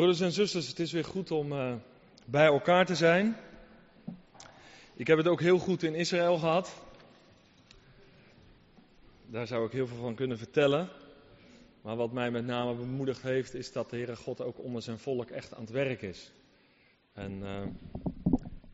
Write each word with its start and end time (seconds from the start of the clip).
Broeders 0.00 0.20
en 0.20 0.32
zusters, 0.32 0.68
het 0.68 0.78
is 0.78 0.92
weer 0.92 1.04
goed 1.04 1.30
om 1.30 1.52
uh, 1.52 1.74
bij 2.26 2.46
elkaar 2.46 2.86
te 2.86 2.94
zijn. 2.94 3.36
Ik 4.94 5.06
heb 5.06 5.18
het 5.18 5.26
ook 5.26 5.40
heel 5.40 5.58
goed 5.58 5.82
in 5.82 5.94
Israël 5.94 6.38
gehad. 6.38 6.74
Daar 9.26 9.46
zou 9.46 9.66
ik 9.66 9.72
heel 9.72 9.86
veel 9.86 10.00
van 10.00 10.14
kunnen 10.14 10.38
vertellen. 10.38 10.88
Maar 11.82 11.96
wat 11.96 12.12
mij 12.12 12.30
met 12.30 12.46
name 12.46 12.74
bemoedigd 12.74 13.22
heeft, 13.22 13.54
is 13.54 13.72
dat 13.72 13.90
de 13.90 13.96
Heere 13.96 14.16
God 14.16 14.40
ook 14.40 14.58
onder 14.58 14.82
zijn 14.82 14.98
volk 14.98 15.30
echt 15.30 15.54
aan 15.54 15.60
het 15.60 15.70
werk 15.70 16.02
is. 16.02 16.32
En 17.12 17.40
uh, 17.42 17.62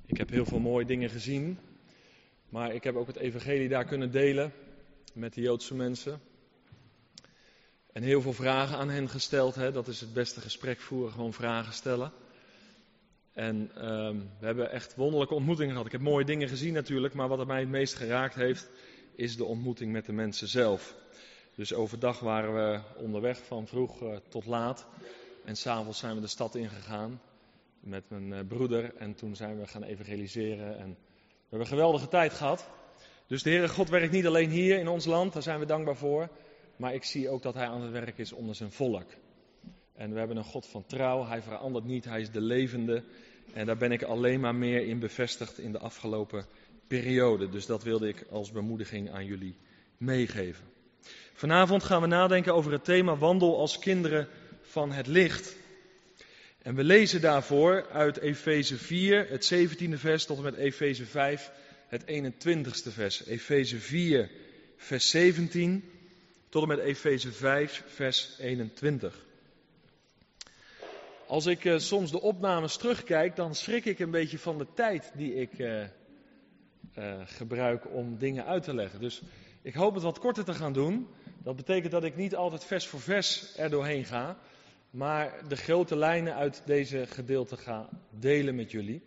ik 0.07 0.17
heb 0.17 0.31
heel 0.31 0.47
veel 0.47 0.61
mooie 0.61 0.87
dingen 0.87 1.11
gezien. 1.11 1.59
Maar 2.49 2.75
ik 2.75 2.85
heb 2.85 2.97
ook 2.97 3.07
het 3.07 3.17
evangelie 3.17 3.69
daar 3.69 3.85
kunnen 3.85 4.11
delen 4.11 4.53
met 5.13 5.35
de 5.35 5.41
Joodse 5.41 5.75
mensen. 5.75 6.21
En 7.97 8.03
heel 8.03 8.23
veel 8.23 8.33
vragen 8.33 8.79
aan 8.79 8.91
hen 8.91 9.09
gesteld. 9.09 9.55
Hè? 9.55 9.73
Dat 9.73 9.89
is 9.89 10.01
het 10.01 10.13
beste 10.13 10.41
gesprek 10.41 10.81
voeren, 10.81 11.13
gewoon 11.13 11.33
vragen 11.33 11.73
stellen. 11.73 12.13
En 13.33 13.57
um, 13.91 14.31
we 14.39 14.47
hebben 14.47 14.71
echt 14.71 14.95
wonderlijke 14.95 15.35
ontmoetingen 15.35 15.71
gehad. 15.71 15.87
Ik 15.87 15.93
heb 15.93 16.01
mooie 16.01 16.25
dingen 16.25 16.49
gezien 16.49 16.73
natuurlijk, 16.73 17.15
maar 17.15 17.29
wat 17.29 17.47
mij 17.47 17.61
het 17.61 17.69
meest 17.69 17.95
geraakt 17.95 18.35
heeft, 18.35 18.71
is 19.15 19.37
de 19.37 19.45
ontmoeting 19.45 19.93
met 19.93 20.07
de 20.07 20.13
mensen 20.13 20.49
zelf. 20.49 20.95
Dus 21.55 21.75
overdag 21.75 22.21
waren 22.21 22.55
we 22.55 22.81
onderweg 22.97 23.39
van 23.47 23.67
vroeg 23.67 24.03
uh, 24.03 24.17
tot 24.29 24.47
laat. 24.47 24.87
En 25.45 25.57
s'avonds 25.57 25.99
zijn 25.99 26.15
we 26.15 26.21
de 26.21 26.27
stad 26.27 26.55
ingegaan 26.55 27.21
met 27.81 28.03
mijn 28.09 28.33
uh, 28.33 28.39
broeder. 28.49 28.95
En 28.97 29.15
toen 29.15 29.37
zijn 29.37 29.61
we 29.61 29.67
gaan 29.67 29.83
evangeliseren. 29.83 30.79
En 30.79 30.89
we 30.89 31.49
hebben 31.49 31.61
een 31.61 31.67
geweldige 31.67 32.09
tijd 32.09 32.33
gehad. 32.33 32.69
Dus 33.27 33.43
de 33.43 33.51
Heere 33.51 33.69
God 33.69 33.89
werkt 33.89 34.13
niet 34.13 34.27
alleen 34.27 34.51
hier 34.51 34.79
in 34.79 34.89
ons 34.89 35.05
land, 35.05 35.33
daar 35.33 35.43
zijn 35.43 35.59
we 35.59 35.67
dankbaar 35.67 35.97
voor. 35.97 36.29
Maar 36.77 36.95
ik 36.95 37.05
zie 37.05 37.29
ook 37.29 37.43
dat 37.43 37.55
hij 37.55 37.67
aan 37.67 37.83
het 37.83 37.93
werk 37.93 38.19
is 38.19 38.33
onder 38.33 38.55
zijn 38.55 38.73
volk. 38.73 39.07
En 39.95 40.13
we 40.13 40.19
hebben 40.19 40.37
een 40.37 40.45
God 40.45 40.67
van 40.67 40.87
trouw. 40.87 41.27
Hij 41.27 41.43
verandert 41.43 41.85
niet. 41.85 42.05
Hij 42.05 42.21
is 42.21 42.31
de 42.31 42.41
levende. 42.41 43.03
En 43.53 43.67
daar 43.67 43.77
ben 43.77 43.93
ik 43.93 44.03
alleen 44.03 44.41
maar 44.41 44.55
meer 44.55 44.87
in 44.87 44.99
bevestigd 44.99 45.59
in 45.59 45.73
de 45.73 45.79
afgelopen 45.79 46.47
periode. 46.87 47.49
Dus 47.49 47.67
dat 47.67 47.83
wilde 47.83 48.09
ik 48.09 48.27
als 48.31 48.53
bemoediging 48.53 49.11
aan 49.11 49.25
jullie 49.25 49.57
meegeven. 49.97 50.65
Vanavond 51.33 51.83
gaan 51.83 52.01
we 52.01 52.07
nadenken 52.07 52.55
over 52.55 52.73
het 52.73 52.85
thema 52.85 53.17
wandel 53.17 53.59
als 53.59 53.79
kinderen 53.79 54.29
van 54.61 54.93
het 54.93 55.07
licht. 55.07 55.57
En 56.63 56.75
we 56.75 56.85
lezen 56.85 57.21
daarvoor 57.21 57.87
uit 57.91 58.17
Efeze 58.19 58.79
4, 58.79 59.29
het 59.29 59.55
17e 59.55 59.95
vers, 59.95 60.27
tot 60.27 60.37
en 60.37 60.43
met 60.43 60.55
Efeze 60.55 61.07
5, 61.07 61.51
het 61.89 62.03
21ste 62.03 62.93
vers. 62.93 63.27
Efeze 63.27 63.79
4, 63.79 64.31
vers 64.77 65.11
17 65.11 65.91
tot 66.49 66.63
en 66.63 66.69
met 66.69 66.79
Efeze 66.79 67.33
5, 67.33 67.83
vers 67.87 68.39
21. 68.39 69.25
Als 71.27 71.47
ik 71.47 71.65
uh, 71.65 71.79
soms 71.79 72.11
de 72.11 72.21
opnames 72.21 72.77
terugkijk, 72.77 73.37
dan 73.37 73.55
schrik 73.55 73.85
ik 73.85 73.99
een 73.99 74.11
beetje 74.11 74.39
van 74.39 74.59
de 74.59 74.67
tijd 74.75 75.13
die 75.15 75.35
ik 75.35 75.59
uh, 75.59 75.83
uh, 76.99 77.21
gebruik 77.25 77.95
om 77.95 78.19
dingen 78.19 78.45
uit 78.45 78.63
te 78.63 78.75
leggen. 78.75 79.01
Dus 79.01 79.23
ik 79.63 79.75
hoop 79.75 79.95
het 79.95 80.03
wat 80.03 80.19
korter 80.19 80.45
te 80.45 80.55
gaan 80.55 80.73
doen. 80.73 81.09
Dat 81.43 81.57
betekent 81.57 81.93
dat 81.93 82.05
ik 82.05 82.17
niet 82.17 82.37
altijd 82.37 82.65
vers 82.65 82.87
voor 82.87 83.01
vers 83.01 83.59
er 83.59 83.71
doorheen 83.71 84.05
ga, 84.05 84.39
maar 84.91 85.49
de 85.49 85.57
grote 85.57 85.97
lijnen 85.97 86.35
uit 86.35 86.63
deze 86.65 87.07
gedeelte 87.07 87.57
ga 87.57 87.89
delen 88.11 88.55
met 88.55 88.71
jullie. 88.71 89.03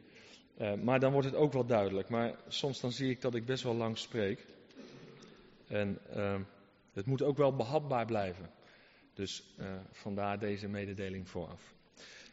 maar 0.83 0.99
dan 0.99 1.11
wordt 1.11 1.27
het 1.27 1.35
ook 1.35 1.53
wel 1.53 1.65
duidelijk. 1.65 2.09
Maar 2.09 2.35
soms 2.47 2.79
dan 2.79 2.91
zie 2.91 3.09
ik 3.09 3.21
dat 3.21 3.35
ik 3.35 3.45
best 3.45 3.63
wel 3.63 3.75
lang 3.75 3.97
spreek. 3.97 4.45
En 5.67 5.99
het 6.93 7.05
moet 7.05 7.21
ook 7.21 7.37
wel 7.37 7.55
behapbaar 7.55 8.05
blijven. 8.05 8.49
Dus 9.13 9.43
uh, 9.59 9.65
vandaar 9.91 10.39
deze 10.39 10.67
mededeling 10.67 11.29
vooraf. 11.29 11.73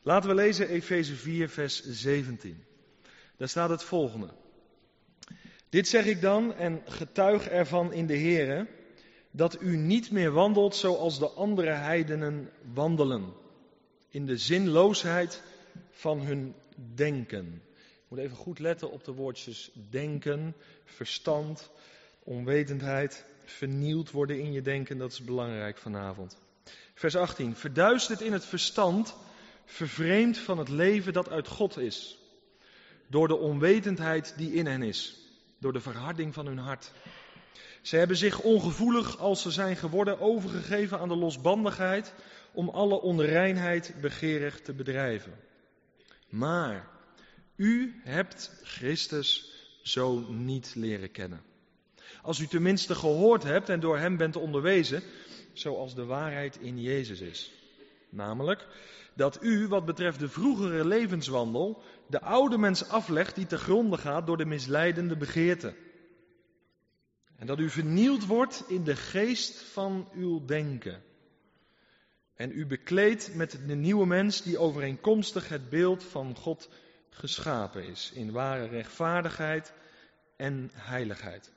Laten 0.03 0.29
we 0.29 0.35
lezen 0.35 0.69
Efeze 0.69 1.15
4, 1.15 1.49
vers 1.49 1.85
17. 1.85 2.65
Daar 3.37 3.49
staat 3.49 3.71
het 3.71 3.83
volgende. 3.83 4.29
Dit 5.69 5.89
zeg 5.89 6.07
ik 6.07 6.21
dan 6.21 6.55
en 6.55 6.83
getuig 6.85 7.49
ervan 7.49 7.93
in 7.93 8.07
de 8.07 8.19
Here, 8.19 8.67
dat 9.31 9.63
u 9.63 9.77
niet 9.77 10.11
meer 10.11 10.31
wandelt 10.31 10.77
zoals 10.77 11.19
de 11.19 11.29
andere 11.29 11.71
heidenen 11.71 12.51
wandelen. 12.75 13.33
In 14.09 14.27
de 14.27 14.37
zinloosheid 14.37 15.43
van 15.91 16.21
hun 16.21 16.55
denken. 16.95 17.63
Ik 17.75 18.09
moet 18.09 18.19
even 18.19 18.37
goed 18.37 18.59
letten 18.59 18.91
op 18.91 19.05
de 19.05 19.13
woordjes 19.13 19.71
denken, 19.91 20.55
verstand, 20.85 21.71
onwetendheid 22.23 23.25
vernieuwd 23.47 24.11
worden 24.11 24.41
in 24.41 24.53
je 24.53 24.63
denken, 24.63 24.99
dat 24.99 25.13
is 25.13 25.25
belangrijk 25.25 25.79
vanavond. 25.79 26.39
Vers 26.95 27.17
18. 27.17 27.57
Verduisterd 27.57 28.21
in 28.21 28.33
het 28.33 28.45
verstand, 28.45 29.17
vervreemd 29.65 30.39
van 30.39 30.59
het 30.59 30.69
leven 30.69 31.13
dat 31.13 31.29
uit 31.29 31.49
God 31.49 31.79
is. 31.79 32.19
Door 33.07 33.29
de 33.29 33.37
onwetendheid 33.37 34.35
die 34.37 34.53
in 34.53 34.67
hen 34.67 34.83
is. 34.83 35.17
Door 35.59 35.73
de 35.73 35.81
verharding 35.81 36.35
van 36.35 36.47
hun 36.47 36.59
hart. 36.59 36.93
Ze 37.83 37.97
hebben 37.97 38.17
zich 38.17 38.41
ongevoelig 38.41 39.19
als 39.19 39.43
ze 39.43 39.51
zijn 39.51 39.77
geworden 39.77 40.21
overgegeven 40.21 40.99
aan 40.99 41.09
de 41.09 41.17
losbandigheid 41.17 42.15
om 42.53 42.69
alle 42.69 43.01
onreinheid 43.01 43.95
begeerig 44.01 44.61
te 44.61 44.73
bedrijven. 44.73 45.33
Maar 46.29 46.89
u 47.57 48.01
hebt 48.05 48.61
Christus 48.63 49.53
zo 49.83 50.19
niet 50.29 50.75
leren 50.75 51.11
kennen. 51.11 51.43
Als 52.27 52.39
u 52.39 52.47
tenminste 52.47 52.95
gehoord 52.95 53.43
hebt 53.43 53.69
en 53.69 53.81
door 53.81 53.99
hem 53.99 54.17
bent 54.17 54.37
onderwezen, 54.37 55.03
zoals 55.53 55.95
de 55.95 56.05
waarheid 56.05 56.57
in 56.57 56.81
Jezus 56.81 57.21
is. 57.21 57.53
Namelijk 58.11 58.67
dat 59.15 59.43
u, 59.43 59.69
wat 59.69 59.85
betreft 59.85 60.19
de 60.19 60.29
vroegere 60.29 60.87
levenswandel, 60.87 61.83
de 62.09 62.21
oude 62.21 62.59
mens 62.59 62.89
aflegt 62.89 63.35
die 63.35 63.47
te 63.47 63.59
gronde 63.59 63.99
gaat 63.99 64.27
door 64.27 64.37
de 64.37 64.45
misleidende 64.45 65.17
begeerte. 65.17 65.75
En 67.37 67.47
dat 67.47 67.59
u 67.59 67.71
vernield 67.71 68.27
wordt 68.27 68.65
in 68.69 68.85
de 68.85 68.97
geest 68.97 69.63
van 69.63 70.09
uw 70.13 70.45
denken. 70.45 71.03
En 72.35 72.51
u 72.51 72.67
bekleedt 72.67 73.35
met 73.35 73.61
de 73.67 73.75
nieuwe 73.75 74.07
mens 74.07 74.43
die 74.43 74.59
overeenkomstig 74.59 75.49
het 75.49 75.69
beeld 75.69 76.05
van 76.05 76.37
God 76.37 76.69
geschapen 77.11 77.87
is, 77.87 78.13
in 78.15 78.33
ware 78.33 78.67
rechtvaardigheid 78.67 79.73
en 80.37 80.71
heiligheid. 80.75 81.55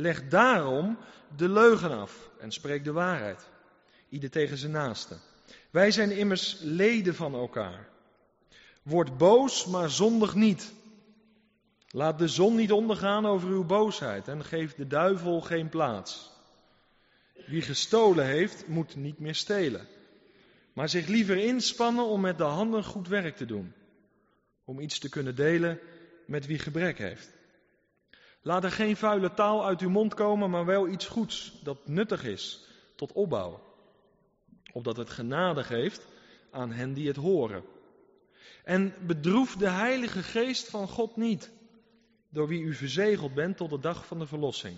Leg 0.00 0.28
daarom 0.28 0.98
de 1.36 1.48
leugen 1.48 1.90
af 1.90 2.30
en 2.40 2.52
spreek 2.52 2.84
de 2.84 2.92
waarheid. 2.92 3.48
Ieder 4.08 4.30
tegen 4.30 4.56
zijn 4.56 4.72
naaste. 4.72 5.16
Wij 5.70 5.90
zijn 5.90 6.10
immers 6.10 6.58
leden 6.60 7.14
van 7.14 7.34
elkaar. 7.34 7.88
Word 8.82 9.16
boos, 9.16 9.66
maar 9.66 9.90
zondig 9.90 10.34
niet. 10.34 10.72
Laat 11.90 12.18
de 12.18 12.28
zon 12.28 12.56
niet 12.56 12.72
ondergaan 12.72 13.26
over 13.26 13.48
uw 13.48 13.64
boosheid 13.64 14.28
en 14.28 14.44
geef 14.44 14.74
de 14.74 14.86
duivel 14.86 15.40
geen 15.40 15.68
plaats. 15.68 16.30
Wie 17.46 17.62
gestolen 17.62 18.26
heeft, 18.26 18.66
moet 18.66 18.96
niet 18.96 19.18
meer 19.18 19.34
stelen, 19.34 19.86
maar 20.72 20.88
zich 20.88 21.06
liever 21.06 21.36
inspannen 21.36 22.04
om 22.04 22.20
met 22.20 22.38
de 22.38 22.44
handen 22.44 22.84
goed 22.84 23.08
werk 23.08 23.36
te 23.36 23.46
doen, 23.46 23.72
om 24.64 24.80
iets 24.80 24.98
te 24.98 25.08
kunnen 25.08 25.34
delen 25.34 25.78
met 26.26 26.46
wie 26.46 26.58
gebrek 26.58 26.98
heeft. 26.98 27.37
Laat 28.42 28.64
er 28.64 28.72
geen 28.72 28.96
vuile 28.96 29.34
taal 29.34 29.64
uit 29.66 29.80
uw 29.80 29.90
mond 29.90 30.14
komen, 30.14 30.50
maar 30.50 30.64
wel 30.64 30.88
iets 30.88 31.06
goeds 31.06 31.60
dat 31.62 31.88
nuttig 31.88 32.24
is 32.24 32.66
tot 32.96 33.12
opbouw. 33.12 33.60
Opdat 34.72 34.96
het 34.96 35.10
genade 35.10 35.64
geeft 35.64 36.06
aan 36.50 36.72
hen 36.72 36.92
die 36.92 37.06
het 37.06 37.16
horen. 37.16 37.64
En 38.64 38.94
bedroef 39.06 39.56
de 39.56 39.68
Heilige 39.68 40.22
Geest 40.22 40.70
van 40.70 40.88
God 40.88 41.16
niet, 41.16 41.50
door 42.28 42.48
wie 42.48 42.62
u 42.62 42.74
verzegeld 42.74 43.34
bent 43.34 43.56
tot 43.56 43.70
de 43.70 43.78
dag 43.78 44.06
van 44.06 44.18
de 44.18 44.26
verlossing. 44.26 44.76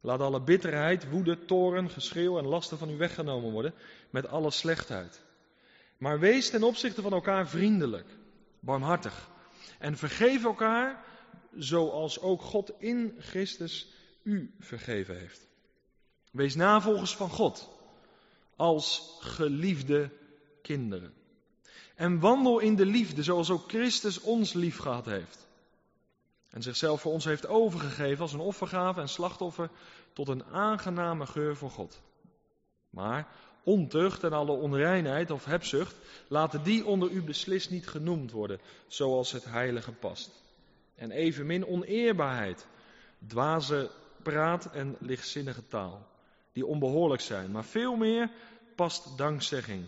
Laat 0.00 0.20
alle 0.20 0.40
bitterheid, 0.40 1.10
woede, 1.10 1.44
toren, 1.44 1.90
geschreeuw 1.90 2.38
en 2.38 2.46
lasten 2.46 2.78
van 2.78 2.90
u 2.90 2.96
weggenomen 2.96 3.50
worden 3.50 3.74
met 4.10 4.28
alle 4.28 4.50
slechtheid. 4.50 5.24
Maar 5.98 6.18
wees 6.18 6.50
ten 6.50 6.62
opzichte 6.62 7.02
van 7.02 7.12
elkaar 7.12 7.48
vriendelijk, 7.48 8.06
barmhartig 8.60 9.28
en 9.78 9.96
vergeef 9.96 10.44
elkaar 10.44 11.04
zoals 11.56 12.20
ook 12.20 12.42
God 12.42 12.72
in 12.78 13.16
Christus 13.18 13.88
u 14.22 14.54
vergeven 14.60 15.18
heeft. 15.18 15.46
Wees 16.30 16.54
navolgers 16.54 17.16
van 17.16 17.30
God 17.30 17.68
als 18.56 19.16
geliefde 19.20 20.10
kinderen. 20.62 21.14
En 21.94 22.20
wandel 22.20 22.58
in 22.58 22.76
de 22.76 22.86
liefde 22.86 23.22
zoals 23.22 23.50
ook 23.50 23.68
Christus 23.68 24.20
ons 24.20 24.52
lief 24.52 24.78
gehad 24.78 25.06
heeft. 25.06 25.46
En 26.50 26.62
zichzelf 26.62 27.00
voor 27.00 27.12
ons 27.12 27.24
heeft 27.24 27.46
overgegeven 27.46 28.22
als 28.22 28.32
een 28.32 28.40
offergave 28.40 29.00
en 29.00 29.08
slachtoffer 29.08 29.70
tot 30.12 30.28
een 30.28 30.44
aangename 30.44 31.26
geur 31.26 31.56
voor 31.56 31.70
God. 31.70 32.00
Maar 32.90 33.28
ontucht 33.62 34.24
en 34.24 34.32
alle 34.32 34.52
onreinheid 34.52 35.30
of 35.30 35.44
hebzucht, 35.44 35.94
laten 36.28 36.62
die 36.62 36.86
onder 36.86 37.10
u 37.10 37.22
beslist 37.22 37.70
niet 37.70 37.88
genoemd 37.88 38.30
worden, 38.30 38.60
zoals 38.86 39.32
het 39.32 39.44
heilige 39.44 39.92
past. 39.92 40.30
En 40.98 41.10
evenmin 41.10 41.66
oneerbaarheid, 41.66 42.66
dwaze 43.26 43.90
praat 44.22 44.70
en 44.72 44.96
lichtzinnige 44.98 45.66
taal, 45.66 46.06
die 46.52 46.66
onbehoorlijk 46.66 47.22
zijn. 47.22 47.50
Maar 47.50 47.64
veel 47.64 47.96
meer 47.96 48.30
past 48.74 49.18
dankzegging. 49.18 49.84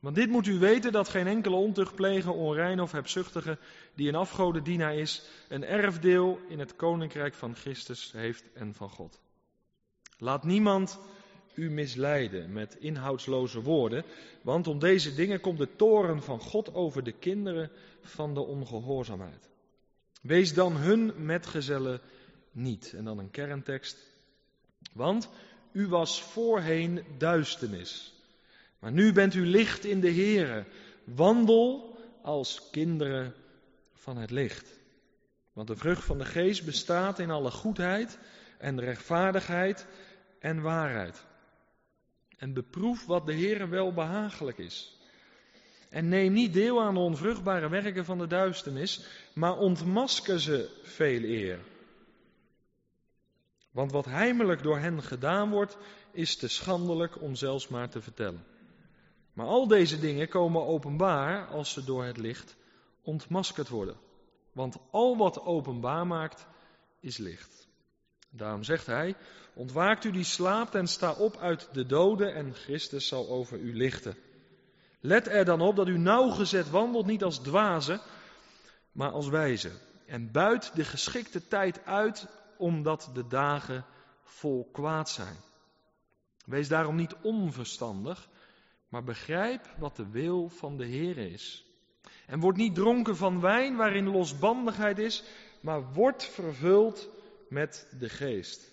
Want 0.00 0.16
dit 0.16 0.28
moet 0.28 0.46
u 0.46 0.58
weten 0.58 0.92
dat 0.92 1.08
geen 1.08 1.26
enkele 1.26 1.56
ontuchtpleger, 1.56 2.32
onrein 2.32 2.80
of 2.80 2.92
hebzuchtige 2.92 3.58
die 3.94 4.08
een 4.08 4.14
afgodendienaar 4.14 4.94
is, 4.94 5.22
een 5.48 5.64
erfdeel 5.64 6.40
in 6.48 6.58
het 6.58 6.76
koninkrijk 6.76 7.34
van 7.34 7.54
Christus 7.54 8.12
heeft 8.12 8.44
en 8.52 8.74
van 8.74 8.90
God. 8.90 9.20
Laat 10.18 10.44
niemand 10.44 10.98
u 11.54 11.70
misleiden 11.70 12.52
met 12.52 12.76
inhoudsloze 12.78 13.62
woorden, 13.62 14.04
want 14.42 14.66
om 14.66 14.78
deze 14.78 15.14
dingen 15.14 15.40
komt 15.40 15.58
de 15.58 15.76
toren 15.76 16.22
van 16.22 16.40
God 16.40 16.74
over 16.74 17.02
de 17.04 17.12
kinderen 17.12 17.70
van 18.00 18.34
de 18.34 18.40
ongehoorzaamheid. 18.40 19.48
Wees 20.26 20.54
dan 20.54 20.76
hun 20.76 21.12
metgezellen 21.16 22.00
niet. 22.52 22.92
En 22.96 23.04
dan 23.04 23.18
een 23.18 23.30
kerntekst. 23.30 23.98
Want 24.92 25.28
u 25.72 25.86
was 25.88 26.22
voorheen 26.22 27.04
duisternis, 27.18 28.14
maar 28.78 28.92
nu 28.92 29.12
bent 29.12 29.34
u 29.34 29.46
licht 29.46 29.84
in 29.84 30.00
de 30.00 30.12
Here. 30.12 30.64
Wandel 31.04 31.98
als 32.22 32.70
kinderen 32.70 33.34
van 33.92 34.16
het 34.16 34.30
licht. 34.30 34.78
Want 35.52 35.68
de 35.68 35.76
vrucht 35.76 36.04
van 36.04 36.18
de 36.18 36.24
geest 36.24 36.64
bestaat 36.64 37.18
in 37.18 37.30
alle 37.30 37.50
goedheid 37.50 38.18
en 38.58 38.80
rechtvaardigheid 38.80 39.86
en 40.38 40.60
waarheid. 40.60 41.24
En 42.36 42.52
beproef 42.52 43.06
wat 43.06 43.26
de 43.26 43.34
Heere 43.34 43.68
wel 43.68 43.92
behagelijk 43.92 44.58
is. 44.58 44.95
En 45.96 46.08
neem 46.08 46.32
niet 46.32 46.52
deel 46.52 46.82
aan 46.82 46.94
de 46.94 47.00
onvruchtbare 47.00 47.68
werken 47.68 48.04
van 48.04 48.18
de 48.18 48.26
duisternis, 48.26 49.06
maar 49.34 49.58
ontmasker 49.58 50.40
ze 50.40 50.80
veel 50.82 51.22
eer. 51.22 51.58
Want 53.70 53.92
wat 53.92 54.04
heimelijk 54.04 54.62
door 54.62 54.78
hen 54.78 55.02
gedaan 55.02 55.50
wordt, 55.50 55.76
is 56.12 56.36
te 56.36 56.48
schandelijk 56.48 57.22
om 57.22 57.34
zelfs 57.34 57.68
maar 57.68 57.88
te 57.88 58.02
vertellen. 58.02 58.44
Maar 59.32 59.46
al 59.46 59.66
deze 59.66 60.00
dingen 60.00 60.28
komen 60.28 60.66
openbaar 60.66 61.46
als 61.46 61.72
ze 61.72 61.84
door 61.84 62.04
het 62.04 62.16
licht 62.16 62.56
ontmaskerd 63.02 63.68
worden. 63.68 63.96
Want 64.52 64.76
al 64.90 65.16
wat 65.16 65.40
openbaar 65.44 66.06
maakt, 66.06 66.46
is 67.00 67.16
licht. 67.16 67.68
Daarom 68.30 68.62
zegt 68.62 68.86
hij: 68.86 69.16
Ontwaakt 69.54 70.04
u 70.04 70.10
die 70.10 70.24
slaapt 70.24 70.74
en 70.74 70.86
sta 70.86 71.12
op 71.12 71.36
uit 71.36 71.68
de 71.72 71.86
doden, 71.86 72.34
en 72.34 72.54
Christus 72.54 73.08
zal 73.08 73.28
over 73.28 73.58
u 73.58 73.76
lichten. 73.76 74.16
Let 75.00 75.28
er 75.28 75.44
dan 75.44 75.60
op 75.60 75.76
dat 75.76 75.88
u 75.88 75.98
nauwgezet 75.98 76.70
wandelt, 76.70 77.06
niet 77.06 77.24
als 77.24 77.38
dwazen, 77.38 78.00
maar 78.92 79.10
als 79.10 79.28
wijze. 79.28 79.70
En 80.06 80.32
buit 80.32 80.74
de 80.74 80.84
geschikte 80.84 81.48
tijd 81.48 81.84
uit, 81.84 82.26
omdat 82.56 83.10
de 83.14 83.26
dagen 83.26 83.84
vol 84.22 84.68
kwaad 84.72 85.10
zijn. 85.10 85.36
Wees 86.44 86.68
daarom 86.68 86.96
niet 86.96 87.14
onverstandig, 87.22 88.28
maar 88.88 89.04
begrijp 89.04 89.68
wat 89.78 89.96
de 89.96 90.10
wil 90.10 90.48
van 90.48 90.76
de 90.76 90.84
Heer 90.84 91.18
is. 91.18 91.64
En 92.26 92.40
word 92.40 92.56
niet 92.56 92.74
dronken 92.74 93.16
van 93.16 93.40
wijn 93.40 93.76
waarin 93.76 94.10
losbandigheid 94.10 94.98
is, 94.98 95.24
maar 95.60 95.92
word 95.92 96.24
vervuld 96.24 97.08
met 97.48 97.88
de 97.98 98.08
geest. 98.08 98.70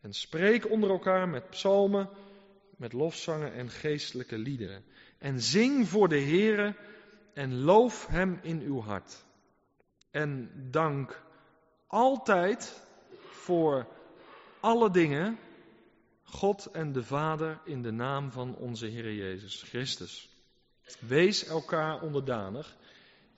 En 0.00 0.12
spreek 0.12 0.70
onder 0.70 0.90
elkaar 0.90 1.28
met 1.28 1.50
psalmen, 1.50 2.08
met 2.80 2.92
lofzangen 2.92 3.52
en 3.52 3.70
geestelijke 3.70 4.38
liederen. 4.38 4.84
En 5.18 5.40
zing 5.40 5.88
voor 5.88 6.08
de 6.08 6.20
Heere 6.20 6.74
en 7.34 7.60
loof 7.60 8.06
Hem 8.06 8.38
in 8.42 8.60
uw 8.60 8.80
hart. 8.80 9.24
En 10.10 10.50
dank 10.70 11.22
altijd 11.86 12.86
voor 13.30 13.86
alle 14.60 14.90
dingen 14.90 15.38
God 16.22 16.66
en 16.66 16.92
de 16.92 17.02
Vader 17.02 17.60
in 17.64 17.82
de 17.82 17.90
naam 17.90 18.30
van 18.30 18.56
onze 18.56 18.86
Heer 18.86 19.14
Jezus 19.14 19.62
Christus. 19.62 20.28
Wees 20.98 21.44
elkaar 21.44 22.02
onderdanig 22.02 22.76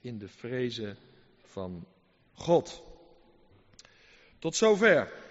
in 0.00 0.18
de 0.18 0.28
vrezen 0.28 0.96
van 1.44 1.86
God. 2.32 2.82
Tot 4.38 4.56
zover. 4.56 5.21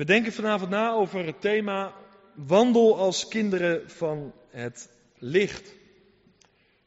We 0.00 0.06
denken 0.06 0.32
vanavond 0.32 0.70
na 0.70 0.92
over 0.92 1.26
het 1.26 1.40
thema 1.40 1.94
wandel 2.34 2.96
als 2.96 3.28
kinderen 3.28 3.90
van 3.90 4.32
het 4.48 4.88
licht. 5.18 5.72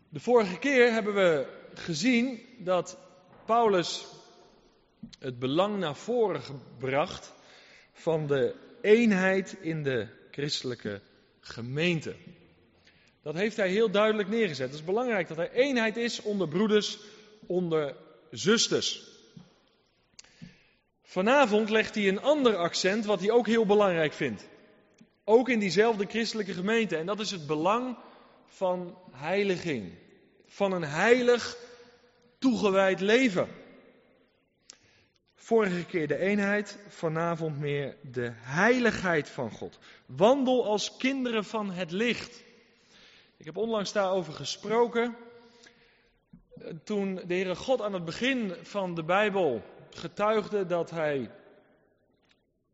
De 0.09 0.19
vorige 0.19 0.59
keer 0.59 0.91
hebben 0.91 1.13
we 1.13 1.47
gezien 1.73 2.39
dat 2.57 2.97
Paulus 3.45 4.05
het 5.19 5.39
belang 5.39 5.77
naar 5.77 5.95
voren 5.95 6.41
gebracht 6.41 7.33
van 7.91 8.27
de 8.27 8.55
eenheid 8.81 9.57
in 9.61 9.83
de 9.83 10.07
christelijke 10.31 11.01
gemeente. 11.39 12.15
Dat 13.21 13.35
heeft 13.35 13.57
hij 13.57 13.69
heel 13.69 13.91
duidelijk 13.91 14.29
neergezet. 14.29 14.67
Het 14.67 14.79
is 14.79 14.85
belangrijk 14.85 15.27
dat 15.27 15.37
er 15.37 15.51
eenheid 15.51 15.97
is 15.97 16.21
onder 16.21 16.47
broeders, 16.47 16.99
onder 17.45 17.95
zusters. 18.31 19.12
Vanavond 21.13 21.69
legt 21.69 21.95
hij 21.95 22.07
een 22.07 22.21
ander 22.21 22.55
accent 22.55 23.05
wat 23.05 23.19
hij 23.19 23.31
ook 23.31 23.47
heel 23.47 23.65
belangrijk 23.65 24.13
vindt. 24.13 24.47
Ook 25.23 25.49
in 25.49 25.59
diezelfde 25.59 26.05
christelijke 26.05 26.53
gemeente. 26.53 26.97
En 26.97 27.05
dat 27.05 27.19
is 27.19 27.31
het 27.31 27.47
belang 27.47 27.97
van 28.45 28.97
heiliging. 29.11 29.93
Van 30.45 30.71
een 30.71 30.83
heilig, 30.83 31.57
toegewijd 32.39 32.99
leven. 32.99 33.47
Vorige 35.35 35.85
keer 35.85 36.07
de 36.07 36.17
eenheid, 36.17 36.77
vanavond 36.87 37.59
meer 37.59 37.95
de 38.11 38.31
heiligheid 38.35 39.29
van 39.29 39.51
God. 39.51 39.79
Wandel 40.05 40.65
als 40.65 40.97
kinderen 40.97 41.45
van 41.45 41.71
het 41.71 41.91
licht. 41.91 42.43
Ik 43.37 43.45
heb 43.45 43.57
onlangs 43.57 43.91
daarover 43.91 44.33
gesproken. 44.33 45.15
Toen 46.83 47.15
de 47.15 47.33
Heere 47.33 47.55
God 47.55 47.81
aan 47.81 47.93
het 47.93 48.05
begin 48.05 48.53
van 48.61 48.95
de 48.95 49.03
Bijbel 49.03 49.63
getuigde 49.97 50.65
dat 50.65 50.89
hij 50.89 51.31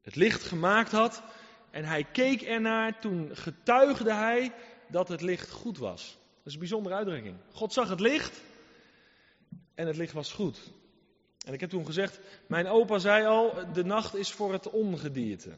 het 0.01 0.15
licht 0.15 0.43
gemaakt 0.43 0.91
had. 0.91 1.23
En 1.71 1.85
hij 1.85 2.03
keek 2.03 2.41
ernaar, 2.41 2.99
toen 2.99 3.29
getuigde 3.35 4.13
hij 4.13 4.53
dat 4.87 5.07
het 5.07 5.21
licht 5.21 5.51
goed 5.51 5.77
was. 5.77 6.17
Dat 6.37 6.45
is 6.45 6.53
een 6.53 6.59
bijzondere 6.59 6.95
uitdrukking. 6.95 7.35
God 7.51 7.73
zag 7.73 7.89
het 7.89 7.99
licht 7.99 8.41
en 9.75 9.87
het 9.87 9.97
licht 9.97 10.13
was 10.13 10.31
goed. 10.31 10.71
En 11.45 11.53
ik 11.53 11.59
heb 11.59 11.69
toen 11.69 11.85
gezegd, 11.85 12.19
mijn 12.47 12.67
opa 12.67 12.99
zei 12.99 13.25
al, 13.25 13.53
de 13.73 13.83
nacht 13.83 14.15
is 14.15 14.31
voor 14.31 14.53
het 14.53 14.69
ongedierte. 14.69 15.57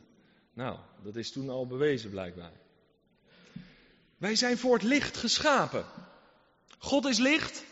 Nou, 0.53 0.77
dat 1.03 1.15
is 1.15 1.31
toen 1.31 1.49
al 1.49 1.67
bewezen 1.67 2.09
blijkbaar. 2.09 2.51
Wij 4.17 4.35
zijn 4.35 4.57
voor 4.57 4.73
het 4.73 4.83
licht 4.83 5.17
geschapen. 5.17 5.85
God 6.77 7.05
is 7.05 7.17
licht, 7.17 7.65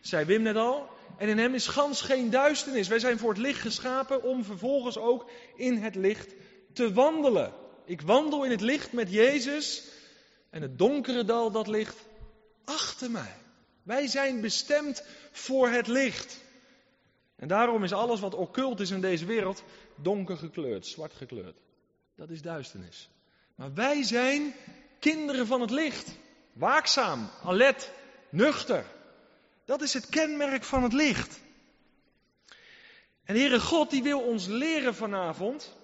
zei 0.00 0.24
Wim 0.24 0.42
net 0.42 0.56
al. 0.56 0.88
En 1.22 1.28
in 1.28 1.38
hem 1.38 1.54
is 1.54 1.66
gans 1.66 2.00
geen 2.00 2.30
duisternis. 2.30 2.88
Wij 2.88 2.98
zijn 2.98 3.18
voor 3.18 3.28
het 3.28 3.38
licht 3.38 3.60
geschapen 3.60 4.22
om 4.22 4.44
vervolgens 4.44 4.98
ook 4.98 5.30
in 5.56 5.76
het 5.76 5.94
licht 5.94 6.34
te 6.72 6.92
wandelen. 6.92 7.52
Ik 7.84 8.00
wandel 8.00 8.44
in 8.44 8.50
het 8.50 8.60
licht 8.60 8.92
met 8.92 9.10
Jezus 9.10 9.84
en 10.50 10.62
het 10.62 10.78
donkere 10.78 11.24
dal 11.24 11.50
dat 11.50 11.66
ligt 11.66 11.96
achter 12.64 13.10
mij. 13.10 13.34
Wij 13.82 14.06
zijn 14.06 14.40
bestemd 14.40 15.04
voor 15.32 15.68
het 15.68 15.86
licht. 15.86 16.40
En 17.36 17.48
daarom 17.48 17.84
is 17.84 17.92
alles 17.92 18.20
wat 18.20 18.34
occult 18.34 18.80
is 18.80 18.90
in 18.90 19.00
deze 19.00 19.24
wereld 19.24 19.62
donker 19.96 20.36
gekleurd, 20.36 20.86
zwart 20.86 21.12
gekleurd. 21.12 21.56
Dat 22.16 22.30
is 22.30 22.42
duisternis. 22.42 23.10
Maar 23.54 23.74
wij 23.74 24.02
zijn 24.02 24.54
kinderen 24.98 25.46
van 25.46 25.60
het 25.60 25.70
licht. 25.70 26.08
Waakzaam, 26.52 27.30
alert, 27.42 27.90
nuchter. 28.30 28.84
Dat 29.64 29.82
is 29.82 29.94
het 29.94 30.08
kenmerk 30.08 30.64
van 30.64 30.82
het 30.82 30.92
licht. 30.92 31.40
En 33.24 33.34
Heere 33.34 33.60
God 33.60 33.90
die 33.90 34.02
wil 34.02 34.20
ons 34.20 34.46
leren 34.46 34.94
vanavond, 34.94 35.76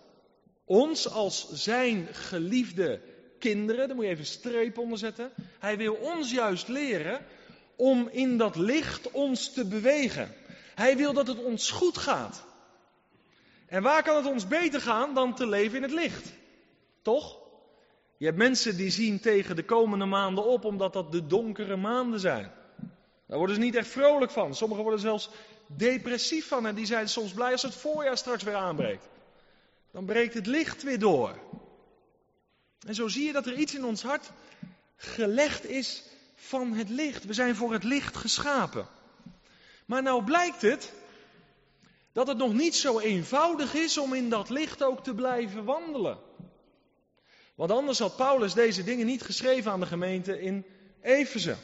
ons 0.64 1.08
als 1.08 1.52
zijn 1.52 2.08
geliefde 2.12 3.00
kinderen, 3.38 3.87
daar 3.87 3.97
moet 3.97 4.04
je 4.04 4.11
even 4.11 4.25
een 4.25 4.30
streep 4.30 4.78
onder 4.78 4.99
zetten. 4.99 5.32
Hij 5.58 5.76
wil 5.76 5.94
ons 5.94 6.30
juist 6.30 6.68
leren 6.68 7.26
om 7.76 8.08
in 8.08 8.38
dat 8.38 8.56
licht 8.56 9.11
ons 9.11 9.52
te 9.52 9.66
bewegen. 9.66 10.35
Hij 10.75 10.97
wil 10.97 11.12
dat 11.12 11.26
het 11.26 11.44
ons 11.44 11.70
goed 11.70 11.99
gaat. 11.99 12.44
En 13.66 13.82
waar 13.82 14.02
kan 14.02 14.16
het 14.16 14.26
ons 14.26 14.47
beter 14.47 14.80
gaan 14.80 15.14
dan 15.14 15.35
te 15.35 15.47
leven 15.47 15.76
in 15.76 15.82
het 15.82 15.92
licht? 15.92 16.32
Toch? 17.02 17.38
Je 18.16 18.25
hebt 18.25 18.38
mensen 18.38 18.76
die 18.76 18.90
zien 18.90 19.20
tegen 19.20 19.56
de 19.56 19.64
komende 19.64 20.04
maanden 20.04 20.44
op 20.44 20.64
omdat 20.64 20.92
dat 20.92 21.12
de 21.12 21.26
donkere 21.26 21.76
maanden 21.76 22.20
zijn. 22.20 22.52
Daar 23.28 23.38
worden 23.38 23.56
ze 23.56 23.62
niet 23.62 23.75
echt 23.75 23.88
vrolijk 23.88 24.30
van. 24.30 24.54
Sommigen 24.54 24.82
worden 24.82 25.00
zelfs 25.00 25.30
depressief 25.66 26.49
van 26.49 26.66
en 26.66 26.75
die 26.75 26.87
zijn 26.87 27.08
soms 27.08 27.32
blij 27.32 27.52
als 27.52 27.62
het 27.62 27.75
voorjaar 27.75 28.16
straks 28.16 28.42
weer 28.42 28.54
aanbreekt. 28.54 29.08
Dan 29.90 30.04
breekt 30.04 30.35
het 30.35 30.47
licht 30.47 30.82
weer 30.82 30.99
door. 30.99 31.38
En 32.87 32.94
zo 32.94 33.08
zie 33.08 33.26
je 33.26 33.32
dat 33.32 33.47
er 33.47 33.54
iets 33.54 33.75
in 33.75 33.85
ons 33.85 34.02
hart 34.02 34.30
gelegd 34.97 35.64
is 35.64 36.02
van 36.35 36.73
het 36.73 36.88
licht. 36.88 37.25
We 37.25 37.32
zijn 37.32 37.56
voor 37.56 37.73
het 37.73 37.85
licht 37.85 38.16
geschapen. 38.16 38.87
Maar 39.87 40.02
nou 40.02 40.25
blijkt 40.25 40.62
het 40.62 40.92
dat 42.12 42.26
het 42.26 42.37
nog 42.37 42.52
niet 42.52 42.76
zo 42.76 42.99
eenvoudig 42.99 43.75
is 43.75 43.99
om 43.99 44.14
in 44.14 44.28
dat 44.28 44.49
licht 44.49 44.82
ook 44.82 45.04
te 45.04 45.14
blijven 45.14 45.64
wandelen. 45.64 46.18
Want 47.54 47.70
anders 47.70 47.99
had 47.99 48.16
Paulus 48.16 48.54
deze 48.54 48.85
dingen 48.85 49.06
niet 49.06 49.23
geschreven 49.23 49.70
aan 49.70 49.80
de 49.80 49.87
gemeente 49.87 50.40
in 50.40 50.64
Efeze. 51.02 51.56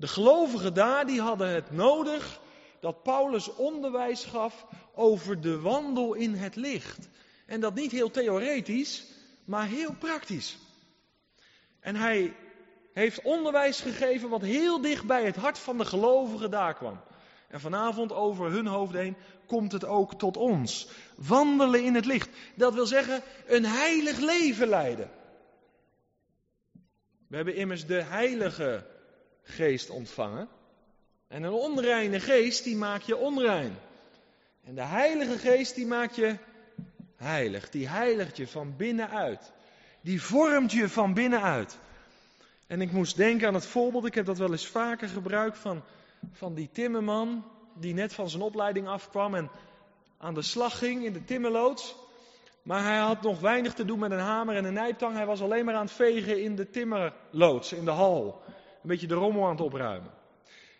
De 0.00 0.08
gelovigen 0.08 0.74
daar 0.74 1.06
die 1.06 1.20
hadden 1.20 1.48
het 1.48 1.70
nodig 1.70 2.40
dat 2.80 3.02
Paulus 3.02 3.54
onderwijs 3.54 4.24
gaf 4.24 4.66
over 4.94 5.40
de 5.40 5.60
wandel 5.60 6.14
in 6.14 6.34
het 6.34 6.56
licht. 6.56 7.08
En 7.46 7.60
dat 7.60 7.74
niet 7.74 7.90
heel 7.90 8.10
theoretisch, 8.10 9.06
maar 9.44 9.66
heel 9.66 9.94
praktisch. 9.98 10.58
En 11.80 11.96
hij 11.96 12.36
heeft 12.92 13.22
onderwijs 13.22 13.80
gegeven 13.80 14.28
wat 14.28 14.42
heel 14.42 14.80
dicht 14.80 15.06
bij 15.06 15.24
het 15.24 15.36
hart 15.36 15.58
van 15.58 15.78
de 15.78 15.84
gelovigen 15.84 16.50
daar 16.50 16.74
kwam. 16.74 17.00
En 17.48 17.60
vanavond 17.60 18.12
over 18.12 18.50
hun 18.50 18.66
hoofd 18.66 18.92
heen 18.92 19.16
komt 19.46 19.72
het 19.72 19.84
ook 19.84 20.14
tot 20.14 20.36
ons. 20.36 20.88
Wandelen 21.16 21.84
in 21.84 21.94
het 21.94 22.06
licht. 22.06 22.28
Dat 22.54 22.74
wil 22.74 22.86
zeggen 22.86 23.22
een 23.46 23.64
heilig 23.64 24.18
leven 24.18 24.68
leiden. 24.68 25.10
We 27.26 27.36
hebben 27.36 27.54
immers 27.54 27.86
de 27.86 28.02
heilige 28.02 28.89
geest 29.50 29.90
ontvangen. 29.90 30.48
En 31.28 31.42
een 31.42 31.52
onreine 31.52 32.20
geest 32.20 32.64
die 32.64 32.76
maakt 32.76 33.06
je 33.06 33.16
onrein. 33.16 33.78
En 34.64 34.74
de 34.74 34.84
heilige 34.84 35.38
geest 35.38 35.74
die 35.74 35.86
maakt 35.86 36.16
je 36.16 36.36
heilig. 37.16 37.70
Die 37.70 37.88
heiligt 37.88 38.36
je 38.36 38.48
van 38.48 38.76
binnenuit. 38.76 39.52
Die 40.00 40.22
vormt 40.22 40.72
je 40.72 40.88
van 40.88 41.14
binnenuit. 41.14 41.78
En 42.66 42.80
ik 42.80 42.92
moest 42.92 43.16
denken 43.16 43.48
aan 43.48 43.54
het 43.54 43.66
voorbeeld, 43.66 44.06
ik 44.06 44.14
heb 44.14 44.26
dat 44.26 44.38
wel 44.38 44.50
eens 44.50 44.66
vaker 44.66 45.08
gebruikt, 45.08 45.58
van, 45.58 45.82
van 46.32 46.54
die 46.54 46.68
timmerman 46.72 47.44
die 47.74 47.94
net 47.94 48.14
van 48.14 48.30
zijn 48.30 48.42
opleiding 48.42 48.88
afkwam 48.88 49.34
en 49.34 49.50
aan 50.18 50.34
de 50.34 50.42
slag 50.42 50.78
ging 50.78 51.04
in 51.04 51.12
de 51.12 51.24
timmerloods. 51.24 51.96
Maar 52.62 52.82
hij 52.82 52.98
had 52.98 53.22
nog 53.22 53.40
weinig 53.40 53.74
te 53.74 53.84
doen 53.84 53.98
met 53.98 54.10
een 54.10 54.18
hamer 54.18 54.56
en 54.56 54.64
een 54.64 54.72
nijptang. 54.72 55.14
Hij 55.14 55.26
was 55.26 55.42
alleen 55.42 55.64
maar 55.64 55.74
aan 55.74 55.84
het 55.86 55.94
vegen 55.94 56.42
in 56.42 56.56
de 56.56 56.70
timmerloods, 56.70 57.72
in 57.72 57.84
de 57.84 57.90
hal. 57.90 58.42
Een 58.82 58.88
beetje 58.88 59.06
de 59.06 59.14
rommel 59.14 59.44
aan 59.44 59.50
het 59.50 59.60
opruimen. 59.60 60.10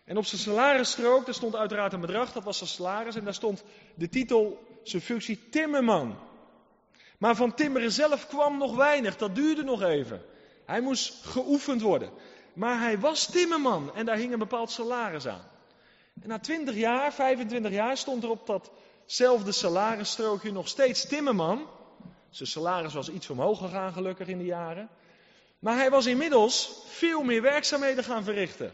En 0.05 0.17
op 0.17 0.25
zijn 0.25 0.41
salarisstrook, 0.41 1.25
daar 1.25 1.35
stond 1.35 1.57
uiteraard 1.57 1.93
een 1.93 2.01
bedrag, 2.01 2.33
dat 2.33 2.45
was 2.45 2.59
zijn 2.59 2.71
salaris. 2.71 3.17
En 3.17 3.25
daar 3.25 3.35
stond 3.35 3.65
de 3.95 4.09
titel, 4.09 4.67
zijn 4.83 5.03
functie 5.03 5.49
timmerman. 5.49 6.19
Maar 7.19 7.37
van 7.37 7.55
timmeren 7.55 7.93
zelf 7.93 8.27
kwam 8.27 8.59
nog 8.59 8.77
weinig, 8.77 9.17
dat 9.17 9.35
duurde 9.35 9.63
nog 9.63 9.83
even. 9.83 10.23
Hij 10.67 10.81
moest 10.81 11.25
geoefend 11.25 11.81
worden. 11.81 12.11
Maar 12.53 12.81
hij 12.81 12.99
was 12.99 13.27
timmerman 13.27 13.95
en 13.95 14.07
daar 14.07 14.17
hing 14.17 14.33
een 14.33 14.39
bepaald 14.39 14.71
salaris 14.71 15.27
aan. 15.27 15.49
En 16.23 16.29
na 16.29 16.39
20 16.39 16.75
jaar, 16.75 17.13
25 17.13 17.71
jaar 17.71 17.97
stond 17.97 18.23
er 18.23 18.31
op 18.31 18.47
datzelfde 18.47 19.53
salarisstrookje 19.53 20.53
nog 20.53 20.69
steeds 20.69 21.07
timmerman. 21.07 21.67
Zijn 22.31 22.49
salaris 22.49 22.95
was 22.95 23.11
iets 23.11 23.31
omhoog 23.31 23.59
gegaan 23.59 23.93
gelukkig 23.93 24.29
in 24.29 24.39
de 24.39 24.45
jaren. 24.45 24.89
Maar 25.61 25.77
hij 25.77 25.91
was 25.91 26.07
inmiddels 26.07 26.83
veel 26.87 27.23
meer 27.23 27.43
werkzaamheden 27.43 28.05
gaan 28.05 28.25
verrichten. 28.25 28.73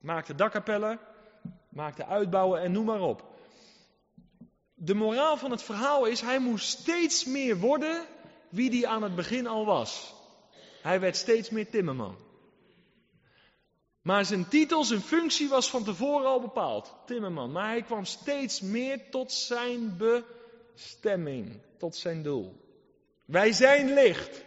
Maakte 0.00 0.34
dakkapellen, 0.34 1.00
maakte 1.68 2.06
uitbouwen 2.06 2.60
en 2.60 2.72
noem 2.72 2.84
maar 2.84 3.00
op. 3.00 3.24
De 4.74 4.94
moraal 4.94 5.36
van 5.36 5.50
het 5.50 5.62
verhaal 5.62 6.04
is, 6.04 6.20
hij 6.20 6.38
moest 6.38 6.68
steeds 6.68 7.24
meer 7.24 7.58
worden 7.58 8.06
wie 8.48 8.70
die 8.70 8.88
aan 8.88 9.02
het 9.02 9.14
begin 9.14 9.46
al 9.46 9.64
was. 9.64 10.14
Hij 10.82 11.00
werd 11.00 11.16
steeds 11.16 11.50
meer 11.50 11.70
timmerman. 11.70 12.16
Maar 14.02 14.24
zijn 14.24 14.48
titel, 14.48 14.84
zijn 14.84 15.00
functie 15.00 15.48
was 15.48 15.70
van 15.70 15.84
tevoren 15.84 16.26
al 16.26 16.40
bepaald, 16.40 16.94
timmerman. 17.06 17.52
Maar 17.52 17.68
hij 17.68 17.82
kwam 17.82 18.04
steeds 18.04 18.60
meer 18.60 19.10
tot 19.10 19.32
zijn 19.32 19.96
bestemming, 19.96 21.60
tot 21.78 21.96
zijn 21.96 22.22
doel. 22.22 22.56
Wij 23.24 23.52
zijn 23.52 23.92
licht. 23.92 24.42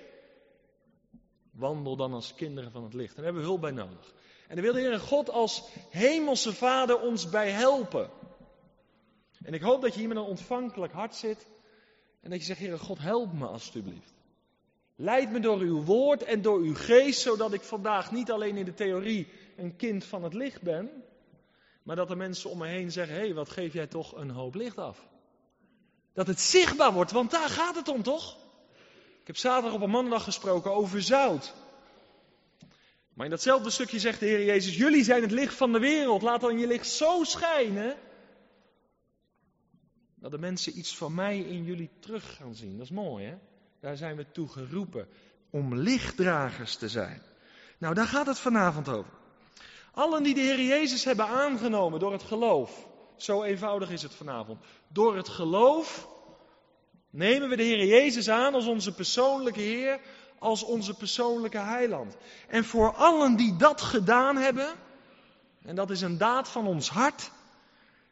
Wandel 1.54 1.96
dan 1.96 2.14
als 2.14 2.36
kinderen 2.36 2.72
van 2.72 2.84
het 2.84 2.94
licht. 2.94 3.10
En 3.10 3.16
daar 3.16 3.26
hebben 3.26 3.42
we 3.42 3.48
hulp 3.48 3.62
bij 3.62 3.72
nodig. 3.72 4.14
En 4.48 4.56
daar 4.56 4.64
wil 4.64 4.74
de 4.74 4.80
Heer 4.80 5.00
God 5.00 5.30
als 5.30 5.64
hemelse 5.90 6.54
Vader 6.54 7.00
ons 7.00 7.30
bij 7.30 7.52
helpen. 7.52 8.10
En 9.44 9.54
ik 9.54 9.62
hoop 9.62 9.82
dat 9.82 9.94
je 9.94 10.00
hier 10.00 10.08
met 10.08 10.18
een 10.18 10.24
ontvankelijk 10.24 10.94
hart 10.94 11.16
zit. 11.16 11.48
En 12.22 12.30
dat 12.30 12.40
je 12.40 12.46
zegt, 12.46 12.60
Heer 12.60 12.80
God, 12.80 13.00
help 13.00 13.34
me 13.34 13.46
alstublieft. 13.46 14.14
Leid 14.96 15.32
me 15.32 15.40
door 15.40 15.60
uw 15.60 15.84
woord 15.84 16.24
en 16.24 16.42
door 16.42 16.60
uw 16.60 16.76
geest, 16.76 17.22
zodat 17.22 17.54
ik 17.54 17.62
vandaag 17.62 18.12
niet 18.12 18.32
alleen 18.32 18.58
in 18.58 18.66
de 18.66 18.74
theorie 18.74 19.28
een 19.58 19.76
kind 19.76 20.06
van 20.06 20.24
het 20.24 20.34
licht 20.34 20.62
ben, 20.62 21.04
maar 21.84 21.96
dat 21.96 22.08
de 22.08 22.16
mensen 22.16 22.50
om 22.50 22.58
me 22.58 22.68
heen 22.68 22.92
zeggen: 22.92 23.16
hé, 23.16 23.22
hey, 23.22 23.34
wat 23.34 23.50
geef 23.50 23.74
jij 23.74 23.88
toch 23.88 24.16
een 24.16 24.30
hoop 24.30 24.56
licht 24.56 24.78
af? 24.78 25.08
Dat 26.14 26.28
het 26.28 26.40
zichtbaar 26.40 26.94
wordt, 26.94 27.12
want 27.12 27.32
daar 27.32 27.50
gaat 27.50 27.76
het 27.76 27.88
om 27.88 28.04
toch? 28.04 28.38
Ik 29.24 29.30
heb 29.30 29.38
zaterdag 29.38 29.74
op 29.74 29.82
een 29.82 29.90
maandag 29.90 30.24
gesproken 30.24 30.74
over 30.74 31.02
zout. 31.02 31.54
Maar 33.14 33.26
in 33.26 33.32
datzelfde 33.32 33.70
stukje 33.70 34.00
zegt 34.00 34.20
de 34.20 34.26
Heer 34.26 34.46
Jezus: 34.46 34.76
Jullie 34.76 35.04
zijn 35.04 35.22
het 35.22 35.32
licht 35.32 35.56
van 35.56 35.72
de 35.72 35.80
wereld. 35.80 36.22
Laat 36.22 36.42
dan 36.42 36.60
je 36.60 36.68
licht 36.68 36.88
zo 36.88 37.24
schijnen. 37.24 37.96
Dat 40.16 40.32
de 40.32 40.38
mensen 40.38 40.78
iets 40.78 40.98
van 40.98 41.14
mij 41.14 41.40
in 41.40 41.64
jullie 41.64 41.90
terug 42.00 42.36
gaan 42.36 42.56
zien. 42.56 42.78
Dat 42.78 42.86
is 42.86 42.92
mooi, 42.92 43.26
hè? 43.26 43.36
Daar 43.80 43.98
zijn 43.98 44.16
we 44.16 44.32
toe 44.32 44.50
geroepen 44.50 45.08
om 45.50 45.76
lichtdragers 45.76 46.76
te 46.76 46.90
zijn. 46.90 47.22
Nou, 47.78 47.94
daar 47.94 48.08
gaat 48.08 48.28
het 48.28 48.40
vanavond 48.40 48.90
over. 48.90 49.12
Allen 49.92 50.24
die 50.24 50.34
de 50.34 50.42
Heer 50.42 50.62
Jezus 50.62 51.04
hebben 51.04 51.28
aangenomen 51.28 52.00
door 52.00 52.12
het 52.12 52.24
geloof. 52.24 52.88
Zo 53.16 53.44
eenvoudig 53.44 53.90
is 53.90 54.02
het 54.02 54.14
vanavond. 54.14 54.64
Door 54.88 55.16
het 55.16 55.30
geloof 55.30 56.13
nemen 57.14 57.50
we 57.50 57.56
de 57.56 57.64
Heer 57.64 57.86
Jezus 57.86 58.30
aan 58.30 58.54
als 58.54 58.66
onze 58.66 58.94
persoonlijke 58.94 59.60
Heer, 59.60 60.00
als 60.40 60.64
onze 60.64 60.94
persoonlijke 60.94 61.58
heiland. 61.58 62.16
En 62.48 62.66
voor 62.66 62.94
allen 62.96 63.36
die 63.36 63.56
dat 63.56 63.82
gedaan 63.82 64.38
hebben, 64.38 64.68
en 65.66 65.76
dat 65.76 65.90
is 65.90 66.02
een 66.02 66.18
daad 66.18 66.50
van 66.50 66.68
ons 66.68 66.90
hart, 66.90 67.32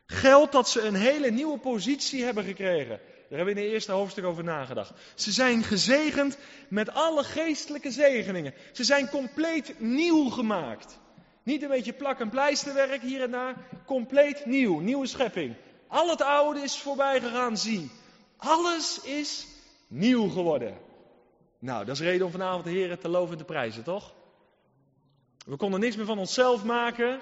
geldt 0.05 0.51
dat 0.51 0.69
ze 0.69 0.81
een 0.81 0.95
hele 0.95 1.31
nieuwe 1.31 1.57
positie 1.57 2.23
hebben 2.23 2.43
gekregen. 2.43 2.99
Daar 3.29 3.39
hebben 3.39 3.55
we 3.55 3.61
in 3.61 3.65
het 3.65 3.73
eerste 3.73 3.91
hoofdstuk 3.91 4.25
over 4.25 4.43
nagedacht. 4.43 4.91
Ze 5.15 5.31
zijn 5.31 5.63
gezegend 5.63 6.37
met 6.67 6.93
alle 6.93 7.23
geestelijke 7.23 7.91
zegeningen. 7.91 8.53
Ze 8.71 8.83
zijn 8.83 9.09
compleet 9.09 9.79
nieuw 9.79 10.29
gemaakt. 10.29 10.99
Niet 11.43 11.61
een 11.61 11.69
beetje 11.69 11.93
plak- 11.93 12.19
en 12.19 12.29
pleisterwerk 12.29 13.01
hier 13.01 13.21
en 13.21 13.31
daar. 13.31 13.55
Compleet 13.85 14.45
nieuw, 14.45 14.79
nieuwe 14.79 15.07
schepping. 15.07 15.55
Al 15.87 16.09
het 16.09 16.21
oude 16.21 16.59
is 16.59 16.77
voorbij 16.77 17.19
gegaan, 17.19 17.57
zie. 17.57 17.91
Alles 18.41 19.01
is 19.01 19.47
nieuw 19.87 20.29
geworden. 20.29 20.77
Nou, 21.59 21.85
dat 21.85 21.95
is 21.95 22.01
reden 22.01 22.25
om 22.25 22.31
vanavond 22.31 22.63
de 22.63 22.69
Heer 22.69 22.97
te 22.97 23.07
loven 23.07 23.31
en 23.31 23.37
te 23.37 23.43
prijzen, 23.43 23.83
toch? 23.83 24.13
We 25.45 25.55
konden 25.55 25.79
niks 25.79 25.95
meer 25.95 26.05
van 26.05 26.19
onszelf 26.19 26.63
maken. 26.63 27.19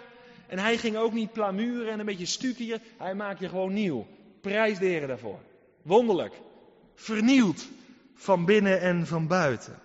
En 0.47 0.59
hij 0.59 0.77
ging 0.77 0.97
ook 0.97 1.13
niet 1.13 1.31
plamuren 1.31 1.91
en 1.91 1.99
een 1.99 2.05
beetje 2.05 2.25
stukje. 2.25 2.81
Hij 2.97 3.15
maakt 3.15 3.39
je 3.39 3.49
gewoon 3.49 3.73
nieuw. 3.73 4.07
Prijs 4.41 4.79
de 4.79 4.85
Heer 4.85 5.07
daarvoor. 5.07 5.39
Wonderlijk. 5.81 6.33
Vernieuwd. 6.95 7.67
Van 8.15 8.45
binnen 8.45 8.81
en 8.81 9.07
van 9.07 9.27
buiten. 9.27 9.79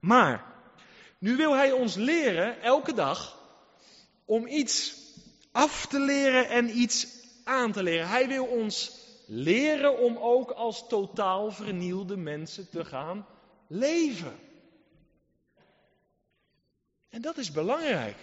Maar, 0.00 0.44
nu 1.18 1.36
wil 1.36 1.54
hij 1.54 1.72
ons 1.72 1.94
leren, 1.94 2.62
elke 2.62 2.94
dag, 2.94 3.38
om 4.24 4.46
iets 4.46 4.94
af 5.52 5.86
te 5.86 6.00
leren 6.00 6.48
en 6.48 6.78
iets 6.78 7.06
aan 7.44 7.72
te 7.72 7.82
leren. 7.82 8.08
Hij 8.08 8.28
wil 8.28 8.44
ons 8.44 9.05
leren 9.26 9.98
om 9.98 10.16
ook 10.16 10.50
als 10.50 10.88
totaal 10.88 11.50
vernieuwde 11.50 12.16
mensen 12.16 12.70
te 12.70 12.84
gaan 12.84 13.26
leven. 13.66 14.38
En 17.08 17.22
dat 17.22 17.36
is 17.36 17.52
belangrijk. 17.52 18.16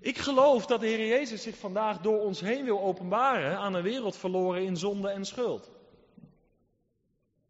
Ik 0.00 0.18
geloof 0.18 0.66
dat 0.66 0.80
de 0.80 0.86
Heer 0.86 1.06
Jezus 1.06 1.42
zich 1.42 1.56
vandaag 1.56 2.00
door 2.00 2.20
ons 2.20 2.40
heen 2.40 2.64
wil 2.64 2.80
openbaren 2.80 3.58
aan 3.58 3.74
een 3.74 3.82
wereld 3.82 4.16
verloren 4.16 4.62
in 4.62 4.76
zonde 4.76 5.08
en 5.08 5.24
schuld. 5.24 5.70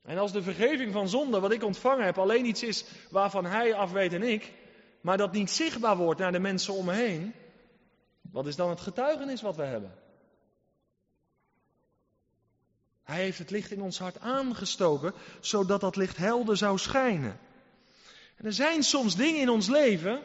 En 0.02 0.18
als 0.18 0.32
de 0.32 0.42
vergeving 0.42 0.92
van 0.92 1.09
zonde, 1.09 1.40
wat 1.40 1.52
ik 1.52 1.62
ontvangen 1.62 2.04
heb, 2.04 2.18
alleen 2.18 2.44
iets 2.44 2.62
is 2.62 2.85
waarvan 3.11 3.44
Hij 3.44 3.75
af 3.75 3.92
weet 3.92 4.12
en 4.12 4.23
ik, 4.23 4.52
maar 5.00 5.16
dat 5.16 5.32
niet 5.32 5.50
zichtbaar 5.50 5.97
wordt 5.97 6.20
naar 6.20 6.32
de 6.32 6.38
mensen 6.38 6.75
om 6.75 6.85
me 6.85 6.92
heen, 6.92 7.35
wat 8.32 8.47
is 8.47 8.56
dan 8.56 8.70
het 8.70 8.80
getuigenis 8.80 9.42
wat 9.42 9.56
we 9.56 9.62
hebben? 9.64 9.92
Hij 13.11 13.23
heeft 13.23 13.38
het 13.38 13.50
licht 13.50 13.71
in 13.71 13.83
ons 13.83 13.99
hart 13.99 14.21
aangestoken, 14.21 15.12
zodat 15.40 15.81
dat 15.81 15.97
licht 15.97 16.17
helder 16.17 16.57
zou 16.57 16.79
schijnen. 16.79 17.38
En 18.37 18.45
er 18.45 18.52
zijn 18.52 18.83
soms 18.83 19.17
dingen 19.17 19.40
in 19.40 19.49
ons 19.49 19.69
leven 19.69 20.23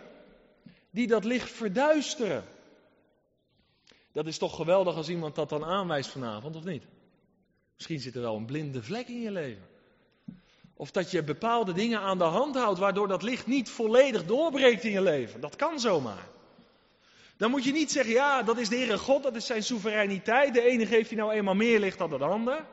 die 0.89 1.08
dat 1.08 1.24
licht 1.24 1.51
verduisteren. 1.51 2.44
Dat 4.12 4.25
is 4.25 4.38
toch 4.38 4.56
geweldig 4.56 4.96
als 4.96 5.10
iemand 5.10 5.36
dat 5.36 5.50
dan 5.50 5.65
aanwijst 5.65 6.10
vanavond, 6.10 6.56
of 6.56 6.63
niet? 6.63 6.84
Misschien 7.75 8.00
zit 8.00 8.15
er 8.15 8.22
wel 8.22 8.36
een 8.36 8.46
blinde 8.46 8.84
vlek 8.84 9.08
in 9.08 9.22
je 9.22 9.32
leven. 9.32 9.68
Of 10.74 10.92
dat 10.92 11.12
je 11.12 11.24
bepaalde 11.24 11.74
dingen 11.74 12.00
aan 12.00 12.18
de 12.18 12.24
hand 12.24 12.56
houdt 12.56 12.80
waardoor 12.80 13.08
dat 13.08 13.24
licht 13.24 13.48
niet 13.48 13.70
volledig 13.70 14.25
doorbreekt 14.25 14.84
in 14.84 14.92
je 14.92 15.01
leven. 15.01 15.42
Dat 15.42 15.56
kan 15.56 15.80
zomaar. 15.80 16.27
Dan 17.38 17.51
moet 17.51 17.63
je 17.63 17.72
niet 17.72 17.92
zeggen, 17.92 18.13
ja, 18.13 18.44
dat 18.44 18.58
is 18.58 18.70
de 18.70 18.75
Heere 18.75 18.98
God, 18.98 19.24
dat 19.24 19.36
is 19.36 19.46
zijn 19.46 19.63
soevereiniteit. 19.63 20.54
De 20.54 20.62
ene 20.62 20.86
geeft 20.86 21.10
hij 21.10 21.18
nou 21.18 21.32
eenmaal 21.32 21.56
meer 21.56 21.80
licht 21.80 21.98
dan 21.98 22.10
de 22.10 22.18
ander. 22.18 22.65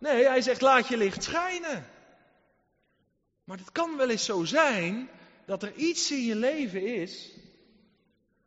Nee, 0.00 0.24
hij 0.24 0.40
zegt, 0.40 0.60
laat 0.60 0.88
je 0.88 0.96
licht 0.96 1.22
schijnen. 1.22 1.86
Maar 3.44 3.58
het 3.58 3.72
kan 3.72 3.96
wel 3.96 4.10
eens 4.10 4.24
zo 4.24 4.44
zijn 4.44 5.08
dat 5.46 5.62
er 5.62 5.74
iets 5.74 6.10
in 6.10 6.24
je 6.24 6.36
leven 6.36 6.86
is 6.86 7.30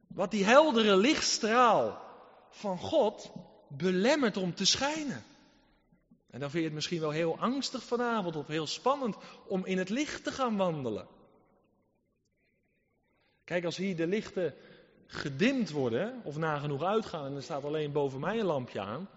wat 0.08 0.32
die 0.32 0.44
heldere 0.46 0.96
lichtstraal 0.96 2.02
van 2.50 2.78
God 2.78 3.32
belemmert 3.68 4.38
om 4.38 4.56
te 4.56 4.66
schijnen. 4.66 5.24
En 6.30 6.40
dan 6.40 6.50
vind 6.50 6.54
je 6.54 6.64
het 6.64 6.74
misschien 6.74 7.00
wel 7.00 7.10
heel 7.10 7.38
angstig 7.40 7.84
vanavond 7.84 8.36
of 8.36 8.48
heel 8.48 8.68
spannend 8.68 9.16
om 9.48 9.66
in 9.66 9.78
het 9.78 9.90
licht 9.90 10.24
te 10.24 10.32
gaan 10.32 10.58
wandelen. 10.58 11.08
Kijk, 13.44 13.66
als 13.66 13.78
hier 13.78 13.96
de 13.96 14.08
lichten 14.08 14.56
gedimd 15.06 15.72
worden 15.72 16.22
of 16.24 16.38
nagenoeg 16.38 16.84
uitgaan 16.84 17.26
en 17.26 17.36
er 17.36 17.44
staat 17.44 17.64
alleen 17.64 17.92
boven 17.92 18.20
mij 18.20 18.40
een 18.40 18.46
lampje 18.46 18.80
aan. 18.80 19.10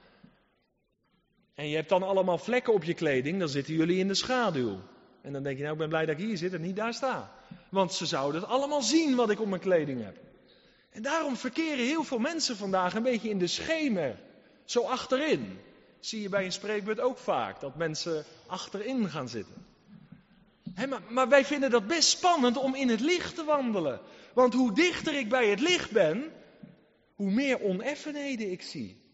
En 1.56 1.68
je 1.68 1.76
hebt 1.76 1.88
dan 1.88 2.02
allemaal 2.02 2.38
vlekken 2.38 2.72
op 2.72 2.84
je 2.84 2.94
kleding, 2.94 3.38
dan 3.38 3.48
zitten 3.48 3.74
jullie 3.74 3.98
in 3.98 4.08
de 4.08 4.14
schaduw. 4.14 4.78
En 5.22 5.32
dan 5.32 5.42
denk 5.42 5.56
je, 5.56 5.62
nou 5.62 5.72
ik 5.72 5.80
ben 5.80 5.88
blij 5.88 6.06
dat 6.06 6.18
ik 6.18 6.26
hier 6.26 6.36
zit 6.36 6.52
en 6.52 6.60
niet 6.60 6.76
daar 6.76 6.94
sta. 6.94 7.32
Want 7.68 7.92
ze 7.92 8.06
zouden 8.06 8.40
het 8.40 8.50
allemaal 8.50 8.82
zien 8.82 9.14
wat 9.14 9.30
ik 9.30 9.40
op 9.40 9.48
mijn 9.48 9.60
kleding 9.60 10.04
heb. 10.04 10.16
En 10.90 11.02
daarom 11.02 11.36
verkeren 11.36 11.84
heel 11.84 12.04
veel 12.04 12.18
mensen 12.18 12.56
vandaag 12.56 12.94
een 12.94 13.02
beetje 13.02 13.28
in 13.28 13.38
de 13.38 13.46
schemer. 13.46 14.18
Zo 14.64 14.82
achterin. 14.82 15.58
Zie 16.00 16.22
je 16.22 16.28
bij 16.28 16.44
een 16.44 16.52
spreekbeurt 16.52 17.00
ook 17.00 17.18
vaak, 17.18 17.60
dat 17.60 17.76
mensen 17.76 18.24
achterin 18.46 19.08
gaan 19.08 19.28
zitten. 19.28 19.66
maar, 20.88 21.02
maar 21.08 21.28
wij 21.28 21.44
vinden 21.44 21.70
dat 21.70 21.86
best 21.86 22.08
spannend 22.08 22.56
om 22.56 22.74
in 22.74 22.88
het 22.88 23.00
licht 23.00 23.34
te 23.34 23.44
wandelen. 23.44 24.00
Want 24.34 24.54
hoe 24.54 24.74
dichter 24.74 25.18
ik 25.18 25.28
bij 25.28 25.48
het 25.48 25.60
licht 25.60 25.90
ben, 25.90 26.32
hoe 27.14 27.30
meer 27.30 27.60
oneffenheden 27.60 28.50
ik 28.50 28.62
zie. 28.62 29.05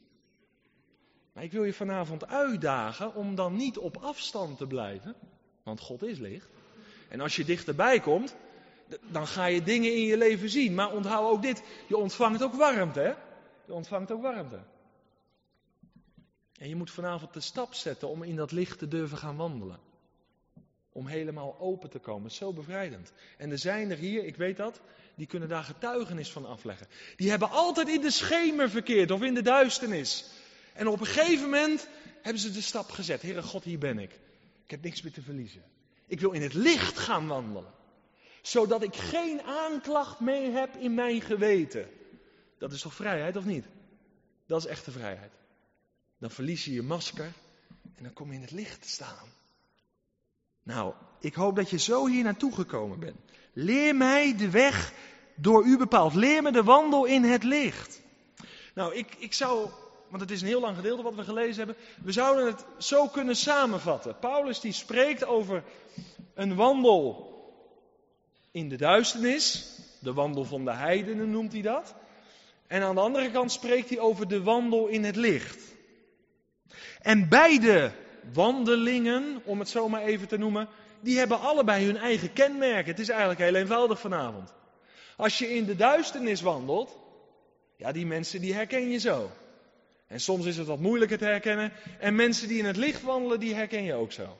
Maar 1.32 1.44
ik 1.44 1.52
wil 1.52 1.64
je 1.64 1.72
vanavond 1.72 2.26
uitdagen 2.26 3.14
om 3.14 3.34
dan 3.34 3.56
niet 3.56 3.78
op 3.78 3.96
afstand 3.96 4.58
te 4.58 4.66
blijven, 4.66 5.14
want 5.62 5.80
God 5.80 6.02
is 6.02 6.18
licht. 6.18 6.48
En 7.08 7.20
als 7.20 7.36
je 7.36 7.44
dichterbij 7.44 8.00
komt, 8.00 8.36
dan 9.10 9.26
ga 9.26 9.46
je 9.46 9.62
dingen 9.62 9.92
in 9.92 10.02
je 10.02 10.16
leven 10.16 10.48
zien. 10.48 10.74
Maar 10.74 10.92
onthoud 10.92 11.30
ook 11.30 11.42
dit, 11.42 11.62
je 11.88 11.96
ontvangt 11.96 12.42
ook 12.42 12.54
warmte, 12.54 13.00
hè? 13.00 13.14
Je 13.64 13.74
ontvangt 13.74 14.12
ook 14.12 14.22
warmte. 14.22 14.58
En 16.58 16.68
je 16.68 16.76
moet 16.76 16.90
vanavond 16.90 17.34
de 17.34 17.40
stap 17.40 17.74
zetten 17.74 18.08
om 18.08 18.22
in 18.22 18.36
dat 18.36 18.52
licht 18.52 18.78
te 18.78 18.88
durven 18.88 19.18
gaan 19.18 19.36
wandelen. 19.36 19.78
Om 20.92 21.06
helemaal 21.06 21.56
open 21.58 21.90
te 21.90 21.98
komen. 21.98 22.30
Zo 22.30 22.52
bevrijdend. 22.52 23.12
En 23.38 23.50
er 23.50 23.58
zijn 23.58 23.90
er 23.90 23.96
hier, 23.96 24.24
ik 24.24 24.36
weet 24.36 24.56
dat, 24.56 24.80
die 25.14 25.26
kunnen 25.26 25.48
daar 25.48 25.64
getuigenis 25.64 26.32
van 26.32 26.46
afleggen. 26.46 26.86
Die 27.16 27.30
hebben 27.30 27.50
altijd 27.50 27.88
in 27.88 28.00
de 28.00 28.10
schemer 28.10 28.70
verkeerd 28.70 29.10
of 29.10 29.22
in 29.22 29.34
de 29.34 29.42
duisternis. 29.42 30.30
En 30.74 30.88
op 30.88 31.00
een 31.00 31.06
gegeven 31.06 31.44
moment 31.44 31.88
hebben 32.22 32.42
ze 32.42 32.50
de 32.50 32.60
stap 32.60 32.90
gezet. 32.90 33.22
Heere 33.22 33.42
God, 33.42 33.64
hier 33.64 33.78
ben 33.78 33.98
ik. 33.98 34.12
Ik 34.64 34.70
heb 34.70 34.82
niks 34.82 35.02
meer 35.02 35.12
te 35.12 35.22
verliezen. 35.22 35.62
Ik 36.06 36.20
wil 36.20 36.30
in 36.30 36.42
het 36.42 36.54
licht 36.54 36.98
gaan 36.98 37.26
wandelen. 37.26 37.72
Zodat 38.42 38.82
ik 38.82 38.96
geen 38.96 39.42
aanklacht 39.42 40.20
mee 40.20 40.50
heb 40.50 40.76
in 40.76 40.94
mijn 40.94 41.20
geweten. 41.20 41.88
Dat 42.58 42.72
is 42.72 42.80
toch 42.80 42.94
vrijheid 42.94 43.36
of 43.36 43.44
niet? 43.44 43.66
Dat 44.46 44.60
is 44.60 44.66
echte 44.66 44.90
vrijheid. 44.90 45.32
Dan 46.18 46.30
verlies 46.30 46.64
je 46.64 46.72
je 46.72 46.82
masker 46.82 47.32
en 47.94 48.02
dan 48.02 48.12
kom 48.12 48.28
je 48.28 48.34
in 48.34 48.40
het 48.40 48.50
licht 48.50 48.82
te 48.82 48.88
staan. 48.88 49.28
Nou, 50.62 50.94
ik 51.20 51.34
hoop 51.34 51.56
dat 51.56 51.70
je 51.70 51.78
zo 51.78 52.06
hier 52.06 52.22
naartoe 52.22 52.54
gekomen 52.54 52.98
bent. 52.98 53.16
Leer 53.52 53.96
mij 53.96 54.36
de 54.36 54.50
weg 54.50 54.92
door 55.34 55.64
u 55.64 55.78
bepaald. 55.78 56.14
Leer 56.14 56.42
me 56.42 56.52
de 56.52 56.62
wandel 56.62 57.04
in 57.04 57.24
het 57.24 57.42
licht. 57.42 58.00
Nou, 58.74 58.94
ik, 58.94 59.14
ik 59.18 59.32
zou, 59.32 59.70
want 60.12 60.24
het 60.24 60.32
is 60.32 60.40
een 60.40 60.48
heel 60.48 60.60
lang 60.60 60.76
gedeelte 60.76 61.02
wat 61.02 61.14
we 61.14 61.22
gelezen 61.22 61.56
hebben. 61.56 61.84
We 62.02 62.12
zouden 62.12 62.46
het 62.46 62.64
zo 62.78 63.08
kunnen 63.08 63.36
samenvatten. 63.36 64.18
Paulus 64.18 64.60
die 64.60 64.72
spreekt 64.72 65.24
over 65.24 65.62
een 66.34 66.54
wandel 66.54 67.32
in 68.50 68.68
de 68.68 68.76
duisternis. 68.76 69.76
De 69.98 70.12
wandel 70.12 70.44
van 70.44 70.64
de 70.64 70.72
heidenen 70.72 71.30
noemt 71.30 71.52
hij 71.52 71.62
dat. 71.62 71.94
En 72.66 72.82
aan 72.82 72.94
de 72.94 73.00
andere 73.00 73.30
kant 73.30 73.52
spreekt 73.52 73.88
hij 73.88 73.98
over 73.98 74.28
de 74.28 74.42
wandel 74.42 74.86
in 74.86 75.04
het 75.04 75.16
licht. 75.16 75.62
En 77.00 77.28
beide 77.28 77.92
wandelingen, 78.32 79.42
om 79.44 79.58
het 79.58 79.68
zo 79.68 79.88
maar 79.88 80.02
even 80.02 80.28
te 80.28 80.38
noemen, 80.38 80.68
die 81.00 81.18
hebben 81.18 81.40
allebei 81.40 81.86
hun 81.86 81.96
eigen 81.96 82.32
kenmerken. 82.32 82.90
Het 82.90 83.00
is 83.00 83.08
eigenlijk 83.08 83.40
heel 83.40 83.54
eenvoudig 83.54 84.00
vanavond. 84.00 84.54
Als 85.16 85.38
je 85.38 85.54
in 85.54 85.64
de 85.64 85.76
duisternis 85.76 86.40
wandelt, 86.40 86.98
ja, 87.76 87.92
die 87.92 88.06
mensen 88.06 88.40
die 88.40 88.54
herken 88.54 88.90
je 88.90 88.98
zo. 88.98 89.30
En 90.12 90.20
soms 90.20 90.46
is 90.46 90.56
het 90.56 90.66
wat 90.66 90.80
moeilijker 90.80 91.18
te 91.18 91.24
herkennen. 91.24 91.72
En 91.98 92.14
mensen 92.14 92.48
die 92.48 92.58
in 92.58 92.64
het 92.64 92.76
licht 92.76 93.02
wandelen, 93.02 93.40
die 93.40 93.54
herken 93.54 93.82
je 93.82 93.94
ook 93.94 94.12
zo. 94.12 94.38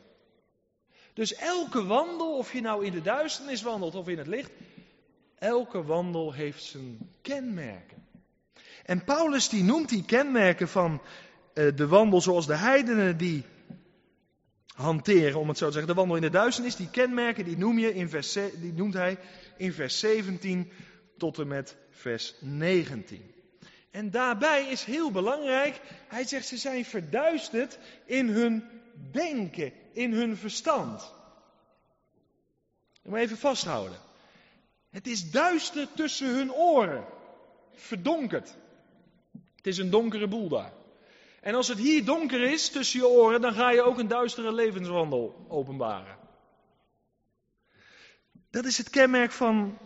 Dus 1.14 1.34
elke 1.34 1.84
wandel, 1.84 2.36
of 2.36 2.52
je 2.52 2.60
nou 2.60 2.84
in 2.84 2.92
de 2.92 3.02
duisternis 3.02 3.62
wandelt 3.62 3.94
of 3.94 4.08
in 4.08 4.18
het 4.18 4.26
licht, 4.26 4.50
elke 5.38 5.84
wandel 5.84 6.32
heeft 6.32 6.62
zijn 6.62 6.98
kenmerken. 7.22 8.06
En 8.84 9.04
Paulus 9.04 9.48
die 9.48 9.62
noemt 9.62 9.88
die 9.88 10.04
kenmerken 10.04 10.68
van 10.68 11.02
uh, 11.54 11.76
de 11.76 11.86
wandel 11.86 12.20
zoals 12.20 12.46
de 12.46 12.56
heidenen 12.56 13.16
die 13.16 13.44
hanteren, 14.74 15.40
om 15.40 15.48
het 15.48 15.58
zo 15.58 15.66
te 15.66 15.72
zeggen. 15.72 15.90
De 15.90 15.98
wandel 15.98 16.16
in 16.16 16.22
de 16.22 16.30
duisternis, 16.30 16.76
die 16.76 16.90
kenmerken, 16.90 17.44
die, 17.44 17.58
noem 17.58 17.78
je 17.78 17.94
in 17.94 18.08
vers, 18.08 18.32
die 18.32 18.72
noemt 18.72 18.94
hij 18.94 19.18
in 19.56 19.72
vers 19.72 19.98
17 19.98 20.70
tot 21.16 21.38
en 21.38 21.48
met 21.48 21.76
vers 21.90 22.34
19. 22.40 23.41
En 23.92 24.10
daarbij 24.10 24.68
is 24.68 24.84
heel 24.84 25.10
belangrijk, 25.10 25.80
hij 26.08 26.24
zegt 26.24 26.46
ze 26.46 26.56
zijn 26.56 26.84
verduisterd 26.84 27.78
in 28.04 28.28
hun 28.28 28.64
denken, 29.10 29.72
in 29.92 30.12
hun 30.12 30.36
verstand. 30.36 31.12
Moet 33.02 33.18
even 33.18 33.36
vasthouden. 33.36 33.98
Het 34.90 35.06
is 35.06 35.30
duister 35.30 35.88
tussen 35.94 36.28
hun 36.28 36.52
oren, 36.52 37.04
verdonkerd. 37.74 38.56
Het 39.56 39.66
is 39.66 39.78
een 39.78 39.90
donkere 39.90 40.28
boel 40.28 40.48
daar. 40.48 40.72
En 41.40 41.54
als 41.54 41.68
het 41.68 41.78
hier 41.78 42.04
donker 42.04 42.42
is 42.42 42.70
tussen 42.70 43.00
je 43.00 43.06
oren, 43.06 43.40
dan 43.40 43.54
ga 43.54 43.70
je 43.70 43.82
ook 43.82 43.98
een 43.98 44.08
duistere 44.08 44.52
levenswandel 44.52 45.46
openbaren. 45.48 46.16
Dat 48.50 48.64
is 48.64 48.78
het 48.78 48.90
kenmerk 48.90 49.32
van 49.32 49.78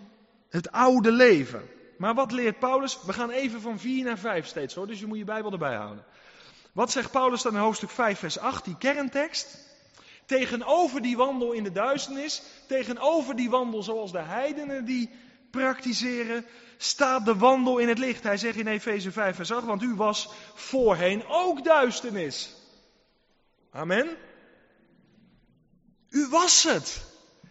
het 0.48 0.70
oude 0.70 1.12
leven. 1.12 1.74
Maar 1.96 2.14
wat 2.14 2.32
leert 2.32 2.58
Paulus? 2.58 2.98
We 3.02 3.12
gaan 3.12 3.30
even 3.30 3.60
van 3.60 3.78
4 3.78 4.04
naar 4.04 4.18
5 4.18 4.46
steeds 4.46 4.74
hoor, 4.74 4.86
dus 4.86 5.00
je 5.00 5.06
moet 5.06 5.18
je 5.18 5.24
Bijbel 5.24 5.52
erbij 5.52 5.74
houden. 5.74 6.04
Wat 6.72 6.90
zegt 6.90 7.10
Paulus 7.10 7.42
dan 7.42 7.54
in 7.54 7.60
hoofdstuk 7.60 7.90
5, 7.90 8.18
vers 8.18 8.38
8, 8.38 8.64
die 8.64 8.76
kerntekst? 8.78 9.64
Tegenover 10.26 11.02
die 11.02 11.16
wandel 11.16 11.52
in 11.52 11.62
de 11.62 11.72
duisternis, 11.72 12.42
tegenover 12.66 13.36
die 13.36 13.50
wandel 13.50 13.82
zoals 13.82 14.12
de 14.12 14.22
heidenen 14.22 14.84
die 14.84 15.10
praktiseren, 15.50 16.46
staat 16.76 17.24
de 17.24 17.36
wandel 17.36 17.78
in 17.78 17.88
het 17.88 17.98
licht. 17.98 18.22
Hij 18.22 18.36
zegt 18.36 18.58
in 18.58 18.66
Efeze 18.66 19.12
5 19.12 19.36
vers 19.36 19.52
8, 19.52 19.66
want 19.66 19.82
u 19.82 19.94
was 19.94 20.28
voorheen 20.54 21.26
ook 21.26 21.64
duisternis. 21.64 22.54
Amen. 23.70 24.16
U 26.08 26.28
was 26.28 26.62
het. 26.62 27.04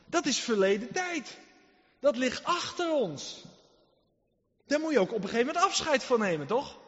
Dat 0.05 0.25
is 0.25 0.39
verleden 0.39 0.93
tijd. 0.93 1.37
Dat 1.99 2.17
ligt 2.17 2.43
achter 2.43 2.91
ons. 2.91 3.43
Daar 4.65 4.79
moet 4.79 4.91
je 4.91 4.99
ook 4.99 5.13
op 5.13 5.23
een 5.23 5.29
gegeven 5.29 5.45
moment 5.45 5.65
afscheid 5.65 6.03
van 6.03 6.19
nemen, 6.19 6.47
toch? 6.47 6.79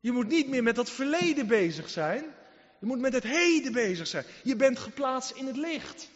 Je 0.00 0.12
moet 0.12 0.28
niet 0.28 0.48
meer 0.48 0.62
met 0.62 0.76
dat 0.76 0.90
verleden 0.90 1.46
bezig 1.46 1.90
zijn. 1.90 2.24
Je 2.80 2.86
moet 2.86 2.98
met 2.98 3.12
het 3.12 3.22
heden 3.22 3.72
bezig 3.72 4.06
zijn. 4.06 4.24
Je 4.42 4.56
bent 4.56 4.78
geplaatst 4.78 5.30
in 5.30 5.46
het 5.46 5.56
licht. 5.56 6.08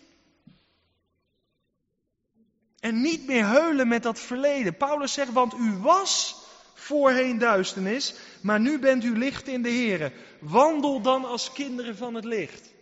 En 2.80 3.00
niet 3.00 3.26
meer 3.26 3.46
heulen 3.46 3.88
met 3.88 4.02
dat 4.02 4.20
verleden. 4.20 4.76
Paulus 4.76 5.12
zegt, 5.12 5.32
want 5.32 5.54
u 5.54 5.72
was 5.72 6.36
voorheen 6.74 7.38
duisternis, 7.38 8.14
maar 8.40 8.60
nu 8.60 8.78
bent 8.78 9.04
u 9.04 9.18
licht 9.18 9.48
in 9.48 9.62
de 9.62 9.70
Here. 9.70 10.12
Wandel 10.40 11.00
dan 11.00 11.24
als 11.24 11.52
kinderen 11.52 11.96
van 11.96 12.14
het 12.14 12.24
licht. 12.24 12.74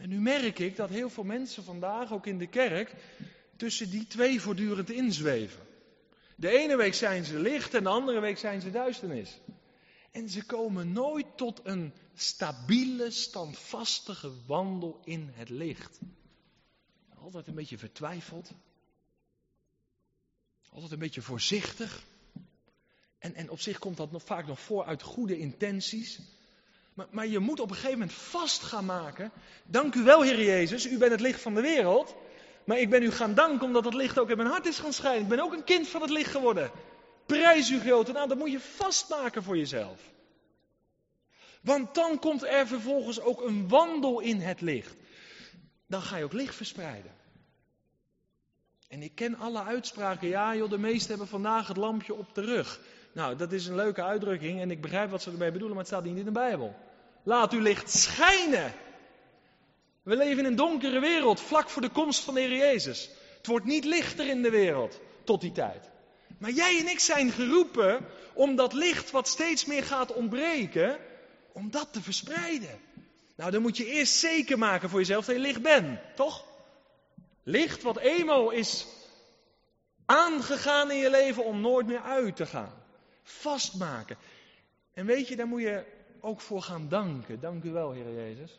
En 0.00 0.08
nu 0.08 0.20
merk 0.20 0.58
ik 0.58 0.76
dat 0.76 0.90
heel 0.90 1.10
veel 1.10 1.24
mensen 1.24 1.64
vandaag, 1.64 2.12
ook 2.12 2.26
in 2.26 2.38
de 2.38 2.46
kerk, 2.46 2.94
tussen 3.56 3.90
die 3.90 4.06
twee 4.06 4.40
voortdurend 4.40 4.90
inzweven. 4.90 5.65
De 6.38 6.48
ene 6.48 6.76
week 6.76 6.94
zijn 6.94 7.24
ze 7.24 7.38
licht 7.38 7.74
en 7.74 7.82
de 7.82 7.88
andere 7.88 8.20
week 8.20 8.38
zijn 8.38 8.60
ze 8.60 8.70
duisternis. 8.70 9.40
En 10.10 10.28
ze 10.28 10.44
komen 10.44 10.92
nooit 10.92 11.26
tot 11.36 11.60
een 11.64 11.92
stabiele, 12.14 13.10
standvastige 13.10 14.32
wandel 14.46 15.00
in 15.04 15.30
het 15.32 15.48
licht. 15.48 15.98
Altijd 17.18 17.46
een 17.46 17.54
beetje 17.54 17.78
vertwijfeld. 17.78 18.50
Altijd 20.70 20.92
een 20.92 20.98
beetje 20.98 21.22
voorzichtig. 21.22 22.04
En, 23.18 23.34
en 23.34 23.50
op 23.50 23.60
zich 23.60 23.78
komt 23.78 23.96
dat 23.96 24.12
nog, 24.12 24.22
vaak 24.22 24.46
nog 24.46 24.60
voor 24.60 24.84
uit 24.84 25.02
goede 25.02 25.38
intenties. 25.38 26.18
Maar, 26.94 27.06
maar 27.10 27.26
je 27.26 27.38
moet 27.38 27.60
op 27.60 27.68
een 27.68 27.76
gegeven 27.76 27.98
moment 27.98 28.16
vast 28.16 28.62
gaan 28.62 28.84
maken. 28.84 29.32
Dank 29.64 29.94
u 29.94 30.02
wel, 30.02 30.22
Heer 30.22 30.42
Jezus, 30.44 30.86
u 30.86 30.98
bent 30.98 31.12
het 31.12 31.20
licht 31.20 31.40
van 31.40 31.54
de 31.54 31.60
wereld. 31.60 32.14
Maar 32.66 32.78
ik 32.78 32.90
ben 32.90 33.02
u 33.02 33.10
gaan 33.10 33.34
danken 33.34 33.66
omdat 33.66 33.84
het 33.84 33.94
licht 33.94 34.18
ook 34.18 34.30
in 34.30 34.36
mijn 34.36 34.48
hart 34.48 34.66
is 34.66 34.78
gaan 34.78 34.92
schijnen. 34.92 35.22
Ik 35.22 35.28
ben 35.28 35.40
ook 35.40 35.52
een 35.52 35.64
kind 35.64 35.88
van 35.88 36.00
het 36.00 36.10
licht 36.10 36.30
geworden. 36.30 36.70
Prijs 37.26 37.70
u 37.70 37.80
grote 37.80 38.12
naam, 38.12 38.28
dat 38.28 38.38
moet 38.38 38.52
je 38.52 38.60
vastmaken 38.60 39.42
voor 39.42 39.56
jezelf. 39.56 40.00
Want 41.62 41.94
dan 41.94 42.18
komt 42.18 42.44
er 42.44 42.66
vervolgens 42.66 43.20
ook 43.20 43.42
een 43.42 43.68
wandel 43.68 44.20
in 44.20 44.40
het 44.40 44.60
licht. 44.60 44.94
dan 45.86 46.02
ga 46.02 46.16
je 46.16 46.24
ook 46.24 46.32
licht 46.32 46.54
verspreiden. 46.54 47.14
En 48.88 49.02
ik 49.02 49.14
ken 49.14 49.38
alle 49.38 49.62
uitspraken. 49.62 50.28
Ja, 50.28 50.56
joh, 50.56 50.70
de 50.70 50.78
meesten 50.78 51.08
hebben 51.08 51.28
vandaag 51.28 51.68
het 51.68 51.76
lampje 51.76 52.14
op 52.14 52.34
de 52.34 52.40
rug. 52.40 52.80
Nou, 53.12 53.36
dat 53.36 53.52
is 53.52 53.66
een 53.66 53.74
leuke 53.74 54.02
uitdrukking 54.02 54.60
en 54.60 54.70
ik 54.70 54.80
begrijp 54.80 55.10
wat 55.10 55.22
ze 55.22 55.30
ermee 55.30 55.52
bedoelen, 55.52 55.76
maar 55.76 55.84
het 55.84 55.94
staat 55.94 56.04
niet 56.04 56.18
in 56.18 56.24
de 56.24 56.30
Bijbel. 56.30 56.74
Laat 57.22 57.52
uw 57.52 57.60
licht 57.60 57.90
schijnen. 57.90 58.72
We 60.06 60.16
leven 60.16 60.38
in 60.38 60.44
een 60.44 60.56
donkere 60.56 61.00
wereld, 61.00 61.40
vlak 61.40 61.70
voor 61.70 61.82
de 61.82 61.90
komst 61.90 62.24
van 62.24 62.34
de 62.34 62.40
Heer 62.40 62.56
Jezus. 62.56 63.10
Het 63.36 63.46
wordt 63.46 63.64
niet 63.64 63.84
lichter 63.84 64.28
in 64.28 64.42
de 64.42 64.50
wereld 64.50 65.00
tot 65.24 65.40
die 65.40 65.52
tijd. 65.52 65.90
Maar 66.38 66.50
jij 66.50 66.78
en 66.78 66.88
ik 66.88 66.98
zijn 66.98 67.30
geroepen 67.30 68.06
om 68.34 68.56
dat 68.56 68.72
licht 68.72 69.10
wat 69.10 69.28
steeds 69.28 69.64
meer 69.64 69.82
gaat 69.82 70.12
ontbreken, 70.12 70.98
om 71.52 71.70
dat 71.70 71.92
te 71.92 72.02
verspreiden. 72.02 72.80
Nou, 73.36 73.50
dan 73.50 73.62
moet 73.62 73.76
je 73.76 73.86
eerst 73.86 74.14
zeker 74.14 74.58
maken 74.58 74.88
voor 74.88 74.98
jezelf 74.98 75.24
dat 75.24 75.34
je 75.34 75.40
licht 75.40 75.62
bent, 75.62 75.98
toch? 76.14 76.44
Licht 77.42 77.82
wat 77.82 77.98
eenmaal 77.98 78.50
is 78.50 78.86
aangegaan 80.04 80.90
in 80.90 80.98
je 80.98 81.10
leven 81.10 81.44
om 81.44 81.60
nooit 81.60 81.86
meer 81.86 82.02
uit 82.02 82.36
te 82.36 82.46
gaan. 82.46 82.82
Vastmaken. 83.22 84.16
En 84.92 85.06
weet 85.06 85.28
je, 85.28 85.36
daar 85.36 85.46
moet 85.46 85.62
je 85.62 85.84
ook 86.20 86.40
voor 86.40 86.62
gaan 86.62 86.88
danken. 86.88 87.40
Dank 87.40 87.64
u 87.64 87.70
wel, 87.70 87.92
Heer 87.92 88.14
Jezus. 88.14 88.58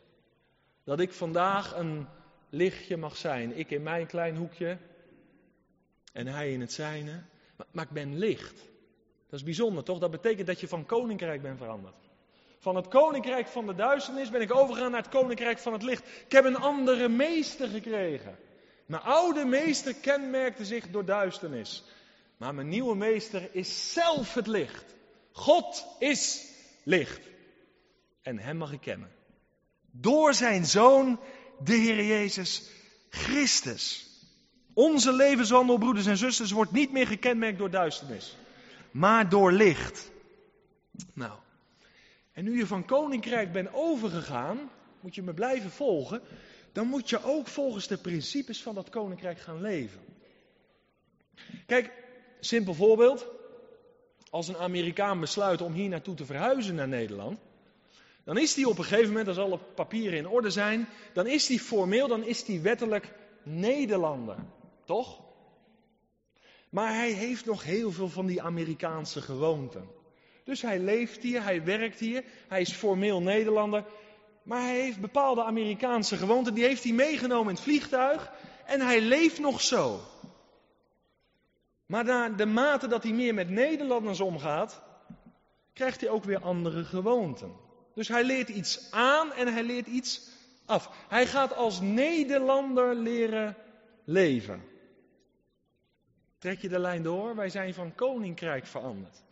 Dat 0.87 0.99
ik 0.99 1.13
vandaag 1.13 1.75
een 1.75 2.07
lichtje 2.49 2.97
mag 2.97 3.17
zijn. 3.17 3.57
Ik 3.57 3.71
in 3.71 3.83
mijn 3.83 4.07
klein 4.07 4.35
hoekje 4.35 4.77
en 6.13 6.27
hij 6.27 6.51
in 6.51 6.61
het 6.61 6.73
zijne. 6.73 7.23
Maar, 7.71 7.85
ik 7.85 7.91
ben 7.91 8.17
licht. 8.17 8.55
Dat 9.29 9.39
is 9.39 9.43
bijzonder, 9.43 9.83
toch? 9.83 9.99
Dat 9.99 10.11
betekent 10.11 10.47
dat 10.47 10.59
je 10.59 10.67
van 10.67 10.85
koninkrijk 10.85 11.41
bent 11.41 11.57
veranderd. 11.57 11.95
Van 12.59 12.75
het 12.75 12.87
koninkrijk 12.87 13.47
van 13.47 13.65
de 13.65 13.75
duisternis 13.75 14.29
ben 14.29 14.41
ik 14.41 14.53
overgegaan 14.53 14.91
naar 14.91 15.01
het 15.01 15.11
koninkrijk 15.11 15.57
van 15.57 15.73
het 15.73 15.83
licht. 15.83 16.07
Ik 16.25 16.31
heb 16.31 16.45
een 16.45 16.57
andere 16.57 17.09
meester 17.09 17.67
gekregen. 17.67 18.37
Mijn 18.85 19.03
oude 19.03 19.45
meester 19.45 19.95
kenmerkte 19.95 20.65
zich 20.65 20.89
door 20.89 21.05
duisternis. 21.05 21.83
Maar 22.37 22.55
mijn 22.55 22.69
nieuwe 22.69 22.95
meester 22.95 23.49
is 23.51 23.93
zelf 23.93 24.33
het 24.33 24.47
licht. 24.47 24.95
God 25.31 25.85
is 25.99 26.51
licht. 26.83 27.21
En 28.21 28.39
hem 28.39 28.57
mag 28.57 28.71
ik 28.71 28.81
kennen. 28.81 29.16
Door 29.91 30.33
zijn 30.33 30.65
zoon, 30.65 31.19
de 31.63 31.73
Heer 31.73 32.05
Jezus 32.05 32.69
Christus. 33.09 34.05
Onze 34.73 35.13
levenswandel, 35.13 35.77
broeders 35.77 36.05
en 36.05 36.17
zusters, 36.17 36.51
wordt 36.51 36.71
niet 36.71 36.91
meer 36.91 37.07
gekenmerkt 37.07 37.57
door 37.57 37.69
duisternis, 37.69 38.37
maar 38.91 39.29
door 39.29 39.51
licht. 39.51 40.11
Nou, 41.13 41.39
en 42.33 42.43
nu 42.43 42.57
je 42.57 42.67
van 42.67 42.85
koninkrijk 42.85 43.51
bent 43.51 43.69
overgegaan, 43.73 44.69
moet 44.99 45.15
je 45.15 45.21
me 45.21 45.33
blijven 45.33 45.71
volgen, 45.71 46.21
dan 46.71 46.87
moet 46.87 47.09
je 47.09 47.23
ook 47.23 47.47
volgens 47.47 47.87
de 47.87 47.97
principes 47.97 48.63
van 48.63 48.75
dat 48.75 48.89
koninkrijk 48.89 49.39
gaan 49.39 49.61
leven. 49.61 49.99
Kijk, 51.65 51.91
simpel 52.39 52.73
voorbeeld. 52.73 53.27
Als 54.29 54.47
een 54.47 54.57
Amerikaan 54.57 55.19
besluit 55.19 55.61
om 55.61 55.73
hier 55.73 55.89
naartoe 55.89 56.15
te 56.15 56.25
verhuizen 56.25 56.75
naar 56.75 56.87
Nederland, 56.87 57.39
dan 58.27 58.37
is 58.37 58.53
die 58.53 58.69
op 58.69 58.77
een 58.77 58.83
gegeven 58.83 59.07
moment, 59.07 59.27
als 59.27 59.37
alle 59.37 59.59
papieren 59.75 60.17
in 60.17 60.27
orde 60.27 60.49
zijn, 60.49 60.87
dan 61.13 61.27
is 61.27 61.45
die 61.45 61.59
formeel, 61.59 62.07
dan 62.07 62.23
is 62.23 62.43
die 62.43 62.61
wettelijk 62.61 63.13
Nederlander. 63.43 64.35
Toch? 64.85 65.21
Maar 66.69 66.93
hij 66.93 67.11
heeft 67.11 67.45
nog 67.45 67.63
heel 67.63 67.91
veel 67.91 68.09
van 68.09 68.25
die 68.25 68.41
Amerikaanse 68.41 69.21
gewoonten. 69.21 69.89
Dus 70.43 70.61
hij 70.61 70.79
leeft 70.79 71.23
hier, 71.23 71.43
hij 71.43 71.63
werkt 71.63 71.99
hier, 71.99 72.23
hij 72.47 72.61
is 72.61 72.71
formeel 72.71 73.21
Nederlander. 73.21 73.85
Maar 74.43 74.61
hij 74.61 74.79
heeft 74.79 75.01
bepaalde 75.01 75.43
Amerikaanse 75.43 76.17
gewoonten, 76.17 76.53
die 76.53 76.63
heeft 76.63 76.83
hij 76.83 76.93
meegenomen 76.93 77.49
in 77.49 77.55
het 77.55 77.63
vliegtuig. 77.63 78.31
En 78.65 78.81
hij 78.81 79.01
leeft 79.01 79.39
nog 79.39 79.61
zo. 79.61 79.99
Maar 81.85 82.03
na 82.03 82.29
de 82.29 82.45
mate 82.45 82.87
dat 82.87 83.03
hij 83.03 83.11
meer 83.11 83.33
met 83.33 83.49
Nederlanders 83.49 84.19
omgaat, 84.19 84.81
krijgt 85.73 86.01
hij 86.01 86.09
ook 86.09 86.23
weer 86.23 86.41
andere 86.41 86.83
gewoonten. 86.83 87.65
Dus 87.97 88.07
hij 88.07 88.23
leert 88.23 88.49
iets 88.49 88.91
aan 88.91 89.33
en 89.33 89.53
hij 89.53 89.63
leert 89.63 89.87
iets 89.87 90.21
af. 90.65 90.89
Hij 91.07 91.27
gaat 91.27 91.55
als 91.55 91.81
Nederlander 91.81 92.95
leren 92.95 93.55
leven. 94.03 94.63
Trek 96.37 96.59
je 96.59 96.69
de 96.69 96.79
lijn 96.79 97.03
door? 97.03 97.35
Wij 97.35 97.49
zijn 97.49 97.73
van 97.73 97.95
koninkrijk 97.95 98.65
veranderd. 98.65 99.23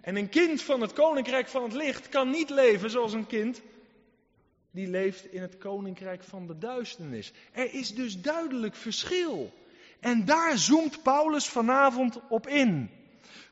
En 0.00 0.16
een 0.16 0.28
kind 0.28 0.62
van 0.62 0.80
het 0.80 0.92
koninkrijk 0.92 1.48
van 1.48 1.62
het 1.62 1.72
licht 1.72 2.08
kan 2.08 2.30
niet 2.30 2.50
leven 2.50 2.90
zoals 2.90 3.12
een 3.12 3.26
kind 3.26 3.62
die 4.70 4.88
leeft 4.88 5.32
in 5.32 5.42
het 5.42 5.58
koninkrijk 5.58 6.22
van 6.22 6.46
de 6.46 6.58
duisternis. 6.58 7.32
Er 7.52 7.74
is 7.74 7.94
dus 7.94 8.20
duidelijk 8.20 8.74
verschil. 8.74 9.52
En 10.00 10.24
daar 10.24 10.58
zoomt 10.58 11.02
Paulus 11.02 11.48
vanavond 11.48 12.20
op 12.28 12.46
in. 12.46 12.90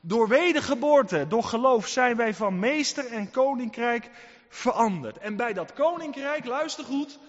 Door 0.05 0.27
wedergeboorte, 0.27 1.27
door 1.27 1.43
geloof 1.43 1.87
zijn 1.87 2.15
wij 2.15 2.33
van 2.33 2.59
meester 2.59 3.05
en 3.05 3.31
koninkrijk 3.31 4.09
veranderd. 4.49 5.17
En 5.17 5.35
bij 5.35 5.53
dat 5.53 5.73
koninkrijk, 5.73 6.45
luister 6.45 6.83
goed, 6.83 7.19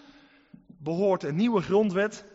behoort 0.67 1.23
een 1.23 1.35
nieuwe 1.35 1.61
grondwet, 1.61 2.25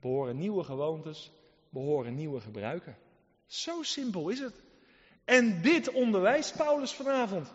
behoren 0.00 0.38
nieuwe 0.38 0.64
gewoontes, 0.64 1.32
behoren 1.68 2.14
nieuwe 2.14 2.40
gebruiken. 2.40 2.96
Zo 3.46 3.82
simpel 3.82 4.28
is 4.28 4.38
het. 4.38 4.62
En 5.24 5.62
dit 5.62 5.92
onderwijst 5.92 6.56
Paulus 6.56 6.92
vanavond. 6.92 7.52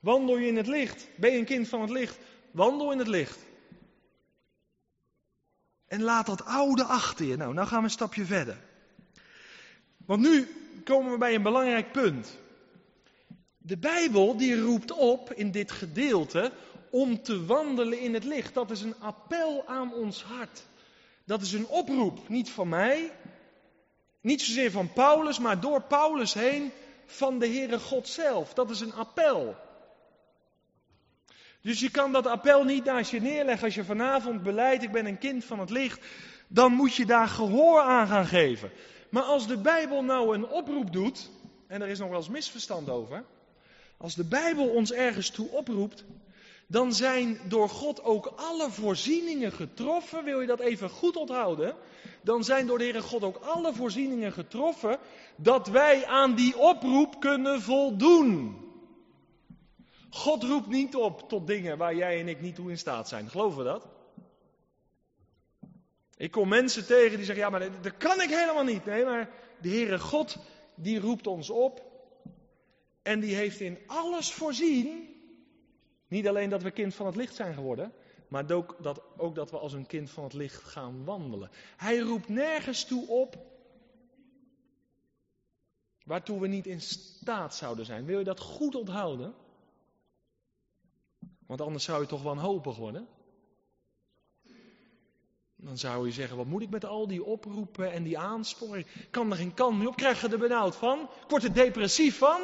Wandel 0.00 0.36
je 0.36 0.46
in 0.46 0.56
het 0.56 0.66
licht? 0.66 1.08
Ben 1.16 1.32
je 1.32 1.38
een 1.38 1.44
kind 1.44 1.68
van 1.68 1.80
het 1.80 1.90
licht? 1.90 2.18
Wandel 2.50 2.92
in 2.92 2.98
het 2.98 3.08
licht. 3.08 3.38
En 5.86 6.02
laat 6.02 6.26
dat 6.26 6.44
oude 6.44 6.84
achter 6.84 7.26
je. 7.26 7.36
Nou, 7.36 7.54
nou 7.54 7.68
gaan 7.68 7.78
we 7.78 7.84
een 7.84 7.90
stapje 7.90 8.24
verder. 8.24 8.56
Want 9.96 10.20
nu 10.20 10.48
komen 10.84 11.12
we 11.12 11.18
bij 11.18 11.34
een 11.34 11.42
belangrijk 11.42 11.92
punt. 11.92 12.38
De 13.58 13.78
Bijbel 13.78 14.36
die 14.36 14.60
roept 14.60 14.92
op 14.92 15.32
in 15.32 15.50
dit 15.50 15.70
gedeelte 15.70 16.52
om 16.90 17.22
te 17.22 17.44
wandelen 17.44 18.00
in 18.00 18.14
het 18.14 18.24
licht. 18.24 18.54
Dat 18.54 18.70
is 18.70 18.80
een 18.80 19.00
appel 19.00 19.66
aan 19.66 19.94
ons 19.94 20.22
hart. 20.22 20.62
Dat 21.24 21.42
is 21.42 21.52
een 21.52 21.66
oproep, 21.66 22.28
niet 22.28 22.50
van 22.50 22.68
mij, 22.68 23.12
niet 24.20 24.42
zozeer 24.42 24.70
van 24.70 24.92
Paulus, 24.92 25.38
maar 25.38 25.60
door 25.60 25.82
Paulus 25.82 26.34
heen 26.34 26.72
van 27.06 27.38
de 27.38 27.46
Heere 27.46 27.78
God 27.78 28.08
zelf. 28.08 28.54
Dat 28.54 28.70
is 28.70 28.80
een 28.80 28.94
appel. 28.94 29.56
Dus 31.62 31.80
je 31.80 31.90
kan 31.90 32.12
dat 32.12 32.26
appel 32.26 32.64
niet 32.64 32.84
naast 32.84 33.10
je 33.10 33.20
neerleggen 33.20 33.64
als 33.64 33.74
je 33.74 33.84
vanavond 33.84 34.42
beleidt, 34.42 34.82
ik 34.82 34.92
ben 34.92 35.06
een 35.06 35.18
kind 35.18 35.44
van 35.44 35.60
het 35.60 35.70
licht, 35.70 36.06
dan 36.48 36.72
moet 36.72 36.94
je 36.94 37.06
daar 37.06 37.28
gehoor 37.28 37.80
aan 37.80 38.06
gaan 38.06 38.26
geven. 38.26 38.70
Maar 39.10 39.22
als 39.22 39.46
de 39.46 39.58
Bijbel 39.58 40.02
nou 40.02 40.34
een 40.34 40.48
oproep 40.48 40.92
doet, 40.92 41.30
en 41.66 41.82
er 41.82 41.88
is 41.88 41.98
nog 41.98 42.08
wel 42.08 42.18
eens 42.18 42.28
misverstand 42.28 42.88
over, 42.88 43.24
als 43.96 44.14
de 44.14 44.24
Bijbel 44.24 44.68
ons 44.68 44.92
ergens 44.92 45.30
toe 45.30 45.48
oproept, 45.50 46.04
dan 46.66 46.92
zijn 46.92 47.38
door 47.48 47.68
God 47.68 48.04
ook 48.04 48.32
alle 48.36 48.70
voorzieningen 48.70 49.52
getroffen. 49.52 50.24
Wil 50.24 50.40
je 50.40 50.46
dat 50.46 50.60
even 50.60 50.90
goed 50.90 51.16
onthouden? 51.16 51.74
Dan 52.22 52.44
zijn 52.44 52.66
door 52.66 52.78
de 52.78 52.84
Heere 52.84 53.02
God 53.02 53.24
ook 53.24 53.36
alle 53.36 53.72
voorzieningen 53.72 54.32
getroffen 54.32 54.98
dat 55.36 55.68
wij 55.68 56.06
aan 56.06 56.34
die 56.34 56.58
oproep 56.58 57.20
kunnen 57.20 57.62
voldoen. 57.62 58.56
God 60.10 60.42
roept 60.42 60.68
niet 60.68 60.96
op 60.96 61.28
tot 61.28 61.46
dingen 61.46 61.78
waar 61.78 61.94
jij 61.94 62.20
en 62.20 62.28
ik 62.28 62.40
niet 62.40 62.54
toe 62.54 62.70
in 62.70 62.78
staat 62.78 63.08
zijn. 63.08 63.28
Geloven 63.28 63.58
we 63.58 63.64
dat? 63.64 63.86
Ik 66.20 66.30
kom 66.30 66.48
mensen 66.48 66.86
tegen 66.86 67.16
die 67.16 67.24
zeggen, 67.24 67.44
ja 67.44 67.50
maar 67.50 67.82
dat 67.82 67.96
kan 67.96 68.20
ik 68.20 68.28
helemaal 68.28 68.64
niet. 68.64 68.84
Nee, 68.84 69.04
maar 69.04 69.30
de 69.60 69.68
Heere 69.68 69.98
God 69.98 70.36
die 70.74 71.00
roept 71.00 71.26
ons 71.26 71.50
op 71.50 71.84
en 73.02 73.20
die 73.20 73.34
heeft 73.34 73.60
in 73.60 73.78
alles 73.86 74.32
voorzien. 74.32 75.08
Niet 76.08 76.28
alleen 76.28 76.50
dat 76.50 76.62
we 76.62 76.70
kind 76.70 76.94
van 76.94 77.06
het 77.06 77.16
licht 77.16 77.34
zijn 77.34 77.54
geworden, 77.54 77.92
maar 78.28 78.50
ook 78.50 78.76
dat, 78.80 79.02
ook 79.16 79.34
dat 79.34 79.50
we 79.50 79.58
als 79.58 79.72
een 79.72 79.86
kind 79.86 80.10
van 80.10 80.24
het 80.24 80.32
licht 80.32 80.62
gaan 80.62 81.04
wandelen. 81.04 81.50
Hij 81.76 81.98
roept 81.98 82.28
nergens 82.28 82.84
toe 82.84 83.08
op 83.08 83.36
waartoe 86.04 86.40
we 86.40 86.46
niet 86.46 86.66
in 86.66 86.80
staat 86.80 87.54
zouden 87.54 87.84
zijn. 87.84 88.04
Wil 88.04 88.18
je 88.18 88.24
dat 88.24 88.40
goed 88.40 88.74
onthouden? 88.74 89.34
Want 91.46 91.60
anders 91.60 91.84
zou 91.84 92.00
je 92.00 92.08
toch 92.08 92.22
wanhopig 92.22 92.76
worden. 92.76 93.08
Dan 95.62 95.78
zou 95.78 96.06
je 96.06 96.12
zeggen, 96.12 96.36
wat 96.36 96.46
moet 96.46 96.62
ik 96.62 96.70
met 96.70 96.84
al 96.84 97.06
die 97.06 97.24
oproepen 97.24 97.92
en 97.92 98.02
die 98.02 98.18
aansporingen? 98.18 98.86
Ik 98.94 99.08
kan 99.10 99.30
er 99.30 99.36
geen 99.36 99.54
kant 99.54 99.78
mee 99.78 99.88
op, 99.88 99.96
krijg 99.96 100.20
je 100.20 100.28
er 100.28 100.38
benauwd 100.38 100.76
van? 100.76 101.00
Ik 101.00 101.28
word 101.30 101.44
er 101.44 101.52
depressief 101.52 102.18
van? 102.18 102.40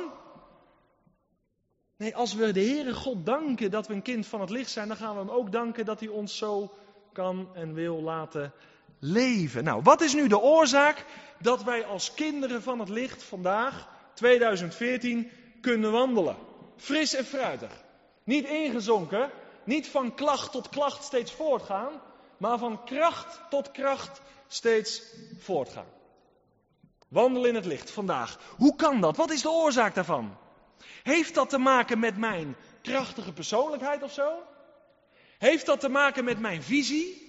Nee, 1.96 2.16
als 2.16 2.34
we 2.34 2.52
de 2.52 2.60
Heere 2.60 2.94
God 2.94 3.26
danken 3.26 3.70
dat 3.70 3.86
we 3.86 3.94
een 3.94 4.02
kind 4.02 4.26
van 4.26 4.40
het 4.40 4.50
licht 4.50 4.70
zijn, 4.70 4.88
dan 4.88 4.96
gaan 4.96 5.14
we 5.14 5.20
hem 5.20 5.30
ook 5.30 5.52
danken 5.52 5.84
dat 5.84 6.00
hij 6.00 6.08
ons 6.08 6.36
zo 6.36 6.72
kan 7.12 7.48
en 7.54 7.74
wil 7.74 8.02
laten 8.02 8.52
leven. 8.98 9.64
Nou, 9.64 9.82
wat 9.82 10.00
is 10.00 10.14
nu 10.14 10.28
de 10.28 10.40
oorzaak 10.40 11.04
dat 11.40 11.62
wij 11.62 11.84
als 11.84 12.14
kinderen 12.14 12.62
van 12.62 12.78
het 12.78 12.88
licht 12.88 13.22
vandaag, 13.22 13.88
2014, 14.14 15.30
kunnen 15.60 15.92
wandelen? 15.92 16.36
Fris 16.76 17.14
en 17.14 17.24
fruitig. 17.24 17.84
Niet 18.24 18.44
ingezonken, 18.44 19.30
Niet 19.64 19.88
van 19.88 20.14
klacht 20.14 20.52
tot 20.52 20.68
klacht 20.68 21.04
steeds 21.04 21.32
voortgaan, 21.32 22.00
maar 22.36 22.58
van 22.58 22.84
kracht 22.84 23.40
tot 23.50 23.70
kracht 23.70 24.20
steeds 24.46 25.02
voortgaan. 25.38 25.86
Wandel 27.08 27.44
in 27.44 27.54
het 27.54 27.64
licht 27.64 27.90
vandaag. 27.90 28.38
Hoe 28.56 28.76
kan 28.76 29.00
dat? 29.00 29.16
Wat 29.16 29.30
is 29.30 29.42
de 29.42 29.50
oorzaak 29.50 29.94
daarvan? 29.94 30.36
Heeft 31.02 31.34
dat 31.34 31.48
te 31.48 31.58
maken 31.58 31.98
met 31.98 32.16
mijn 32.16 32.56
krachtige 32.82 33.32
persoonlijkheid 33.32 34.02
of 34.02 34.12
zo? 34.12 34.42
Heeft 35.38 35.66
dat 35.66 35.80
te 35.80 35.88
maken 35.88 36.24
met 36.24 36.40
mijn 36.40 36.62
visie? 36.62 37.24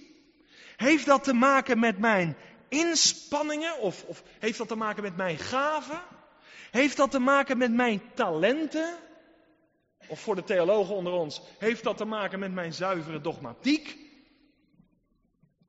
Heeft 0.76 1.06
dat 1.06 1.24
te 1.24 1.32
maken 1.32 1.78
met 1.78 1.98
mijn 1.98 2.36
inspanningen? 2.68 3.78
Of, 3.78 4.04
of 4.04 4.22
heeft 4.38 4.58
dat 4.58 4.68
te 4.68 4.76
maken 4.76 5.02
met 5.02 5.16
mijn 5.16 5.38
gaven? 5.38 6.00
Heeft 6.70 6.96
dat 6.96 7.10
te 7.10 7.18
maken 7.18 7.58
met 7.58 7.72
mijn 7.72 8.02
talenten? 8.14 8.94
Of 10.06 10.20
voor 10.20 10.34
de 10.34 10.44
theologen 10.44 10.94
onder 10.94 11.12
ons, 11.12 11.42
heeft 11.58 11.84
dat 11.84 11.96
te 11.96 12.04
maken 12.04 12.38
met 12.38 12.52
mijn 12.52 12.72
zuivere 12.72 13.20
dogmatiek? 13.20 14.07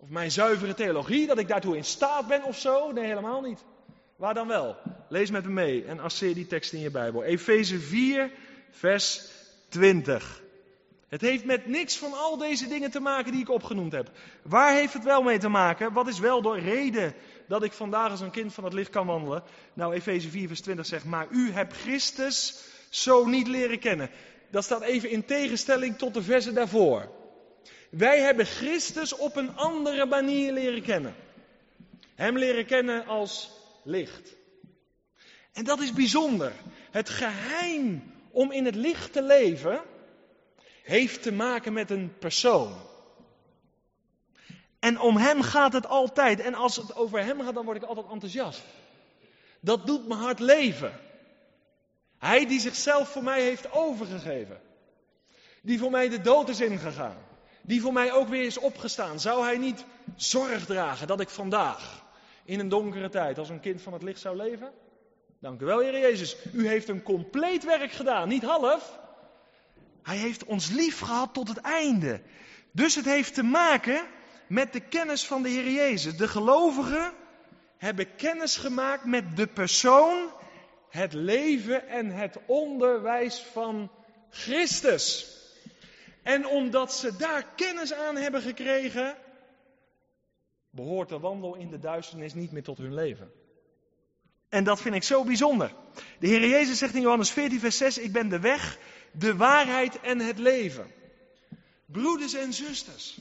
Of 0.02 0.10
mijn 0.10 0.32
zuivere 0.32 0.74
theologie, 0.74 1.28
dat 1.28 1.38
ik 1.38 1.48
daartoe 1.48 1.78
in 1.78 1.86
staat 1.86 2.28
ben 2.28 2.44
of 2.44 2.60
zo? 2.60 2.92
Nee, 2.92 3.06
helemaal 3.06 3.42
niet. 3.42 3.64
Waar 4.16 4.34
dan 4.34 4.48
wel? 4.48 4.76
Lees 5.10 5.30
met 5.30 5.46
me 5.46 5.52
mee 5.52 5.86
en 5.86 6.00
asseer 6.00 6.34
die 6.34 6.48
tekst 6.48 6.74
in 6.74 6.80
je 6.80 6.92
Bijbel. 6.92 7.24
Efeze 7.24 7.80
4, 7.80 8.32
vers 8.70 9.22
20. 9.70 10.42
Het 11.08 11.22
heeft 11.22 11.46
met 11.46 11.66
niks 11.66 11.98
van 11.98 12.14
al 12.14 12.38
deze 12.38 12.68
dingen 12.68 12.92
te 12.92 13.00
maken 13.00 13.32
die 13.32 13.42
ik 13.42 13.50
opgenoemd 13.50 13.92
heb. 13.92 14.12
Waar 14.42 14.74
heeft 14.74 14.94
het 14.94 15.04
wel 15.04 15.22
mee 15.22 15.38
te 15.38 15.50
maken? 15.50 15.94
Wat 15.94 16.08
is 16.08 16.20
wel 16.20 16.42
de 16.42 16.60
reden 16.60 17.14
dat 17.48 17.64
ik 17.64 17.72
vandaag 17.72 18.12
als 18.12 18.22
een 18.22 18.32
kind 18.32 18.54
van 18.54 18.64
het 18.64 18.74
licht 18.74 18.90
kan 18.90 19.06
wandelen? 19.06 19.44
Nou, 19.74 19.94
Efeze 19.94 20.30
4, 20.30 20.48
vers 20.48 20.62
20 20.62 20.86
zegt, 20.86 21.06
maar 21.06 21.28
u 21.32 21.52
hebt 21.52 21.78
Christus 21.78 22.64
zo 22.90 23.26
niet 23.26 23.48
leren 23.48 23.80
kennen. 23.80 24.10
Dat 24.52 24.64
staat 24.64 24.82
even 24.82 25.10
in 25.10 25.26
tegenstelling 25.26 25.98
tot 25.98 26.14
de 26.14 26.24
versen 26.24 26.54
daarvoor. 26.54 27.10
Wij 27.90 28.20
hebben 28.20 28.46
Christus 28.46 29.16
op 29.16 29.36
een 29.36 29.58
andere 29.58 30.06
manier 30.06 30.54
leren 30.54 30.82
kennen. 30.82 31.16
Hem 32.16 32.38
leren 32.38 32.66
kennen 32.66 33.06
als 33.06 33.52
licht. 33.84 34.36
En 35.54 35.64
dat 35.64 35.80
is 35.80 35.94
bijzonder. 35.94 36.52
Het 36.92 37.10
geheim 37.10 38.14
om 38.32 38.52
in 38.52 38.66
het 38.66 38.76
licht 38.76 39.14
te 39.14 39.22
leven 39.22 39.82
heeft 40.84 41.24
te 41.24 41.32
maken 41.32 41.74
met 41.74 41.90
een 41.90 42.14
persoon. 42.20 42.74
En 44.80 45.00
om 45.00 45.18
hem 45.18 45.42
gaat 45.42 45.74
het 45.74 45.88
altijd. 45.88 46.40
En 46.40 46.54
als 46.54 46.76
het 46.76 46.96
over 46.96 47.24
hem 47.24 47.42
gaat, 47.42 47.54
dan 47.54 47.66
word 47.66 47.78
ik 47.78 47.84
altijd 47.84 48.08
enthousiast. 48.12 48.62
Dat 49.60 49.86
doet 49.86 50.08
mijn 50.08 50.20
hart 50.20 50.40
leven. 50.40 51.00
Hij 52.18 52.46
die 52.46 52.60
zichzelf 52.60 53.10
voor 53.10 53.24
mij 53.24 53.42
heeft 53.42 53.72
overgegeven. 53.72 54.62
Die 55.62 55.80
voor 55.80 55.92
mij 55.92 56.10
de 56.10 56.22
dood 56.22 56.50
is 56.50 56.60
ingegaan. 56.62 57.18
Die 57.62 57.82
voor 57.82 57.94
mij 57.94 58.14
ook 58.14 58.28
weer 58.28 58.46
is 58.46 58.58
opgestaan. 58.58 59.20
Zou 59.20 59.44
hij 59.44 59.58
niet 59.58 59.86
zorg 60.16 60.66
dragen 60.66 61.08
dat 61.08 61.20
ik 61.20 61.30
vandaag 61.30 62.06
in 62.46 62.60
een 62.60 62.70
donkere 62.70 63.10
tijd 63.10 63.38
als 63.38 63.50
een 63.50 63.60
kind 63.60 63.82
van 63.82 63.94
het 63.94 64.04
licht 64.04 64.20
zou 64.20 64.36
leven? 64.36 64.72
Dank 65.40 65.62
u 65.62 65.66
wel, 65.66 65.80
Heer 65.80 66.00
Jezus. 66.00 66.36
U 66.54 66.68
heeft 66.68 66.90
een 66.90 67.04
compleet 67.04 67.64
werk 67.64 67.92
gedaan, 67.92 68.28
niet 68.28 68.44
half. 68.44 69.00
Hij 70.04 70.18
heeft 70.18 70.46
ons 70.46 70.70
lief 70.70 71.00
gehad 71.00 71.34
tot 71.34 71.48
het 71.48 71.58
einde. 71.58 72.22
Dus 72.72 72.96
het 72.96 73.06
heeft 73.06 73.34
te 73.34 73.44
maken 73.44 74.02
met 74.48 74.74
de 74.74 74.80
kennis 74.80 75.26
van 75.26 75.44
de 75.44 75.50
Heer 75.50 75.72
Jezus. 75.72 76.18
De 76.18 76.28
gelovigen 76.28 77.14
hebben 77.78 78.16
kennis 78.16 78.58
gemaakt 78.58 79.06
met 79.06 79.36
de 79.36 79.48
persoon, 79.48 80.30
het 80.90 81.14
leven 81.14 81.88
en 81.88 82.10
het 82.10 82.38
onderwijs 82.46 83.46
van 83.52 83.92
Christus. 84.30 85.38
En 86.30 86.48
omdat 86.48 86.94
ze 86.94 87.16
daar 87.16 87.46
kennis 87.56 87.94
aan 87.94 88.16
hebben 88.16 88.42
gekregen, 88.42 89.18
behoort 90.70 91.10
de 91.10 91.20
wandel 91.20 91.56
in 91.56 91.70
de 91.70 91.80
duisternis 91.80 92.34
niet 92.34 92.52
meer 92.52 92.64
tot 92.64 92.78
hun 92.78 92.94
leven. 92.94 93.32
En 94.50 94.64
dat 94.64 94.82
vind 94.82 94.96
ik 94.96 95.04
zo 95.04 95.24
bijzonder. 95.24 95.74
De 96.20 96.28
Heer 96.28 96.48
Jezus 96.48 96.78
zegt 96.78 96.96
in 96.96 97.02
Johannes 97.02 97.32
14, 97.32 97.60
vers 97.60 97.78
6, 97.78 97.98
ik 97.98 98.12
ben 98.12 98.30
de 98.30 98.40
weg, 98.40 98.78
de 99.12 99.36
waarheid 99.36 100.00
en 100.00 100.20
het 100.20 100.38
leven. 100.38 100.92
Broeders 101.86 102.34
en 102.34 102.54
zusters, 102.54 103.20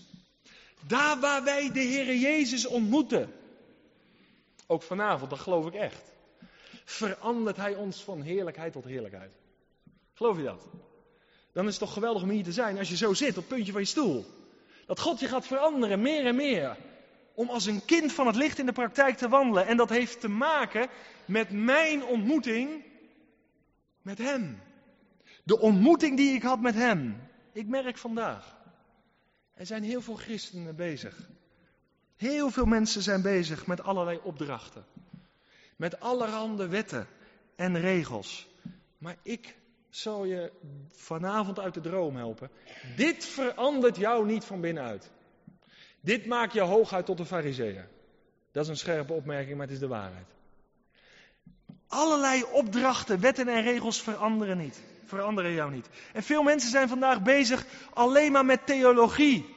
daar 0.87 1.21
waar 1.21 1.45
wij 1.45 1.73
de 1.73 1.81
Heer 1.81 2.15
Jezus 2.15 2.67
ontmoeten, 2.67 3.33
ook 4.67 4.83
vanavond, 4.83 5.31
dat 5.31 5.39
geloof 5.39 5.67
ik 5.67 5.75
echt, 5.75 6.13
verandert 6.85 7.57
Hij 7.57 7.75
ons 7.75 8.05
van 8.05 8.23
heerlijkheid 8.23 8.73
tot 8.73 8.85
heerlijkheid. 8.85 9.33
Geloof 10.15 10.37
je 10.37 10.43
dat? 10.43 10.69
Dan 11.59 11.67
is 11.67 11.73
het 11.73 11.83
toch 11.83 11.93
geweldig 11.93 12.23
om 12.23 12.29
hier 12.29 12.45
te 12.45 12.53
zijn 12.53 12.79
als 12.79 12.89
je 12.89 12.97
zo 12.97 13.15
zit 13.15 13.29
op 13.29 13.37
het 13.37 13.49
puntje 13.49 13.73
van 13.73 13.81
je 13.81 13.87
stoel. 13.87 14.27
Dat 14.87 15.01
God 15.01 15.21
je 15.21 15.29
gaat 15.29 15.47
veranderen, 15.47 16.01
meer 16.01 16.27
en 16.27 16.37
meer. 16.37 16.77
Om 17.35 17.49
als 17.49 17.67
een 17.67 17.85
kind 17.85 18.13
van 18.13 18.27
het 18.27 18.37
licht 18.37 18.59
in 18.59 18.67
de 18.67 18.73
praktijk 18.73 19.17
te 19.17 19.29
wandelen. 19.29 19.67
En 19.67 19.77
dat 19.77 19.89
heeft 19.89 20.21
te 20.21 20.29
maken 20.29 20.89
met 21.25 21.51
mijn 21.51 22.05
ontmoeting 22.05 22.85
met 24.03 24.19
Hem. 24.19 24.61
De 25.45 25.59
ontmoeting 25.59 26.17
die 26.17 26.35
ik 26.35 26.43
had 26.43 26.61
met 26.61 26.75
Hem. 26.75 27.29
Ik 27.53 27.67
merk 27.67 27.99
vandaag, 27.99 28.57
er 29.55 29.67
zijn 29.67 29.83
heel 29.83 30.03
veel 30.03 30.17
christenen 30.17 30.77
bezig. 30.77 31.29
Heel 32.17 32.51
veel 32.51 32.67
mensen 32.67 33.03
zijn 33.03 33.23
bezig 33.23 33.67
met 33.67 33.83
allerlei 33.83 34.21
opdrachten. 34.23 34.85
Met 35.77 36.01
allerhande 36.01 36.69
wetten 36.69 37.07
en 37.57 37.81
regels. 37.81 38.49
Maar 38.99 39.17
ik 39.23 39.57
zal 39.99 40.25
je 40.25 40.53
vanavond 40.89 41.59
uit 41.59 41.75
de 41.75 41.81
droom 41.81 42.17
helpen. 42.17 42.51
Dit 42.97 43.25
verandert 43.25 43.97
jou 43.97 44.27
niet 44.27 44.45
van 44.45 44.61
binnenuit. 44.61 45.11
Dit 46.01 46.27
maakt 46.27 46.53
je 46.53 46.61
hooguit 46.61 47.07
tot 47.07 47.19
een 47.19 47.27
fariseer. 47.27 47.89
Dat 48.53 48.63
is 48.63 48.69
een 48.69 48.77
scherpe 48.77 49.13
opmerking, 49.13 49.57
maar 49.57 49.67
het 49.67 49.75
is 49.75 49.81
de 49.81 49.89
waarheid. 49.89 50.27
Allerlei 51.87 52.45
opdrachten, 52.53 53.21
wetten 53.21 53.49
en 53.49 53.63
regels 53.63 54.03
veranderen 54.03 54.59
niet. 54.59 54.81
Veranderen 55.05 55.53
jou 55.53 55.71
niet. 55.71 55.89
En 56.13 56.23
veel 56.23 56.43
mensen 56.43 56.71
zijn 56.71 56.89
vandaag 56.89 57.23
bezig 57.23 57.67
alleen 57.93 58.33
maar 58.33 58.45
met 58.45 58.67
theologie. 58.67 59.57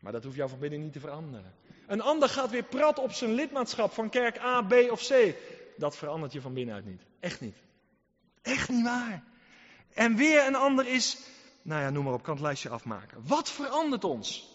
Maar 0.00 0.12
dat 0.12 0.24
hoeft 0.24 0.36
jou 0.36 0.48
van 0.48 0.58
binnen 0.58 0.82
niet 0.82 0.92
te 0.92 1.00
veranderen. 1.00 1.54
Een 1.86 2.00
ander 2.00 2.28
gaat 2.28 2.50
weer 2.50 2.62
prat 2.62 2.98
op 2.98 3.12
zijn 3.12 3.32
lidmaatschap 3.32 3.92
van 3.92 4.08
kerk 4.08 4.38
A, 4.38 4.62
B 4.62 4.72
of 4.90 5.08
C. 5.08 5.34
Dat 5.76 5.96
verandert 5.96 6.32
je 6.32 6.40
van 6.40 6.54
binnenuit 6.54 6.84
niet. 6.84 7.02
Echt 7.20 7.40
niet. 7.40 7.56
Echt 8.42 8.68
niet 8.68 8.84
waar. 8.84 9.22
En 9.94 10.16
weer 10.16 10.46
een 10.46 10.54
ander 10.54 10.86
is, 10.86 11.18
nou 11.62 11.82
ja, 11.82 11.90
noem 11.90 12.04
maar 12.04 12.12
op, 12.12 12.22
kan 12.22 12.34
het 12.34 12.42
lijstje 12.42 12.68
afmaken. 12.68 13.26
Wat 13.26 13.50
verandert 13.50 14.04
ons? 14.04 14.50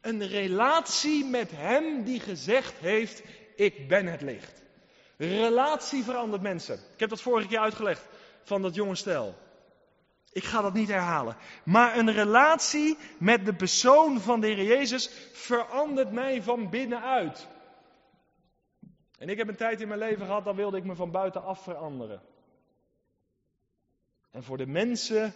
Een 0.00 0.26
relatie 0.26 1.24
met 1.24 1.50
Hem 1.50 2.04
die 2.04 2.20
gezegd 2.20 2.78
heeft, 2.78 3.22
ik 3.56 3.88
ben 3.88 4.06
het 4.06 4.22
licht. 4.22 4.62
Relatie 5.16 6.04
verandert 6.04 6.42
mensen. 6.42 6.74
Ik 6.74 7.00
heb 7.00 7.08
dat 7.08 7.20
vorige 7.20 7.48
keer 7.48 7.58
uitgelegd 7.58 8.06
van 8.42 8.62
dat 8.62 8.74
jonge 8.74 8.94
stel. 8.94 9.34
Ik 10.32 10.44
ga 10.44 10.60
dat 10.62 10.74
niet 10.74 10.88
herhalen. 10.88 11.36
Maar 11.64 11.98
een 11.98 12.12
relatie 12.12 12.98
met 13.18 13.44
de 13.44 13.54
persoon 13.54 14.20
van 14.20 14.40
de 14.40 14.46
Heer 14.46 14.64
Jezus 14.64 15.10
verandert 15.32 16.12
mij 16.12 16.42
van 16.42 16.70
binnenuit. 16.70 17.48
En 19.18 19.28
ik 19.28 19.38
heb 19.38 19.48
een 19.48 19.56
tijd 19.56 19.80
in 19.80 19.88
mijn 19.88 20.00
leven 20.00 20.26
gehad, 20.26 20.44
dan 20.44 20.56
wilde 20.56 20.76
ik 20.76 20.84
me 20.84 20.94
van 20.94 21.10
buitenaf 21.10 21.62
veranderen. 21.62 22.22
En 24.30 24.42
voor 24.42 24.56
de 24.56 24.66
mensen, 24.66 25.34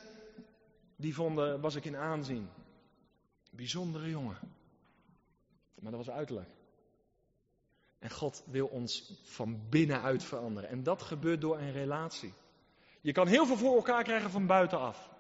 die 0.97 1.15
vonden, 1.15 1.61
was 1.61 1.75
ik 1.75 1.85
in 1.85 1.97
aanzien. 1.97 2.49
Bijzondere 3.51 4.11
jongen. 4.11 4.39
Maar 5.81 5.93
dat 5.93 6.07
was 6.07 6.15
uiterlijk. 6.15 6.49
En 7.99 8.11
God 8.11 8.43
wil 8.47 8.67
ons 8.67 9.13
van 9.25 9.69
binnenuit 9.69 10.25
veranderen. 10.25 10.71
En 10.71 10.83
dat 10.83 11.03
gebeurt 11.03 11.41
door 11.41 11.59
een 11.59 11.73
relatie. 11.73 12.33
Je 13.01 13.13
kan 13.13 13.27
heel 13.27 13.47
veel 13.47 13.57
voor 13.57 13.75
elkaar 13.77 14.03
krijgen 14.03 14.31
van 14.31 14.47
buitenaf. 14.47 15.11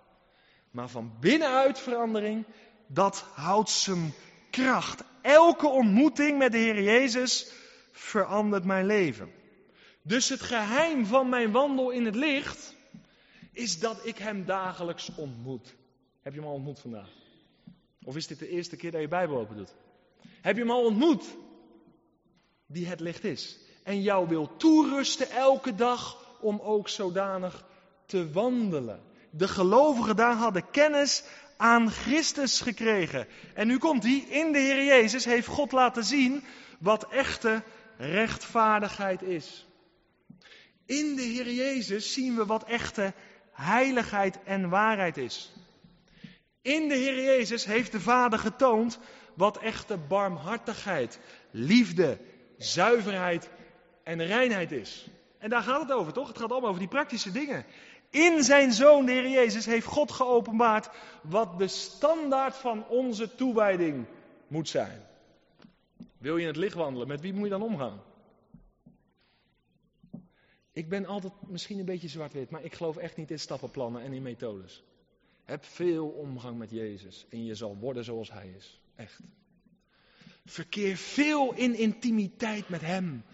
Maar 0.70 0.88
van 0.88 1.16
binnenuit 1.20 1.78
verandering, 1.78 2.46
dat 2.86 3.20
houdt 3.20 3.70
zijn 3.70 4.12
kracht. 4.50 5.04
Elke 5.22 5.66
ontmoeting 5.66 6.38
met 6.38 6.52
de 6.52 6.58
Heer 6.58 6.82
Jezus 6.82 7.52
verandert 7.92 8.64
mijn 8.64 8.86
leven. 8.86 9.32
Dus 10.02 10.28
het 10.28 10.40
geheim 10.40 11.06
van 11.06 11.28
mijn 11.28 11.52
wandel 11.52 11.90
in 11.90 12.04
het 12.04 12.14
licht 12.14 12.73
is 13.54 13.78
dat 13.78 14.06
ik 14.06 14.18
Hem 14.18 14.44
dagelijks 14.44 15.10
ontmoet. 15.14 15.74
Heb 16.22 16.32
je 16.32 16.40
hem 16.40 16.48
al 16.48 16.54
ontmoet 16.54 16.80
vandaag? 16.80 17.08
Of 18.04 18.16
is 18.16 18.26
dit 18.26 18.38
de 18.38 18.48
eerste 18.48 18.76
keer 18.76 18.90
dat 18.90 19.00
je 19.00 19.08
Bijbel 19.08 19.38
open 19.38 19.56
doet? 19.56 19.74
Heb 20.40 20.54
je 20.54 20.60
hem 20.60 20.70
al 20.70 20.84
ontmoet? 20.84 21.24
Die 22.66 22.86
het 22.86 23.00
licht 23.00 23.24
is. 23.24 23.58
En 23.82 24.02
jou 24.02 24.28
wil 24.28 24.56
toerusten 24.56 25.30
elke 25.30 25.74
dag 25.74 26.26
om 26.40 26.60
ook 26.60 26.88
zodanig 26.88 27.64
te 28.06 28.30
wandelen. 28.30 29.02
De 29.30 29.48
gelovigen 29.48 30.16
daar 30.16 30.34
hadden 30.34 30.70
kennis 30.70 31.24
aan 31.56 31.90
Christus 31.90 32.60
gekregen. 32.60 33.26
En 33.54 33.66
nu 33.66 33.78
komt 33.78 34.02
hij, 34.02 34.24
in 34.28 34.52
de 34.52 34.58
Heer 34.58 34.84
Jezus 34.84 35.24
heeft 35.24 35.46
God 35.46 35.72
laten 35.72 36.04
zien 36.04 36.44
wat 36.78 37.08
echte 37.08 37.62
rechtvaardigheid 37.96 39.22
is. 39.22 39.66
In 40.86 41.16
de 41.16 41.22
Heer 41.22 41.52
Jezus 41.52 42.12
zien 42.12 42.36
we 42.36 42.46
wat 42.46 42.64
echte 42.64 43.14
heiligheid 43.54 44.38
en 44.44 44.68
waarheid 44.68 45.16
is. 45.16 45.52
In 46.62 46.88
de 46.88 46.94
Heer 46.94 47.24
Jezus 47.24 47.64
heeft 47.64 47.92
de 47.92 48.00
Vader 48.00 48.38
getoond 48.38 48.98
wat 49.34 49.58
echte 49.58 49.96
barmhartigheid, 49.96 51.18
liefde, 51.50 52.18
zuiverheid 52.58 53.50
en 54.02 54.26
reinheid 54.26 54.72
is. 54.72 55.06
En 55.38 55.50
daar 55.50 55.62
gaat 55.62 55.80
het 55.80 55.92
over, 55.92 56.12
toch? 56.12 56.28
Het 56.28 56.38
gaat 56.38 56.50
allemaal 56.50 56.68
over 56.68 56.80
die 56.80 56.88
praktische 56.88 57.32
dingen. 57.32 57.64
In 58.10 58.42
zijn 58.42 58.72
Zoon, 58.72 59.06
de 59.06 59.12
Heer 59.12 59.28
Jezus, 59.28 59.66
heeft 59.66 59.86
God 59.86 60.12
geopenbaard 60.12 60.88
wat 61.22 61.58
de 61.58 61.68
standaard 61.68 62.56
van 62.56 62.86
onze 62.88 63.34
toewijding 63.34 64.06
moet 64.46 64.68
zijn. 64.68 65.02
Wil 66.18 66.36
je 66.36 66.42
in 66.42 66.48
het 66.48 66.56
licht 66.56 66.74
wandelen, 66.74 67.08
met 67.08 67.20
wie 67.20 67.32
moet 67.32 67.44
je 67.44 67.50
dan 67.50 67.62
omgaan? 67.62 68.00
Ik 70.74 70.88
ben 70.88 71.06
altijd 71.06 71.32
misschien 71.46 71.78
een 71.78 71.84
beetje 71.84 72.08
zwart-wit, 72.08 72.50
maar 72.50 72.64
ik 72.64 72.74
geloof 72.74 72.96
echt 72.96 73.16
niet 73.16 73.30
in 73.30 73.38
stappenplannen 73.38 74.02
en 74.02 74.12
in 74.12 74.22
methodes. 74.22 74.82
Heb 75.44 75.64
veel 75.64 76.08
omgang 76.08 76.58
met 76.58 76.70
Jezus 76.70 77.26
en 77.30 77.44
je 77.44 77.54
zal 77.54 77.76
worden 77.76 78.04
zoals 78.04 78.32
Hij 78.32 78.48
is. 78.48 78.80
Echt. 78.94 79.20
Verkeer 80.44 80.96
veel 80.96 81.54
in 81.54 81.74
intimiteit 81.74 82.68
met 82.68 82.80
Hem 82.80 83.24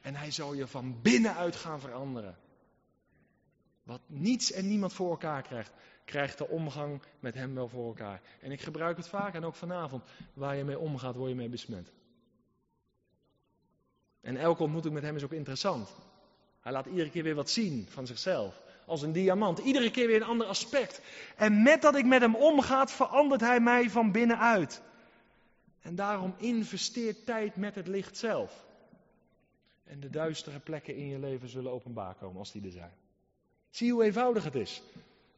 en 0.00 0.14
Hij 0.14 0.30
zal 0.30 0.54
je 0.54 0.66
van 0.66 1.02
binnenuit 1.02 1.56
gaan 1.56 1.80
veranderen. 1.80 2.38
Wat 3.82 4.00
niets 4.06 4.52
en 4.52 4.68
niemand 4.68 4.92
voor 4.92 5.10
elkaar 5.10 5.42
krijgt, 5.42 5.72
krijgt 6.04 6.38
de 6.38 6.48
omgang 6.48 7.02
met 7.20 7.34
Hem 7.34 7.54
wel 7.54 7.68
voor 7.68 7.86
elkaar. 7.86 8.22
En 8.40 8.50
ik 8.50 8.60
gebruik 8.60 8.96
het 8.96 9.08
vaak 9.08 9.34
en 9.34 9.44
ook 9.44 9.54
vanavond. 9.54 10.04
Waar 10.34 10.56
je 10.56 10.64
mee 10.64 10.78
omgaat, 10.78 11.16
word 11.16 11.30
je 11.30 11.36
mee 11.36 11.48
besmet. 11.48 11.92
En 14.20 14.36
elke 14.36 14.62
ontmoeting 14.62 14.94
met 14.94 15.02
Hem 15.02 15.16
is 15.16 15.24
ook 15.24 15.32
interessant. 15.32 15.94
Hij 16.62 16.72
laat 16.72 16.86
iedere 16.86 17.10
keer 17.10 17.22
weer 17.22 17.34
wat 17.34 17.50
zien 17.50 17.86
van 17.88 18.06
zichzelf. 18.06 18.60
Als 18.86 19.02
een 19.02 19.12
diamant. 19.12 19.58
Iedere 19.58 19.90
keer 19.90 20.06
weer 20.06 20.16
een 20.16 20.28
ander 20.28 20.46
aspect. 20.46 21.00
En 21.36 21.62
met 21.62 21.82
dat 21.82 21.96
ik 21.96 22.04
met 22.04 22.20
hem 22.20 22.34
omga, 22.34 22.86
verandert 22.86 23.40
hij 23.40 23.60
mij 23.60 23.90
van 23.90 24.12
binnenuit. 24.12 24.82
En 25.80 25.94
daarom 25.94 26.34
investeer 26.36 27.24
tijd 27.24 27.56
met 27.56 27.74
het 27.74 27.86
licht 27.86 28.16
zelf. 28.16 28.64
En 29.84 30.00
de 30.00 30.10
duistere 30.10 30.58
plekken 30.58 30.96
in 30.96 31.08
je 31.08 31.18
leven 31.18 31.48
zullen 31.48 31.72
openbaar 31.72 32.14
komen 32.14 32.38
als 32.38 32.52
die 32.52 32.64
er 32.64 32.70
zijn. 32.70 32.92
Zie 33.70 33.92
hoe 33.92 34.04
eenvoudig 34.04 34.44
het 34.44 34.54
is. 34.54 34.82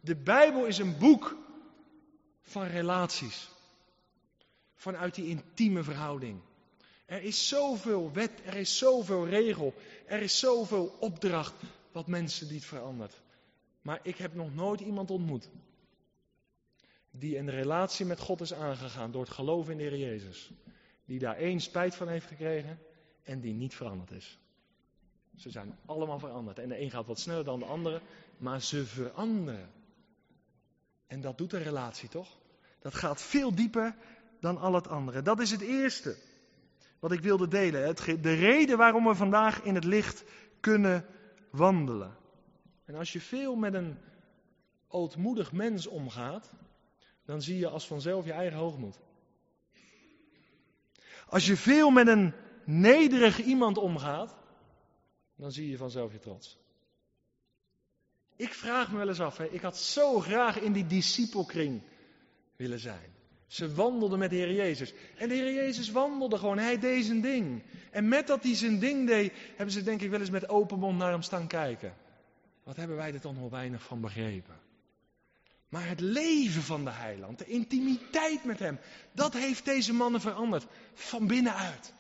De 0.01 0.17
Bijbel 0.17 0.65
is 0.67 0.79
een 0.79 0.99
boek 0.99 1.37
van 2.43 2.67
relaties. 2.67 3.49
Vanuit 4.75 5.15
die 5.15 5.29
intieme 5.29 5.83
verhouding. 5.83 6.41
Er 7.05 7.23
is 7.23 7.49
zoveel 7.49 8.13
wet, 8.13 8.31
er 8.45 8.55
is 8.55 8.79
zoveel 8.79 9.29
regel, 9.29 9.75
er 10.07 10.23
is 10.23 10.39
zoveel 10.39 10.97
opdracht 11.01 11.55
wat 11.93 12.07
mensen 12.07 12.53
niet 12.53 12.65
verandert. 12.65 13.23
Maar 13.83 14.01
ik 14.03 14.17
heb 14.17 14.35
nog 14.35 14.55
nooit 14.55 14.81
iemand 14.81 15.11
ontmoet 15.11 15.49
die 17.11 17.39
een 17.39 17.51
relatie 17.51 18.07
met 18.07 18.21
God 18.21 18.41
is 18.41 18.55
aangegaan 18.55 19.11
door 19.11 19.23
het 19.23 19.33
geloof 19.33 19.69
in 19.69 19.77
de 19.77 19.83
Heer 19.83 19.99
Jezus. 19.99 20.51
Die 21.05 21.19
daar 21.19 21.37
één 21.37 21.61
spijt 21.61 21.95
van 21.95 22.09
heeft 22.09 22.27
gekregen 22.27 22.79
en 23.23 23.41
die 23.41 23.55
niet 23.55 23.75
veranderd 23.75 24.11
is. 24.11 24.39
Ze 25.37 25.51
zijn 25.51 25.79
allemaal 25.87 26.19
veranderd. 26.19 26.59
En 26.59 26.69
de 26.69 26.81
een 26.81 26.91
gaat 26.91 27.07
wat 27.07 27.19
sneller 27.19 27.45
dan 27.45 27.59
de 27.59 27.65
andere, 27.65 28.01
maar 28.37 28.63
ze 28.63 28.87
veranderen. 28.87 29.71
En 31.07 31.21
dat 31.21 31.39
doet 31.39 31.53
een 31.53 31.63
relatie 31.63 32.09
toch? 32.09 32.37
Dat 32.79 32.95
gaat 32.95 33.23
veel 33.23 33.55
dieper 33.55 33.97
dan 34.41 34.59
al 34.59 34.75
het 34.75 34.89
andere. 34.89 35.23
Dat 35.23 35.41
is 35.41 35.51
het 35.51 35.61
eerste 35.61 36.17
wat 37.05 37.13
ik 37.13 37.21
wilde 37.21 37.49
delen. 37.49 37.97
De 38.23 38.35
reden 38.35 38.79
waarom 38.79 39.05
we 39.05 39.15
vandaag 39.15 39.63
in 39.63 39.75
het 39.75 39.85
licht 39.85 40.25
kunnen 40.61 41.07
wandelen. 41.51 42.17
En 42.85 42.95
als 42.95 43.13
je 43.13 43.21
veel 43.21 43.55
met 43.55 43.75
een 43.75 43.99
ootmoedig 44.89 45.53
mens 45.53 45.87
omgaat, 45.87 46.55
dan 47.25 47.43
zie 47.43 47.59
je 47.59 47.69
als 47.69 47.87
vanzelf 47.87 48.25
je 48.25 48.33
eigen 48.33 48.59
hoogmoed. 48.59 48.99
Als 51.27 51.47
je 51.47 51.57
veel 51.57 51.91
met 51.91 52.07
een 52.07 52.35
nederig 52.65 53.43
iemand 53.43 53.79
omgaat, 53.79 54.37
dan 55.37 55.53
zie 55.53 55.71
je 55.71 55.77
vanzelf 55.77 56.13
je 56.13 56.19
trots. 56.19 56.59
Ik 58.37 58.55
vraag 58.55 58.91
me 58.91 58.99
wel 58.99 59.09
eens 59.09 59.21
af, 59.21 59.37
hè, 59.37 59.45
ik 59.45 59.61
had 59.61 59.79
zo 59.79 60.21
graag 60.21 60.61
in 60.61 60.73
die 60.73 60.87
discipelkring 60.87 61.83
willen 62.57 62.81
zijn. 62.81 63.14
Ze 63.47 63.75
wandelden 63.75 64.19
met 64.19 64.31
de 64.31 64.37
Heer 64.37 64.53
Jezus. 64.53 64.93
En 65.17 65.29
de 65.29 65.35
Heer 65.35 65.53
Jezus 65.53 65.91
wandelde 65.91 66.39
gewoon. 66.39 66.59
Hij 66.59 66.79
deed 66.79 67.05
zijn 67.05 67.21
ding. 67.21 67.63
En 67.91 68.09
met 68.09 68.27
dat 68.27 68.43
hij 68.43 68.55
zijn 68.55 68.79
ding 68.79 69.07
deed, 69.07 69.33
hebben 69.49 69.75
ze 69.75 69.83
denk 69.83 70.01
ik 70.01 70.11
wel 70.11 70.21
eens 70.21 70.31
met 70.31 70.49
open 70.49 70.79
mond 70.79 70.99
naar 70.99 71.11
hem 71.11 71.23
staan 71.23 71.47
kijken. 71.47 71.95
Wat 72.63 72.77
hebben 72.77 72.97
wij 72.97 73.15
er 73.15 73.21
toch 73.21 73.37
nog 73.37 73.51
weinig 73.51 73.83
van 73.83 74.01
begrepen. 74.01 74.63
Maar 75.69 75.89
het 75.89 76.01
leven 76.01 76.63
van 76.63 76.85
de 76.85 76.91
heiland, 76.91 77.39
de 77.39 77.47
intimiteit 77.47 78.45
met 78.45 78.59
hem, 78.59 78.79
dat 79.13 79.33
heeft 79.33 79.65
deze 79.65 79.93
mannen 79.93 80.21
veranderd. 80.21 80.67
Van 80.93 81.27
binnenuit. 81.27 81.93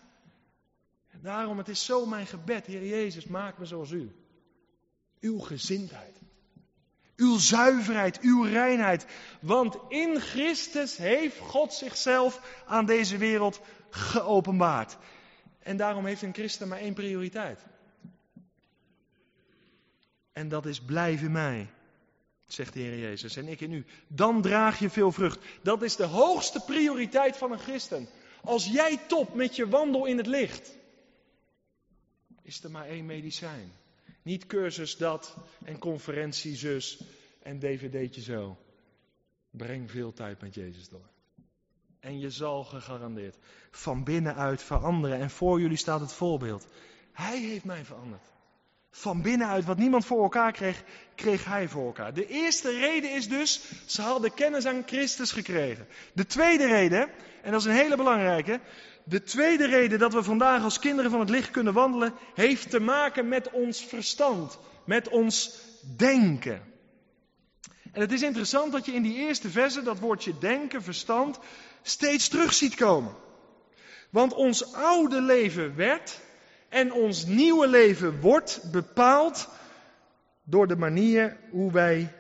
En 1.11 1.21
daarom, 1.23 1.59
het 1.59 1.69
is 1.69 1.85
zo 1.85 2.07
mijn 2.07 2.27
gebed, 2.27 2.67
Heer 2.67 2.87
Jezus, 2.87 3.27
maak 3.27 3.59
me 3.59 3.65
zoals 3.65 3.91
u. 3.91 4.15
Uw 5.21 5.39
gezindheid. 5.39 6.21
Uw 7.17 7.39
zuiverheid, 7.39 8.21
uw 8.21 8.43
reinheid. 8.43 9.07
Want 9.41 9.77
in 9.89 10.21
Christus 10.21 10.97
heeft 10.97 11.39
God 11.39 11.73
zichzelf 11.73 12.63
aan 12.67 12.87
deze 12.87 13.17
wereld 13.17 13.61
geopenbaard. 13.91 14.97
En 15.59 15.77
daarom 15.77 16.07
heeft 16.07 16.23
een 16.23 16.35
christen 16.35 16.69
maar 16.69 16.79
één 16.79 16.95
prioriteit. 16.95 17.61
En 20.33 20.49
dat 20.49 20.67
is 20.67 20.81
blijf 20.81 21.23
in 21.23 21.33
mij, 21.33 21.71
zegt 22.47 22.73
de 22.73 22.81
Heer 22.81 22.99
Jezus, 22.99 23.37
en 23.37 23.49
ik 23.49 23.61
in 23.61 23.73
u. 23.73 23.85
Dan 24.09 24.43
draag 24.43 24.79
je 24.79 24.91
veel 24.91 25.13
vrucht. 25.13 25.39
Dat 25.63 25.83
is 25.83 25.97
de 25.97 26.05
hoogste 26.05 26.61
prioriteit 26.61 27.37
van 27.37 27.53
een 27.53 27.59
christen. 27.59 28.09
Als 28.43 28.67
jij 28.67 29.01
top 29.07 29.35
met 29.35 29.57
je 29.57 29.69
wandel 29.69 30.05
in 30.07 30.17
het 30.17 30.27
licht, 30.27 30.77
is 32.43 32.63
er 32.63 32.71
maar 32.71 32.87
één 32.87 33.07
medicijn. 33.07 33.73
Niet 34.25 34.47
cursus 34.47 34.97
dat 34.97 35.37
en 35.65 35.79
conferentie 35.79 36.57
zus 36.57 37.01
en 37.43 37.59
dvd'tje 37.59 38.23
zo. 38.23 38.57
Breng 39.51 39.91
veel 39.91 40.13
tijd 40.13 40.41
met 40.41 40.55
Jezus 40.55 40.89
door. 40.89 41.09
En 42.01 42.19
je 42.19 42.31
zal 42.31 42.65
gegarandeerd 42.65 43.37
van 43.71 44.05
binnenuit 44.05 44.63
veranderen. 44.63 45.19
En 45.19 45.31
voor 45.31 45.61
jullie 45.61 45.77
staat 45.77 46.01
het 46.01 46.13
voorbeeld. 46.13 46.67
Hij 47.13 47.39
heeft 47.39 47.65
mij 47.65 47.85
veranderd. 47.85 48.33
Van 48.91 49.23
binnenuit, 49.23 49.65
wat 49.65 49.79
niemand 49.79 50.05
voor 50.05 50.23
elkaar 50.23 50.53
kreeg, 50.53 50.83
kreeg 51.15 51.45
hij 51.45 51.69
voor 51.69 51.87
elkaar. 51.87 52.15
De 52.15 52.27
eerste 52.27 52.71
reden 52.71 53.15
is 53.15 53.29
dus, 53.29 53.73
ze 53.87 54.03
hadden 54.03 54.35
kennis 54.35 54.67
aan 54.67 54.83
Christus 54.87 55.33
gekregen. 55.33 55.87
De 56.13 56.27
tweede 56.27 56.67
reden, 56.67 57.11
en 57.43 57.51
dat 57.51 57.61
is 57.61 57.67
een 57.67 57.73
hele 57.73 57.97
belangrijke, 57.97 58.61
de 59.05 59.23
tweede 59.23 59.67
reden 59.67 59.99
dat 59.99 60.13
we 60.13 60.23
vandaag 60.23 60.63
als 60.63 60.79
kinderen 60.79 61.11
van 61.11 61.21
het 61.21 61.31
licht 61.31 61.51
kunnen 61.51 61.73
wandelen, 61.73 62.15
heeft 62.35 62.71
te 62.71 62.81
maken 62.81 63.29
met 63.29 63.51
ons 63.51 63.85
verstand, 63.85 64.59
met 64.85 65.09
ons 65.09 65.61
denken. 65.97 66.63
En 67.93 68.01
het 68.01 68.13
is 68.13 68.23
interessant 68.23 68.73
dat 68.73 68.87
je 68.87 68.93
in 68.93 69.03
die 69.03 69.17
eerste 69.17 69.49
verse 69.51 69.83
dat 69.83 69.99
woordje 69.99 70.39
denken, 70.39 70.83
verstand, 70.83 71.39
steeds 71.83 72.29
terug 72.29 72.55
ziet 72.55 72.75
komen. 72.75 73.15
Want 74.11 74.35
ons 74.35 74.73
oude 74.73 75.21
leven 75.21 75.77
werd 75.77 76.21
en 76.69 76.93
ons 76.93 77.27
nieuwe 77.27 77.67
leven 77.69 78.21
wordt 78.21 78.61
bepaald 78.73 79.49
door 80.45 80.67
de 80.67 80.77
manier 80.77 81.37
hoe 81.51 81.73
wij 81.73 82.15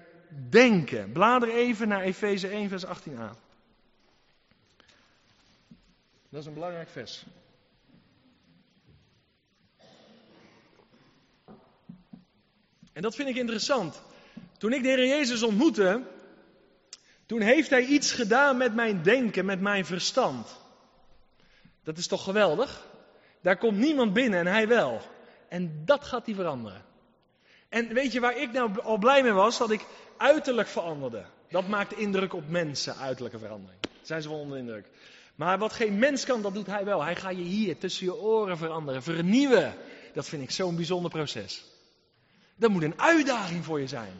denken. 0.50 1.12
Blader 1.12 1.48
even 1.48 1.88
naar 1.88 2.02
Efeze 2.02 2.48
1, 2.48 2.68
vers 2.68 2.84
18a. 2.86 3.43
Dat 6.34 6.42
is 6.42 6.48
een 6.48 6.54
belangrijk 6.54 6.88
vers. 6.88 7.24
En 12.92 13.02
dat 13.02 13.14
vind 13.14 13.28
ik 13.28 13.36
interessant. 13.36 14.02
Toen 14.58 14.72
ik 14.72 14.82
de 14.82 14.88
Heer 14.88 15.06
Jezus 15.06 15.42
ontmoette, 15.42 16.02
toen 17.26 17.40
heeft 17.40 17.70
Hij 17.70 17.84
iets 17.84 18.12
gedaan 18.12 18.56
met 18.56 18.74
mijn 18.74 19.02
denken, 19.02 19.44
met 19.44 19.60
mijn 19.60 19.84
verstand. 19.84 20.60
Dat 21.82 21.98
is 21.98 22.06
toch 22.06 22.24
geweldig? 22.24 22.86
Daar 23.40 23.56
komt 23.56 23.78
niemand 23.78 24.12
binnen 24.12 24.40
en 24.40 24.46
Hij 24.46 24.68
wel. 24.68 25.00
En 25.48 25.82
dat 25.84 26.04
gaat 26.04 26.26
Hij 26.26 26.34
veranderen. 26.34 26.84
En 27.68 27.88
weet 27.88 28.12
je 28.12 28.20
waar 28.20 28.36
ik 28.36 28.52
nou 28.52 28.80
al 28.80 28.98
blij 28.98 29.22
mee 29.22 29.32
was? 29.32 29.58
Dat 29.58 29.70
ik 29.70 29.86
uiterlijk 30.16 30.68
veranderde. 30.68 31.24
Dat 31.48 31.68
maakt 31.68 31.92
indruk 31.92 32.32
op 32.32 32.48
mensen, 32.48 32.96
uiterlijke 32.96 33.38
verandering. 33.38 33.80
Zijn 34.02 34.22
ze 34.22 34.28
wel 34.28 34.38
onder 34.38 34.58
indruk. 34.58 34.86
Maar 35.34 35.58
wat 35.58 35.72
geen 35.72 35.98
mens 35.98 36.24
kan, 36.24 36.42
dat 36.42 36.54
doet 36.54 36.66
hij 36.66 36.84
wel. 36.84 37.02
Hij 37.02 37.16
gaat 37.16 37.36
je 37.36 37.42
hier 37.42 37.78
tussen 37.78 38.06
je 38.06 38.14
oren 38.14 38.58
veranderen, 38.58 39.02
vernieuwen. 39.02 39.74
Dat 40.12 40.28
vind 40.28 40.42
ik 40.42 40.50
zo'n 40.50 40.76
bijzonder 40.76 41.10
proces. 41.10 41.64
Dat 42.56 42.70
moet 42.70 42.82
een 42.82 43.00
uitdaging 43.00 43.64
voor 43.64 43.80
je 43.80 43.86
zijn. 43.86 44.12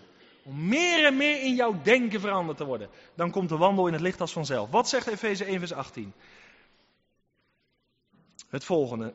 Om 0.44 0.68
meer 0.68 1.06
en 1.06 1.16
meer 1.16 1.42
in 1.42 1.54
jouw 1.54 1.82
denken 1.82 2.20
veranderd 2.20 2.58
te 2.58 2.64
worden. 2.64 2.88
Dan 3.14 3.30
komt 3.30 3.48
de 3.48 3.56
wandel 3.56 3.86
in 3.86 3.92
het 3.92 4.02
licht 4.02 4.20
als 4.20 4.32
vanzelf. 4.32 4.70
Wat 4.70 4.88
zegt 4.88 5.06
Efeze 5.06 5.44
1 5.44 5.58
vers 5.58 5.72
18? 5.72 6.12
Het 8.48 8.64
volgende. 8.64 9.14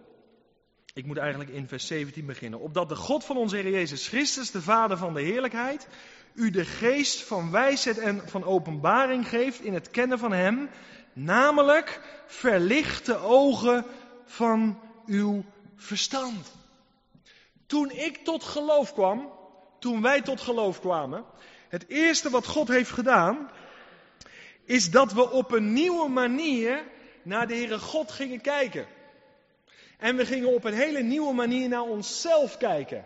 Ik 0.93 1.05
moet 1.05 1.17
eigenlijk 1.17 1.49
in 1.49 1.67
vers 1.67 1.87
17 1.87 2.25
beginnen. 2.25 2.59
Opdat 2.59 2.89
de 2.89 2.95
God 2.95 3.25
van 3.25 3.37
onze 3.37 3.55
Heer 3.55 3.69
Jezus 3.69 4.07
Christus, 4.07 4.51
de 4.51 4.61
Vader 4.61 4.97
van 4.97 5.13
de 5.13 5.21
heerlijkheid, 5.21 5.87
u 6.33 6.49
de 6.49 6.65
geest 6.65 7.23
van 7.23 7.51
wijsheid 7.51 7.97
en 7.97 8.29
van 8.29 8.43
openbaring 8.43 9.29
geeft 9.29 9.61
in 9.61 9.73
het 9.73 9.89
kennen 9.89 10.19
van 10.19 10.31
Hem, 10.31 10.69
namelijk 11.23 12.01
verlicht 12.25 13.05
de 13.05 13.17
ogen 13.17 13.85
van 14.25 14.79
uw 15.05 15.43
verstand. 15.75 16.51
Toen 17.65 17.91
ik 17.91 18.17
tot 18.17 18.43
geloof 18.43 18.93
kwam, 18.93 19.31
toen 19.79 20.01
wij 20.01 20.21
tot 20.21 20.41
geloof 20.41 20.79
kwamen, 20.79 21.25
het 21.69 21.87
eerste 21.87 22.29
wat 22.29 22.47
God 22.47 22.67
heeft 22.67 22.91
gedaan, 22.91 23.49
is 24.65 24.91
dat 24.91 25.13
we 25.13 25.31
op 25.31 25.51
een 25.51 25.73
nieuwe 25.73 26.09
manier 26.09 26.83
naar 27.21 27.47
de 27.47 27.53
Heere 27.53 27.79
God 27.79 28.11
gingen 28.11 28.41
kijken. 28.41 28.87
En 29.97 30.15
we 30.15 30.25
gingen 30.25 30.53
op 30.53 30.63
een 30.63 30.73
hele 30.73 31.01
nieuwe 31.01 31.33
manier 31.33 31.69
naar 31.69 31.81
onszelf 31.81 32.57
kijken. 32.57 33.05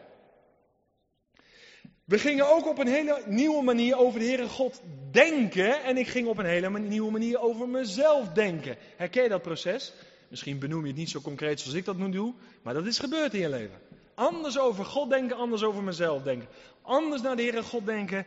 We 2.13 2.19
gingen 2.19 2.49
ook 2.49 2.67
op 2.67 2.77
een 2.77 2.87
hele 2.87 3.21
nieuwe 3.25 3.63
manier 3.63 3.97
over 3.97 4.19
de 4.19 4.25
Heere 4.25 4.47
God 4.47 4.81
denken. 5.11 5.83
En 5.83 5.97
ik 5.97 6.07
ging 6.07 6.27
op 6.27 6.37
een 6.37 6.45
hele 6.45 6.79
nieuwe 6.79 7.11
manier 7.11 7.39
over 7.39 7.67
mezelf 7.67 8.27
denken. 8.29 8.77
Herken 8.95 9.23
je 9.23 9.29
dat 9.29 9.41
proces? 9.41 9.93
Misschien 10.27 10.59
benoem 10.59 10.81
je 10.81 10.87
het 10.87 10.95
niet 10.95 11.09
zo 11.09 11.21
concreet 11.21 11.59
zoals 11.59 11.77
ik 11.77 11.85
dat 11.85 11.97
nu 11.97 12.09
doe. 12.09 12.33
Maar 12.61 12.73
dat 12.73 12.85
is 12.85 12.99
gebeurd 12.99 13.33
in 13.33 13.39
je 13.39 13.49
leven. 13.49 13.79
Anders 14.13 14.59
over 14.59 14.85
God 14.85 15.09
denken, 15.09 15.37
anders 15.37 15.63
over 15.63 15.83
mezelf 15.83 16.23
denken. 16.23 16.47
Anders 16.81 17.21
naar 17.21 17.35
de 17.35 17.41
Heere 17.41 17.63
God 17.63 17.85
denken, 17.85 18.25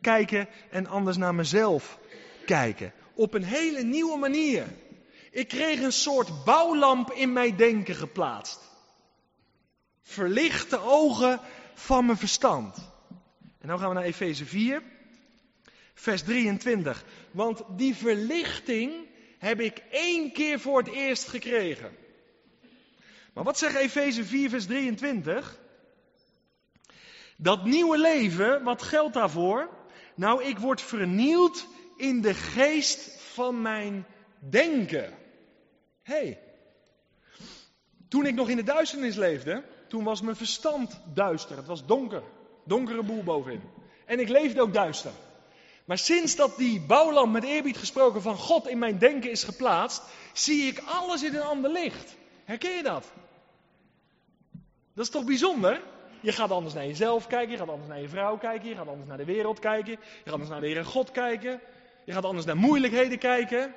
kijken 0.00 0.48
en 0.70 0.86
anders 0.86 1.16
naar 1.16 1.34
mezelf 1.34 1.98
kijken. 2.46 2.92
Op 3.14 3.34
een 3.34 3.44
hele 3.44 3.82
nieuwe 3.82 4.18
manier. 4.18 4.66
Ik 5.30 5.48
kreeg 5.48 5.80
een 5.80 5.92
soort 5.92 6.44
bouwlamp 6.44 7.12
in 7.12 7.32
mijn 7.32 7.56
denken 7.56 7.94
geplaatst. 7.94 8.60
Verlichte 10.02 10.80
ogen 10.80 11.40
van 11.74 12.06
mijn 12.06 12.18
verstand. 12.18 12.94
Dan 13.66 13.78
gaan 13.78 13.88
we 13.88 13.94
naar 13.94 14.04
Efeze 14.04 14.44
4, 14.44 14.82
vers 15.94 16.22
23. 16.22 17.04
Want 17.30 17.62
die 17.76 17.94
verlichting 17.94 18.92
heb 19.38 19.60
ik 19.60 19.82
één 19.90 20.32
keer 20.32 20.60
voor 20.60 20.78
het 20.78 20.88
eerst 20.88 21.28
gekregen. 21.28 21.96
Maar 23.32 23.44
wat 23.44 23.58
zegt 23.58 23.76
Efeze 23.76 24.24
4, 24.24 24.50
vers 24.50 24.66
23? 24.66 25.58
Dat 27.36 27.64
nieuwe 27.64 27.98
leven, 27.98 28.62
wat 28.62 28.82
geldt 28.82 29.14
daarvoor? 29.14 29.68
Nou, 30.14 30.44
ik 30.44 30.58
word 30.58 30.82
vernield 30.82 31.66
in 31.96 32.20
de 32.20 32.34
geest 32.34 33.20
van 33.20 33.62
mijn 33.62 34.06
denken. 34.38 35.14
Hé, 36.02 36.14
hey, 36.14 36.40
toen 38.08 38.26
ik 38.26 38.34
nog 38.34 38.48
in 38.48 38.56
de 38.56 38.62
duisternis 38.62 39.16
leefde, 39.16 39.64
toen 39.88 40.04
was 40.04 40.20
mijn 40.20 40.36
verstand 40.36 41.00
duister. 41.14 41.56
Het 41.56 41.66
was 41.66 41.86
donker. 41.86 42.22
Donkere 42.66 43.02
boel 43.02 43.22
bovenin. 43.22 43.62
En 44.04 44.20
ik 44.20 44.28
leefde 44.28 44.60
ook 44.60 44.72
duister. 44.74 45.10
Maar 45.84 45.98
sinds 45.98 46.36
dat 46.36 46.56
die 46.56 46.80
bouwlamp 46.80 47.32
met 47.32 47.44
eerbied 47.44 47.76
gesproken 47.76 48.22
van 48.22 48.36
God 48.36 48.68
in 48.68 48.78
mijn 48.78 48.98
denken 48.98 49.30
is 49.30 49.44
geplaatst, 49.44 50.02
zie 50.32 50.66
ik 50.66 50.82
alles 50.86 51.22
in 51.22 51.34
een 51.34 51.42
ander 51.42 51.70
licht. 51.70 52.16
Herken 52.44 52.76
je 52.76 52.82
dat? 52.82 53.04
Dat 54.94 55.04
is 55.04 55.10
toch 55.10 55.24
bijzonder? 55.24 55.80
Je 56.20 56.32
gaat 56.32 56.50
anders 56.50 56.74
naar 56.74 56.86
jezelf 56.86 57.26
kijken, 57.26 57.50
je 57.50 57.56
gaat 57.56 57.68
anders 57.68 57.88
naar 57.88 58.00
je 58.00 58.08
vrouw 58.08 58.38
kijken, 58.38 58.68
je 58.68 58.74
gaat 58.74 58.88
anders 58.88 59.08
naar 59.08 59.16
de 59.16 59.24
wereld 59.24 59.58
kijken, 59.58 59.90
je 59.90 59.98
gaat 60.24 60.32
anders 60.32 60.50
naar 60.50 60.60
de 60.60 60.66
Heere 60.66 60.84
God 60.84 61.10
kijken, 61.10 61.60
je 62.04 62.12
gaat 62.12 62.24
anders 62.24 62.46
naar 62.46 62.56
moeilijkheden 62.56 63.18
kijken. 63.18 63.74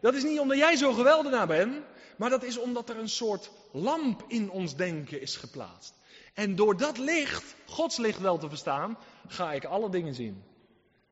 Dat 0.00 0.14
is 0.14 0.22
niet 0.22 0.40
omdat 0.40 0.58
jij 0.58 0.76
zo 0.76 0.92
geweldenaar 0.92 1.46
bent, 1.46 1.76
maar 2.16 2.30
dat 2.30 2.42
is 2.42 2.58
omdat 2.58 2.88
er 2.88 2.98
een 2.98 3.08
soort 3.08 3.50
lamp 3.72 4.24
in 4.26 4.50
ons 4.50 4.76
denken 4.76 5.20
is 5.20 5.36
geplaatst. 5.36 5.99
En 6.34 6.56
door 6.56 6.76
dat 6.76 6.98
licht, 6.98 7.54
Gods 7.66 7.96
licht 7.96 8.20
wel 8.20 8.38
te 8.38 8.48
verstaan, 8.48 8.98
ga 9.26 9.52
ik 9.52 9.64
alle 9.64 9.90
dingen 9.90 10.14
zien. 10.14 10.42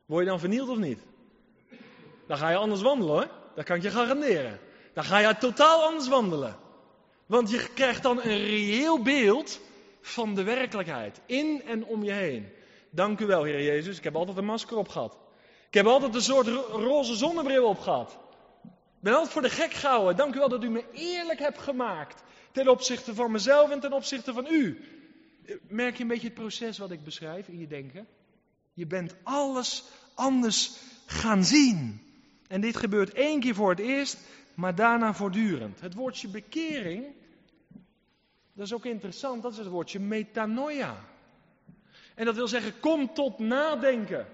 Word 0.07 0.25
je 0.25 0.31
dan 0.31 0.41
vernield 0.41 0.69
of 0.69 0.79
niet? 0.79 0.99
Dan 2.27 2.37
ga 2.37 2.51
je 2.51 2.57
anders 2.57 2.83
wandelen 2.83 3.15
hoor. 3.15 3.29
Dat 3.55 3.65
kan 3.65 3.77
ik 3.77 3.83
je 3.83 3.91
garanderen. 3.91 4.61
Dan 4.95 5.05
ga 5.05 5.19
je 5.19 5.37
totaal 5.39 5.85
anders 5.85 6.09
wandelen. 6.09 6.57
Want 7.27 7.51
je 7.51 7.69
krijgt 7.75 8.03
dan 8.03 8.17
een 8.17 8.39
reëel 8.39 9.03
beeld 9.03 9.61
van 10.01 10.35
de 10.35 10.43
werkelijkheid. 10.43 11.21
In 11.27 11.63
en 11.67 11.85
om 11.85 12.05
je 12.05 12.13
heen. 12.13 12.49
Dank 12.91 13.21
u 13.21 13.27
wel, 13.27 13.43
Heer 13.43 13.63
Jezus. 13.63 13.99
Ik 13.99 14.05
heb 14.05 14.17
altijd 14.17 14.37
een 14.37 14.45
masker 14.45 14.77
op 14.77 14.89
gehad. 14.89 15.19
Ik 15.69 15.75
heb 15.75 15.87
altijd 15.87 16.15
een 16.15 16.21
soort 16.21 16.47
roze 16.71 17.17
zonnebril 17.17 17.65
op 17.65 17.79
gehad. 17.79 18.19
Ik 18.65 19.05
ben 19.05 19.13
altijd 19.13 19.33
voor 19.33 19.43
de 19.43 19.51
gek 19.51 19.73
gehouden. 19.73 20.17
Dank 20.17 20.35
u 20.35 20.39
wel 20.39 20.49
dat 20.49 20.65
u 20.65 20.71
me 20.71 20.85
eerlijk 20.93 21.39
hebt 21.39 21.59
gemaakt. 21.59 22.23
Ten 22.53 22.69
opzichte 22.69 23.15
van 23.15 23.31
mezelf 23.31 23.71
en 23.71 23.81
ten 23.81 23.93
opzichte 23.93 24.33
van 24.33 24.47
u. 24.51 24.85
Merk 25.69 25.97
je 25.97 26.03
een 26.03 26.09
beetje 26.09 26.27
het 26.27 26.37
proces 26.37 26.79
wat 26.79 26.91
ik 26.91 27.05
beschrijf 27.05 27.49
in 27.49 27.59
je 27.59 27.67
denken? 27.67 28.07
Je 28.73 28.87
bent 28.87 29.15
alles 29.23 29.85
anders 30.15 30.81
gaan 31.07 31.45
zien. 31.45 32.03
En 32.49 32.61
dit 32.61 32.77
gebeurt 32.77 33.13
één 33.13 33.41
keer 33.41 33.55
voor 33.55 33.71
het 33.71 33.79
eerst, 33.79 34.19
maar 34.55 34.75
daarna 34.75 35.15
voortdurend. 35.15 35.81
Het 35.81 35.95
woordje 35.95 36.29
bekering, 36.29 37.07
dat 38.53 38.67
is 38.67 38.73
ook 38.73 38.85
interessant, 38.85 39.43
dat 39.43 39.53
is 39.53 39.59
het 39.59 39.67
woordje 39.67 40.01
metanoia. 40.01 41.05
En 42.15 42.25
dat 42.25 42.35
wil 42.35 42.49
zeggen, 42.49 42.81
kom 42.81 43.15
tot 43.15 43.39
nadenken. 43.39 44.27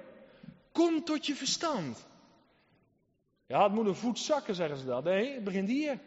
Kom 0.72 1.04
tot 1.04 1.26
je 1.26 1.34
verstand. 1.34 2.06
Ja, 3.46 3.62
het 3.62 3.72
moet 3.72 3.86
een 3.86 3.94
voet 3.94 4.18
zakken, 4.18 4.54
zeggen 4.54 4.78
ze 4.78 4.84
dat. 4.84 5.04
Nee, 5.04 5.34
het 5.34 5.44
begint 5.44 5.68
hier. 5.68 5.98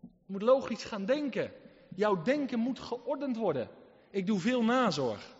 Je 0.00 0.32
moet 0.32 0.42
logisch 0.42 0.84
gaan 0.84 1.04
denken. 1.04 1.52
Jouw 1.96 2.22
denken 2.22 2.58
moet 2.58 2.78
geordend 2.78 3.36
worden. 3.36 3.68
Ik 4.10 4.26
doe 4.26 4.38
veel 4.38 4.62
nazorg. 4.62 5.34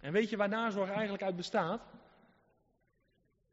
En 0.00 0.12
weet 0.12 0.30
je 0.30 0.36
waar 0.36 0.48
nazorg 0.48 0.90
eigenlijk 0.90 1.22
uit 1.22 1.36
bestaat? 1.36 1.82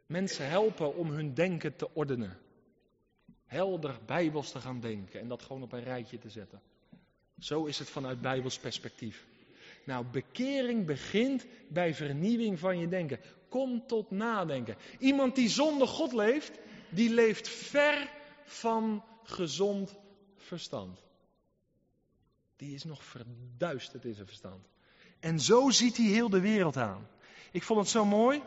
Mensen 0.05 0.49
helpen 0.49 0.95
om 0.95 1.09
hun 1.09 1.34
denken 1.34 1.76
te 1.76 1.93
ordenen. 1.93 2.38
Helder 3.45 3.99
bijbels 4.05 4.51
te 4.51 4.59
gaan 4.59 4.80
denken 4.80 5.19
en 5.19 5.28
dat 5.28 5.41
gewoon 5.41 5.63
op 5.63 5.72
een 5.72 5.84
rijtje 5.84 6.17
te 6.17 6.30
zetten. 6.30 6.61
Zo 7.39 7.65
is 7.65 7.80
het 7.80 7.89
vanuit 7.89 8.22
bijbels 8.22 8.59
perspectief. 8.59 9.26
Nou, 9.86 10.05
bekering 10.05 10.86
begint 10.86 11.45
bij 11.67 11.93
vernieuwing 11.93 12.59
van 12.59 12.80
je 12.80 12.88
denken. 12.88 13.19
Kom 13.49 13.88
tot 13.88 14.11
nadenken. 14.11 14.76
Iemand 14.99 15.36
die 15.36 15.49
zonder 15.49 15.88
God 15.88 16.13
leeft, 16.13 16.59
die 16.89 17.13
leeft 17.13 17.47
ver 17.47 18.09
van 18.43 19.03
gezond 19.24 19.97
verstand 20.36 21.09
die 22.62 22.76
is 22.76 22.84
nog 22.84 23.03
verduisterd 23.03 24.05
in 24.05 24.14
zijn 24.14 24.28
verstand. 24.28 24.68
En 25.20 25.39
zo 25.39 25.70
ziet 25.70 25.97
hij 25.97 26.05
heel 26.05 26.30
de 26.30 26.39
wereld 26.39 26.78
aan. 26.78 27.07
Ik 27.51 27.64
vond 27.64 27.80
het 27.80 27.89
zo 27.89 28.05
mooi. 28.05 28.41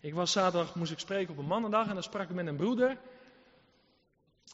Ik 0.00 0.14
was 0.14 0.32
zaterdag, 0.32 0.74
moest 0.74 0.92
ik 0.92 0.98
spreken 0.98 1.32
op 1.32 1.38
een 1.38 1.46
mannendag 1.46 1.88
en 1.88 1.94
dan 1.94 2.02
sprak 2.02 2.28
ik 2.28 2.34
met 2.34 2.46
een 2.46 2.56
broeder. 2.56 2.98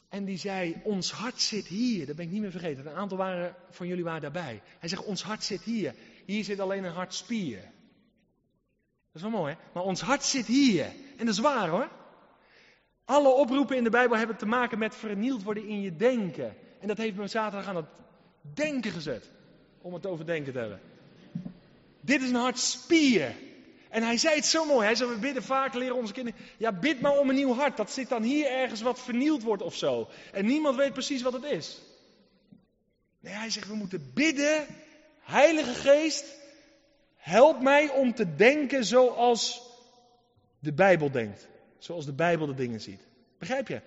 En 0.09 0.25
die 0.25 0.37
zei, 0.37 0.81
ons 0.83 1.11
hart 1.11 1.41
zit 1.41 1.67
hier. 1.67 2.05
Dat 2.05 2.15
ben 2.15 2.25
ik 2.25 2.31
niet 2.31 2.41
meer 2.41 2.51
vergeten. 2.51 2.85
Een 2.85 2.95
aantal 2.95 3.17
waren, 3.17 3.55
van 3.69 3.87
jullie 3.87 4.03
waren 4.03 4.21
daarbij. 4.21 4.61
Hij 4.79 4.89
zegt, 4.89 5.05
ons 5.05 5.23
hart 5.23 5.43
zit 5.43 5.61
hier. 5.61 5.95
Hier 6.25 6.43
zit 6.43 6.59
alleen 6.59 6.83
een 6.83 6.93
hartspier. 6.93 7.61
Dat 7.61 7.71
is 9.13 9.21
wel 9.21 9.31
mooi, 9.31 9.53
hè? 9.53 9.59
Maar 9.73 9.83
ons 9.83 10.01
hart 10.01 10.23
zit 10.23 10.45
hier. 10.45 10.85
En 11.17 11.25
dat 11.25 11.35
is 11.35 11.39
waar, 11.39 11.69
hoor. 11.69 11.89
Alle 13.05 13.29
oproepen 13.29 13.77
in 13.77 13.83
de 13.83 13.89
Bijbel 13.89 14.17
hebben 14.17 14.37
te 14.37 14.45
maken 14.45 14.79
met 14.79 14.95
vernield 14.95 15.43
worden 15.43 15.67
in 15.67 15.81
je 15.81 15.95
denken. 15.95 16.55
En 16.79 16.87
dat 16.87 16.97
heeft 16.97 17.15
me 17.15 17.27
zaterdag 17.27 17.67
aan 17.67 17.75
het 17.75 18.07
denken 18.53 18.91
gezet. 18.91 19.29
Om 19.81 19.93
het 19.93 20.05
over 20.05 20.25
denken 20.25 20.53
te 20.53 20.59
hebben. 20.59 20.79
Dit 22.01 22.21
is 22.21 22.29
een 22.29 22.35
hart 22.35 22.59
spier. 22.59 23.35
En 23.89 24.03
hij 24.03 24.17
zei 24.17 24.35
het 24.35 24.45
zo 24.45 24.65
mooi. 24.65 24.85
Hij 24.85 24.95
zei, 24.95 25.09
we 25.09 25.17
bidden 25.17 25.43
vaak, 25.43 25.73
leren 25.73 25.95
onze 25.95 26.13
kinderen. 26.13 26.39
Ja, 26.57 26.71
bid 26.71 27.01
maar 27.01 27.17
om 27.17 27.29
een 27.29 27.35
nieuw 27.35 27.53
hart. 27.53 27.77
Dat 27.77 27.91
zit 27.91 28.09
dan 28.09 28.23
hier 28.23 28.51
ergens 28.51 28.81
wat 28.81 28.99
vernield 28.99 29.43
wordt 29.43 29.61
of 29.61 29.75
zo. 29.75 30.09
En 30.31 30.45
niemand 30.45 30.75
weet 30.75 30.93
precies 30.93 31.21
wat 31.21 31.33
het 31.33 31.43
is. 31.43 31.81
Nee, 33.19 33.33
hij 33.33 33.49
zegt, 33.49 33.67
we 33.67 33.75
moeten 33.75 34.11
bidden. 34.13 34.65
Heilige 35.19 35.73
Geest, 35.73 36.25
help 37.15 37.61
mij 37.61 37.89
om 37.89 38.13
te 38.13 38.35
denken 38.35 38.85
zoals 38.85 39.61
de 40.59 40.73
Bijbel 40.73 41.11
denkt. 41.11 41.47
Zoals 41.77 42.05
de 42.05 42.13
Bijbel 42.13 42.45
de 42.45 42.55
dingen 42.55 42.81
ziet. 42.81 43.01
Begrijp 43.37 43.67
je? 43.67 43.81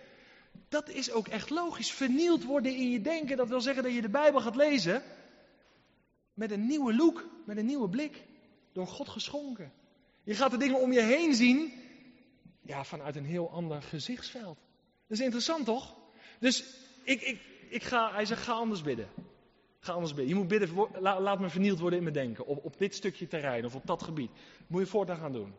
Dat 0.69 0.89
is 0.89 1.11
ook 1.11 1.29
echt 1.29 1.51
logisch. 1.51 1.93
Vernield 1.93 2.45
worden 2.45 2.77
in 2.77 2.91
je 2.91 3.01
denken, 3.01 3.37
dat 3.37 3.49
wil 3.49 3.61
zeggen 3.61 3.83
dat 3.83 3.95
je 3.95 4.03
de 4.03 4.09
Bijbel 4.09 4.41
gaat 4.41 4.57
lezen 4.57 5.03
met 6.35 6.51
een 6.51 6.67
nieuwe 6.67 6.95
look, 6.95 7.29
met 7.47 7.57
een 7.57 7.67
nieuwe 7.67 7.89
blik. 7.89 8.23
Door 8.73 8.87
God 8.87 9.09
geschonken. 9.09 9.73
Je 10.25 10.35
gaat 10.35 10.51
de 10.51 10.57
dingen 10.57 10.81
om 10.81 10.93
je 10.93 11.01
heen 11.01 11.35
zien, 11.35 11.73
ja, 12.63 12.85
vanuit 12.85 13.17
een 13.17 13.25
heel 13.25 13.51
ander 13.51 13.83
gezichtsveld. 13.83 14.59
Dat 15.07 15.19
is 15.19 15.21
interessant 15.21 15.65
toch? 15.65 15.97
Dus 16.39 16.65
ik, 17.03 17.23
ik, 17.23 17.41
ik 17.69 17.83
ga, 17.83 18.13
hij 18.13 18.25
zegt, 18.25 18.43
ga 18.43 18.53
anders 18.53 18.83
bidden. 18.83 19.09
Ga 19.79 19.93
anders 19.93 20.15
bidden. 20.15 20.35
Je 20.35 20.41
moet 20.41 20.49
bidden, 20.49 20.89
laat 21.01 21.41
me 21.41 21.49
vernield 21.51 21.79
worden 21.79 21.99
in 21.99 22.05
mijn 22.05 22.17
denken. 22.17 22.47
Op, 22.47 22.65
op 22.65 22.79
dit 22.79 22.95
stukje 22.95 23.27
terrein 23.27 23.65
of 23.65 23.75
op 23.75 23.87
dat 23.87 24.03
gebied. 24.03 24.31
moet 24.67 24.81
je 24.81 24.87
voortaan 24.87 25.17
gaan 25.17 25.33
doen. 25.33 25.55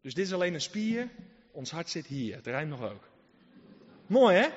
Dus 0.00 0.14
dit 0.14 0.26
is 0.26 0.32
alleen 0.32 0.54
een 0.54 0.60
spier. 0.60 1.10
Ons 1.52 1.70
hart 1.70 1.90
zit 1.90 2.06
hier. 2.06 2.34
Het 2.34 2.46
rijmt 2.46 2.70
nog 2.70 2.82
ook. 2.82 3.08
Mooi 4.08 4.36
hè? 4.36 4.48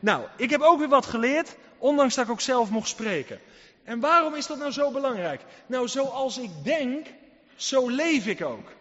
Nou, 0.00 0.24
ik 0.36 0.50
heb 0.50 0.60
ook 0.60 0.78
weer 0.78 0.88
wat 0.88 1.06
geleerd, 1.06 1.56
ondanks 1.78 2.14
dat 2.14 2.24
ik 2.24 2.30
ook 2.30 2.40
zelf 2.40 2.70
mocht 2.70 2.88
spreken. 2.88 3.40
En 3.84 4.00
waarom 4.00 4.34
is 4.34 4.46
dat 4.46 4.58
nou 4.58 4.70
zo 4.70 4.90
belangrijk? 4.90 5.40
Nou, 5.66 5.88
zoals 5.88 6.38
ik 6.38 6.50
denk, 6.62 7.06
zo 7.56 7.88
leef 7.88 8.26
ik 8.26 8.44
ook. 8.44 8.72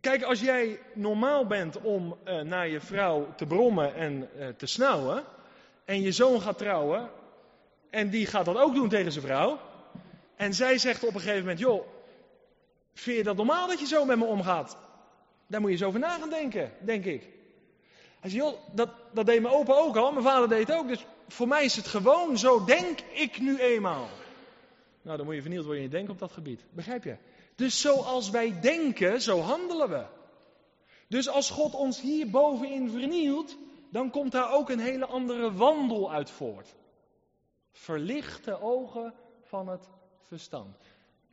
Kijk, 0.00 0.22
als 0.22 0.40
jij 0.40 0.80
normaal 0.94 1.46
bent 1.46 1.80
om 1.80 2.16
uh, 2.24 2.40
naar 2.40 2.68
je 2.68 2.80
vrouw 2.80 3.34
te 3.36 3.46
brommen 3.46 3.94
en 3.94 4.28
uh, 4.38 4.48
te 4.48 4.66
snauwen, 4.66 5.24
en 5.84 6.00
je 6.00 6.12
zoon 6.12 6.40
gaat 6.40 6.58
trouwen, 6.58 7.10
en 7.90 8.10
die 8.10 8.26
gaat 8.26 8.44
dat 8.44 8.56
ook 8.56 8.74
doen 8.74 8.88
tegen 8.88 9.12
zijn 9.12 9.24
vrouw, 9.24 9.58
en 10.36 10.54
zij 10.54 10.78
zegt 10.78 11.04
op 11.04 11.14
een 11.14 11.20
gegeven 11.20 11.40
moment, 11.40 11.58
joh, 11.58 11.86
vind 12.98 13.16
je 13.16 13.22
dat 13.22 13.36
normaal 13.36 13.66
dat 13.66 13.80
je 13.80 13.86
zo 13.86 14.04
met 14.04 14.18
me 14.18 14.24
omgaat? 14.24 14.76
Daar 15.46 15.60
moet 15.60 15.70
je 15.70 15.76
eens 15.76 15.86
over 15.86 16.00
na 16.00 16.18
gaan 16.18 16.30
denken, 16.30 16.72
denk 16.80 17.04
ik. 17.04 17.22
Hij 18.20 18.30
zegt, 18.30 18.44
joh, 18.44 18.58
dat, 18.72 18.88
dat 19.12 19.26
deed 19.26 19.42
mijn 19.42 19.54
opa 19.54 19.72
ook 19.72 19.96
al, 19.96 20.12
mijn 20.12 20.24
vader 20.24 20.48
deed 20.48 20.68
het 20.68 20.76
ook, 20.76 20.88
dus 20.88 21.06
voor 21.28 21.48
mij 21.48 21.64
is 21.64 21.76
het 21.76 21.86
gewoon 21.86 22.38
zo, 22.38 22.64
denk 22.64 23.00
ik 23.00 23.40
nu 23.40 23.58
eenmaal. 23.58 24.08
Nou, 25.02 25.16
dan 25.16 25.26
moet 25.26 25.34
je 25.34 25.40
vernield 25.40 25.64
worden 25.64 25.82
in 25.82 25.88
je 25.88 25.94
denken 25.94 26.12
op 26.12 26.18
dat 26.18 26.32
gebied. 26.32 26.64
Begrijp 26.70 27.04
je? 27.04 27.16
Dus 27.54 27.80
zoals 27.80 28.30
wij 28.30 28.60
denken, 28.60 29.22
zo 29.22 29.40
handelen 29.40 29.88
we. 29.88 30.04
Dus 31.08 31.28
als 31.28 31.50
God 31.50 31.74
ons 31.74 32.00
hier 32.00 32.30
bovenin 32.30 32.90
vernielt, 32.90 33.56
dan 33.90 34.10
komt 34.10 34.32
daar 34.32 34.52
ook 34.52 34.70
een 34.70 34.78
hele 34.78 35.06
andere 35.06 35.52
wandel 35.52 36.12
uit 36.12 36.30
voort. 36.30 36.74
Verlichte 37.72 38.60
ogen 38.60 39.14
van 39.42 39.68
het 39.68 39.88
verstand. 40.26 40.76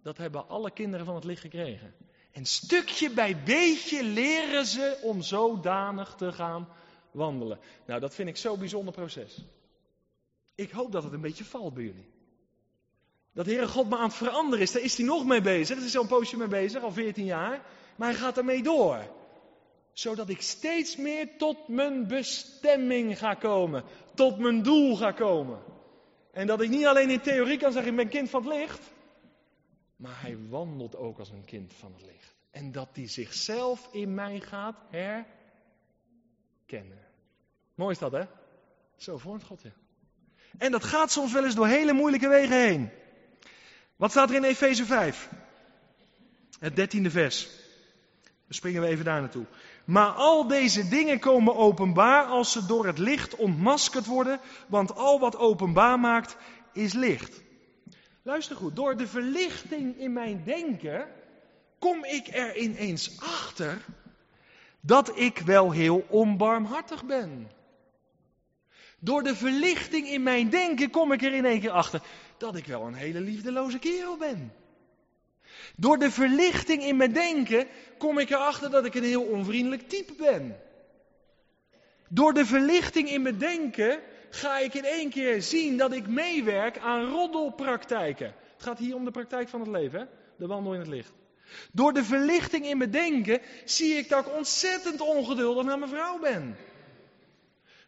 Dat 0.06 0.18
hebben 0.18 0.48
alle 0.48 0.72
kinderen 0.72 1.06
van 1.06 1.16
het 1.16 1.24
licht 1.24 1.42
gekregen. 1.42 1.94
En 2.32 2.46
stukje 2.46 3.10
bij 3.10 3.44
beetje 3.44 4.04
leren 4.04 4.66
ze 4.66 5.00
om 5.02 5.22
zodanig 5.22 6.16
te 6.16 6.32
gaan 6.32 6.68
wandelen. 7.12 7.60
Nou, 7.86 8.00
dat 8.00 8.16
vind 8.16 8.30
ik 8.30 8.38
zo'n 8.38 8.60
bijzonder 8.60 8.94
proces. 8.94 9.42
Ik 10.56 10.72
hoop 10.72 10.92
dat 10.92 11.04
het 11.04 11.14
een 11.14 11.22
beetje 11.22 11.44
valt 11.44 11.74
bij 11.74 11.84
jullie. 11.84 12.10
Dat 13.34 13.46
Heere 13.46 13.68
God 13.68 13.90
me 13.90 13.98
aan 13.98 14.04
het 14.04 14.14
veranderen 14.14 14.60
is, 14.60 14.72
daar 14.72 14.82
is 14.82 14.98
hij 14.98 15.06
nog 15.06 15.26
mee 15.26 15.42
bezig. 15.42 15.78
Er 15.78 15.86
is 15.86 15.94
een 15.94 16.08
poosje 16.08 16.38
mee 16.38 16.48
bezig, 16.48 16.84
al 16.84 16.92
14 16.92 17.26
jaar. 17.26 17.66
Maar 17.96 18.10
hij 18.10 18.18
gaat 18.18 18.38
ermee 18.38 18.64
door. 18.64 19.08
Zodat 19.94 20.30
ik 20.30 20.42
steeds 20.42 20.96
meer 20.96 21.38
tot 21.38 21.68
mijn 21.68 22.08
bestemming 22.08 23.18
ga 23.18 23.34
komen. 23.34 23.84
Tot 24.14 24.38
mijn 24.38 24.64
doel 24.64 24.96
ga 24.96 25.12
komen. 25.12 25.60
En 26.32 26.48
dat 26.48 26.62
ik 26.62 26.70
niet 26.70 26.86
alleen 26.86 27.10
in 27.10 27.22
theorie 27.22 27.58
kan 27.58 27.72
zeggen, 27.72 27.92
ik 27.92 27.98
ben 27.98 28.10
kind 28.10 28.30
van 28.30 28.48
het 28.48 28.54
licht. 28.54 28.94
Maar 29.96 30.22
hij 30.22 30.38
wandelt 30.50 30.96
ook 30.96 31.20
als 31.20 31.30
een 31.30 31.46
kind 31.46 31.74
van 31.74 31.94
het 31.94 32.06
licht. 32.06 32.36
En 32.52 32.72
dat 32.72 32.90
hij 32.94 33.08
zichzelf 33.08 33.90
in 33.92 34.14
mij 34.14 34.40
gaat 34.40 34.76
herkennen. 34.90 35.26
Mooi 37.76 37.92
is 37.92 38.00
dat, 38.00 38.12
hè? 38.12 38.24
Zo 38.96 39.18
vormt 39.18 39.44
God 39.44 39.62
je. 39.62 39.72
En 40.58 40.72
dat 40.72 40.84
gaat 40.84 41.12
soms 41.12 41.32
wel 41.32 41.46
eens 41.46 41.56
door 41.56 41.68
hele 41.68 41.94
moeilijke 41.94 42.28
wegen 42.28 42.62
heen. 42.62 42.90
Wat 43.96 44.12
staat 44.12 44.30
er 44.30 44.36
in 44.36 44.44
Efeze 44.44 44.86
5? 44.86 45.30
Het 46.60 46.76
dertiende 46.76 47.12
vers. 47.12 47.48
Dan 48.24 48.54
springen 48.56 48.82
we 48.82 48.88
even 48.88 49.06
daar 49.06 49.22
naartoe. 49.22 49.46
Maar 49.86 50.10
al 50.10 50.48
deze 50.48 50.88
dingen 50.88 51.20
komen 51.20 51.56
openbaar 51.56 52.26
als 52.26 52.52
ze 52.52 52.66
door 52.66 52.86
het 52.86 52.98
licht 52.98 53.36
ontmaskerd 53.36 54.06
worden, 54.06 54.40
want 54.68 54.96
al 54.96 55.20
wat 55.20 55.38
openbaar 55.38 56.00
maakt 56.00 56.38
is 56.74 56.94
licht. 56.94 57.44
Luister 58.26 58.56
goed, 58.56 58.76
door 58.76 58.98
de 58.98 59.08
verlichting 59.08 59.98
in 59.98 60.14
mijn 60.14 60.42
denken 60.46 61.08
kom 61.80 62.06
ik 62.06 62.28
er 62.28 62.58
ineens 62.58 63.20
achter 63.20 63.82
dat 64.80 65.20
ik 65.20 65.38
wel 65.38 65.72
heel 65.72 66.06
onbarmhartig 66.10 67.04
ben. 67.04 67.52
Door 69.00 69.24
de 69.24 69.36
verlichting 69.36 70.08
in 70.08 70.24
mijn 70.24 70.50
denken 70.50 70.90
kom 70.90 71.12
ik 71.12 71.22
er 71.22 71.34
in 71.34 71.46
één 71.46 71.60
keer 71.60 71.70
achter 71.70 72.02
dat 72.38 72.56
ik 72.56 72.66
wel 72.66 72.82
een 72.82 72.94
hele 72.94 73.20
liefdeloze 73.20 73.80
kerel 73.80 74.18
ben. 74.18 74.54
Door 75.76 75.98
de 75.98 76.12
verlichting 76.12 76.84
in 76.84 76.98
mijn 76.98 77.14
denken 77.14 77.68
kom 77.98 78.20
ik 78.20 78.30
erachter 78.30 78.70
dat 78.72 78.86
ik 78.86 78.96
een 78.96 79.04
heel 79.04 79.24
onvriendelijk 79.24 79.90
type 79.90 80.14
ben. 80.14 80.60
Door 82.10 82.34
de 82.34 82.46
verlichting 82.46 83.10
in 83.10 83.22
mijn 83.22 83.38
denken 83.38 84.00
ga 84.36 84.60
ik 84.60 84.74
in 84.74 84.86
één 84.86 85.10
keer 85.10 85.42
zien 85.42 85.78
dat 85.78 85.94
ik 85.94 86.08
meewerk 86.08 86.78
aan 86.78 87.06
roddelpraktijken. 87.06 88.34
Het 88.54 88.64
gaat 88.64 88.80
hier 88.80 88.96
om 88.96 89.06
de 89.06 89.12
praktijk 89.12 89.50
van 89.50 89.60
het 89.60 89.70
leven, 89.70 90.10
de 90.38 90.48
wandel 90.48 90.74
in 90.74 90.80
het 90.80 90.88
licht. 90.88 91.14
Door 91.72 91.94
de 91.94 92.04
verlichting 92.04 92.66
in 92.66 92.78
mijn 92.78 92.92
denken 92.92 93.42
zie 93.66 93.94
ik 93.94 94.10
dat 94.10 94.26
ik 94.26 94.36
ontzettend 94.36 95.02
ongeduldig 95.02 95.66
naar 95.66 95.80
mijn 95.80 95.92
vrouw 95.92 96.20
ben. 96.20 96.56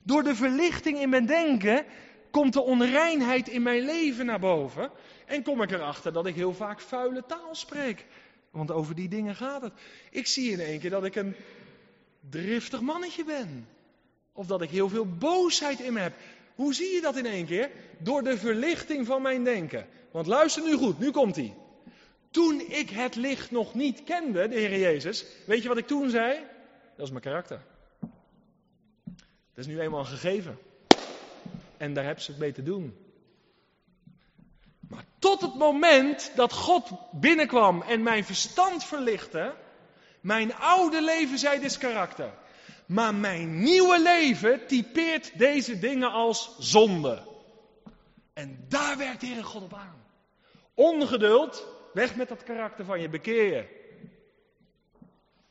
Door 0.03 0.23
de 0.23 0.35
verlichting 0.35 0.99
in 0.99 1.09
mijn 1.09 1.25
denken 1.25 1.85
komt 2.31 2.53
de 2.53 2.61
onreinheid 2.61 3.47
in 3.47 3.61
mijn 3.61 3.85
leven 3.85 4.25
naar 4.25 4.39
boven. 4.39 4.91
En 5.25 5.43
kom 5.43 5.61
ik 5.61 5.71
erachter 5.71 6.13
dat 6.13 6.25
ik 6.25 6.35
heel 6.35 6.53
vaak 6.53 6.79
vuile 6.81 7.23
taal 7.27 7.55
spreek. 7.55 8.05
Want 8.51 8.71
over 8.71 8.95
die 8.95 9.09
dingen 9.09 9.35
gaat 9.35 9.61
het. 9.61 9.73
Ik 10.09 10.27
zie 10.27 10.51
in 10.51 10.59
één 10.59 10.79
keer 10.79 10.89
dat 10.89 11.05
ik 11.05 11.15
een 11.15 11.35
driftig 12.29 12.81
mannetje 12.81 13.23
ben. 13.23 13.67
Of 14.33 14.47
dat 14.47 14.61
ik 14.61 14.69
heel 14.69 14.89
veel 14.89 15.05
boosheid 15.05 15.79
in 15.79 15.93
me 15.93 15.99
heb. 15.99 16.13
Hoe 16.57 16.73
zie 16.73 16.93
je 16.93 17.01
dat 17.01 17.17
in 17.17 17.25
één 17.25 17.45
keer? 17.45 17.71
Door 17.99 18.23
de 18.23 18.37
verlichting 18.37 19.05
van 19.05 19.21
mijn 19.21 19.43
denken. 19.43 19.87
Want 20.11 20.27
luister 20.27 20.63
nu 20.63 20.73
goed, 20.73 20.99
nu 20.99 21.11
komt 21.11 21.35
hij. 21.35 21.53
Toen 22.31 22.61
ik 22.61 22.89
het 22.89 23.15
licht 23.15 23.51
nog 23.51 23.73
niet 23.73 24.03
kende, 24.03 24.47
de 24.47 24.55
Heer 24.55 24.79
Jezus, 24.79 25.25
weet 25.45 25.61
je 25.61 25.67
wat 25.67 25.77
ik 25.77 25.87
toen 25.87 26.09
zei? 26.09 26.39
Dat 26.95 27.05
is 27.05 27.11
mijn 27.11 27.23
karakter. 27.23 27.61
Dat 29.53 29.65
is 29.65 29.67
nu 29.67 29.79
eenmaal 29.79 29.99
een 29.99 30.05
gegeven. 30.05 30.57
En 31.77 31.93
daar 31.93 32.03
hebben 32.03 32.23
ze 32.23 32.31
het 32.31 32.39
mee 32.39 32.51
te 32.51 32.63
doen. 32.63 32.97
Maar 34.89 35.05
tot 35.19 35.41
het 35.41 35.55
moment 35.55 36.31
dat 36.35 36.53
God 36.53 36.89
binnenkwam 37.11 37.81
en 37.81 38.03
mijn 38.03 38.23
verstand 38.23 38.83
verlichtte, 38.83 39.53
mijn 40.21 40.55
oude 40.55 41.01
leven 41.01 41.37
zei 41.37 41.59
dit 41.59 41.77
karakter. 41.77 42.33
Maar 42.87 43.15
mijn 43.15 43.59
nieuwe 43.63 44.01
leven 44.01 44.67
typeert 44.67 45.37
deze 45.37 45.79
dingen 45.79 46.11
als 46.11 46.55
zonde. 46.59 47.21
En 48.33 48.65
daar 48.67 48.97
werkt 48.97 49.21
de 49.21 49.27
Heer 49.27 49.43
God 49.43 49.63
op 49.63 49.73
aan. 49.73 50.05
Ongeduld, 50.73 51.67
weg 51.93 52.15
met 52.15 52.27
dat 52.27 52.43
karakter 52.43 52.85
van 52.85 53.01
je, 53.01 53.09
bekeer 53.09 53.55
je. 53.55 53.75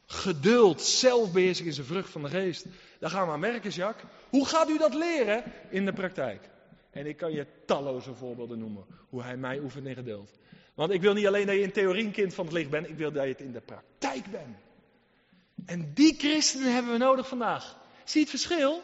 Geduld, 0.07 0.83
zelfbeheersing 0.83 1.69
is 1.69 1.79
een 1.79 1.85
vrucht 1.85 2.11
van 2.11 2.23
de 2.23 2.29
geest. 2.29 2.67
Daar 2.99 3.11
gaan 3.11 3.27
we 3.27 3.33
aan 3.33 3.41
werken, 3.41 3.71
Jacques. 3.71 4.11
Hoe 4.29 4.47
gaat 4.47 4.69
u 4.69 4.79
dat 4.79 4.95
leren 4.95 5.45
in 5.71 5.85
de 5.85 5.93
praktijk? 5.93 6.49
En 6.91 7.07
ik 7.07 7.17
kan 7.17 7.33
je 7.33 7.47
talloze 7.67 8.15
voorbeelden 8.15 8.59
noemen 8.59 8.85
hoe 9.09 9.23
hij 9.23 9.37
mij 9.37 9.59
oefent 9.59 9.87
in 9.87 9.95
geduld. 9.95 10.31
Want 10.75 10.91
ik 10.91 11.01
wil 11.01 11.13
niet 11.13 11.27
alleen 11.27 11.47
dat 11.47 11.55
je 11.55 11.61
in 11.61 11.73
theorie 11.73 12.05
een 12.05 12.13
kind 12.13 12.35
van 12.35 12.45
het 12.45 12.55
licht 12.55 12.71
bent, 12.71 12.89
ik 12.89 12.97
wil 12.97 13.13
dat 13.13 13.23
je 13.23 13.29
het 13.29 13.41
in 13.41 13.53
de 13.53 13.61
praktijk 13.61 14.31
bent. 14.31 14.57
En 15.65 15.95
die 15.95 16.15
christenen 16.19 16.73
hebben 16.73 16.93
we 16.93 16.99
nodig 16.99 17.29
vandaag. 17.29 17.77
Zie 18.05 18.21
het 18.21 18.31
verschil? 18.31 18.83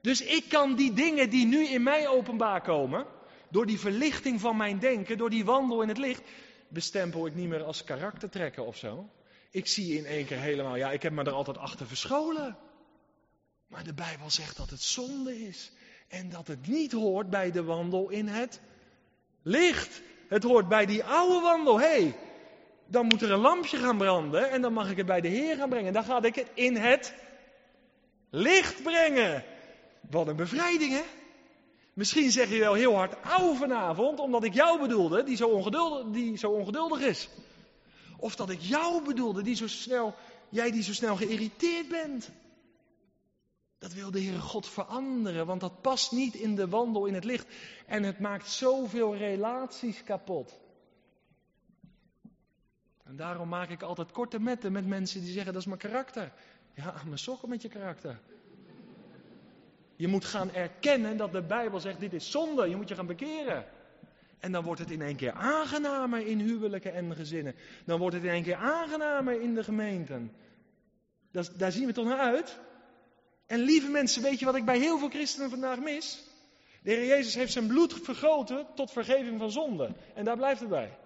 Dus 0.00 0.22
ik 0.22 0.48
kan 0.48 0.74
die 0.74 0.92
dingen 0.92 1.30
die 1.30 1.46
nu 1.46 1.66
in 1.66 1.82
mij 1.82 2.08
openbaar 2.08 2.62
komen, 2.62 3.06
door 3.48 3.66
die 3.66 3.80
verlichting 3.80 4.40
van 4.40 4.56
mijn 4.56 4.78
denken, 4.78 5.18
door 5.18 5.30
die 5.30 5.44
wandel 5.44 5.82
in 5.82 5.88
het 5.88 5.98
licht, 5.98 6.22
bestempel 6.68 7.26
ik 7.26 7.34
niet 7.34 7.48
meer 7.48 7.62
als 7.62 7.84
karaktertrekken 7.84 8.66
of 8.66 8.76
zo. 8.76 9.08
Ik 9.50 9.66
zie 9.66 9.98
in 9.98 10.06
één 10.06 10.26
keer 10.26 10.38
helemaal, 10.38 10.76
ja, 10.76 10.90
ik 10.90 11.02
heb 11.02 11.12
me 11.12 11.24
er 11.24 11.32
altijd 11.32 11.58
achter 11.58 11.86
verscholen. 11.86 12.56
Maar 13.66 13.84
de 13.84 13.94
Bijbel 13.94 14.30
zegt 14.30 14.56
dat 14.56 14.70
het 14.70 14.82
zonde 14.82 15.46
is. 15.46 15.72
En 16.08 16.30
dat 16.30 16.46
het 16.46 16.66
niet 16.66 16.92
hoort 16.92 17.30
bij 17.30 17.50
de 17.50 17.62
wandel 17.62 18.08
in 18.08 18.28
het 18.28 18.60
licht. 19.42 20.02
Het 20.28 20.42
hoort 20.42 20.68
bij 20.68 20.86
die 20.86 21.04
oude 21.04 21.40
wandel. 21.40 21.80
Hé, 21.80 21.86
hey, 21.86 22.14
dan 22.90 23.06
moet 23.06 23.22
er 23.22 23.30
een 23.30 23.40
lampje 23.40 23.76
gaan 23.76 23.96
branden 23.96 24.50
en 24.50 24.62
dan 24.62 24.72
mag 24.72 24.90
ik 24.90 24.96
het 24.96 25.06
bij 25.06 25.20
de 25.20 25.28
Heer 25.28 25.56
gaan 25.56 25.68
brengen. 25.68 25.92
Dan 25.92 26.04
ga 26.04 26.22
ik 26.22 26.34
het 26.34 26.50
in 26.54 26.76
het 26.76 27.14
licht 28.30 28.82
brengen. 28.82 29.44
Wat 30.10 30.28
een 30.28 30.36
bevrijding, 30.36 30.92
hè? 30.92 31.02
Misschien 31.92 32.30
zeg 32.30 32.50
je 32.50 32.58
wel 32.58 32.74
heel 32.74 32.94
hard 32.94 33.22
oude 33.22 33.58
vanavond, 33.58 34.18
omdat 34.18 34.44
ik 34.44 34.54
jou 34.54 34.80
bedoelde, 34.80 35.22
die 35.22 35.36
zo 35.36 35.48
ongeduldig, 35.48 36.12
die 36.12 36.38
zo 36.38 36.50
ongeduldig 36.50 37.00
is. 37.00 37.28
Of 38.16 38.36
dat 38.36 38.50
ik 38.50 38.60
jou 38.60 39.04
bedoelde, 39.04 39.42
die 39.42 39.56
zo 39.56 39.66
snel, 39.66 40.14
jij 40.48 40.70
die 40.70 40.82
zo 40.82 40.92
snel 40.92 41.16
geïrriteerd 41.16 41.88
bent. 41.88 42.30
Dat 43.78 43.92
wil 43.92 44.10
de 44.10 44.22
Heere 44.22 44.40
God 44.40 44.68
veranderen, 44.68 45.46
want 45.46 45.60
dat 45.60 45.80
past 45.80 46.12
niet 46.12 46.34
in 46.34 46.54
de 46.54 46.68
wandel 46.68 47.06
in 47.06 47.14
het 47.14 47.24
licht. 47.24 47.46
En 47.86 48.02
het 48.02 48.18
maakt 48.18 48.50
zoveel 48.50 49.16
relaties 49.16 50.04
kapot. 50.04 50.59
En 53.10 53.16
daarom 53.16 53.48
maak 53.48 53.70
ik 53.70 53.82
altijd 53.82 54.12
korte 54.12 54.40
metten 54.40 54.72
met 54.72 54.86
mensen 54.86 55.20
die 55.20 55.32
zeggen 55.32 55.52
dat 55.52 55.62
is 55.62 55.66
mijn 55.68 55.78
karakter. 55.78 56.32
Ja, 56.74 56.94
mijn 57.04 57.18
sokken 57.18 57.48
met 57.48 57.62
je 57.62 57.68
karakter. 57.68 58.18
Je 59.96 60.08
moet 60.08 60.24
gaan 60.24 60.52
erkennen 60.52 61.16
dat 61.16 61.32
de 61.32 61.42
Bijbel 61.42 61.80
zegt 61.80 62.00
dit 62.00 62.12
is 62.12 62.30
zonde, 62.30 62.68
je 62.68 62.76
moet 62.76 62.88
je 62.88 62.94
gaan 62.94 63.06
bekeren. 63.06 63.64
En 64.38 64.52
dan 64.52 64.64
wordt 64.64 64.80
het 64.80 64.90
in 64.90 65.02
één 65.02 65.16
keer 65.16 65.32
aangenamer 65.32 66.26
in 66.26 66.38
huwelijken 66.38 66.94
en 66.94 67.14
gezinnen. 67.16 67.54
Dan 67.84 67.98
wordt 67.98 68.14
het 68.14 68.24
in 68.24 68.30
één 68.30 68.42
keer 68.42 68.54
aangenamer 68.54 69.40
in 69.40 69.54
de 69.54 69.64
gemeenten. 69.64 70.32
Dat, 71.30 71.52
daar 71.56 71.72
zien 71.72 71.86
we 71.86 71.92
toch 71.92 72.06
naar 72.06 72.18
uit? 72.18 72.60
En 73.46 73.58
lieve 73.58 73.88
mensen, 73.88 74.22
weet 74.22 74.38
je 74.38 74.44
wat 74.44 74.56
ik 74.56 74.64
bij 74.64 74.78
heel 74.78 74.98
veel 74.98 75.10
christenen 75.10 75.50
vandaag 75.50 75.78
mis? 75.78 76.24
De 76.82 76.90
Heer 76.90 77.06
Jezus 77.06 77.34
heeft 77.34 77.52
zijn 77.52 77.66
bloed 77.66 77.94
vergoten 78.02 78.66
tot 78.74 78.90
vergeving 78.90 79.38
van 79.38 79.50
zonde. 79.50 79.94
En 80.14 80.24
daar 80.24 80.36
blijft 80.36 80.60
het 80.60 80.68
bij. 80.68 80.98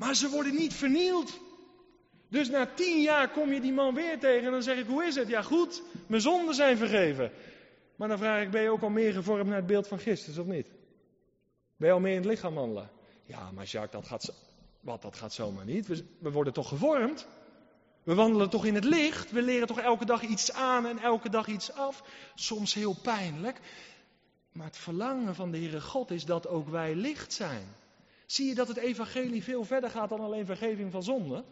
Maar 0.00 0.14
ze 0.14 0.28
worden 0.28 0.54
niet 0.54 0.74
vernield. 0.74 1.40
Dus 2.28 2.48
na 2.48 2.66
tien 2.66 3.02
jaar 3.02 3.30
kom 3.30 3.52
je 3.52 3.60
die 3.60 3.72
man 3.72 3.94
weer 3.94 4.18
tegen 4.18 4.46
en 4.46 4.52
dan 4.52 4.62
zeg 4.62 4.78
ik, 4.78 4.86
hoe 4.86 5.04
is 5.04 5.14
het? 5.14 5.28
Ja 5.28 5.42
goed, 5.42 5.82
mijn 6.06 6.22
zonden 6.22 6.54
zijn 6.54 6.76
vergeven. 6.76 7.32
Maar 7.96 8.08
dan 8.08 8.18
vraag 8.18 8.42
ik, 8.42 8.50
ben 8.50 8.62
je 8.62 8.70
ook 8.70 8.82
al 8.82 8.88
meer 8.88 9.12
gevormd 9.12 9.46
naar 9.46 9.56
het 9.56 9.66
beeld 9.66 9.88
van 9.88 9.98
Christus 9.98 10.38
of 10.38 10.46
niet? 10.46 10.66
Ben 11.76 11.88
je 11.88 11.94
al 11.94 12.00
meer 12.00 12.14
in 12.14 12.20
het 12.20 12.26
lichaam 12.26 12.54
wandelen? 12.54 12.90
Ja, 13.24 13.50
maar 13.50 13.64
Jacques, 13.64 13.92
dat 13.92 14.06
gaat, 14.06 14.34
wat, 14.80 15.02
dat 15.02 15.16
gaat 15.16 15.32
zomaar 15.32 15.64
niet. 15.64 15.86
We, 15.86 16.04
we 16.18 16.30
worden 16.30 16.52
toch 16.52 16.68
gevormd? 16.68 17.26
We 18.02 18.14
wandelen 18.14 18.50
toch 18.50 18.64
in 18.64 18.74
het 18.74 18.84
licht? 18.84 19.30
We 19.30 19.42
leren 19.42 19.66
toch 19.66 19.80
elke 19.80 20.04
dag 20.04 20.22
iets 20.22 20.52
aan 20.52 20.86
en 20.86 20.98
elke 20.98 21.30
dag 21.30 21.46
iets 21.46 21.72
af? 21.72 22.02
Soms 22.34 22.74
heel 22.74 22.96
pijnlijk. 23.02 23.60
Maar 24.52 24.66
het 24.66 24.76
verlangen 24.76 25.34
van 25.34 25.50
de 25.50 25.58
Heere 25.58 25.80
God 25.80 26.10
is 26.10 26.24
dat 26.24 26.48
ook 26.48 26.68
wij 26.68 26.94
licht 26.94 27.32
zijn. 27.32 27.78
Zie 28.30 28.46
je 28.46 28.54
dat 28.54 28.68
het 28.68 28.76
evangelie 28.76 29.42
veel 29.42 29.64
verder 29.64 29.90
gaat 29.90 30.08
dan 30.08 30.20
alleen 30.20 30.46
vergeving 30.46 30.92
van 30.92 31.02
zonde? 31.02 31.44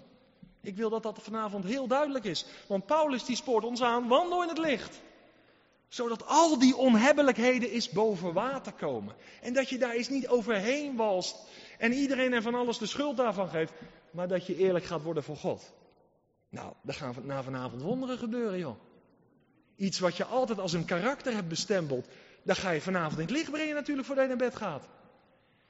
Ik 0.61 0.77
wil 0.77 0.91
dat 0.91 1.03
dat 1.03 1.19
vanavond 1.23 1.65
heel 1.65 1.87
duidelijk 1.87 2.25
is. 2.25 2.47
Want 2.67 2.87
Paulus 2.87 3.25
die 3.25 3.37
spoort 3.37 3.65
ons 3.65 3.83
aan, 3.83 4.09
wandel 4.09 4.43
in 4.43 4.49
het 4.49 4.59
licht. 4.59 5.01
Zodat 5.89 6.27
al 6.27 6.59
die 6.59 6.77
onhebbelijkheden 6.77 7.71
eens 7.71 7.91
boven 7.91 8.33
water 8.33 8.73
komen. 8.73 9.15
En 9.43 9.53
dat 9.53 9.69
je 9.69 9.79
daar 9.79 9.95
eens 9.95 10.09
niet 10.09 10.29
overheen 10.29 10.97
walst. 10.97 11.37
En 11.79 11.93
iedereen 11.93 12.33
en 12.33 12.43
van 12.43 12.55
alles 12.55 12.79
de 12.79 12.87
schuld 12.87 13.17
daarvan 13.17 13.49
geeft. 13.49 13.73
Maar 14.11 14.29
dat 14.29 14.47
je 14.47 14.57
eerlijk 14.57 14.85
gaat 14.85 15.03
worden 15.03 15.23
voor 15.23 15.37
God. 15.37 15.73
Nou, 16.49 16.73
er 16.87 16.95
gaan 16.95 17.15
na 17.23 17.43
vanavond 17.43 17.83
wonderen 17.83 18.19
gebeuren, 18.19 18.59
joh. 18.59 18.79
Iets 19.77 19.99
wat 19.99 20.17
je 20.17 20.25
altijd 20.25 20.59
als 20.59 20.73
een 20.73 20.85
karakter 20.85 21.35
hebt 21.35 21.49
bestempeld. 21.49 22.07
Dat 22.43 22.59
ga 22.59 22.71
je 22.71 22.81
vanavond 22.81 23.19
in 23.19 23.27
het 23.27 23.37
licht 23.37 23.51
brengen 23.51 23.75
natuurlijk 23.75 24.07
voordat 24.07 24.25
je 24.25 24.37
naar 24.37 24.49
bed 24.49 24.57
gaat. 24.57 24.89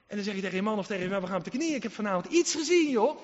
En 0.09 0.17
dan 0.17 0.25
zeg 0.25 0.35
je 0.35 0.41
tegen 0.41 0.57
je 0.57 0.63
man 0.63 0.79
of 0.79 0.87
tegen 0.87 1.05
je 1.05 1.11
man, 1.11 1.21
we 1.21 1.27
gaan 1.27 1.39
op 1.39 1.45
de 1.45 1.51
knieën. 1.51 1.75
Ik 1.75 1.83
heb 1.83 1.93
vanavond 1.93 2.27
iets 2.27 2.55
gezien, 2.55 2.91
joh. 2.91 3.19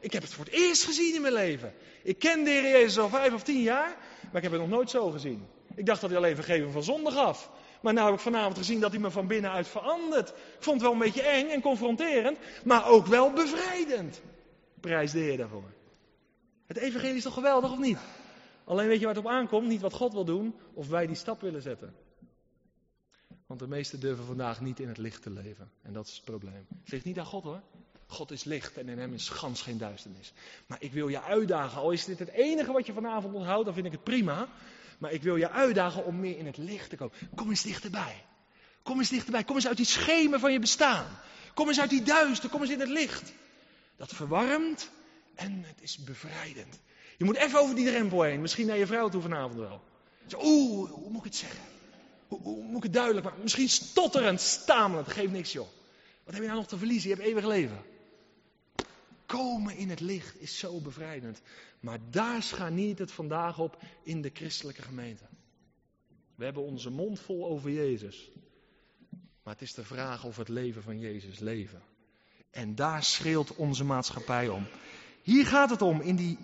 Ik 0.00 0.12
heb 0.12 0.22
het 0.22 0.34
voor 0.34 0.44
het 0.44 0.54
eerst 0.54 0.84
gezien 0.84 1.14
in 1.14 1.20
mijn 1.20 1.32
leven. 1.32 1.74
Ik 2.02 2.18
ken 2.18 2.44
de 2.44 2.50
Heer 2.50 2.70
Jezus 2.70 2.98
al 2.98 3.08
vijf 3.08 3.32
of 3.32 3.42
tien 3.42 3.62
jaar, 3.62 3.96
maar 4.22 4.36
ik 4.36 4.42
heb 4.42 4.52
het 4.52 4.60
nog 4.60 4.70
nooit 4.70 4.90
zo 4.90 5.10
gezien. 5.10 5.46
Ik 5.74 5.86
dacht 5.86 6.00
dat 6.00 6.10
hij 6.10 6.18
alleen 6.18 6.34
vergeving 6.34 6.72
van 6.72 6.82
zonde 6.82 7.10
gaf. 7.10 7.50
Maar 7.80 7.92
nu 7.92 8.00
heb 8.00 8.14
ik 8.14 8.20
vanavond 8.20 8.58
gezien 8.58 8.80
dat 8.80 8.90
hij 8.90 9.00
me 9.00 9.10
van 9.10 9.26
binnenuit 9.26 9.68
verandert. 9.68 10.28
Ik 10.28 10.34
vond 10.58 10.76
het 10.76 10.84
wel 10.84 10.92
een 10.92 10.98
beetje 10.98 11.22
eng 11.22 11.48
en 11.48 11.60
confronterend, 11.60 12.38
maar 12.64 12.86
ook 12.86 13.06
wel 13.06 13.32
bevrijdend. 13.32 14.20
Prijs 14.80 15.12
de 15.12 15.18
Heer 15.18 15.36
daarvoor. 15.36 15.72
Het 16.66 16.76
evangelie 16.76 17.16
is 17.16 17.22
toch 17.22 17.34
geweldig 17.34 17.72
of 17.72 17.78
niet? 17.78 17.98
Alleen 18.64 18.88
weet 18.88 18.98
je 18.98 19.04
waar 19.06 19.14
het 19.14 19.24
op 19.24 19.30
aankomt, 19.30 19.68
niet 19.68 19.80
wat 19.80 19.92
God 19.92 20.12
wil 20.12 20.24
doen, 20.24 20.54
of 20.74 20.88
wij 20.88 21.06
die 21.06 21.16
stap 21.16 21.40
willen 21.40 21.62
zetten. 21.62 21.94
Want 23.48 23.60
de 23.60 23.68
meesten 23.68 24.00
durven 24.00 24.24
vandaag 24.24 24.60
niet 24.60 24.80
in 24.80 24.88
het 24.88 24.98
licht 24.98 25.22
te 25.22 25.30
leven. 25.30 25.70
En 25.82 25.92
dat 25.92 26.06
is 26.06 26.14
het 26.14 26.24
probleem. 26.24 26.66
Het 26.82 26.92
ligt 26.92 27.04
niet 27.04 27.18
aan 27.18 27.26
God 27.26 27.44
hoor. 27.44 27.60
God 28.06 28.30
is 28.30 28.44
licht 28.44 28.76
en 28.76 28.88
in 28.88 28.98
hem 28.98 29.14
is 29.14 29.28
gans 29.28 29.62
geen 29.62 29.78
duisternis. 29.78 30.32
Maar 30.66 30.78
ik 30.80 30.92
wil 30.92 31.08
je 31.08 31.22
uitdagen, 31.22 31.80
al 31.80 31.90
is 31.90 32.04
dit 32.04 32.18
het 32.18 32.28
enige 32.28 32.72
wat 32.72 32.86
je 32.86 32.92
vanavond 32.92 33.34
onthoudt, 33.34 33.64
dan 33.64 33.74
vind 33.74 33.86
ik 33.86 33.92
het 33.92 34.04
prima. 34.04 34.48
Maar 34.98 35.12
ik 35.12 35.22
wil 35.22 35.36
je 35.36 35.50
uitdagen 35.50 36.04
om 36.04 36.20
meer 36.20 36.38
in 36.38 36.46
het 36.46 36.56
licht 36.56 36.90
te 36.90 36.96
komen. 36.96 37.14
Kom 37.34 37.48
eens 37.48 37.62
dichterbij. 37.62 38.24
Kom 38.82 38.98
eens 38.98 39.08
dichterbij. 39.08 39.44
Kom 39.44 39.54
eens 39.54 39.66
uit 39.66 39.76
die 39.76 39.86
schemen 39.86 40.40
van 40.40 40.52
je 40.52 40.58
bestaan. 40.58 41.06
Kom 41.54 41.68
eens 41.68 41.80
uit 41.80 41.90
die 41.90 42.02
duister. 42.02 42.50
Kom 42.50 42.60
eens 42.60 42.70
in 42.70 42.80
het 42.80 42.88
licht. 42.88 43.32
Dat 43.96 44.12
verwarmt 44.14 44.90
en 45.34 45.64
het 45.66 45.82
is 45.82 45.98
bevrijdend. 45.98 46.80
Je 47.16 47.24
moet 47.24 47.36
even 47.36 47.60
over 47.60 47.74
die 47.74 47.86
drempel 47.86 48.22
heen. 48.22 48.40
Misschien 48.40 48.66
naar 48.66 48.78
je 48.78 48.86
vrouw 48.86 49.08
toe 49.08 49.22
vanavond 49.22 49.54
wel. 49.54 49.82
Oeh, 50.42 50.90
hoe 50.90 51.10
moet 51.10 51.18
ik 51.18 51.24
het 51.24 51.36
zeggen? 51.36 51.77
Hoe, 52.28 52.62
moet 52.62 52.76
ik 52.76 52.82
het 52.82 52.92
duidelijk 52.92 53.24
maken? 53.26 53.42
Misschien 53.42 53.68
stotterend, 53.68 54.40
stamelend. 54.40 55.08
Geef 55.08 55.30
niks 55.30 55.52
joh. 55.52 55.68
Wat 56.24 56.34
heb 56.34 56.42
je 56.42 56.48
nou 56.48 56.60
nog 56.60 56.68
te 56.68 56.78
verliezen? 56.78 57.08
Je 57.08 57.14
hebt 57.14 57.28
eeuwig 57.28 57.46
leven. 57.46 57.82
Komen 59.26 59.76
in 59.76 59.90
het 59.90 60.00
licht 60.00 60.40
is 60.40 60.58
zo 60.58 60.80
bevrijdend. 60.80 61.40
Maar 61.80 61.98
daar 62.10 62.42
scharniert 62.42 62.98
het 62.98 63.12
vandaag 63.12 63.58
op 63.58 63.82
in 64.02 64.22
de 64.22 64.30
christelijke 64.32 64.82
gemeente. 64.82 65.24
We 66.34 66.44
hebben 66.44 66.62
onze 66.62 66.90
mond 66.90 67.20
vol 67.20 67.46
over 67.46 67.70
Jezus. 67.70 68.30
Maar 69.42 69.52
het 69.52 69.62
is 69.62 69.74
de 69.74 69.84
vraag 69.84 70.24
of 70.24 70.36
het 70.36 70.48
leven 70.48 70.82
van 70.82 70.98
Jezus 70.98 71.38
leven. 71.38 71.82
En 72.50 72.74
daar 72.74 73.02
schreeuwt 73.02 73.54
onze 73.54 73.84
maatschappij 73.84 74.48
om. 74.48 74.66
Hier 75.22 75.46
gaat 75.46 75.70
het 75.70 75.82
om 75.82 76.00
in, 76.00 76.16
die, 76.16 76.38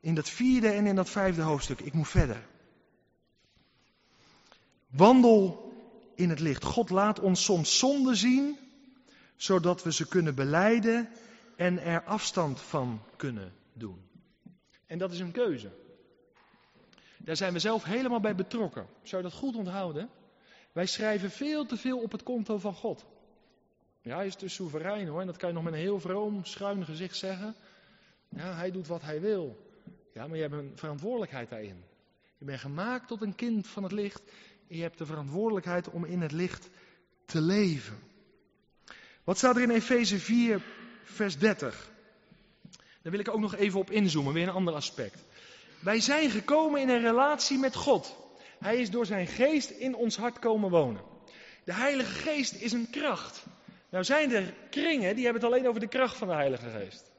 in 0.00 0.14
dat 0.14 0.30
vierde 0.30 0.68
en 0.68 0.86
in 0.86 0.94
dat 0.94 1.10
vijfde 1.10 1.42
hoofdstuk. 1.42 1.80
Ik 1.80 1.92
moet 1.92 2.08
verder. 2.08 2.46
Wandel 4.96 5.72
in 6.14 6.30
het 6.30 6.40
licht. 6.40 6.64
God 6.64 6.90
laat 6.90 7.20
ons 7.20 7.44
soms 7.44 7.78
zonde 7.78 8.14
zien, 8.14 8.58
zodat 9.36 9.82
we 9.82 9.92
ze 9.92 10.08
kunnen 10.08 10.34
beleiden 10.34 11.08
en 11.56 11.78
er 11.78 12.04
afstand 12.04 12.60
van 12.60 13.02
kunnen 13.16 13.52
doen. 13.72 14.04
En 14.86 14.98
dat 14.98 15.12
is 15.12 15.20
een 15.20 15.32
keuze. 15.32 15.70
Daar 17.16 17.36
zijn 17.36 17.52
we 17.52 17.58
zelf 17.58 17.84
helemaal 17.84 18.20
bij 18.20 18.34
betrokken. 18.34 18.86
Zou 19.02 19.22
je 19.22 19.28
dat 19.28 19.38
goed 19.38 19.56
onthouden? 19.56 20.08
Wij 20.72 20.86
schrijven 20.86 21.30
veel 21.30 21.66
te 21.66 21.76
veel 21.76 21.98
op 21.98 22.12
het 22.12 22.22
konto 22.22 22.58
van 22.58 22.74
God. 22.74 23.04
Ja, 24.02 24.16
hij 24.16 24.26
is 24.26 24.36
dus 24.36 24.54
soeverein 24.54 25.08
hoor. 25.08 25.20
En 25.20 25.26
dat 25.26 25.36
kan 25.36 25.48
je 25.48 25.54
nog 25.54 25.64
met 25.64 25.72
een 25.72 25.78
heel 25.78 26.00
vroom, 26.00 26.44
schuin 26.44 26.84
gezicht 26.84 27.16
zeggen. 27.16 27.54
Ja, 28.28 28.54
hij 28.54 28.70
doet 28.70 28.86
wat 28.86 29.02
hij 29.02 29.20
wil. 29.20 29.56
Ja, 30.12 30.26
maar 30.26 30.36
je 30.36 30.42
hebt 30.42 30.54
een 30.54 30.72
verantwoordelijkheid 30.74 31.48
daarin. 31.48 31.84
Je 32.38 32.44
bent 32.44 32.60
gemaakt 32.60 33.08
tot 33.08 33.22
een 33.22 33.34
kind 33.34 33.66
van 33.66 33.82
het 33.82 33.92
licht. 33.92 34.22
Je 34.68 34.82
hebt 34.82 34.98
de 34.98 35.06
verantwoordelijkheid 35.06 35.88
om 35.88 36.04
in 36.04 36.20
het 36.20 36.32
licht 36.32 36.68
te 37.24 37.40
leven. 37.40 37.98
Wat 39.24 39.38
staat 39.38 39.56
er 39.56 39.62
in 39.62 39.70
Efeze 39.70 40.18
4, 40.18 40.60
vers 41.02 41.38
30? 41.38 41.90
Daar 43.02 43.12
wil 43.12 43.20
ik 43.20 43.28
ook 43.28 43.40
nog 43.40 43.56
even 43.56 43.80
op 43.80 43.90
inzoomen, 43.90 44.32
weer 44.32 44.48
een 44.48 44.54
ander 44.54 44.74
aspect. 44.74 45.24
Wij 45.78 46.00
zijn 46.00 46.30
gekomen 46.30 46.80
in 46.80 46.88
een 46.88 47.00
relatie 47.00 47.58
met 47.58 47.74
God. 47.74 48.16
Hij 48.58 48.76
is 48.76 48.90
door 48.90 49.06
zijn 49.06 49.26
geest 49.26 49.70
in 49.70 49.94
ons 49.94 50.16
hart 50.16 50.38
komen 50.38 50.70
wonen. 50.70 51.02
De 51.64 51.72
Heilige 51.72 52.12
Geest 52.12 52.54
is 52.54 52.72
een 52.72 52.90
kracht. 52.90 53.44
Nou 53.90 54.04
zijn 54.04 54.32
er 54.32 54.54
kringen 54.70 55.14
die 55.14 55.24
hebben 55.24 55.42
het 55.42 55.52
alleen 55.52 55.68
over 55.68 55.80
de 55.80 55.88
kracht 55.88 56.16
van 56.16 56.28
de 56.28 56.34
Heilige 56.34 56.70
Geest. 56.70 57.10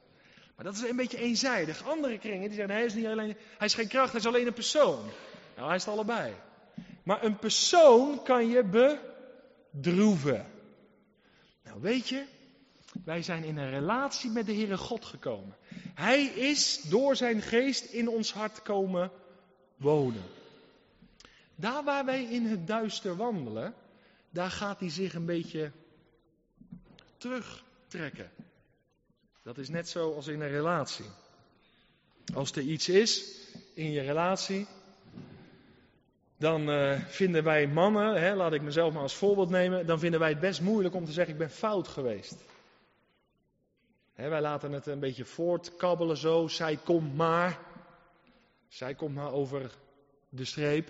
Maar 0.56 0.64
dat 0.64 0.74
is 0.74 0.82
een 0.82 0.96
beetje 0.96 1.18
eenzijdig. 1.18 1.86
Andere 1.86 2.18
kringen 2.18 2.48
die 2.48 2.56
zeggen 2.56 2.74
hij 2.74 2.84
is, 2.84 2.94
niet 2.94 3.06
alleen, 3.06 3.36
hij 3.58 3.66
is 3.66 3.74
geen 3.74 3.88
kracht, 3.88 4.10
hij 4.10 4.20
is 4.20 4.26
alleen 4.26 4.46
een 4.46 4.52
persoon. 4.52 5.10
Nou, 5.56 5.66
hij 5.66 5.76
is 5.76 5.84
het 5.84 5.94
allebei. 5.94 6.34
Maar 7.08 7.24
een 7.24 7.38
persoon 7.38 8.22
kan 8.22 8.48
je 8.48 8.64
bedroeven. 9.72 10.46
Nou 11.64 11.80
weet 11.80 12.08
je, 12.08 12.24
wij 13.04 13.22
zijn 13.22 13.44
in 13.44 13.56
een 13.56 13.70
relatie 13.70 14.30
met 14.30 14.46
de 14.46 14.54
Heere 14.54 14.76
God 14.76 15.04
gekomen. 15.04 15.56
Hij 15.94 16.24
is 16.24 16.82
door 16.82 17.16
zijn 17.16 17.42
geest 17.42 17.84
in 17.84 18.08
ons 18.08 18.32
hart 18.32 18.62
komen 18.62 19.10
wonen. 19.76 20.22
Daar 21.54 21.84
waar 21.84 22.04
wij 22.04 22.24
in 22.24 22.46
het 22.46 22.66
duister 22.66 23.16
wandelen, 23.16 23.74
daar 24.30 24.50
gaat 24.50 24.80
hij 24.80 24.90
zich 24.90 25.14
een 25.14 25.26
beetje 25.26 25.70
terugtrekken. 27.16 28.30
Dat 29.42 29.58
is 29.58 29.68
net 29.68 29.88
zo 29.88 30.14
als 30.14 30.26
in 30.26 30.40
een 30.40 30.50
relatie. 30.50 31.10
Als 32.34 32.52
er 32.52 32.62
iets 32.62 32.88
is 32.88 33.24
in 33.74 33.90
je 33.90 34.00
relatie, 34.00 34.66
dan 36.38 36.70
uh, 36.70 37.00
vinden 37.06 37.44
wij 37.44 37.66
mannen, 37.66 38.20
hè, 38.20 38.34
laat 38.34 38.52
ik 38.52 38.62
mezelf 38.62 38.92
maar 38.92 39.02
als 39.02 39.14
voorbeeld 39.14 39.50
nemen, 39.50 39.86
dan 39.86 39.98
vinden 39.98 40.20
wij 40.20 40.28
het 40.28 40.40
best 40.40 40.60
moeilijk 40.60 40.94
om 40.94 41.04
te 41.04 41.12
zeggen 41.12 41.32
ik 41.32 41.38
ben 41.38 41.50
fout 41.50 41.88
geweest. 41.88 42.36
Hè, 44.14 44.28
wij 44.28 44.40
laten 44.40 44.72
het 44.72 44.86
een 44.86 45.00
beetje 45.00 45.24
voortkabbelen 45.24 46.16
zo, 46.16 46.48
zij 46.48 46.76
komt 46.84 47.16
maar, 47.16 47.58
zij 48.68 48.94
komt 48.94 49.14
maar 49.14 49.32
over 49.32 49.70
de 50.28 50.44
streep. 50.44 50.88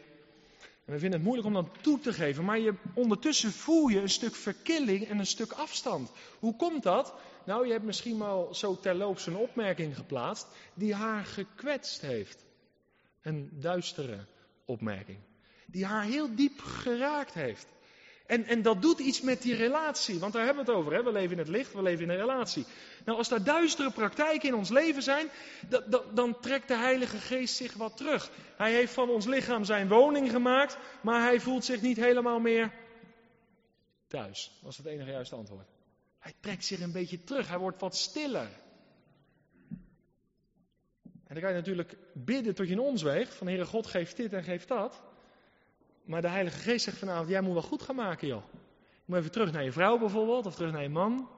En 0.84 0.94
we 0.94 0.98
vinden 0.98 1.18
het 1.18 1.28
moeilijk 1.28 1.48
om 1.48 1.54
dat 1.54 1.82
toe 1.82 2.00
te 2.00 2.12
geven, 2.12 2.44
maar 2.44 2.58
je, 2.58 2.74
ondertussen 2.94 3.52
voel 3.52 3.88
je 3.88 4.00
een 4.00 4.08
stuk 4.08 4.34
verkilling 4.34 5.08
en 5.08 5.18
een 5.18 5.26
stuk 5.26 5.52
afstand. 5.52 6.10
Hoe 6.38 6.56
komt 6.56 6.82
dat? 6.82 7.14
Nou, 7.44 7.66
je 7.66 7.72
hebt 7.72 7.84
misschien 7.84 8.18
wel 8.18 8.54
zo 8.54 8.78
terloops 8.80 9.26
een 9.26 9.36
opmerking 9.36 9.96
geplaatst 9.96 10.46
die 10.74 10.94
haar 10.94 11.24
gekwetst 11.24 12.00
heeft. 12.00 12.44
Een 13.22 13.50
duistere 13.52 14.18
opmerking. 14.64 15.18
Die 15.70 15.86
haar 15.86 16.04
heel 16.04 16.34
diep 16.34 16.60
geraakt 16.60 17.34
heeft. 17.34 17.66
En, 18.28 18.44
en 18.44 18.62
dat 18.62 18.82
doet 18.82 18.98
iets 18.98 19.20
met 19.20 19.42
die 19.42 19.54
relatie, 19.54 20.18
want 20.18 20.32
daar 20.32 20.44
hebben 20.44 20.64
we 20.64 20.70
het 20.70 20.80
over. 20.80 20.92
Hè? 20.92 21.02
We 21.02 21.12
leven 21.12 21.32
in 21.32 21.38
het 21.38 21.48
licht, 21.48 21.72
we 21.72 21.82
leven 21.82 22.04
in 22.04 22.10
een 22.10 22.16
relatie. 22.16 22.64
Nou, 23.04 23.18
als 23.18 23.28
daar 23.28 23.44
duistere 23.44 23.90
praktijken 23.90 24.48
in 24.48 24.54
ons 24.54 24.68
leven 24.68 25.02
zijn, 25.02 25.28
dan 26.14 26.40
trekt 26.40 26.68
de 26.68 26.76
Heilige 26.76 27.16
Geest 27.16 27.56
zich 27.56 27.74
wat 27.74 27.96
terug. 27.96 28.30
Hij 28.56 28.72
heeft 28.72 28.92
van 28.92 29.08
ons 29.08 29.26
lichaam 29.26 29.64
zijn 29.64 29.88
woning 29.88 30.30
gemaakt, 30.30 30.78
maar 31.00 31.22
hij 31.22 31.40
voelt 31.40 31.64
zich 31.64 31.80
niet 31.80 31.96
helemaal 31.96 32.40
meer 32.40 32.72
thuis. 34.06 34.58
Dat 34.62 34.70
is 34.70 34.76
het 34.76 34.86
enige 34.86 35.10
juiste 35.10 35.34
antwoord. 35.34 35.68
Hij 36.18 36.34
trekt 36.40 36.64
zich 36.64 36.80
een 36.80 36.92
beetje 36.92 37.24
terug, 37.24 37.48
hij 37.48 37.58
wordt 37.58 37.80
wat 37.80 37.96
stiller. 37.96 38.48
En 41.26 41.34
dan 41.34 41.40
kan 41.40 41.48
je 41.48 41.56
natuurlijk 41.56 41.96
bidden 42.12 42.54
tot 42.54 42.66
je 42.66 42.72
in 42.72 42.80
ons 42.80 43.02
weegt, 43.02 43.34
van 43.34 43.46
Heere 43.46 43.66
God 43.66 43.86
geeft 43.86 44.16
dit 44.16 44.32
en 44.32 44.44
geeft 44.44 44.68
dat. 44.68 45.02
Maar 46.08 46.22
de 46.22 46.28
Heilige 46.28 46.58
Geest 46.58 46.84
zegt 46.84 46.98
vanavond, 46.98 47.28
jij 47.28 47.40
moet 47.40 47.52
wel 47.52 47.62
goed 47.62 47.82
gaan 47.82 47.94
maken 47.94 48.28
joh. 48.28 48.42
Moet 49.04 49.18
even 49.18 49.30
terug 49.30 49.52
naar 49.52 49.64
je 49.64 49.72
vrouw 49.72 49.98
bijvoorbeeld, 49.98 50.46
of 50.46 50.54
terug 50.54 50.72
naar 50.72 50.82
je 50.82 50.88
man. 50.88 51.28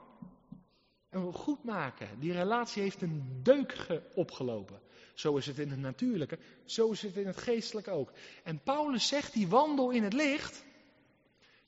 En 1.09 1.33
goed 1.33 1.65
maken. 1.65 2.09
Die 2.19 2.33
relatie 2.33 2.83
heeft 2.83 3.03
een 3.03 3.41
deuk 3.43 3.87
opgelopen. 4.15 4.81
Zo 5.15 5.37
is 5.37 5.47
het 5.47 5.59
in 5.59 5.71
het 5.71 5.79
natuurlijke, 5.79 6.39
zo 6.65 6.91
is 6.91 7.03
het 7.03 7.17
in 7.17 7.27
het 7.27 7.37
geestelijke 7.37 7.91
ook. 7.91 8.13
En 8.45 8.63
Paulus 8.63 9.09
zegt, 9.09 9.33
die 9.33 9.49
wandel 9.49 9.91
in 9.91 10.03
het 10.03 10.13
licht, 10.13 10.65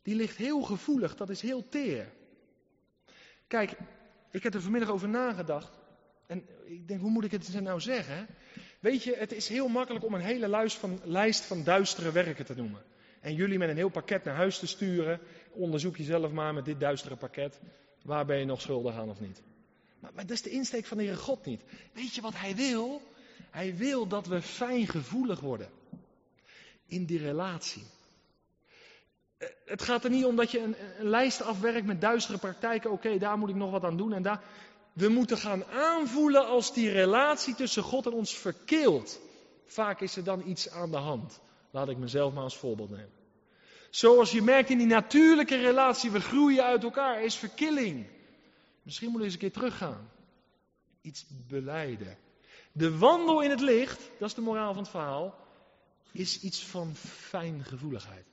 die 0.02 0.14
ligt 0.14 0.36
heel 0.36 0.62
gevoelig, 0.62 1.16
dat 1.16 1.30
is 1.30 1.40
heel 1.40 1.68
teer. 1.68 2.12
Kijk, 3.46 3.76
ik 4.30 4.42
heb 4.42 4.54
er 4.54 4.62
vanmiddag 4.62 4.90
over 4.90 5.08
nagedacht. 5.08 5.78
En 6.26 6.46
ik 6.64 6.88
denk, 6.88 7.00
hoe 7.00 7.10
moet 7.10 7.24
ik 7.24 7.30
het 7.30 7.60
nou 7.60 7.80
zeggen? 7.80 8.26
Weet 8.80 9.02
je, 9.02 9.14
het 9.16 9.32
is 9.32 9.48
heel 9.48 9.68
makkelijk 9.68 10.04
om 10.04 10.14
een 10.14 10.20
hele 10.20 10.48
lijst 10.48 10.76
van, 10.76 11.00
lijst 11.04 11.44
van 11.44 11.64
duistere 11.64 12.12
werken 12.12 12.44
te 12.44 12.54
noemen. 12.54 12.90
En 13.22 13.34
jullie 13.34 13.58
met 13.58 13.68
een 13.68 13.76
heel 13.76 13.88
pakket 13.88 14.24
naar 14.24 14.34
huis 14.34 14.58
te 14.58 14.66
sturen. 14.66 15.20
Onderzoek 15.50 15.96
jezelf 15.96 16.32
maar 16.32 16.54
met 16.54 16.64
dit 16.64 16.80
duistere 16.80 17.16
pakket. 17.16 17.60
Waar 18.02 18.26
ben 18.26 18.38
je 18.38 18.44
nog 18.44 18.60
schuldig 18.60 18.94
aan 18.94 19.10
of 19.10 19.20
niet? 19.20 19.42
Maar, 19.98 20.10
maar 20.14 20.26
dat 20.26 20.36
is 20.36 20.42
de 20.42 20.50
insteek 20.50 20.84
van 20.84 20.96
de 20.96 21.02
Heere 21.02 21.18
God 21.18 21.44
niet. 21.44 21.60
Weet 21.92 22.14
je 22.14 22.20
wat 22.20 22.34
Hij 22.36 22.56
wil? 22.56 23.02
Hij 23.50 23.76
wil 23.76 24.06
dat 24.06 24.26
we 24.26 24.42
fijngevoelig 24.42 25.40
worden. 25.40 25.68
In 26.86 27.04
die 27.04 27.18
relatie. 27.18 27.84
Eh, 29.38 29.48
het 29.64 29.82
gaat 29.82 30.04
er 30.04 30.10
niet 30.10 30.24
om 30.24 30.36
dat 30.36 30.50
je 30.50 30.60
een, 30.60 30.76
lijst 30.98 31.42
afwerkt 31.42 31.86
met 31.86 32.00
duistere 32.00 32.38
praktijken. 32.38 32.90
Oké, 32.90 33.18
daar 33.18 33.38
moet 33.38 33.48
ik 33.48 33.54
nog 33.54 33.70
wat 33.70 33.84
aan 33.84 33.96
doen 33.96 34.12
en 34.12 34.22
daar. 34.22 34.42
We 34.92 35.08
moeten 35.08 35.36
gaan 35.36 35.64
aanvoelen 35.64 36.46
als 36.46 36.74
die 36.74 36.90
relatie 36.90 37.54
tussen 37.54 37.82
God 37.82 38.06
en 38.06 38.12
ons 38.12 38.38
verkeelt. 38.38 39.20
Vaak 39.66 40.00
is 40.00 40.16
er 40.16 40.24
dan 40.24 40.48
iets 40.48 40.70
aan 40.70 40.90
de 40.90 40.96
hand. 40.96 41.40
Laat 41.72 41.88
ik 41.88 41.96
mezelf 41.96 42.32
maar 42.32 42.42
als 42.42 42.56
voorbeeld 42.56 42.90
nemen. 42.90 43.20
Zoals 43.90 44.30
je 44.30 44.42
merkt 44.42 44.70
in 44.70 44.78
die 44.78 44.86
natuurlijke 44.86 45.56
relatie, 45.56 46.10
we 46.10 46.20
groeien 46.20 46.64
uit 46.64 46.82
elkaar, 46.82 47.22
is 47.24 47.36
verkilling. 47.36 48.06
Misschien 48.82 49.10
moet 49.10 49.18
je 49.18 49.24
eens 49.24 49.32
een 49.32 49.40
keer 49.40 49.52
teruggaan. 49.52 50.10
Iets 51.00 51.26
beleiden. 51.48 52.16
De 52.72 52.98
wandel 52.98 53.42
in 53.42 53.50
het 53.50 53.60
licht, 53.60 54.10
dat 54.18 54.28
is 54.28 54.34
de 54.34 54.40
moraal 54.40 54.72
van 54.72 54.82
het 54.82 54.90
verhaal, 54.90 55.38
is 56.12 56.40
iets 56.40 56.64
van 56.64 56.94
fijngevoeligheid. 56.96 58.26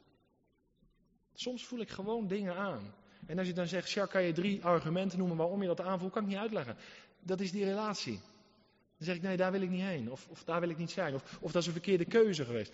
Soms 1.33 1.65
voel 1.65 1.79
ik 1.79 1.89
gewoon 1.89 2.27
dingen 2.27 2.55
aan. 2.55 2.93
En 3.25 3.37
als 3.37 3.47
je 3.47 3.53
dan 3.53 3.67
zegt, 3.67 3.91
Jacques, 3.91 4.13
kan 4.13 4.23
je 4.23 4.33
drie 4.33 4.65
argumenten 4.65 5.17
noemen 5.17 5.37
waarom 5.37 5.61
je 5.61 5.67
dat 5.67 5.81
aanvoelt, 5.81 6.11
kan 6.11 6.21
ik 6.21 6.27
niet 6.27 6.37
uitleggen. 6.37 6.77
Dat 7.19 7.39
is 7.39 7.51
die 7.51 7.65
relatie. 7.65 8.19
Dan 8.97 9.07
zeg 9.07 9.15
ik, 9.15 9.21
nee, 9.21 9.37
daar 9.37 9.51
wil 9.51 9.61
ik 9.61 9.69
niet 9.69 9.81
heen. 9.81 10.11
Of, 10.11 10.27
of 10.29 10.43
daar 10.43 10.59
wil 10.59 10.69
ik 10.69 10.77
niet 10.77 10.91
zijn. 10.91 11.13
Of, 11.13 11.37
of 11.41 11.51
dat 11.51 11.61
is 11.61 11.67
een 11.67 11.73
verkeerde 11.73 12.05
keuze 12.05 12.45
geweest. 12.45 12.73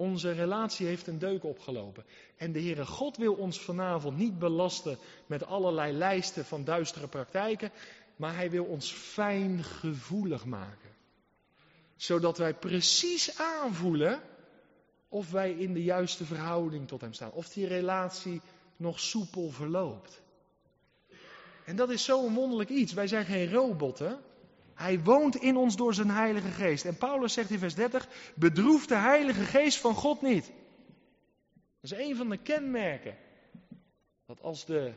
Onze 0.00 0.32
relatie 0.32 0.86
heeft 0.86 1.06
een 1.06 1.18
deuk 1.18 1.44
opgelopen. 1.44 2.04
En 2.36 2.52
de 2.52 2.60
Heere 2.60 2.86
God 2.86 3.16
wil 3.16 3.34
ons 3.34 3.60
vanavond 3.60 4.16
niet 4.16 4.38
belasten 4.38 4.98
met 5.26 5.44
allerlei 5.44 5.92
lijsten 5.92 6.44
van 6.44 6.64
duistere 6.64 7.08
praktijken. 7.08 7.70
Maar 8.16 8.34
hij 8.34 8.50
wil 8.50 8.64
ons 8.64 8.92
fijngevoelig 8.92 10.44
maken. 10.44 10.90
Zodat 11.96 12.38
wij 12.38 12.54
precies 12.54 13.38
aanvoelen 13.38 14.20
of 15.08 15.30
wij 15.30 15.52
in 15.52 15.72
de 15.72 15.82
juiste 15.82 16.24
verhouding 16.24 16.88
tot 16.88 17.00
hem 17.00 17.12
staan. 17.12 17.32
Of 17.32 17.48
die 17.48 17.66
relatie 17.66 18.40
nog 18.76 19.00
soepel 19.00 19.50
verloopt. 19.50 20.22
En 21.64 21.76
dat 21.76 21.90
is 21.90 22.04
zo'n 22.04 22.34
wonderlijk 22.34 22.70
iets. 22.70 22.92
Wij 22.92 23.06
zijn 23.06 23.24
geen 23.24 23.52
robotten. 23.52 24.20
Hij 24.80 25.00
woont 25.00 25.36
in 25.36 25.56
ons 25.56 25.76
door 25.76 25.94
zijn 25.94 26.10
Heilige 26.10 26.50
Geest. 26.50 26.84
En 26.84 26.96
Paulus 26.96 27.32
zegt 27.32 27.50
in 27.50 27.58
vers 27.58 27.74
30: 27.74 28.08
bedroef 28.34 28.86
de 28.86 28.94
Heilige 28.94 29.44
Geest 29.44 29.78
van 29.78 29.94
God 29.94 30.22
niet. 30.22 30.52
Dat 31.80 31.90
is 31.90 31.98
een 31.98 32.16
van 32.16 32.28
de 32.28 32.36
kenmerken. 32.36 33.16
Dat 34.26 34.42
als 34.42 34.64
de, 34.64 34.92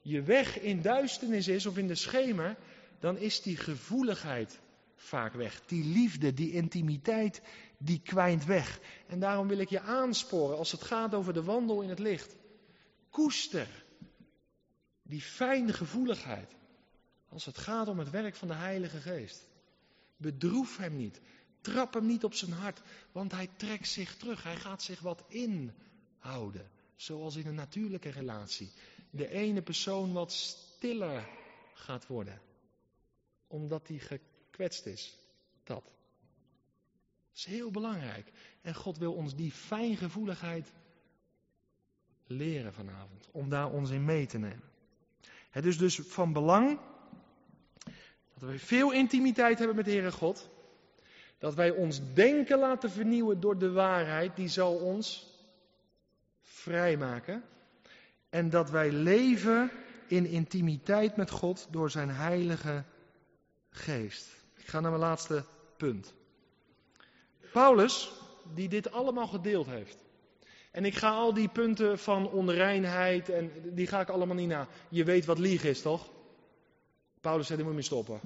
je 0.00 0.22
weg 0.22 0.60
in 0.60 0.82
duisternis 0.82 1.48
is 1.48 1.66
of 1.66 1.78
in 1.78 1.86
de 1.86 1.94
schemer, 1.94 2.56
dan 3.00 3.18
is 3.18 3.42
die 3.42 3.56
gevoeligheid 3.56 4.60
vaak 4.96 5.32
weg. 5.32 5.62
Die 5.66 5.84
liefde, 5.84 6.34
die 6.34 6.52
intimiteit, 6.52 7.42
die 7.78 8.00
kwijnt 8.00 8.44
weg. 8.44 8.80
En 9.06 9.20
daarom 9.20 9.48
wil 9.48 9.58
ik 9.58 9.68
je 9.68 9.80
aansporen 9.80 10.58
als 10.58 10.72
het 10.72 10.82
gaat 10.82 11.14
over 11.14 11.32
de 11.32 11.42
wandel 11.42 11.80
in 11.80 11.88
het 11.88 11.98
licht. 11.98 12.36
Koester 13.10 13.68
die 15.02 15.22
fijne 15.22 15.72
gevoeligheid. 15.72 16.54
Als 17.32 17.44
het 17.44 17.58
gaat 17.58 17.88
om 17.88 17.98
het 17.98 18.10
werk 18.10 18.34
van 18.34 18.48
de 18.48 18.54
Heilige 18.54 19.00
Geest. 19.00 19.46
Bedroef 20.16 20.76
hem 20.76 20.96
niet. 20.96 21.20
Trap 21.60 21.94
hem 21.94 22.06
niet 22.06 22.24
op 22.24 22.34
zijn 22.34 22.52
hart, 22.52 22.80
want 23.12 23.32
hij 23.32 23.50
trekt 23.56 23.88
zich 23.88 24.16
terug. 24.16 24.42
Hij 24.42 24.56
gaat 24.56 24.82
zich 24.82 25.00
wat 25.00 25.24
inhouden. 25.28 26.70
Zoals 26.96 27.36
in 27.36 27.46
een 27.46 27.54
natuurlijke 27.54 28.08
relatie. 28.10 28.70
De 29.10 29.28
ene 29.28 29.62
persoon 29.62 30.12
wat 30.12 30.32
stiller 30.32 31.28
gaat 31.74 32.06
worden. 32.06 32.40
Omdat 33.46 33.88
hij 33.88 33.98
gekwetst 33.98 34.86
is. 34.86 35.16
Dat. 35.64 35.84
Dat 35.84 35.92
is 37.34 37.44
heel 37.44 37.70
belangrijk. 37.70 38.32
En 38.60 38.74
God 38.74 38.98
wil 38.98 39.12
ons 39.12 39.34
die 39.34 39.52
fijngevoeligheid 39.52 40.72
leren 42.26 42.72
vanavond. 42.72 43.28
Om 43.30 43.48
daar 43.48 43.70
ons 43.70 43.90
in 43.90 44.04
mee 44.04 44.26
te 44.26 44.38
nemen. 44.38 44.70
Het 45.50 45.66
is 45.66 45.78
dus 45.78 45.96
van 45.96 46.32
belang 46.32 46.78
dat 48.42 48.50
wij 48.50 48.60
veel 48.60 48.92
intimiteit 48.92 49.58
hebben 49.58 49.76
met 49.76 49.84
de 49.84 49.90
Heere 49.90 50.12
God. 50.12 50.48
Dat 51.38 51.54
wij 51.54 51.70
ons 51.70 52.00
denken 52.14 52.58
laten 52.58 52.90
vernieuwen 52.90 53.40
door 53.40 53.58
de 53.58 53.72
waarheid, 53.72 54.36
die 54.36 54.48
zal 54.48 54.74
ons 54.74 55.26
vrijmaken. 56.40 57.42
En 58.30 58.50
dat 58.50 58.70
wij 58.70 58.90
leven 58.90 59.70
in 60.06 60.26
intimiteit 60.26 61.16
met 61.16 61.30
God 61.30 61.66
door 61.70 61.90
zijn 61.90 62.10
Heilige 62.10 62.84
Geest. 63.70 64.28
Ik 64.56 64.66
ga 64.66 64.80
naar 64.80 64.90
mijn 64.90 65.02
laatste 65.02 65.44
punt. 65.76 66.14
Paulus, 67.52 68.12
die 68.54 68.68
dit 68.68 68.92
allemaal 68.92 69.26
gedeeld 69.26 69.66
heeft. 69.66 69.96
En 70.70 70.84
ik 70.84 70.94
ga 70.94 71.10
al 71.10 71.34
die 71.34 71.48
punten 71.48 71.98
van 71.98 72.30
onreinheid, 72.30 73.28
en 73.28 73.52
die 73.74 73.86
ga 73.86 74.00
ik 74.00 74.08
allemaal 74.08 74.36
niet 74.36 74.48
na. 74.48 74.68
Je 74.88 75.04
weet 75.04 75.24
wat 75.24 75.38
liegen 75.38 75.68
is, 75.68 75.82
toch? 75.82 76.10
Paulus 77.22 77.46
zei, 77.46 77.58
daar 77.58 77.68
moet 77.68 77.76
je 77.76 77.84
stoppen. 77.84 78.20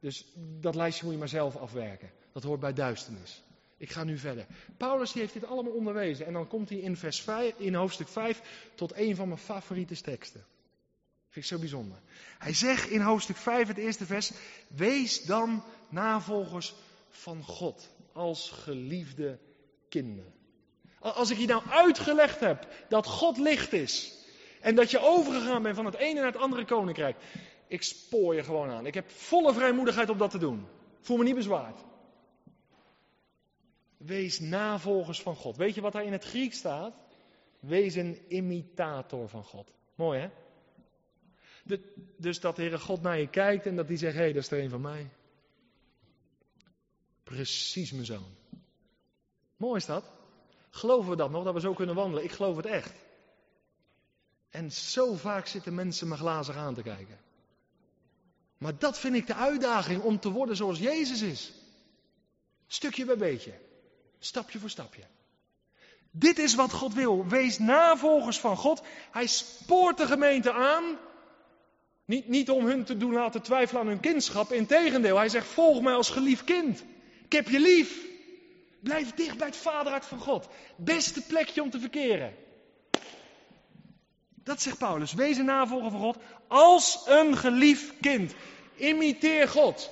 Dus 0.00 0.26
dat 0.36 0.74
lijstje 0.74 1.04
moet 1.04 1.12
je 1.12 1.18
maar 1.18 1.28
zelf 1.28 1.56
afwerken. 1.56 2.10
Dat 2.32 2.42
hoort 2.42 2.60
bij 2.60 2.72
duisternis. 2.72 3.42
Ik 3.76 3.90
ga 3.90 4.04
nu 4.04 4.18
verder. 4.18 4.46
Paulus 4.76 5.12
die 5.12 5.22
heeft 5.22 5.32
dit 5.34 5.46
allemaal 5.46 5.72
onderwezen. 5.72 6.26
En 6.26 6.32
dan 6.32 6.48
komt 6.48 6.68
hij 6.68 6.78
in, 6.78 6.96
vers 6.96 7.20
5, 7.20 7.54
in 7.58 7.74
hoofdstuk 7.74 8.08
5 8.08 8.42
tot 8.74 8.96
een 8.96 9.16
van 9.16 9.28
mijn 9.28 9.40
favoriete 9.40 10.00
teksten. 10.00 10.44
Vind 11.28 11.44
ik 11.44 11.50
zo 11.50 11.58
bijzonder. 11.58 11.98
Hij 12.38 12.54
zegt 12.54 12.88
in 12.88 13.00
hoofdstuk 13.00 13.36
5, 13.36 13.68
het 13.68 13.76
eerste 13.76 14.06
vers. 14.06 14.32
Wees 14.68 15.24
dan 15.24 15.62
navolgers 15.88 16.74
van 17.10 17.42
God 17.42 17.88
als 18.12 18.50
geliefde 18.50 19.38
kinderen. 19.88 20.32
Als 20.98 21.30
ik 21.30 21.38
je 21.38 21.46
nou 21.46 21.62
uitgelegd 21.68 22.40
heb 22.40 22.68
dat 22.88 23.06
God 23.06 23.38
licht 23.38 23.72
is. 23.72 24.16
En 24.60 24.74
dat 24.74 24.90
je 24.90 24.98
overgegaan 24.98 25.62
bent 25.62 25.76
van 25.76 25.84
het 25.84 25.94
ene 25.94 26.14
naar 26.14 26.32
het 26.32 26.40
andere 26.40 26.64
koninkrijk. 26.64 27.16
Ik 27.68 27.82
spoor 27.82 28.34
je 28.34 28.42
gewoon 28.42 28.70
aan. 28.70 28.86
Ik 28.86 28.94
heb 28.94 29.10
volle 29.10 29.52
vrijmoedigheid 29.52 30.10
om 30.10 30.18
dat 30.18 30.30
te 30.30 30.38
doen. 30.38 30.66
Voel 31.00 31.16
me 31.16 31.24
niet 31.24 31.34
bezwaard. 31.34 31.80
Wees 33.96 34.40
navolgers 34.40 35.22
van 35.22 35.36
God. 35.36 35.56
Weet 35.56 35.74
je 35.74 35.80
wat 35.80 35.92
daar 35.92 36.04
in 36.04 36.12
het 36.12 36.24
Griek 36.24 36.54
staat? 36.54 36.94
Wees 37.60 37.94
een 37.94 38.18
imitator 38.28 39.28
van 39.28 39.44
God. 39.44 39.72
Mooi 39.94 40.20
hè? 40.20 40.30
dus 42.16 42.40
dat 42.40 42.56
de 42.56 42.62
Heere 42.62 42.78
God 42.78 43.02
naar 43.02 43.18
je 43.18 43.28
kijkt 43.28 43.66
en 43.66 43.76
dat 43.76 43.88
hij 43.88 43.96
zegt, 43.96 44.14
hé, 44.14 44.20
hey, 44.20 44.32
dat 44.32 44.42
is 44.42 44.50
er 44.50 44.62
een 44.62 44.70
van 44.70 44.80
mij. 44.80 45.10
Precies 47.22 47.92
mijn 47.92 48.04
zoon. 48.04 48.36
Mooi 49.56 49.76
is 49.76 49.86
dat? 49.86 50.04
Geloven 50.70 51.10
we 51.10 51.16
dat 51.16 51.30
nog, 51.30 51.44
dat 51.44 51.54
we 51.54 51.60
zo 51.60 51.72
kunnen 51.72 51.94
wandelen? 51.94 52.24
Ik 52.24 52.32
geloof 52.32 52.56
het 52.56 52.66
echt. 52.66 52.94
En 54.50 54.72
zo 54.72 55.14
vaak 55.14 55.46
zitten 55.46 55.74
mensen 55.74 56.08
me 56.08 56.16
glazig 56.16 56.56
aan 56.56 56.74
te 56.74 56.82
kijken. 56.82 57.18
Maar 58.58 58.78
dat 58.78 58.98
vind 58.98 59.14
ik 59.14 59.26
de 59.26 59.34
uitdaging 59.34 60.02
om 60.02 60.20
te 60.20 60.30
worden 60.30 60.56
zoals 60.56 60.78
Jezus 60.78 61.22
is. 61.22 61.52
Stukje 62.66 63.04
bij 63.04 63.16
beetje. 63.16 63.52
Stapje 64.18 64.58
voor 64.58 64.70
stapje. 64.70 65.02
Dit 66.10 66.38
is 66.38 66.54
wat 66.54 66.72
God 66.72 66.94
wil. 66.94 67.26
Wees 67.26 67.58
navolgers 67.58 68.38
van 68.38 68.56
God. 68.56 68.82
Hij 69.10 69.26
spoort 69.26 69.96
de 69.96 70.06
gemeente 70.06 70.52
aan. 70.52 70.98
Niet, 72.04 72.28
niet 72.28 72.50
om 72.50 72.66
hun 72.66 72.84
te 72.84 72.96
doen 72.96 73.12
laten 73.12 73.42
twijfelen 73.42 73.82
aan 73.82 73.88
hun 73.88 74.00
kindschap. 74.00 74.52
Integendeel, 74.52 75.16
hij 75.16 75.28
zegt: 75.28 75.46
Volg 75.46 75.80
mij 75.80 75.94
als 75.94 76.10
geliefd 76.10 76.44
kind. 76.44 76.84
Ik 77.24 77.32
heb 77.32 77.48
je 77.48 77.60
lief. 77.60 78.06
Blijf 78.80 79.14
dicht 79.14 79.38
bij 79.38 79.46
het 79.46 79.56
vaderhart 79.56 80.04
van 80.04 80.18
God. 80.20 80.48
Beste 80.76 81.22
plekje 81.22 81.62
om 81.62 81.70
te 81.70 81.80
verkeren. 81.80 82.34
Dat 84.34 84.62
zegt 84.62 84.78
Paulus. 84.78 85.12
Wees 85.12 85.36
een 85.36 85.44
navolger 85.44 85.90
van 85.90 86.00
God 86.00 86.16
als 86.48 87.02
een 87.06 87.36
geliefd 87.36 87.94
kind. 88.00 88.34
Imiteer 88.76 89.48
God. 89.48 89.90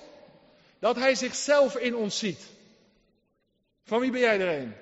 Dat 0.78 0.96
hij 0.96 1.14
zichzelf 1.14 1.76
in 1.76 1.96
ons 1.96 2.18
ziet. 2.18 2.50
Van 3.82 4.00
wie 4.00 4.10
ben 4.10 4.20
jij 4.20 4.40
er 4.40 4.62
een? 4.62 4.74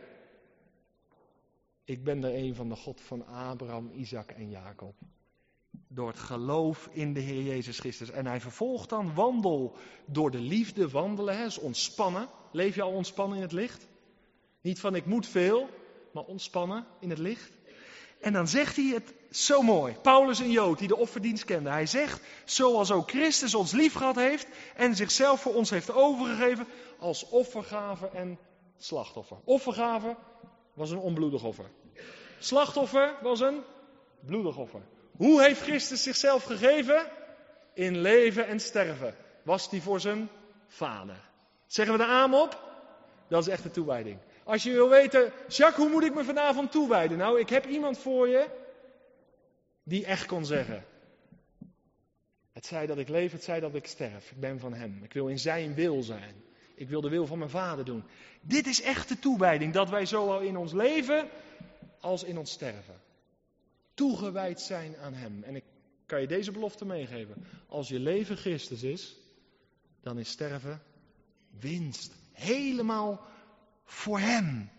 Ik 1.84 2.04
ben 2.04 2.24
er 2.24 2.34
een 2.34 2.54
van 2.54 2.68
de 2.68 2.76
God 2.76 3.00
van 3.00 3.26
Abraham, 3.26 3.90
Isaac 3.94 4.30
en 4.30 4.50
Jacob. 4.50 4.94
Door 5.88 6.08
het 6.08 6.18
geloof 6.18 6.88
in 6.92 7.12
de 7.12 7.20
Heer 7.20 7.42
Jezus 7.42 7.78
Christus. 7.78 8.10
En 8.10 8.26
hij 8.26 8.40
vervolgt 8.40 8.88
dan 8.88 9.14
wandel 9.14 9.76
door 10.04 10.30
de 10.30 10.40
liefde 10.40 10.88
wandelen. 10.88 11.36
Hè, 11.36 11.44
is 11.44 11.58
ontspannen. 11.58 12.28
Leef 12.52 12.74
je 12.74 12.82
al 12.82 12.92
ontspannen 12.92 13.36
in 13.36 13.42
het 13.42 13.52
licht? 13.52 13.86
Niet 14.60 14.80
van 14.80 14.94
ik 14.94 15.06
moet 15.06 15.26
veel, 15.26 15.68
maar 16.12 16.24
ontspannen 16.24 16.86
in 17.00 17.10
het 17.10 17.18
licht. 17.18 17.50
En 18.20 18.32
dan 18.32 18.48
zegt 18.48 18.76
hij 18.76 18.84
het 18.84 19.14
zo 19.36 19.62
mooi. 19.62 19.96
Paulus 20.02 20.38
een 20.38 20.50
Jood 20.50 20.78
die 20.78 20.88
de 20.88 20.96
offerdienst 20.96 21.44
kende. 21.44 21.70
Hij 21.70 21.86
zegt, 21.86 22.20
zoals 22.44 22.90
ook 22.90 23.10
Christus 23.10 23.54
ons 23.54 23.72
lief 23.72 23.94
gehad 23.94 24.16
heeft 24.16 24.46
en 24.76 24.96
zichzelf 24.96 25.40
voor 25.40 25.54
ons 25.54 25.70
heeft 25.70 25.92
overgegeven 25.92 26.66
als 26.98 27.28
offergave 27.28 28.08
en 28.08 28.38
slachtoffer. 28.76 29.36
Offergave 29.44 30.16
was 30.74 30.90
een 30.90 30.98
onbloedig 30.98 31.44
offer. 31.44 31.70
Slachtoffer 32.38 33.14
was 33.22 33.40
een 33.40 33.62
bloedig 34.20 34.56
offer. 34.56 34.80
Hoe 35.16 35.42
heeft 35.42 35.60
Christus 35.60 36.02
zichzelf 36.02 36.44
gegeven? 36.44 37.06
In 37.74 38.00
leven 38.00 38.46
en 38.46 38.60
sterven. 38.60 39.14
Was 39.42 39.70
hij 39.70 39.80
voor 39.80 40.00
zijn 40.00 40.28
vader. 40.68 41.16
Zeggen 41.66 41.96
we 41.96 42.04
de 42.04 42.10
aam 42.10 42.34
op? 42.34 42.62
Dat 43.28 43.46
is 43.46 43.52
echt 43.52 43.62
de 43.62 43.70
toewijding. 43.70 44.18
Als 44.44 44.62
je 44.62 44.72
wil 44.72 44.88
weten, 44.88 45.32
Jacques, 45.48 45.84
hoe 45.84 45.88
moet 45.88 46.04
ik 46.04 46.14
me 46.14 46.24
vanavond 46.24 46.70
toewijden? 46.72 47.18
Nou, 47.18 47.40
ik 47.40 47.48
heb 47.48 47.66
iemand 47.66 47.98
voor 47.98 48.28
je 48.28 48.46
die 49.84 50.04
echt 50.04 50.26
kon 50.26 50.46
zeggen. 50.46 50.84
Het 52.52 52.66
zij 52.66 52.86
dat 52.86 52.98
ik 52.98 53.08
leef, 53.08 53.32
het 53.32 53.44
zij 53.44 53.60
dat 53.60 53.74
ik 53.74 53.86
sterf. 53.86 54.30
Ik 54.30 54.40
ben 54.40 54.60
van 54.60 54.74
Hem. 54.74 55.00
Ik 55.02 55.12
wil 55.12 55.28
in 55.28 55.38
Zijn 55.38 55.74
wil 55.74 56.02
zijn. 56.02 56.34
Ik 56.74 56.88
wil 56.88 57.00
de 57.00 57.08
wil 57.08 57.26
van 57.26 57.38
mijn 57.38 57.50
Vader 57.50 57.84
doen. 57.84 58.04
Dit 58.40 58.66
is 58.66 58.82
echt 58.82 59.08
de 59.08 59.18
toewijding, 59.18 59.72
dat 59.72 59.90
wij 59.90 60.06
zowel 60.06 60.40
in 60.40 60.56
ons 60.56 60.72
leven 60.72 61.28
als 62.00 62.24
in 62.24 62.38
ons 62.38 62.50
sterven 62.50 63.02
toegewijd 63.94 64.60
zijn 64.60 64.96
aan 64.96 65.14
Hem. 65.14 65.42
En 65.42 65.56
ik 65.56 65.64
kan 66.06 66.20
je 66.20 66.26
deze 66.26 66.52
belofte 66.52 66.84
meegeven. 66.84 67.46
Als 67.68 67.88
je 67.88 67.98
leven 67.98 68.36
Christus 68.36 68.82
is, 68.82 69.16
dan 70.02 70.18
is 70.18 70.28
sterven 70.28 70.82
winst. 71.60 72.12
Helemaal 72.32 73.26
voor 73.84 74.18
Hem. 74.18 74.70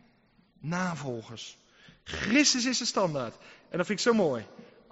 Navolgers. 0.60 1.58
Christus 2.04 2.66
is 2.66 2.78
de 2.78 2.86
standaard. 2.86 3.36
En 3.70 3.78
dat 3.78 3.86
vind 3.86 4.00
ik 4.00 4.06
zo 4.06 4.14
mooi. 4.14 4.46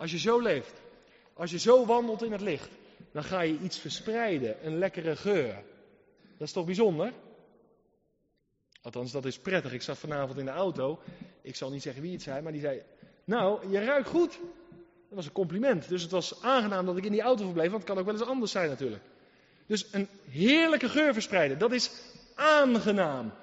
Als 0.03 0.11
je 0.11 0.19
zo 0.19 0.39
leeft, 0.39 0.73
als 1.33 1.51
je 1.51 1.59
zo 1.59 1.85
wandelt 1.85 2.23
in 2.23 2.31
het 2.31 2.41
licht, 2.41 2.69
dan 3.11 3.23
ga 3.23 3.41
je 3.41 3.59
iets 3.59 3.77
verspreiden, 3.77 4.65
een 4.65 4.77
lekkere 4.77 5.15
geur. 5.15 5.53
Dat 6.37 6.47
is 6.47 6.51
toch 6.51 6.65
bijzonder? 6.65 7.13
Althans, 8.81 9.11
dat 9.11 9.25
is 9.25 9.37
prettig. 9.37 9.73
Ik 9.73 9.81
zat 9.81 9.97
vanavond 9.97 10.39
in 10.39 10.45
de 10.45 10.51
auto. 10.51 10.99
Ik 11.41 11.55
zal 11.55 11.69
niet 11.69 11.81
zeggen 11.81 12.01
wie 12.01 12.11
het 12.11 12.21
zei, 12.21 12.41
maar 12.41 12.51
die 12.51 12.61
zei: 12.61 12.81
Nou, 13.23 13.69
je 13.69 13.83
ruikt 13.83 14.07
goed. 14.07 14.31
Dat 15.07 15.15
was 15.17 15.25
een 15.25 15.31
compliment. 15.31 15.89
Dus 15.89 16.01
het 16.01 16.11
was 16.11 16.41
aangenaam 16.41 16.85
dat 16.85 16.97
ik 16.97 17.05
in 17.05 17.11
die 17.11 17.21
auto 17.21 17.43
verbleef, 17.43 17.69
want 17.69 17.81
het 17.81 17.89
kan 17.91 17.99
ook 17.99 18.05
wel 18.05 18.15
eens 18.15 18.29
anders 18.29 18.51
zijn 18.51 18.69
natuurlijk. 18.69 19.03
Dus 19.65 19.87
een 19.91 20.07
heerlijke 20.29 20.89
geur 20.89 21.13
verspreiden, 21.13 21.59
dat 21.59 21.71
is 21.71 21.91
aangenaam. 22.35 23.33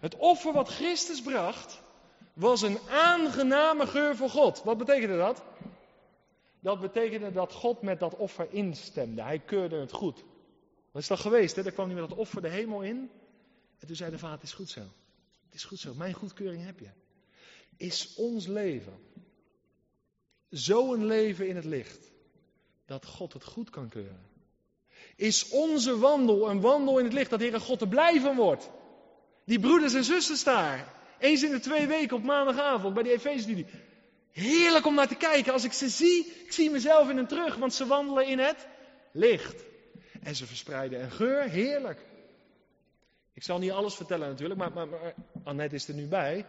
Het 0.00 0.16
offer 0.16 0.52
wat 0.52 0.68
Christus 0.68 1.22
bracht, 1.22 1.82
was 2.32 2.62
een 2.62 2.78
aangename 2.90 3.86
geur 3.86 4.16
voor 4.16 4.30
God. 4.30 4.62
Wat 4.64 4.78
betekende 4.78 5.16
dat? 5.16 5.42
Dat 6.64 6.80
betekende 6.80 7.32
dat 7.32 7.52
God 7.52 7.82
met 7.82 8.00
dat 8.00 8.16
offer 8.16 8.46
instemde. 8.50 9.22
Hij 9.22 9.38
keurde 9.38 9.76
het 9.76 9.92
goed. 9.92 10.24
Dat 10.92 11.02
is 11.02 11.06
toch 11.06 11.20
geweest, 11.20 11.56
hè? 11.56 11.62
Daar 11.62 11.72
kwam 11.72 11.86
hij 11.86 12.00
met 12.00 12.08
dat 12.08 12.18
offer 12.18 12.42
de 12.42 12.48
hemel 12.48 12.82
in. 12.82 13.10
En 13.78 13.86
toen 13.86 13.96
zei 13.96 14.10
de 14.10 14.18
vader, 14.18 14.34
het 14.34 14.46
is 14.46 14.52
goed 14.52 14.68
zo. 14.68 14.80
Het 15.44 15.54
is 15.54 15.64
goed 15.64 15.78
zo, 15.78 15.94
mijn 15.94 16.14
goedkeuring 16.14 16.64
heb 16.64 16.78
je. 16.78 16.88
Is 17.76 18.14
ons 18.14 18.46
leven 18.46 18.98
zo'n 20.48 21.06
leven 21.06 21.48
in 21.48 21.56
het 21.56 21.64
licht 21.64 22.10
dat 22.86 23.06
God 23.06 23.32
het 23.32 23.44
goed 23.44 23.70
kan 23.70 23.88
keuren? 23.88 24.26
Is 25.16 25.48
onze 25.48 25.98
wandel 25.98 26.50
een 26.50 26.60
wandel 26.60 26.98
in 26.98 27.04
het 27.04 27.14
licht 27.14 27.30
dat 27.30 27.40
Heere 27.40 27.60
God 27.60 27.80
er 27.80 27.88
blij 27.88 28.20
van 28.20 28.36
wordt? 28.36 28.70
Die 29.44 29.60
broeders 29.60 29.94
en 29.94 30.04
zusters 30.04 30.44
daar, 30.44 30.94
eens 31.18 31.42
in 31.42 31.50
de 31.50 31.60
twee 31.60 31.86
weken 31.86 32.16
op 32.16 32.22
maandagavond 32.22 32.94
bij 32.94 33.02
die 33.02 33.12
Efeze-studie. 33.12 33.66
Heerlijk 34.34 34.86
om 34.86 34.94
naar 34.94 35.08
te 35.08 35.14
kijken. 35.14 35.52
Als 35.52 35.64
ik 35.64 35.72
ze 35.72 35.88
zie, 35.88 36.26
ik 36.44 36.52
zie 36.52 36.70
mezelf 36.70 37.10
in 37.10 37.16
hen 37.16 37.26
terug, 37.26 37.56
want 37.56 37.74
ze 37.74 37.86
wandelen 37.86 38.26
in 38.26 38.38
het 38.38 38.66
licht. 39.12 39.64
En 40.22 40.36
ze 40.36 40.46
verspreiden 40.46 41.02
een 41.02 41.10
geur, 41.10 41.42
heerlijk. 41.42 42.00
Ik 43.32 43.42
zal 43.42 43.58
niet 43.58 43.70
alles 43.70 43.94
vertellen 43.94 44.28
natuurlijk, 44.28 44.60
maar, 44.60 44.72
maar, 44.72 44.88
maar 44.88 45.14
Annette 45.44 45.74
is 45.74 45.88
er 45.88 45.94
nu 45.94 46.06
bij. 46.06 46.46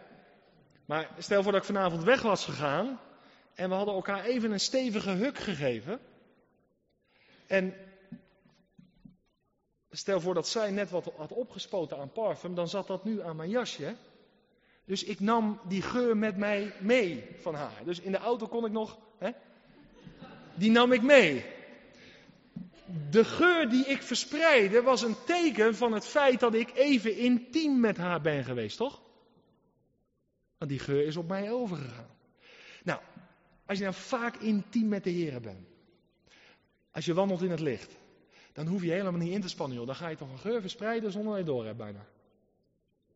Maar 0.84 1.10
stel 1.18 1.42
voor 1.42 1.52
dat 1.52 1.60
ik 1.60 1.66
vanavond 1.66 2.04
weg 2.04 2.22
was 2.22 2.44
gegaan 2.44 3.00
en 3.54 3.68
we 3.68 3.74
hadden 3.74 3.94
elkaar 3.94 4.24
even 4.24 4.52
een 4.52 4.60
stevige 4.60 5.10
huk 5.10 5.38
gegeven. 5.38 6.00
En 7.46 7.74
stel 9.90 10.20
voor 10.20 10.34
dat 10.34 10.48
zij 10.48 10.70
net 10.70 10.90
wat 10.90 11.12
had 11.16 11.32
opgespoten 11.32 11.98
aan 11.98 12.12
parfum, 12.12 12.54
dan 12.54 12.68
zat 12.68 12.86
dat 12.86 13.04
nu 13.04 13.22
aan 13.22 13.36
mijn 13.36 13.50
jasje. 13.50 13.96
Dus 14.86 15.04
ik 15.04 15.20
nam 15.20 15.60
die 15.68 15.82
geur 15.82 16.16
met 16.16 16.36
mij 16.36 16.72
mee 16.80 17.24
van 17.40 17.54
haar. 17.54 17.84
Dus 17.84 18.00
in 18.00 18.12
de 18.12 18.18
auto 18.18 18.46
kon 18.46 18.64
ik 18.64 18.72
nog, 18.72 18.98
hè, 19.18 19.30
die 20.54 20.70
nam 20.70 20.92
ik 20.92 21.02
mee. 21.02 21.44
De 23.10 23.24
geur 23.24 23.68
die 23.68 23.84
ik 23.84 24.02
verspreidde 24.02 24.82
was 24.82 25.02
een 25.02 25.16
teken 25.24 25.74
van 25.74 25.92
het 25.92 26.06
feit 26.06 26.40
dat 26.40 26.54
ik 26.54 26.70
even 26.74 27.16
intiem 27.16 27.80
met 27.80 27.96
haar 27.96 28.20
ben 28.20 28.44
geweest, 28.44 28.76
toch? 28.76 29.02
Want 30.58 30.70
die 30.70 30.80
geur 30.80 31.06
is 31.06 31.16
op 31.16 31.28
mij 31.28 31.52
overgegaan. 31.52 32.10
Nou, 32.82 33.00
als 33.66 33.78
je 33.78 33.84
nou 33.84 33.96
vaak 33.96 34.36
intiem 34.36 34.88
met 34.88 35.04
de 35.04 35.10
Heer 35.10 35.40
bent, 35.40 35.66
als 36.90 37.04
je 37.04 37.14
wandelt 37.14 37.42
in 37.42 37.50
het 37.50 37.60
licht, 37.60 37.96
dan 38.52 38.66
hoef 38.66 38.82
je 38.82 38.90
helemaal 38.90 39.20
niet 39.20 39.32
in 39.32 39.40
te 39.40 39.48
spannen, 39.48 39.76
joh. 39.76 39.86
Dan 39.86 39.96
ga 39.96 40.08
je 40.08 40.16
toch 40.16 40.30
een 40.30 40.38
geur 40.38 40.60
verspreiden 40.60 41.12
zonder 41.12 41.30
dat 41.30 41.40
je 41.40 41.52
door 41.52 41.64
hebt 41.64 41.76
bijna. 41.76 42.06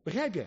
Begrijp 0.03 0.35
je? 0.35 0.47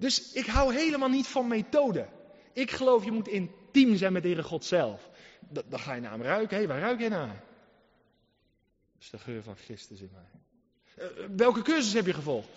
Dus 0.00 0.32
ik 0.32 0.46
hou 0.46 0.74
helemaal 0.74 1.08
niet 1.08 1.26
van 1.26 1.48
methode. 1.48 2.08
Ik 2.52 2.70
geloof 2.70 3.04
je 3.04 3.12
moet 3.12 3.28
intiem 3.28 3.96
zijn 3.96 4.12
met 4.12 4.22
de 4.22 4.42
God 4.42 4.64
zelf. 4.64 5.10
Dan 5.48 5.80
ga 5.80 5.94
je 5.94 6.00
naar 6.00 6.10
hem 6.10 6.22
ruiken. 6.22 6.58
Hé, 6.58 6.66
waar 6.66 6.80
ruik 6.80 7.00
je 7.00 7.08
naar? 7.08 7.44
Dat 8.92 9.00
is 9.00 9.10
de 9.10 9.18
geur 9.18 9.42
van 9.42 9.56
Christus 9.56 10.00
in 10.00 10.10
mij. 10.12 10.40
Uh, 11.06 11.26
welke 11.36 11.62
cursus 11.62 11.92
heb 11.92 12.06
je 12.06 12.12
gevolgd? 12.12 12.48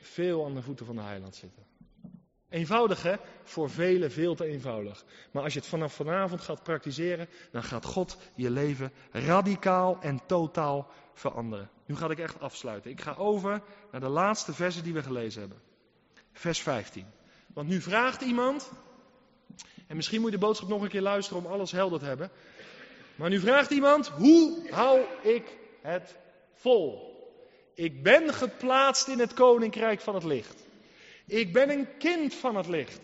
Veel 0.00 0.44
aan 0.44 0.54
de 0.54 0.62
voeten 0.62 0.86
van 0.86 0.96
de 0.96 1.02
heiland 1.02 1.34
zitten. 1.36 1.62
Eenvoudig 2.48 3.02
hè? 3.02 3.14
Voor 3.42 3.70
velen 3.70 4.10
veel 4.10 4.34
te 4.34 4.44
eenvoudig. 4.44 5.04
Maar 5.30 5.42
als 5.42 5.52
je 5.52 5.58
het 5.58 5.68
vanaf 5.68 5.94
vanavond 5.94 6.40
gaat 6.40 6.62
praktiseren, 6.62 7.28
dan 7.50 7.62
gaat 7.62 7.84
God 7.84 8.16
je 8.34 8.50
leven 8.50 8.92
radicaal 9.10 9.98
en 10.00 10.20
totaal 10.26 10.90
veranderen. 11.14 11.70
Nu 11.86 11.96
ga 11.96 12.10
ik 12.10 12.18
echt 12.18 12.40
afsluiten. 12.40 12.90
Ik 12.90 13.00
ga 13.00 13.14
over 13.14 13.62
naar 13.90 14.00
de 14.00 14.08
laatste 14.08 14.52
versen 14.52 14.84
die 14.84 14.92
we 14.92 15.02
gelezen 15.02 15.40
hebben. 15.40 15.70
Vers 16.32 16.60
15. 16.60 17.06
Want 17.54 17.68
nu 17.68 17.80
vraagt 17.80 18.20
iemand, 18.20 18.70
en 19.86 19.96
misschien 19.96 20.20
moet 20.20 20.30
je 20.30 20.38
de 20.38 20.44
boodschap 20.46 20.68
nog 20.68 20.82
een 20.82 20.88
keer 20.88 21.00
luisteren 21.00 21.44
om 21.44 21.52
alles 21.52 21.72
helder 21.72 21.98
te 21.98 22.04
hebben. 22.04 22.30
Maar 23.14 23.30
nu 23.30 23.40
vraagt 23.40 23.70
iemand, 23.70 24.08
hoe 24.08 24.70
hou 24.70 25.00
ik 25.22 25.58
het 25.82 26.16
vol? 26.54 27.10
Ik 27.74 28.02
ben 28.02 28.34
geplaatst 28.34 29.08
in 29.08 29.18
het 29.18 29.34
koninkrijk 29.34 30.00
van 30.00 30.14
het 30.14 30.24
licht. 30.24 30.64
Ik 31.26 31.52
ben 31.52 31.70
een 31.70 31.88
kind 31.98 32.34
van 32.34 32.56
het 32.56 32.66
licht. 32.66 33.00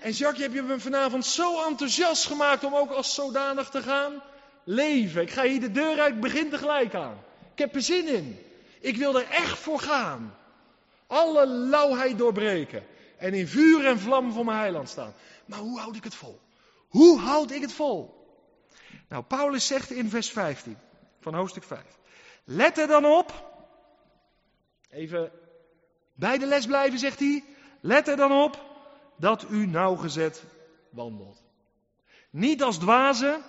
En 0.00 0.10
Jacques, 0.10 0.52
je 0.52 0.62
me 0.62 0.80
vanavond 0.80 1.26
zo 1.26 1.64
enthousiast 1.68 2.26
gemaakt 2.26 2.64
om 2.64 2.74
ook 2.74 2.90
als 2.90 3.14
zodanig 3.14 3.68
te 3.68 3.82
gaan 3.82 4.22
leven. 4.64 5.22
Ik 5.22 5.30
ga 5.30 5.42
hier 5.42 5.60
de 5.60 5.70
deur 5.70 6.00
uit, 6.00 6.14
ik 6.14 6.20
begin 6.20 6.50
tegelijk 6.50 6.94
aan. 6.94 7.18
Ik 7.52 7.58
heb 7.58 7.74
er 7.74 7.82
zin 7.82 8.08
in. 8.08 8.38
Ik 8.80 8.96
wil 8.96 9.18
er 9.18 9.28
echt 9.28 9.58
voor 9.58 9.80
gaan. 9.80 10.36
Alle 11.12 11.46
lauwheid 11.46 12.18
doorbreken. 12.18 12.86
En 13.18 13.34
in 13.34 13.48
vuur 13.48 13.86
en 13.86 13.98
vlam 13.98 14.32
voor 14.32 14.44
mijn 14.44 14.58
heiland 14.58 14.88
staan. 14.88 15.14
Maar 15.46 15.58
hoe 15.58 15.78
houd 15.78 15.96
ik 15.96 16.04
het 16.04 16.14
vol? 16.14 16.40
Hoe 16.88 17.18
houd 17.18 17.50
ik 17.50 17.60
het 17.60 17.72
vol? 17.72 18.26
Nou, 19.08 19.22
Paulus 19.24 19.66
zegt 19.66 19.90
in 19.90 20.10
vers 20.10 20.30
15 20.30 20.76
van 21.20 21.34
hoofdstuk 21.34 21.62
5. 21.62 21.80
Let 22.44 22.78
er 22.78 22.86
dan 22.86 23.04
op. 23.04 23.50
Even 24.90 25.30
bij 26.14 26.38
de 26.38 26.46
les 26.46 26.66
blijven, 26.66 26.98
zegt 26.98 27.18
hij. 27.18 27.44
Let 27.80 28.08
er 28.08 28.16
dan 28.16 28.32
op 28.32 28.64
dat 29.16 29.46
u 29.50 29.66
nauwgezet 29.66 30.44
wandelt. 30.90 31.42
Niet 32.30 32.62
als 32.62 32.78
dwazen, 32.78 33.42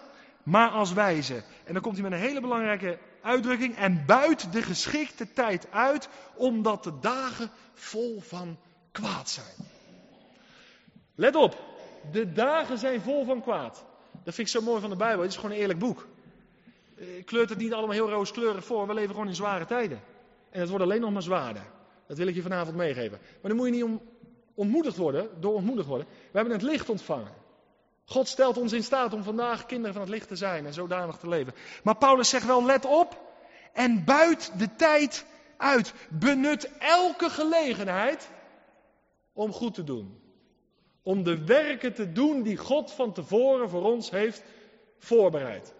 maar 0.43 0.69
als 0.69 0.93
wijze. 0.93 1.43
En 1.63 1.73
dan 1.73 1.81
komt 1.81 1.97
hij 1.97 2.09
met 2.09 2.11
een 2.11 2.25
hele 2.25 2.41
belangrijke 2.41 2.97
uitdrukking. 3.23 3.75
En 3.75 4.05
buit 4.05 4.53
de 4.53 4.61
geschikte 4.61 5.33
tijd 5.33 5.71
uit, 5.71 6.09
omdat 6.35 6.83
de 6.83 6.99
dagen 6.99 7.51
vol 7.73 8.21
van 8.21 8.57
kwaad 8.91 9.29
zijn. 9.29 9.67
Let 11.15 11.35
op, 11.35 11.57
de 12.11 12.31
dagen 12.31 12.77
zijn 12.77 13.01
vol 13.01 13.25
van 13.25 13.41
kwaad. 13.41 13.85
Dat 14.23 14.33
vind 14.33 14.47
ik 14.47 14.53
zo 14.53 14.61
mooi 14.61 14.81
van 14.81 14.89
de 14.89 14.95
Bijbel. 14.95 15.21
Het 15.21 15.31
is 15.31 15.35
gewoon 15.35 15.51
een 15.51 15.61
eerlijk 15.61 15.79
boek. 15.79 16.07
Eh, 16.95 17.05
kleurt 17.25 17.49
het 17.49 17.57
niet 17.57 17.73
allemaal 17.73 17.95
heel 17.95 18.09
rooskleurig 18.09 18.65
voor. 18.65 18.87
We 18.87 18.93
leven 18.93 19.11
gewoon 19.11 19.27
in 19.27 19.35
zware 19.35 19.65
tijden. 19.65 20.01
En 20.49 20.59
het 20.59 20.69
wordt 20.69 20.83
alleen 20.83 21.01
nog 21.01 21.11
maar 21.11 21.21
zwaarder. 21.21 21.63
Dat 22.07 22.17
wil 22.17 22.27
ik 22.27 22.35
je 22.35 22.41
vanavond 22.41 22.75
meegeven. 22.75 23.19
Maar 23.41 23.51
dan 23.51 23.55
moet 23.55 23.65
je 23.65 23.83
niet 23.83 23.99
ontmoedigd 24.53 24.97
worden, 24.97 25.29
door 25.39 25.53
ontmoedigd 25.53 25.87
worden. 25.87 26.07
We 26.07 26.37
hebben 26.37 26.53
het 26.53 26.61
licht 26.61 26.89
ontvangen. 26.89 27.42
God 28.05 28.27
stelt 28.27 28.57
ons 28.57 28.73
in 28.73 28.83
staat 28.83 29.13
om 29.13 29.23
vandaag 29.23 29.65
kinderen 29.65 29.93
van 29.93 30.01
het 30.01 30.11
licht 30.11 30.27
te 30.27 30.35
zijn 30.35 30.65
en 30.65 30.73
zodanig 30.73 31.17
te 31.17 31.29
leven. 31.29 31.53
Maar 31.83 31.97
Paulus 31.97 32.29
zegt 32.29 32.45
wel, 32.45 32.65
let 32.65 32.85
op 32.85 33.21
en 33.73 34.05
buit 34.05 34.51
de 34.57 34.75
tijd 34.75 35.25
uit. 35.57 35.93
Benut 36.09 36.69
elke 36.79 37.29
gelegenheid 37.29 38.29
om 39.33 39.51
goed 39.51 39.73
te 39.73 39.83
doen. 39.83 40.21
Om 41.01 41.23
de 41.23 41.43
werken 41.43 41.93
te 41.93 42.11
doen 42.11 42.41
die 42.41 42.57
God 42.57 42.91
van 42.91 43.13
tevoren 43.13 43.69
voor 43.69 43.83
ons 43.83 44.09
heeft 44.09 44.43
voorbereid. 44.97 45.73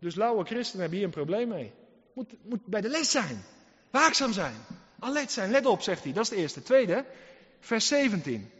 Dus 0.00 0.14
lauwe 0.14 0.44
christenen 0.44 0.80
hebben 0.80 0.98
hier 0.98 1.06
een 1.06 1.14
probleem 1.14 1.48
mee. 1.48 1.72
Moet, 2.14 2.34
moet 2.42 2.66
bij 2.66 2.80
de 2.80 2.88
les 2.88 3.10
zijn. 3.10 3.44
Waakzaam 3.90 4.32
zijn. 4.32 4.56
Alert 4.98 5.30
zijn. 5.30 5.50
Let 5.50 5.66
op, 5.66 5.82
zegt 5.82 6.04
hij. 6.04 6.12
Dat 6.12 6.22
is 6.22 6.28
de 6.28 6.36
eerste. 6.36 6.62
Tweede, 6.62 7.04
vers 7.60 7.86
17. 7.86 8.50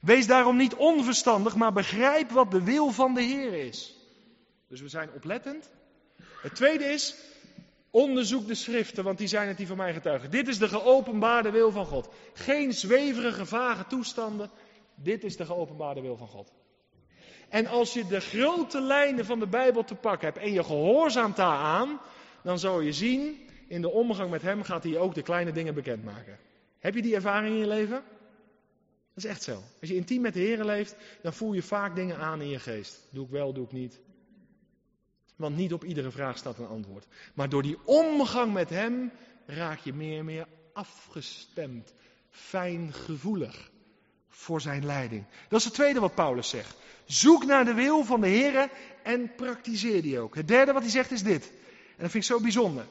Wees 0.00 0.26
daarom 0.26 0.56
niet 0.56 0.74
onverstandig, 0.74 1.56
maar 1.56 1.72
begrijp 1.72 2.30
wat 2.30 2.50
de 2.50 2.62
wil 2.62 2.90
van 2.90 3.14
de 3.14 3.22
Heer 3.22 3.52
is. 3.52 3.96
Dus 4.68 4.80
we 4.80 4.88
zijn 4.88 5.10
oplettend. 5.14 5.70
Het 6.42 6.54
tweede 6.54 6.84
is, 6.84 7.14
onderzoek 7.90 8.46
de 8.46 8.54
schriften, 8.54 9.04
want 9.04 9.18
die 9.18 9.26
zijn 9.26 9.48
het 9.48 9.56
die 9.56 9.66
van 9.66 9.76
mij 9.76 9.92
getuigen. 9.92 10.30
Dit 10.30 10.48
is 10.48 10.58
de 10.58 10.68
geopenbaarde 10.68 11.50
wil 11.50 11.70
van 11.70 11.86
God. 11.86 12.08
Geen 12.32 12.72
zweverige, 12.72 13.46
vage 13.46 13.86
toestanden. 13.86 14.50
Dit 14.94 15.24
is 15.24 15.36
de 15.36 15.44
geopenbaarde 15.44 16.00
wil 16.00 16.16
van 16.16 16.28
God. 16.28 16.52
En 17.48 17.66
als 17.66 17.92
je 17.92 18.06
de 18.06 18.20
grote 18.20 18.80
lijnen 18.80 19.24
van 19.24 19.38
de 19.38 19.46
Bijbel 19.46 19.84
te 19.84 19.94
pakken 19.94 20.28
hebt 20.28 20.40
en 20.40 20.52
je 20.52 20.64
gehoorzaamt 20.64 21.36
daaraan, 21.36 22.00
dan 22.42 22.58
zal 22.58 22.80
je 22.80 22.92
zien, 22.92 23.48
in 23.68 23.80
de 23.80 23.90
omgang 23.90 24.30
met 24.30 24.42
Hem 24.42 24.62
gaat 24.62 24.84
hij 24.84 24.98
ook 24.98 25.14
de 25.14 25.22
kleine 25.22 25.52
dingen 25.52 25.74
bekendmaken. 25.74 26.38
Heb 26.78 26.94
je 26.94 27.02
die 27.02 27.14
ervaring 27.14 27.54
in 27.54 27.60
je 27.60 27.66
leven? 27.66 28.02
Dat 29.18 29.26
is 29.26 29.36
echt 29.36 29.42
zo. 29.42 29.62
Als 29.80 29.90
je 29.90 29.96
intiem 29.96 30.20
met 30.20 30.34
de 30.34 30.40
Heer 30.40 30.64
leeft, 30.64 30.96
dan 31.22 31.32
voel 31.32 31.52
je 31.52 31.62
vaak 31.62 31.94
dingen 31.94 32.18
aan 32.18 32.40
in 32.40 32.48
je 32.48 32.58
geest. 32.58 33.00
Doe 33.10 33.24
ik 33.24 33.30
wel, 33.30 33.52
doe 33.52 33.64
ik 33.64 33.72
niet. 33.72 34.00
Want 35.36 35.56
niet 35.56 35.72
op 35.72 35.84
iedere 35.84 36.10
vraag 36.10 36.38
staat 36.38 36.58
een 36.58 36.66
antwoord. 36.66 37.06
Maar 37.34 37.48
door 37.48 37.62
die 37.62 37.78
omgang 37.84 38.52
met 38.52 38.70
Hem 38.70 39.12
raak 39.46 39.78
je 39.78 39.92
meer 39.92 40.18
en 40.18 40.24
meer 40.24 40.46
afgestemd, 40.72 41.92
fijngevoelig 42.30 43.70
voor 44.28 44.60
Zijn 44.60 44.86
leiding. 44.86 45.24
Dat 45.48 45.58
is 45.58 45.64
het 45.64 45.74
tweede 45.74 46.00
wat 46.00 46.14
Paulus 46.14 46.48
zegt. 46.48 46.76
Zoek 47.04 47.44
naar 47.44 47.64
de 47.64 47.74
wil 47.74 48.04
van 48.04 48.20
de 48.20 48.28
Heer 48.28 48.70
en 49.02 49.34
praktiseer 49.34 50.02
die 50.02 50.20
ook. 50.20 50.34
Het 50.34 50.48
derde 50.48 50.72
wat 50.72 50.82
hij 50.82 50.90
zegt 50.90 51.10
is 51.10 51.22
dit. 51.22 51.46
En 51.96 52.02
dat 52.02 52.10
vind 52.10 52.24
ik 52.24 52.30
zo 52.30 52.40
bijzonder. 52.40 52.86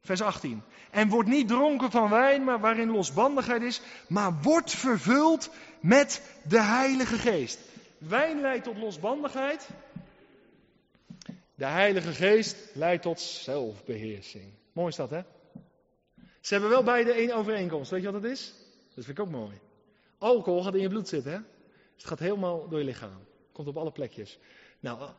Vers 0.00 0.20
18. 0.20 0.62
En 0.90 1.08
word 1.08 1.26
niet 1.26 1.48
dronken 1.48 1.90
van 1.90 2.10
wijn, 2.10 2.44
maar 2.44 2.60
waarin 2.60 2.90
losbandigheid 2.90 3.62
is, 3.62 3.80
maar 4.08 4.40
word 4.42 4.70
vervuld 4.70 5.50
met 5.80 6.22
de 6.48 6.62
Heilige 6.62 7.16
Geest. 7.16 7.58
Wijn 7.98 8.40
leidt 8.40 8.64
tot 8.64 8.78
losbandigheid. 8.78 9.68
De 11.54 11.66
Heilige 11.66 12.12
Geest 12.12 12.56
leidt 12.74 13.02
tot 13.02 13.20
zelfbeheersing. 13.20 14.52
Mooi 14.72 14.88
is 14.88 14.96
dat, 14.96 15.10
hè? 15.10 15.20
Ze 16.40 16.52
hebben 16.52 16.70
wel 16.70 16.82
beide 16.82 17.12
één 17.12 17.34
overeenkomst. 17.34 17.90
Weet 17.90 18.02
je 18.02 18.10
wat 18.10 18.22
dat 18.22 18.30
is? 18.30 18.54
Dat 18.94 19.04
vind 19.04 19.18
ik 19.18 19.24
ook 19.24 19.30
mooi. 19.30 19.60
Alcohol 20.18 20.62
gaat 20.62 20.74
in 20.74 20.80
je 20.80 20.88
bloed 20.88 21.08
zitten, 21.08 21.32
hè? 21.32 21.38
Het 21.94 22.04
gaat 22.04 22.18
helemaal 22.18 22.68
door 22.68 22.78
je 22.78 22.84
lichaam. 22.84 23.26
Komt 23.52 23.68
op 23.68 23.76
alle 23.76 23.92
plekjes. 23.92 24.38
Nou, 24.80 25.10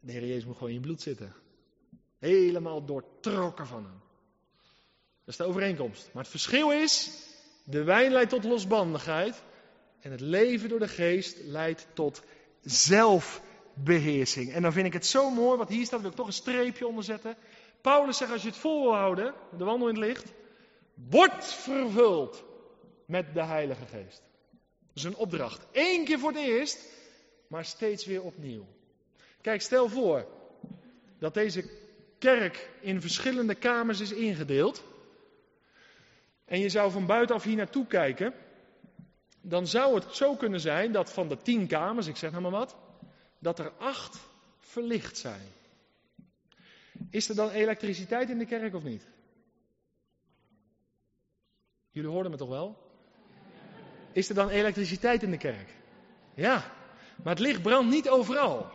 de 0.00 0.12
Heer 0.12 0.26
Jezus 0.26 0.44
moet 0.44 0.54
gewoon 0.54 0.68
in 0.68 0.74
je 0.74 0.80
bloed 0.80 1.02
zitten. 1.02 1.34
Helemaal 2.18 2.84
doortrokken 2.84 3.66
van 3.66 3.84
hem. 3.84 4.00
Dat 5.30 5.38
is 5.38 5.46
de 5.46 5.52
overeenkomst. 5.52 6.10
Maar 6.12 6.22
het 6.22 6.30
verschil 6.30 6.70
is, 6.70 7.10
de 7.64 7.82
wijn 7.82 8.12
leidt 8.12 8.30
tot 8.30 8.44
losbandigheid 8.44 9.42
en 10.00 10.10
het 10.10 10.20
leven 10.20 10.68
door 10.68 10.78
de 10.78 10.88
geest 10.88 11.36
leidt 11.44 11.86
tot 11.92 12.22
zelfbeheersing. 12.60 14.52
En 14.52 14.62
dan 14.62 14.72
vind 14.72 14.86
ik 14.86 14.92
het 14.92 15.06
zo 15.06 15.30
mooi, 15.30 15.58
wat 15.58 15.68
hier 15.68 15.86
staat, 15.86 16.00
wil 16.00 16.10
ik 16.10 16.16
toch 16.16 16.26
een 16.26 16.32
streepje 16.32 16.86
onder 16.86 17.04
zetten. 17.04 17.36
Paulus 17.80 18.16
zegt, 18.16 18.32
als 18.32 18.42
je 18.42 18.48
het 18.48 18.56
vol 18.56 18.82
wil 18.82 18.94
houden, 18.94 19.34
de 19.56 19.64
wandel 19.64 19.88
in 19.88 19.94
het 19.94 20.04
licht, 20.04 20.32
wordt 20.94 21.44
vervuld 21.44 22.44
met 23.06 23.34
de 23.34 23.42
Heilige 23.42 23.86
Geest. 23.86 24.22
Dat 24.86 24.96
is 24.96 25.04
een 25.04 25.16
opdracht. 25.16 25.66
Eén 25.72 26.04
keer 26.04 26.18
voor 26.18 26.32
het 26.32 26.40
eerst, 26.40 26.78
maar 27.46 27.64
steeds 27.64 28.06
weer 28.06 28.22
opnieuw. 28.22 28.66
Kijk, 29.40 29.60
stel 29.60 29.88
voor 29.88 30.26
dat 31.18 31.34
deze 31.34 31.64
kerk 32.18 32.70
in 32.80 33.00
verschillende 33.00 33.54
kamers 33.54 34.00
is 34.00 34.12
ingedeeld. 34.12 34.88
En 36.50 36.60
je 36.60 36.68
zou 36.68 36.90
van 36.90 37.06
buitenaf 37.06 37.42
hier 37.42 37.56
naartoe 37.56 37.86
kijken. 37.86 38.34
Dan 39.40 39.66
zou 39.66 39.94
het 39.94 40.14
zo 40.14 40.36
kunnen 40.36 40.60
zijn 40.60 40.92
dat 40.92 41.12
van 41.12 41.28
de 41.28 41.36
tien 41.36 41.66
kamers, 41.66 42.06
ik 42.06 42.16
zeg 42.16 42.30
nou 42.30 42.42
maar 42.42 42.50
wat, 42.50 42.76
dat 43.38 43.58
er 43.58 43.72
acht 43.78 44.18
verlicht 44.58 45.18
zijn. 45.18 45.46
Is 47.10 47.28
er 47.28 47.34
dan 47.34 47.50
elektriciteit 47.50 48.30
in 48.30 48.38
de 48.38 48.46
kerk 48.46 48.74
of 48.74 48.82
niet? 48.82 49.06
Jullie 51.90 52.10
hoorden 52.10 52.30
me 52.30 52.36
toch 52.38 52.48
wel? 52.48 52.78
Is 54.12 54.28
er 54.28 54.34
dan 54.34 54.48
elektriciteit 54.48 55.22
in 55.22 55.30
de 55.30 55.38
kerk? 55.38 55.68
Ja, 56.34 56.72
maar 57.16 57.32
het 57.32 57.42
licht 57.42 57.62
brandt 57.62 57.90
niet 57.90 58.08
overal. 58.08 58.70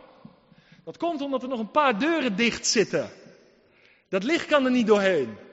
Dat 0.83 0.97
komt 0.97 1.21
omdat 1.21 1.43
er 1.43 1.49
nog 1.49 1.59
een 1.59 1.71
paar 1.71 1.99
deuren 1.99 2.35
dicht 2.35 2.67
zitten. 2.67 3.09
Dat 4.09 4.23
licht 4.23 4.45
kan 4.45 4.65
er 4.65 4.71
niet 4.71 4.87
doorheen. 4.87 5.44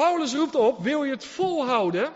Paulus 0.00 0.34
roept 0.34 0.54
op, 0.54 0.82
wil 0.82 1.04
je 1.04 1.10
het 1.10 1.24
volhouden, 1.24 2.12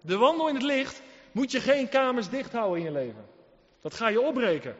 de 0.00 0.16
wandel 0.16 0.48
in 0.48 0.54
het 0.54 0.64
licht, 0.64 1.02
moet 1.32 1.50
je 1.50 1.60
geen 1.60 1.88
kamers 1.88 2.28
dicht 2.28 2.52
houden 2.52 2.78
in 2.78 2.84
je 2.84 2.92
leven. 2.92 3.26
Dat 3.80 3.94
ga 3.94 4.08
je 4.08 4.20
opbreken. 4.20 4.76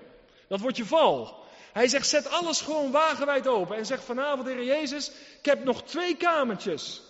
Dat 0.48 0.60
wordt 0.60 0.76
je 0.76 0.84
val. 0.84 1.44
Hij 1.72 1.88
zegt, 1.88 2.08
zet 2.08 2.30
alles 2.30 2.60
gewoon 2.60 2.90
wagenwijd 2.90 3.48
open. 3.48 3.76
En 3.76 3.86
zegt 3.86 4.04
vanavond, 4.04 4.48
Heer 4.48 4.64
Jezus, 4.64 5.12
ik 5.38 5.44
heb 5.44 5.64
nog 5.64 5.82
twee 5.82 6.16
kamertjes. 6.16 7.02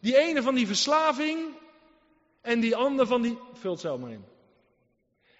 Die 0.00 0.16
ene 0.16 0.42
van 0.42 0.54
die 0.54 0.66
verslaving 0.66 1.38
en 2.40 2.60
die 2.60 2.76
andere 2.76 3.08
van 3.08 3.22
die... 3.22 3.38
Vult 3.52 3.80
zelf 3.80 4.00
maar 4.00 4.10
in. 4.10 4.24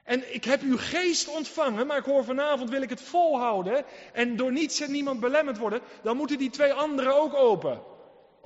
En 0.05 0.35
ik 0.35 0.45
heb 0.45 0.63
uw 0.63 0.79
geest 0.79 1.29
ontvangen, 1.29 1.87
maar 1.87 1.99
ik 1.99 2.05
hoor 2.05 2.25
vanavond 2.25 2.71
wil 2.71 2.83
ik 2.83 2.91
het 2.91 3.03
volhouden. 3.03 3.85
En 4.13 4.37
door 4.37 4.53
niets 4.53 4.81
en 4.81 4.91
niemand 4.91 5.21
belemmerd 5.21 5.59
worden. 5.59 5.81
Dan 6.03 6.17
moeten 6.17 6.39
die 6.39 6.51
twee 6.51 6.73
anderen 6.73 7.15
ook 7.15 7.35
open. 7.35 7.97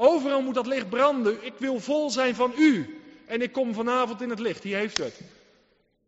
Overal 0.04 0.42
moet 0.42 0.54
dat 0.54 0.66
licht 0.66 0.88
branden. 0.88 1.44
Ik 1.44 1.54
wil 1.58 1.80
vol 1.80 2.10
zijn 2.10 2.34
van 2.34 2.52
u. 2.56 3.00
En 3.26 3.42
ik 3.42 3.52
kom 3.52 3.74
vanavond 3.74 4.20
in 4.20 4.30
het 4.30 4.38
licht. 4.38 4.62
Hier 4.62 4.76
heeft 4.76 4.98
u 4.98 5.02
het. 5.02 5.20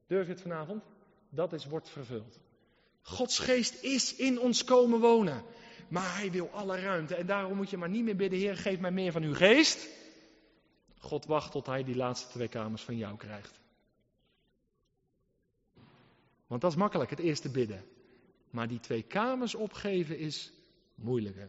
Durf 0.06 0.26
je 0.26 0.32
het 0.32 0.40
vanavond? 0.40 0.82
Dat 1.28 1.52
is 1.52 1.66
wordt 1.66 1.88
vervuld. 1.88 2.38
Gods 3.02 3.38
geest 3.38 3.82
is 3.82 4.14
in 4.14 4.40
ons 4.40 4.64
komen 4.64 5.00
wonen. 5.00 5.42
Maar 5.88 6.16
hij 6.16 6.30
wil 6.30 6.50
alle 6.50 6.80
ruimte. 6.80 7.14
En 7.14 7.26
daarom 7.26 7.56
moet 7.56 7.70
je 7.70 7.76
maar 7.76 7.88
niet 7.88 8.04
meer 8.04 8.16
bidden, 8.16 8.38
Heer, 8.38 8.56
geef 8.56 8.80
mij 8.80 8.90
meer 8.90 9.12
van 9.12 9.22
uw 9.22 9.34
geest. 9.34 9.88
God 10.98 11.26
wacht 11.26 11.50
tot 11.50 11.66
hij 11.66 11.84
die 11.84 11.96
laatste 11.96 12.28
twee 12.28 12.48
kamers 12.48 12.82
van 12.82 12.96
jou 12.96 13.16
krijgt. 13.16 13.60
Want 16.46 16.60
dat 16.60 16.70
is 16.70 16.76
makkelijk, 16.76 17.10
het 17.10 17.18
eerste 17.18 17.50
bidden. 17.50 17.84
Maar 18.50 18.68
die 18.68 18.80
twee 18.80 19.02
kamers 19.02 19.54
opgeven 19.54 20.18
is 20.18 20.52
moeilijker. 20.94 21.48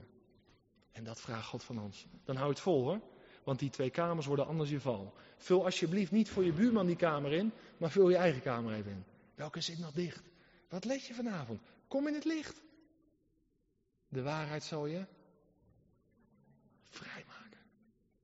En 0.96 1.04
dat 1.04 1.22
vraagt 1.22 1.48
God 1.48 1.64
van 1.64 1.80
ons. 1.80 2.06
Dan 2.24 2.36
hou 2.36 2.50
het 2.50 2.60
vol 2.60 2.84
hoor. 2.84 3.00
Want 3.44 3.60
die 3.60 3.70
twee 3.70 3.90
kamers 3.90 4.26
worden 4.26 4.48
anders 4.48 4.70
je 4.70 4.80
val. 4.80 5.14
Vul 5.38 5.64
alsjeblieft 5.64 6.12
niet 6.12 6.30
voor 6.30 6.44
je 6.44 6.54
buurman 6.54 6.86
die 6.86 6.96
kamer 6.96 7.34
in, 7.34 7.52
maar 7.78 7.92
vul 7.92 8.10
je 8.10 8.16
eigen 8.16 8.42
kamer 8.42 8.74
even 8.74 8.92
in. 8.92 9.04
Welke 9.36 9.62
zit 9.62 9.80
nog 9.80 9.92
dicht? 9.92 10.24
Wat 10.70 10.86
let 10.86 11.06
je 11.06 11.14
vanavond? 11.14 11.62
Kom 11.88 12.08
in 12.08 12.14
het 12.14 12.26
licht. 12.26 12.62
De 14.08 14.22
waarheid 14.22 14.64
zal 14.64 14.86
je 14.86 15.06
vrijmaken. 16.90 17.60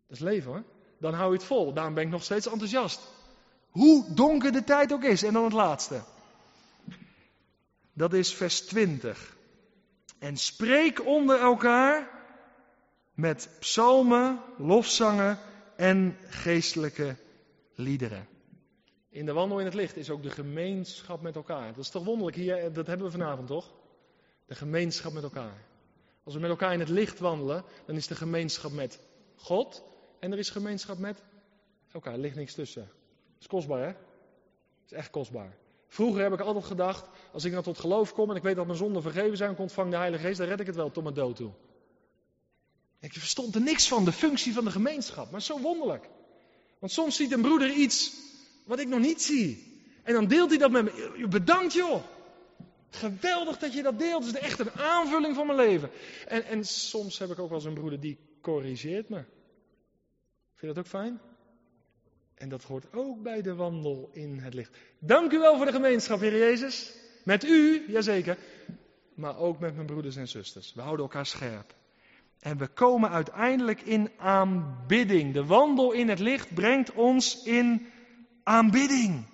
Dat 0.07 0.17
is 0.17 0.19
leven 0.19 0.51
hoor. 0.51 0.63
Dan 0.97 1.13
hou 1.13 1.32
je 1.32 1.38
het 1.38 1.47
vol. 1.47 1.74
Daarom 1.74 1.93
ben 1.93 2.03
ik 2.03 2.09
nog 2.09 2.24
steeds 2.24 2.47
enthousiast. 2.47 3.01
Hoe 3.69 4.13
donker 4.13 4.51
de 4.51 4.63
tijd 4.63 4.93
ook 4.93 5.03
is. 5.03 5.24
En 5.24 5.34
dan 5.34 5.43
het 5.43 5.53
laatste. 5.53 6.03
Dat 7.93 8.13
is 8.13 8.34
vers 8.34 8.61
20. 8.61 9.38
En 10.19 10.38
spreek 10.38 11.05
onder 11.05 11.39
elkaar 11.39 12.11
met 13.22 13.49
psalmen, 13.59 14.39
lofzangen 14.57 15.39
en 15.76 16.17
geestelijke 16.28 17.15
liederen. 17.74 18.28
In 19.09 19.26
de 19.26 19.34
wandel 19.34 19.59
in 19.59 19.65
het 19.65 19.74
licht 19.74 19.97
is 19.97 20.09
ook 20.09 20.24
de 20.24 20.30
gemeenschap 20.30 21.22
met 21.22 21.36
elkaar. 21.36 21.67
Dat 21.67 21.84
is 21.84 21.89
toch 21.89 22.03
wonderlijk 22.03 22.38
hier, 22.38 22.74
dat 22.74 22.88
hebben 22.88 23.05
we 23.05 23.11
vanavond 23.11 23.47
toch? 23.47 23.74
De 24.45 24.55
gemeenschap 24.55 25.13
met 25.13 25.24
elkaar. 25.24 25.65
Als 26.24 26.34
we 26.34 26.39
met 26.39 26.49
elkaar 26.49 26.74
in 26.74 26.80
het 26.80 26.89
licht 26.89 27.19
wandelen, 27.19 27.63
dan 27.86 27.95
is 27.95 28.07
de 28.07 28.15
gemeenschap 28.15 28.72
met 28.72 28.99
God 29.36 29.84
en 30.19 30.32
er 30.32 30.38
is 30.38 30.49
gemeenschap 30.49 30.97
met 30.97 31.24
elkaar. 31.91 32.13
Er 32.13 32.19
ligt 32.19 32.36
niks 32.36 32.53
tussen. 32.53 32.82
Dat 32.84 33.39
is 33.39 33.47
kostbaar 33.47 33.80
hè? 33.80 33.91
Dat 33.91 34.86
is 34.86 34.91
echt 34.91 35.09
kostbaar. 35.09 35.57
Vroeger 35.88 36.22
heb 36.22 36.34
ik 36.34 36.39
altijd 36.39 36.65
gedacht, 36.65 37.09
als 37.32 37.43
ik 37.43 37.51
dan 37.51 37.63
tot 37.63 37.80
geloof 37.80 38.13
kom 38.13 38.30
en 38.30 38.36
ik 38.36 38.43
weet 38.43 38.55
dat 38.55 38.65
mijn 38.65 38.78
zonden 38.78 39.01
vergeven 39.01 39.38
zijn, 39.38 39.51
ik 39.51 39.59
ontvang 39.59 39.91
de 39.91 39.97
Heilige 39.97 40.24
Geest, 40.24 40.38
dan 40.38 40.47
red 40.47 40.59
ik 40.59 40.65
het 40.65 40.76
wel 40.76 40.91
tot 40.91 41.03
mijn 41.03 41.15
dood 41.15 41.36
toe. 41.36 41.51
Ik 43.01 43.13
verstond 43.13 43.55
er 43.55 43.61
niks 43.61 43.87
van, 43.87 44.05
de 44.05 44.11
functie 44.11 44.53
van 44.53 44.63
de 44.63 44.71
gemeenschap. 44.71 45.31
Maar 45.31 45.41
zo 45.41 45.59
wonderlijk. 45.59 46.09
Want 46.79 46.91
soms 46.91 47.15
ziet 47.15 47.31
een 47.31 47.41
broeder 47.41 47.71
iets 47.71 48.13
wat 48.65 48.79
ik 48.79 48.87
nog 48.87 48.99
niet 48.99 49.21
zie. 49.21 49.79
En 50.03 50.13
dan 50.13 50.27
deelt 50.27 50.49
hij 50.49 50.57
dat 50.57 50.71
met 50.71 50.83
me. 50.83 51.27
Bedankt 51.27 51.73
joh. 51.73 52.03
Geweldig 52.89 53.57
dat 53.57 53.73
je 53.73 53.81
dat 53.81 53.99
deelt. 53.99 54.25
Het 54.25 54.35
is 54.35 54.41
echt 54.41 54.59
een 54.59 54.71
aanvulling 54.71 55.35
van 55.35 55.45
mijn 55.45 55.57
leven. 55.57 55.89
En, 56.27 56.45
en 56.45 56.65
soms 56.65 57.17
heb 57.17 57.29
ik 57.29 57.39
ook 57.39 57.49
wel 57.49 57.57
eens 57.57 57.67
een 57.67 57.73
broeder 57.73 57.99
die 57.99 58.17
corrigeert 58.41 59.09
me. 59.09 59.23
Vind 60.55 60.59
je 60.59 60.67
dat 60.67 60.77
ook 60.77 60.87
fijn? 60.87 61.19
En 62.35 62.49
dat 62.49 62.63
hoort 62.63 62.93
ook 62.93 63.21
bij 63.21 63.41
de 63.41 63.55
wandel 63.55 64.09
in 64.13 64.39
het 64.39 64.53
licht. 64.53 64.77
Dank 64.99 65.31
u 65.31 65.39
wel 65.39 65.57
voor 65.57 65.65
de 65.65 65.71
gemeenschap, 65.71 66.19
Heer 66.19 66.37
Jezus. 66.37 66.93
Met 67.23 67.43
u, 67.43 67.91
jazeker. 67.91 68.37
Maar 69.13 69.37
ook 69.37 69.59
met 69.59 69.75
mijn 69.75 69.87
broeders 69.87 70.15
en 70.15 70.27
zusters. 70.27 70.73
We 70.73 70.81
houden 70.81 71.05
elkaar 71.05 71.25
scherp. 71.25 71.79
En 72.41 72.57
we 72.57 72.67
komen 72.67 73.09
uiteindelijk 73.09 73.81
in 73.81 74.09
aanbidding. 74.17 75.33
De 75.33 75.45
wandel 75.45 75.91
in 75.91 76.09
het 76.09 76.19
licht 76.19 76.53
brengt 76.53 76.93
ons 76.93 77.43
in 77.43 77.87
aanbidding. 78.43 79.25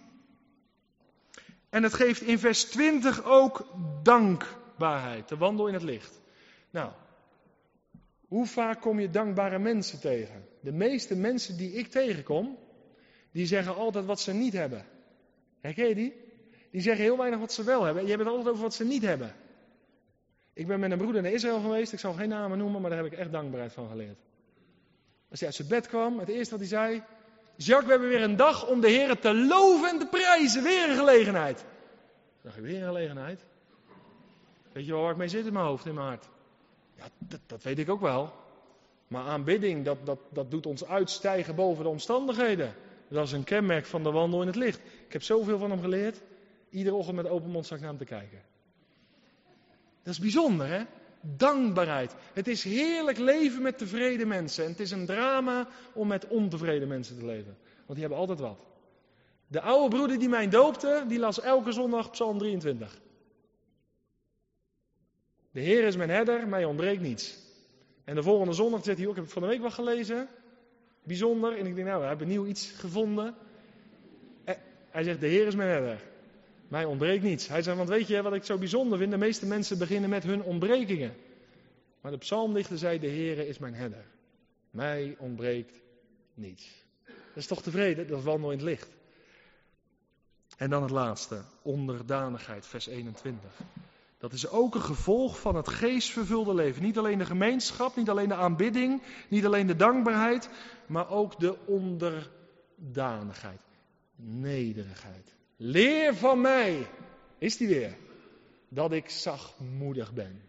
En 1.69 1.83
het 1.83 1.93
geeft 1.93 2.21
in 2.21 2.39
vers 2.39 2.63
20 2.63 3.23
ook 3.23 3.67
dankbaarheid. 4.03 5.27
De 5.27 5.37
wandel 5.37 5.67
in 5.67 5.73
het 5.73 5.83
licht. 5.83 6.21
Nou, 6.69 6.91
hoe 8.27 8.45
vaak 8.45 8.81
kom 8.81 8.99
je 8.99 9.09
dankbare 9.09 9.59
mensen 9.59 9.99
tegen? 9.99 10.45
De 10.61 10.71
meeste 10.71 11.15
mensen 11.15 11.57
die 11.57 11.71
ik 11.71 11.87
tegenkom, 11.87 12.57
die 13.31 13.45
zeggen 13.45 13.75
altijd 13.75 14.05
wat 14.05 14.19
ze 14.19 14.33
niet 14.33 14.53
hebben. 14.53 14.85
Herken 15.59 15.87
je 15.87 15.95
die? 15.95 16.13
Die 16.71 16.81
zeggen 16.81 17.03
heel 17.03 17.17
weinig 17.17 17.39
wat 17.39 17.53
ze 17.53 17.63
wel 17.63 17.83
hebben. 17.83 18.03
Je 18.03 18.09
hebt 18.09 18.23
het 18.23 18.29
altijd 18.29 18.49
over 18.49 18.63
wat 18.63 18.73
ze 18.73 18.85
niet 18.85 19.03
hebben. 19.03 19.35
Ik 20.57 20.67
ben 20.67 20.79
met 20.79 20.91
een 20.91 20.97
broeder 20.97 21.21
naar 21.21 21.31
Israël 21.31 21.59
geweest. 21.59 21.93
Ik 21.93 21.99
zal 21.99 22.13
geen 22.13 22.29
namen 22.29 22.57
noemen, 22.57 22.81
maar 22.81 22.89
daar 22.89 23.03
heb 23.03 23.11
ik 23.11 23.19
echt 23.19 23.31
dankbaarheid 23.31 23.73
van 23.73 23.89
geleerd. 23.89 24.17
Als 25.29 25.39
hij 25.39 25.47
uit 25.47 25.57
zijn 25.57 25.67
bed 25.67 25.87
kwam, 25.87 26.19
het 26.19 26.29
eerste 26.29 26.49
wat 26.49 26.59
hij 26.59 26.69
zei. 26.69 27.03
Jacques, 27.55 27.85
we 27.85 27.91
hebben 27.91 28.09
weer 28.09 28.21
een 28.21 28.35
dag 28.35 28.67
om 28.67 28.81
de 28.81 28.89
Heer 28.89 29.19
te 29.19 29.33
loven 29.33 29.89
en 29.89 29.99
te 29.99 30.05
prijzen. 30.05 30.63
Weer 30.63 30.89
een 30.89 30.95
gelegenheid. 30.95 31.65
Dacht 32.41 32.59
weer 32.59 32.81
een 32.81 32.87
gelegenheid? 32.87 33.45
Weet 34.71 34.85
je 34.85 34.91
wel 34.91 35.01
waar 35.01 35.11
ik 35.11 35.17
mee 35.17 35.27
zit 35.27 35.45
in 35.45 35.53
mijn 35.53 35.65
hoofd, 35.65 35.85
in 35.85 35.93
mijn 35.93 36.07
hart? 36.07 36.29
Ja, 36.95 37.05
dat, 37.17 37.39
dat 37.45 37.63
weet 37.63 37.79
ik 37.79 37.89
ook 37.89 38.01
wel. 38.01 38.33
Maar 39.07 39.23
aanbidding, 39.23 39.85
dat, 39.85 39.97
dat, 40.05 40.19
dat 40.29 40.51
doet 40.51 40.65
ons 40.65 40.85
uitstijgen 40.85 41.55
boven 41.55 41.83
de 41.83 41.89
omstandigheden. 41.89 42.73
Dat 43.07 43.25
is 43.25 43.31
een 43.31 43.43
kenmerk 43.43 43.85
van 43.85 44.03
de 44.03 44.11
wandel 44.11 44.41
in 44.41 44.47
het 44.47 44.55
licht. 44.55 44.79
Ik 45.05 45.13
heb 45.13 45.23
zoveel 45.23 45.59
van 45.59 45.71
hem 45.71 45.81
geleerd. 45.81 46.21
Iedere 46.69 46.95
ochtend 46.95 47.15
met 47.15 47.27
open 47.27 47.49
mond 47.49 47.65
zag 47.65 47.77
ik 47.77 47.83
naar 47.83 47.93
hem 47.93 48.05
te 48.05 48.13
kijken. 48.13 48.41
Dat 50.07 50.15
is 50.15 50.21
bijzonder, 50.21 50.67
hè? 50.67 50.83
Dankbaarheid. 51.21 52.15
Het 52.33 52.47
is 52.47 52.63
heerlijk 52.63 53.17
leven 53.17 53.61
met 53.61 53.77
tevreden 53.77 54.27
mensen. 54.27 54.63
En 54.63 54.69
het 54.69 54.79
is 54.79 54.91
een 54.91 55.05
drama 55.05 55.67
om 55.93 56.07
met 56.07 56.27
ontevreden 56.27 56.87
mensen 56.87 57.19
te 57.19 57.25
leven. 57.25 57.57
Want 57.75 57.99
die 57.99 57.99
hebben 57.99 58.17
altijd 58.17 58.39
wat. 58.39 58.59
De 59.47 59.61
oude 59.61 59.95
broeder 59.95 60.19
die 60.19 60.29
mij 60.29 60.49
doopte, 60.49 61.03
die 61.07 61.19
las 61.19 61.41
elke 61.41 61.71
zondag 61.71 62.09
Psalm 62.09 62.37
23. 62.37 62.99
De 65.51 65.59
Heer 65.59 65.83
is 65.83 65.95
mijn 65.95 66.09
herder, 66.09 66.47
mij 66.47 66.65
ontbreekt 66.65 67.01
niets. 67.01 67.37
En 68.03 68.15
de 68.15 68.23
volgende 68.23 68.53
zondag 68.53 68.83
zegt 68.83 68.97
hij 68.97 69.07
ook, 69.07 69.15
ik 69.15 69.21
heb 69.21 69.31
van 69.31 69.41
de 69.41 69.47
week 69.47 69.61
wat 69.61 69.73
gelezen. 69.73 70.27
Bijzonder. 71.03 71.57
En 71.57 71.65
ik 71.65 71.75
denk, 71.75 71.87
nou, 71.87 72.01
we 72.01 72.07
hebben 72.07 72.27
nieuw 72.27 72.45
iets 72.45 72.71
gevonden. 72.71 73.35
Eh, 74.43 74.55
hij 74.89 75.03
zegt, 75.03 75.19
de 75.19 75.27
Heer 75.27 75.47
is 75.47 75.55
mijn 75.55 75.69
herder. 75.69 76.01
Mij 76.67 76.85
ontbreekt 76.85 77.23
niets. 77.23 77.47
Hij 77.47 77.61
zegt, 77.61 77.77
want 77.77 77.89
weet 77.89 78.07
je 78.07 78.21
wat 78.21 78.33
ik 78.33 78.43
zo 78.43 78.57
bijzonder 78.57 78.97
vind? 78.97 79.11
De 79.11 79.17
meeste 79.17 79.45
mensen 79.45 79.77
beginnen 79.77 80.09
met 80.09 80.23
hun 80.23 80.43
ontbrekingen. 80.43 81.13
Maar 82.01 82.11
de 82.11 82.17
psalmdichter 82.17 82.77
zei, 82.77 82.99
de 82.99 83.07
Heer 83.07 83.47
is 83.47 83.57
mijn 83.57 83.73
herder. 83.73 84.05
Mij 84.69 85.15
ontbreekt 85.19 85.81
niets. 86.33 86.85
Dat 87.05 87.15
is 87.35 87.47
toch 87.47 87.61
tevreden? 87.61 88.07
Dat 88.07 88.23
wandel 88.23 88.51
in 88.51 88.57
het 88.57 88.65
licht. 88.65 88.89
En 90.57 90.69
dan 90.69 90.81
het 90.81 90.91
laatste, 90.91 91.41
onderdanigheid, 91.61 92.65
vers 92.65 92.87
21. 92.87 93.49
Dat 94.17 94.33
is 94.33 94.49
ook 94.49 94.75
een 94.75 94.81
gevolg 94.81 95.39
van 95.39 95.55
het 95.55 95.67
geestvervulde 95.67 96.53
leven. 96.53 96.83
Niet 96.83 96.97
alleen 96.97 97.17
de 97.17 97.25
gemeenschap, 97.25 97.95
niet 97.95 98.09
alleen 98.09 98.27
de 98.27 98.35
aanbidding, 98.35 99.01
niet 99.27 99.45
alleen 99.45 99.67
de 99.67 99.75
dankbaarheid, 99.75 100.49
maar 100.87 101.09
ook 101.09 101.39
de 101.39 101.65
onderdanigheid. 101.65 103.61
Nederigheid. 104.15 105.36
Leer 105.57 106.15
van 106.15 106.41
mij, 106.41 106.87
is 107.37 107.57
die 107.57 107.67
weer, 107.67 107.97
dat 108.69 108.91
ik 108.91 109.09
zachtmoedig 109.09 110.13
ben 110.13 110.41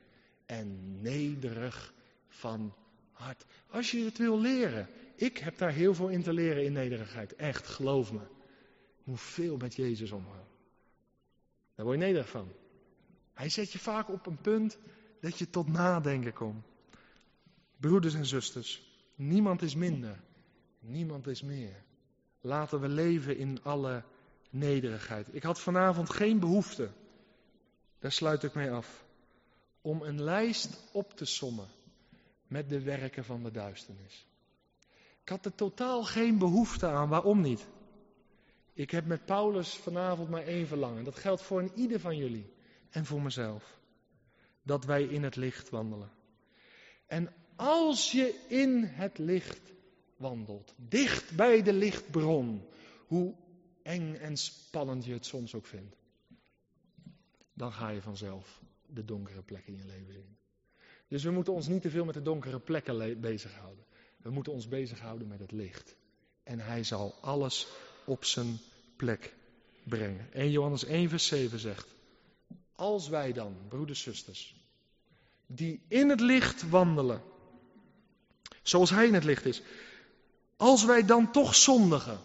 en 0.47 1.01
nederig 1.01 1.95
van 2.29 2.75
hart. 3.13 3.45
Als 3.71 3.91
je 3.91 4.05
het 4.05 4.19
wil 4.19 4.41
leren, 4.41 4.89
ik 5.17 5.39
heb 5.39 5.59
daar 5.59 5.73
heel 5.73 5.95
veel 5.95 6.09
in 6.09 6.23
te 6.23 6.33
leren 6.33 6.65
in 6.65 6.73
nederigheid. 6.73 7.35
Echt, 7.35 7.67
geloof 7.67 8.13
me. 8.13 8.21
Ik 8.99 9.05
moet 9.05 9.21
veel 9.21 9.57
met 9.57 9.75
Jezus 9.75 10.11
omgaan. 10.11 10.47
Daar 11.75 11.87
word 11.87 11.99
je 11.99 12.05
nederig 12.05 12.29
van. 12.29 12.53
Hij 13.33 13.49
zet 13.49 13.73
je 13.73 13.79
vaak 13.79 14.09
op 14.09 14.27
een 14.27 14.41
punt 14.41 14.79
dat 15.21 15.39
je 15.39 15.51
tot 15.51 15.69
nadenken 15.69 16.33
komt. 16.33 16.65
Broeders 17.77 18.15
en 18.15 18.27
zusters, 18.27 18.83
niemand 19.15 19.63
is 19.63 19.75
minder, 19.75 20.21
niemand 20.81 21.27
is 21.27 21.43
meer. 21.43 21.83
Laten 22.41 22.81
we 22.81 22.89
leven 22.89 23.37
in 23.37 23.63
alle 23.63 24.03
nederigheid. 24.51 25.35
Ik 25.35 25.43
had 25.43 25.61
vanavond 25.61 26.11
geen 26.11 26.39
behoefte, 26.41 26.91
daar 27.99 28.13
sluit 28.13 28.43
ik 28.43 28.55
mee 28.55 28.71
af, 28.71 29.05
om 29.81 30.03
een 30.03 30.23
lijst 30.23 30.89
op 30.93 31.13
te 31.13 31.25
sommen 31.25 31.69
met 32.47 32.69
de 32.69 32.83
werken 32.83 33.25
van 33.25 33.43
de 33.43 33.51
duisternis. 33.51 34.27
Ik 35.23 35.29
had 35.29 35.45
er 35.45 35.55
totaal 35.55 36.05
geen 36.05 36.39
behoefte 36.39 36.87
aan, 36.87 37.09
waarom 37.09 37.41
niet? 37.41 37.67
Ik 38.73 38.91
heb 38.91 39.07
met 39.07 39.25
Paulus 39.25 39.75
vanavond 39.75 40.29
maar 40.29 40.43
één 40.43 40.67
verlangen. 40.67 41.05
Dat 41.05 41.17
geldt 41.17 41.43
voor 41.43 41.61
een 41.61 41.73
ieder 41.75 42.01
van 42.01 42.17
jullie 42.17 42.53
en 42.91 43.05
voor 43.05 43.23
mezelf. 43.23 43.79
Dat 44.63 44.85
wij 44.85 45.03
in 45.03 45.23
het 45.23 45.37
licht 45.37 45.71
wandelen. 45.71 46.11
En 47.07 47.33
als 47.57 48.13
je 48.13 48.45
in 48.49 48.83
het 48.85 49.19
licht 49.19 49.73
wandelt, 50.17 50.75
dicht 50.77 51.37
bij 51.37 51.63
de 51.63 51.73
lichtbron, 51.73 52.69
hoe 53.07 53.35
eng 53.89 54.15
en 54.15 54.37
spannend 54.37 55.05
je 55.05 55.13
het 55.13 55.27
soms 55.27 55.55
ook 55.55 55.67
vindt, 55.67 55.97
dan 57.53 57.73
ga 57.73 57.89
je 57.89 58.03
vanzelf 58.03 58.61
de 58.87 59.05
donkere 59.05 59.43
plekken 59.43 59.73
in 59.73 59.79
je 59.79 59.87
leven 59.87 60.13
zien. 60.13 60.37
Dus 61.09 61.23
we 61.23 61.31
moeten 61.31 61.53
ons 61.53 61.67
niet 61.67 61.83
te 61.83 61.91
veel 61.91 62.05
met 62.05 62.15
de 62.15 62.23
donkere 62.23 62.59
plekken 62.59 63.21
bezighouden. 63.21 63.85
We 64.17 64.31
moeten 64.31 64.53
ons 64.53 64.69
bezighouden 64.69 65.29
met 65.29 65.41
het 65.41 65.53
licht. 65.53 65.97
En 66.43 66.61
hij 66.61 66.85
zal 66.85 67.15
alles 67.21 67.67
op 68.05 68.25
zijn 68.25 68.59
plek 68.97 69.35
brengen. 69.85 70.33
1 70.33 70.51
Johannes 70.51 70.85
1 70.85 71.09
vers 71.09 71.27
7 71.27 71.59
zegt, 71.59 71.87
als 72.75 73.09
wij 73.09 73.33
dan, 73.33 73.57
broeders, 73.69 74.03
zusters, 74.03 74.55
die 75.47 75.81
in 75.89 76.09
het 76.09 76.21
licht 76.21 76.69
wandelen, 76.69 77.23
zoals 78.63 78.91
Hij 78.91 79.07
in 79.07 79.15
het 79.15 79.25
licht 79.25 79.45
is, 79.45 79.63
als 80.57 80.85
wij 80.85 81.05
dan 81.05 81.33
toch 81.33 81.55
zondigen, 81.55 82.21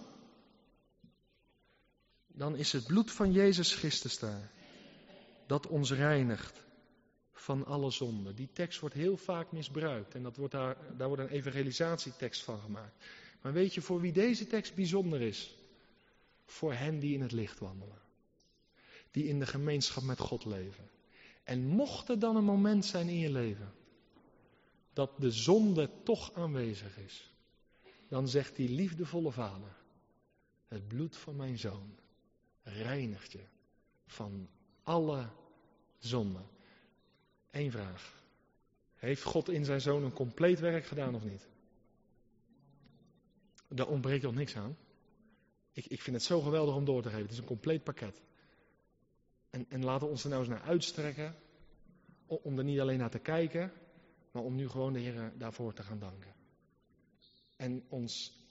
dan 2.34 2.56
is 2.56 2.72
het 2.72 2.88
bloed 2.88 3.12
van 3.12 3.32
Jezus 3.32 3.76
Christus 3.76 4.20
daar, 4.20 4.52
dat 5.46 5.68
ons 5.68 5.92
reinigt 5.92 6.62
van 7.32 7.66
alle 7.66 7.92
zonden. 7.92 8.36
Die 8.36 8.50
tekst 8.54 8.80
wordt 8.80 8.96
heel 8.96 9.18
vaak 9.18 9.52
misbruikt 9.52 10.16
en 10.16 10.24
dat 10.24 10.36
wordt 10.38 10.54
daar, 10.54 10.78
daar 10.98 11.08
wordt 11.08 11.24
een 11.24 11.30
evangelisatietekst 11.30 12.42
van 12.42 12.60
gemaakt. 12.60 13.06
Maar 13.42 13.54
weet 13.54 13.74
je 13.74 13.82
voor 13.82 14.02
wie 14.02 14.12
deze 14.12 14.48
tekst 14.48 14.76
bijzonder 14.76 15.22
is? 15.22 15.56
Voor 16.46 16.74
hen 16.74 17.00
die 17.00 17.14
in 17.14 17.22
het 17.22 17.32
licht 17.32 17.60
wandelen 17.60 18.02
die 19.14 19.28
in 19.28 19.40
de 19.40 19.46
gemeenschap 19.46 20.04
met 20.04 20.20
God 20.20 20.46
leven. 20.46 20.90
En 21.44 21.66
mocht 21.66 22.10
er 22.10 22.20
dan 22.20 22.36
een 22.36 22.44
moment 22.44 22.86
zijn 22.86 23.08
in 23.08 23.18
je 23.18 23.32
leven 23.32 23.74
dat 24.94 25.12
de 25.18 25.32
zonde 25.32 25.90
toch 26.04 26.34
aanwezig 26.34 26.98
is, 26.98 27.34
dan 28.08 28.28
zegt 28.28 28.56
die 28.56 28.70
liefdevolle 28.70 29.32
vader, 29.32 29.76
het 30.68 30.88
bloed 30.88 31.18
van 31.18 31.36
mijn 31.36 31.60
zoon 31.60 31.96
reinigt 32.64 33.32
je 33.32 33.44
van 34.06 34.50
alle 34.84 35.30
zonde. 35.98 36.40
Eén 37.52 37.72
vraag. 37.72 38.22
Heeft 38.94 39.24
God 39.24 39.50
in 39.50 39.66
zijn 39.66 39.82
zoon 39.82 40.04
een 40.04 40.14
compleet 40.14 40.60
werk 40.60 40.86
gedaan 40.86 41.16
of 41.16 41.24
niet? 41.24 41.48
Daar 43.68 43.88
ontbreekt 43.88 44.24
nog 44.24 44.36
niks 44.36 44.56
aan. 44.56 44.78
Ik, 45.72 45.86
ik 45.86 46.02
vind 46.02 46.16
het 46.16 46.26
zo 46.26 46.42
geweldig 46.42 46.76
om 46.76 46.86
door 46.86 47.02
te 47.02 47.10
geven. 47.10 47.24
Het 47.24 47.32
is 47.32 47.38
een 47.38 47.46
compleet 47.46 47.84
pakket. 47.84 48.22
En, 49.50 49.66
en 49.70 49.84
laten 49.84 50.06
we 50.06 50.12
ons 50.12 50.24
er 50.24 50.30
nou 50.30 50.42
eens 50.42 50.50
naar 50.50 50.62
uitstrekken. 50.62 51.36
Om 52.26 52.58
er 52.58 52.64
niet 52.64 52.80
alleen 52.80 52.98
naar 52.98 53.10
te 53.10 53.20
kijken, 53.20 53.72
maar 54.32 54.44
om 54.44 54.56
nu 54.56 54.70
gewoon 54.70 54.94
de 54.94 55.00
Heer 55.00 55.34
daarvoor 55.38 55.74
te 55.74 55.84
gaan 55.84 56.00
danken. 56.00 56.36
En 57.56 57.86
ons 57.90 58.44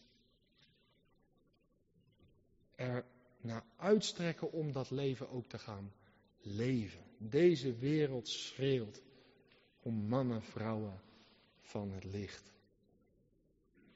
er 2.74 3.04
naar 3.42 3.64
uitstrekken 3.76 4.52
om 4.52 4.72
dat 4.72 4.90
leven 4.90 5.30
ook 5.30 5.46
te 5.46 5.58
gaan 5.58 5.92
leven. 6.40 7.02
Deze 7.18 7.74
wereld 7.74 8.28
schreeuwt 8.28 9.02
om 9.82 9.94
mannen, 9.94 10.42
vrouwen 10.42 11.00
van 11.60 11.92
het 11.92 12.04
licht. 12.04 12.52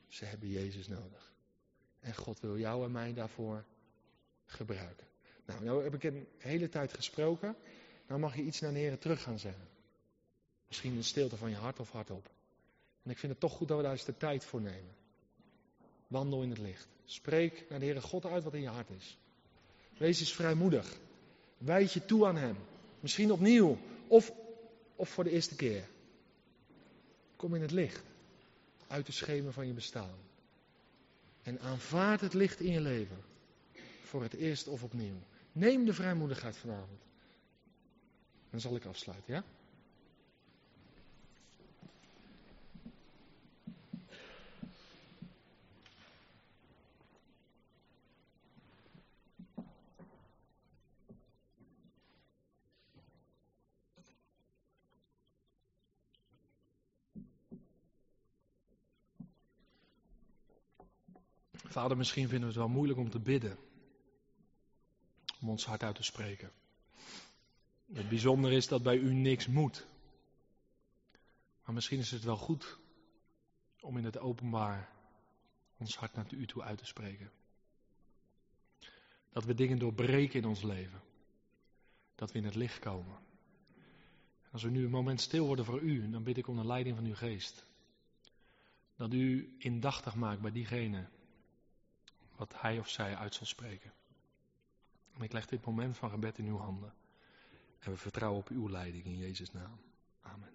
Ze 0.09 0.25
hebben 0.25 0.49
Jezus 0.49 0.89
nodig. 0.89 1.33
En 2.01 2.15
God 2.15 2.41
wil 2.41 2.59
jou 2.59 2.85
en 2.85 2.93
mij 2.93 3.13
daarvoor 3.13 3.65
gebruiken. 4.45 5.07
Nou, 5.45 5.65
nou 5.65 5.83
heb 5.83 5.95
ik 5.95 6.03
een 6.03 6.27
hele 6.39 6.69
tijd 6.69 6.93
gesproken. 6.93 7.57
Nou 8.07 8.21
mag 8.21 8.37
je 8.37 8.43
iets 8.43 8.61
naar 8.61 8.73
de 8.73 8.79
Heer 8.79 8.99
terug 8.99 9.23
gaan 9.23 9.39
zeggen. 9.39 9.69
Misschien 10.67 10.95
de 10.95 11.03
stilte 11.03 11.37
van 11.37 11.51
je 11.51 11.57
hart 11.57 11.81
of 11.81 11.91
hardop. 11.91 12.31
En 13.03 13.11
ik 13.11 13.19
vind 13.19 13.33
het 13.33 13.41
toch 13.41 13.53
goed 13.53 13.69
dat 13.69 13.77
we 13.77 13.83
daar 13.83 13.93
eens 13.93 14.05
de 14.05 14.17
tijd 14.17 14.45
voor 14.45 14.61
nemen. 14.61 14.95
Wandel 16.07 16.43
in 16.43 16.51
het 16.51 16.59
licht. 16.59 16.89
Spreek 17.05 17.67
naar 17.69 17.79
de 17.79 17.85
Heere 17.85 18.01
God 18.01 18.25
uit 18.25 18.45
wat 18.45 18.55
in 18.55 18.61
je 18.61 18.69
hart 18.69 18.91
is. 18.91 19.19
Wees 19.97 20.21
eens 20.21 20.35
vrijmoedig. 20.35 20.97
Wijd 21.59 21.93
je 21.93 22.05
toe 22.05 22.27
aan 22.27 22.37
Hem. 22.37 22.57
Misschien 23.01 23.33
opnieuw. 23.33 23.79
Of, 24.09 24.33
of 24.97 25.09
voor 25.09 25.25
de 25.25 25.31
eerste 25.31 25.57
keer. 25.57 25.89
Kom 27.37 27.55
in 27.55 27.63
het 27.63 27.71
licht. 27.71 28.05
Uit 28.87 29.07
de 29.07 29.13
schemen 29.13 29.53
van 29.53 29.67
je 29.67 29.73
bestaan. 29.73 30.15
En 31.43 31.61
aanvaard 31.61 32.21
het 32.21 32.35
licht 32.35 32.61
in 32.61 32.73
je 32.73 32.81
leven. 32.81 33.19
Voor 34.03 34.23
het 34.23 34.35
eerst 34.35 34.69
of 34.69 34.83
opnieuw. 34.83 35.19
Neem 35.53 35.85
de 35.85 35.95
vrijmoedigheid 35.95 36.57
vanavond. 36.57 37.01
Dan 38.51 38.61
zal 38.61 38.77
ik 38.77 38.85
afsluiten, 38.85 39.35
ja? 39.35 39.45
Vader, 61.77 61.97
misschien 61.97 62.29
vinden 62.29 62.41
we 62.41 62.55
het 62.55 62.57
wel 62.57 62.69
moeilijk 62.69 62.99
om 62.99 63.11
te 63.11 63.19
bidden. 63.19 63.59
Om 65.41 65.49
ons 65.49 65.65
hart 65.65 65.83
uit 65.83 65.95
te 65.95 66.03
spreken. 66.03 66.53
Het 67.93 68.09
bijzondere 68.09 68.55
is 68.55 68.69
dat 68.69 68.83
bij 68.83 68.97
u 68.97 69.15
niks 69.15 69.47
moet. 69.47 69.87
Maar 71.65 71.75
misschien 71.75 71.99
is 71.99 72.11
het 72.11 72.23
wel 72.23 72.37
goed 72.37 72.79
om 73.81 73.97
in 73.97 74.05
het 74.05 74.19
openbaar 74.19 74.93
ons 75.77 75.97
hart 75.97 76.15
naar 76.15 76.27
u 76.31 76.47
toe 76.47 76.63
uit 76.63 76.79
te 76.79 76.87
spreken. 76.87 77.31
Dat 79.33 79.45
we 79.45 79.55
dingen 79.55 79.79
doorbreken 79.79 80.41
in 80.41 80.49
ons 80.49 80.63
leven. 80.63 81.03
Dat 82.15 82.33
we 82.33 82.39
in 82.39 82.45
het 82.45 82.55
licht 82.55 82.79
komen. 82.79 83.19
Als 84.51 84.63
we 84.63 84.71
nu 84.71 84.85
een 84.85 84.91
moment 84.91 85.21
stil 85.21 85.47
worden 85.47 85.65
voor 85.65 85.81
u, 85.81 86.11
dan 86.11 86.23
bid 86.23 86.37
ik 86.37 86.47
om 86.47 86.57
de 86.57 86.67
leiding 86.67 86.97
van 86.97 87.05
uw 87.05 87.15
geest. 87.15 87.65
Dat 88.95 89.13
u 89.13 89.55
indachtig 89.59 90.15
maakt 90.15 90.41
bij 90.41 90.53
diegene 90.53 91.15
wat 92.37 92.61
hij 92.61 92.79
of 92.79 92.89
zij 92.89 93.17
uit 93.17 93.35
zal 93.35 93.47
spreken. 93.47 93.93
En 95.17 95.23
ik 95.23 95.33
leg 95.33 95.47
dit 95.47 95.65
moment 95.65 95.97
van 95.97 96.11
gebed 96.11 96.39
in 96.39 96.47
uw 96.47 96.59
handen. 96.59 96.95
En 97.79 97.91
we 97.91 97.97
vertrouwen 97.97 98.41
op 98.41 98.49
uw 98.49 98.69
leiding 98.69 99.05
in 99.05 99.17
Jezus' 99.17 99.53
naam. 99.53 99.81
Amen. 100.21 100.55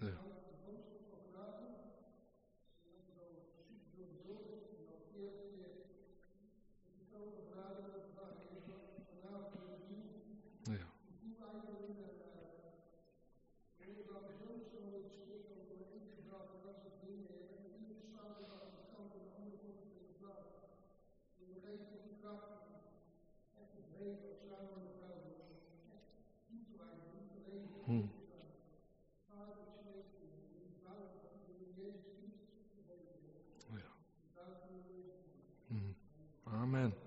Ja. 0.00 0.18
Ja. 10.68 10.86
Hmm. 27.86 28.06
Ja. 33.68 33.82
Hmm. 35.68 35.94
Amen. 36.46 37.01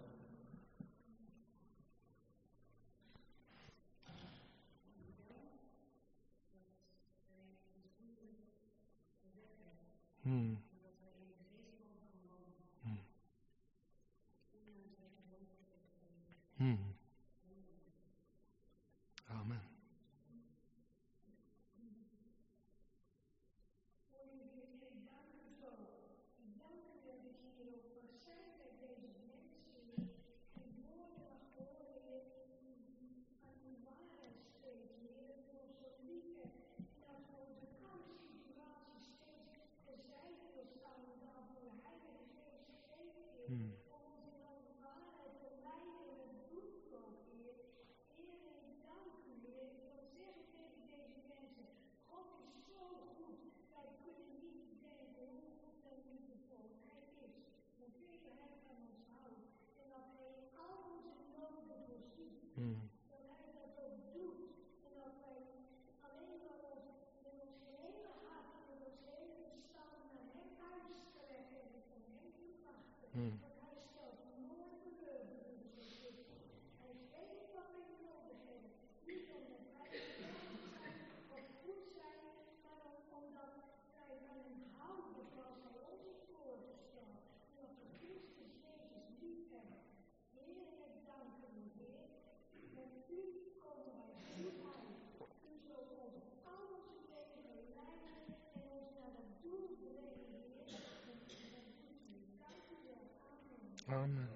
Amen. 103.96 104.30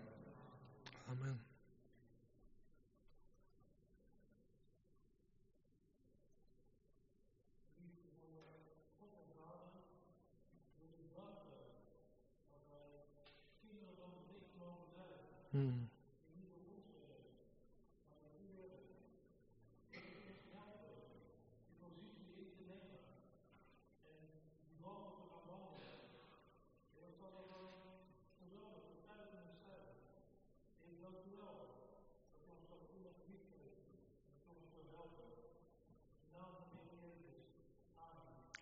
Amen. 1.10 1.40
Mm. 15.56 15.89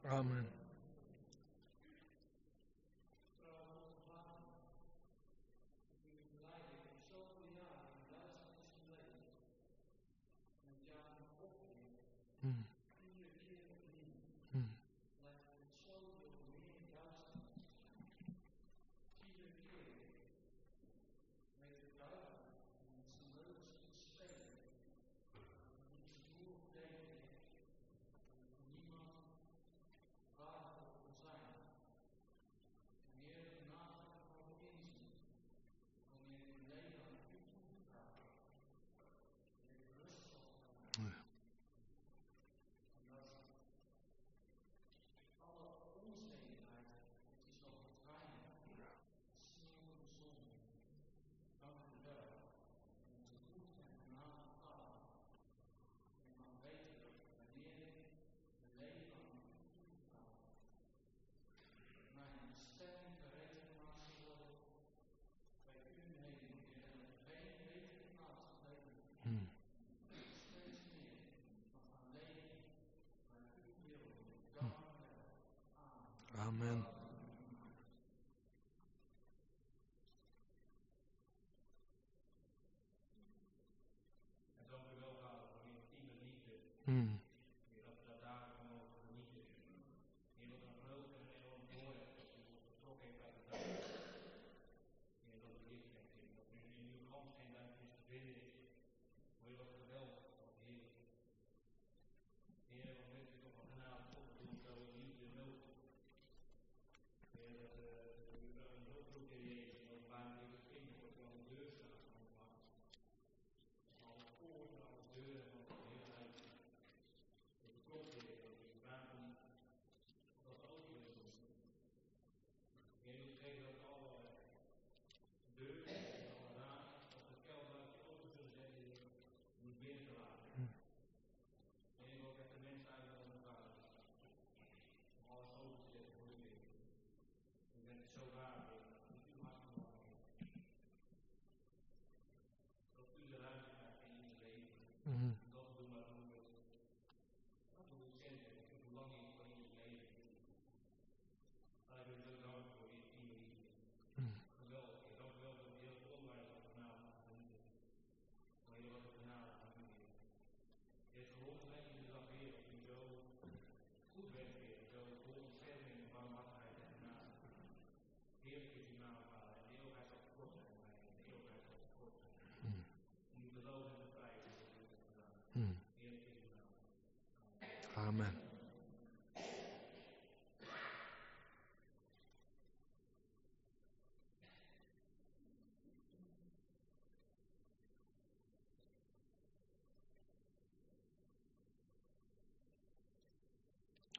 Amen. 0.09 0.56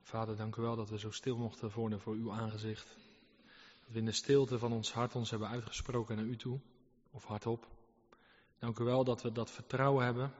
Vader, 0.08 0.36
dank 0.36 0.56
u 0.56 0.62
wel 0.62 0.76
dat 0.76 0.90
we 0.90 0.98
zo 0.98 1.10
stil 1.10 1.36
mochten 1.36 1.70
worden 1.74 2.00
voor 2.00 2.14
uw 2.14 2.32
aangezicht. 2.32 2.96
Dat 3.80 3.92
we 3.92 3.98
in 3.98 4.04
de 4.04 4.12
stilte 4.12 4.58
van 4.58 4.72
ons 4.72 4.92
hart 4.92 5.14
ons 5.14 5.30
hebben 5.30 5.48
uitgesproken 5.48 6.16
naar 6.16 6.24
u 6.24 6.36
toe, 6.36 6.60
of 7.10 7.24
hardop. 7.24 7.66
Dank 8.58 8.78
u 8.78 8.84
wel 8.84 9.04
dat 9.04 9.22
we 9.22 9.32
dat 9.32 9.50
vertrouwen 9.50 10.04
hebben 10.04 10.32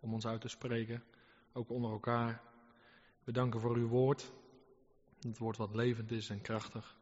om 0.00 0.12
ons 0.12 0.26
uit 0.26 0.40
te 0.40 0.48
spreken, 0.48 1.04
ook 1.52 1.70
onder 1.70 1.90
elkaar. 1.90 2.42
We 3.24 3.32
danken 3.32 3.60
voor 3.60 3.76
uw 3.76 3.88
woord, 3.88 4.30
het 5.20 5.38
woord 5.38 5.56
wat 5.56 5.74
levend 5.74 6.10
is 6.10 6.30
en 6.30 6.40
krachtig. 6.40 6.96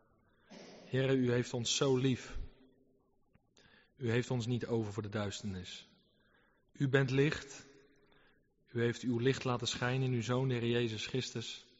Heer, 0.84 1.14
u 1.14 1.30
heeft 1.30 1.52
ons 1.52 1.76
zo 1.76 1.97
lief. 1.97 2.39
U 3.97 4.10
heeft 4.10 4.30
ons 4.30 4.47
niet 4.47 4.66
over 4.66 4.93
voor 4.93 5.02
de 5.02 5.09
duisternis. 5.09 5.89
U 6.72 6.89
bent 6.89 7.10
licht. 7.10 7.66
U 8.68 8.80
heeft 8.80 9.02
uw 9.02 9.18
licht 9.18 9.44
laten 9.44 9.68
schijnen 9.68 10.06
in 10.06 10.14
uw 10.14 10.22
Zoon, 10.22 10.48
de 10.48 10.68
Jezus 10.68 11.06
Christus. 11.06 11.70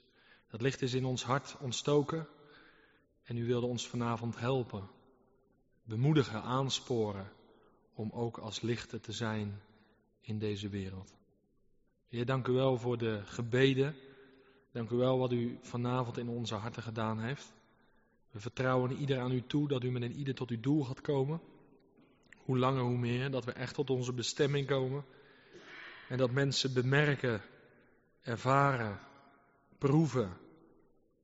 Dat 0.53 0.61
licht 0.61 0.83
is 0.83 0.95
in 0.95 1.05
ons 1.05 1.25
hart 1.25 1.57
ontstoken. 1.61 2.27
En 3.23 3.37
u 3.37 3.47
wilde 3.47 3.67
ons 3.67 3.89
vanavond 3.89 4.39
helpen, 4.39 4.89
bemoedigen, 5.83 6.43
aansporen 6.43 7.33
om 7.95 8.11
ook 8.11 8.39
als 8.39 8.61
lichten 8.61 9.01
te 9.01 9.13
zijn 9.13 9.61
in 10.21 10.39
deze 10.39 10.69
wereld. 10.69 11.15
Heer, 12.09 12.27
dank 12.27 12.47
u 12.47 12.53
wel 12.53 12.79
voor 12.79 12.99
de 12.99 13.23
gebeden. 13.25 13.95
Dank 14.73 14.91
u 14.91 14.97
wel 14.97 15.19
wat 15.19 15.33
u 15.33 15.59
vanavond 15.63 16.19
in 16.19 16.29
onze 16.29 16.55
harten 16.55 16.83
gedaan 16.83 17.21
heeft. 17.21 17.53
We 18.31 18.41
vertrouwen 18.41 18.93
ieder 18.97 19.19
aan 19.19 19.33
u 19.33 19.47
toe 19.47 19.69
dat 19.69 19.85
u 19.85 19.91
met 19.91 20.03
een 20.03 20.17
ieder 20.17 20.35
tot 20.35 20.51
uw 20.51 20.61
doel 20.61 20.85
gaat 20.85 21.01
komen. 21.01 21.41
Hoe 22.37 22.59
langer, 22.59 22.83
hoe 22.83 22.99
meer. 22.99 23.31
Dat 23.31 23.45
we 23.45 23.53
echt 23.53 23.75
tot 23.75 23.91
onze 23.91 24.13
bestemming 24.13 24.67
komen. 24.67 25.05
En 26.09 26.19
dat 26.19 26.31
mensen 26.31 26.75
bemerken, 26.75 27.43
ervaren, 28.21 29.01
proeven 29.83 30.37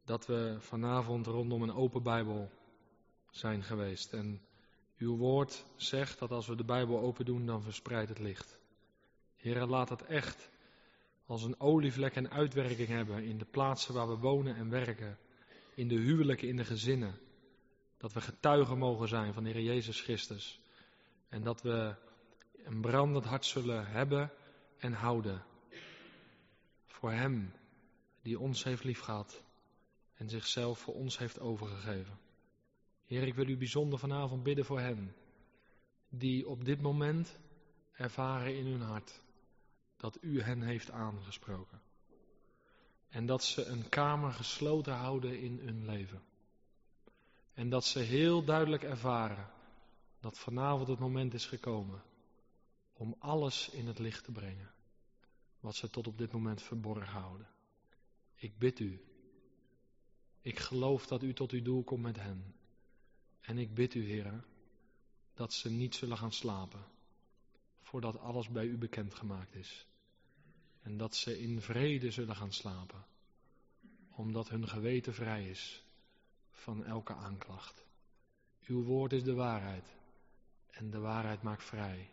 dat 0.04 0.26
we 0.26 0.56
vanavond 0.58 1.26
rondom 1.26 1.62
een 1.62 1.74
open 1.74 2.02
Bijbel 2.02 2.50
zijn 3.30 3.62
geweest. 3.62 4.12
En 4.12 4.40
uw 4.96 5.16
woord 5.16 5.64
zegt 5.76 6.18
dat 6.18 6.30
als 6.30 6.46
we 6.46 6.56
de 6.56 6.64
Bijbel 6.64 7.00
open 7.00 7.24
doen, 7.24 7.46
dan 7.46 7.62
verspreidt 7.62 8.08
het 8.08 8.18
licht. 8.18 8.58
Heer, 9.36 9.66
laat 9.66 9.88
het 9.88 10.04
echt 10.04 10.50
als 11.26 11.42
een 11.42 11.60
olievlek 11.60 12.14
en 12.14 12.30
uitwerking 12.30 12.88
hebben 12.88 13.24
in 13.24 13.38
de 13.38 13.44
plaatsen 13.44 13.94
waar 13.94 14.08
we 14.08 14.16
wonen 14.16 14.56
en 14.56 14.70
werken. 14.70 15.18
In 15.74 15.88
de 15.88 15.98
huwelijken, 15.98 16.48
in 16.48 16.56
de 16.56 16.64
gezinnen. 16.64 17.18
Dat 17.96 18.12
we 18.12 18.20
getuigen 18.20 18.78
mogen 18.78 19.08
zijn 19.08 19.32
van 19.34 19.44
de 19.44 19.50
Heer 19.50 19.62
Jezus 19.62 20.00
Christus. 20.00 20.60
En 21.28 21.42
dat 21.42 21.62
we 21.62 21.94
een 22.64 22.80
brandend 22.80 23.24
hart 23.24 23.44
zullen 23.44 23.86
hebben 23.86 24.32
en 24.78 24.92
houden. 24.92 25.44
Voor 26.86 27.12
Hem 27.12 27.52
die 28.22 28.38
ons 28.38 28.64
heeft 28.64 28.84
liefgehad 28.84 29.42
en 30.14 30.28
zichzelf 30.28 30.78
voor 30.78 30.94
ons 30.94 31.18
heeft 31.18 31.40
overgegeven. 31.40 32.18
Heer, 33.04 33.22
ik 33.22 33.34
wil 33.34 33.48
u 33.48 33.56
bijzonder 33.56 33.98
vanavond 33.98 34.42
bidden 34.42 34.64
voor 34.64 34.80
hen 34.80 35.14
die 36.08 36.48
op 36.48 36.64
dit 36.64 36.80
moment 36.80 37.38
ervaren 37.92 38.56
in 38.56 38.66
hun 38.66 38.80
hart 38.80 39.20
dat 39.96 40.18
u 40.20 40.42
hen 40.42 40.62
heeft 40.62 40.90
aangesproken. 40.90 41.80
En 43.08 43.26
dat 43.26 43.44
ze 43.44 43.64
een 43.64 43.88
kamer 43.88 44.32
gesloten 44.32 44.94
houden 44.94 45.40
in 45.40 45.58
hun 45.58 45.84
leven. 45.84 46.22
En 47.54 47.68
dat 47.68 47.84
ze 47.84 47.98
heel 47.98 48.44
duidelijk 48.44 48.82
ervaren 48.82 49.50
dat 50.20 50.38
vanavond 50.38 50.88
het 50.88 50.98
moment 50.98 51.34
is 51.34 51.46
gekomen 51.46 52.02
om 52.92 53.16
alles 53.18 53.68
in 53.68 53.86
het 53.86 53.98
licht 53.98 54.24
te 54.24 54.32
brengen. 54.32 54.70
Wat 55.60 55.74
ze 55.74 55.90
tot 55.90 56.06
op 56.06 56.18
dit 56.18 56.32
moment 56.32 56.62
verborgen 56.62 57.12
houden. 57.12 57.46
Ik 58.40 58.58
bid 58.58 58.78
u. 58.78 59.00
Ik 60.40 60.58
geloof 60.58 61.06
dat 61.06 61.22
u 61.22 61.32
tot 61.32 61.50
uw 61.50 61.62
doel 61.62 61.82
komt 61.82 62.02
met 62.02 62.16
hen. 62.16 62.54
En 63.40 63.58
ik 63.58 63.74
bid 63.74 63.94
u, 63.94 64.04
Heer, 64.04 64.44
dat 65.34 65.52
ze 65.52 65.70
niet 65.70 65.94
zullen 65.94 66.16
gaan 66.16 66.32
slapen 66.32 66.84
voordat 67.80 68.18
alles 68.18 68.48
bij 68.48 68.64
u 68.66 68.76
bekendgemaakt 68.76 69.54
is. 69.54 69.86
En 70.82 70.96
dat 70.96 71.16
ze 71.16 71.40
in 71.40 71.60
vrede 71.60 72.10
zullen 72.10 72.36
gaan 72.36 72.52
slapen, 72.52 73.04
omdat 74.10 74.48
hun 74.48 74.68
geweten 74.68 75.14
vrij 75.14 75.48
is 75.48 75.82
van 76.50 76.84
elke 76.84 77.14
aanklacht. 77.14 77.84
Uw 78.66 78.82
woord 78.82 79.12
is 79.12 79.24
de 79.24 79.34
waarheid 79.34 79.96
en 80.70 80.90
de 80.90 80.98
waarheid 80.98 81.42
maakt 81.42 81.64
vrij. 81.64 82.10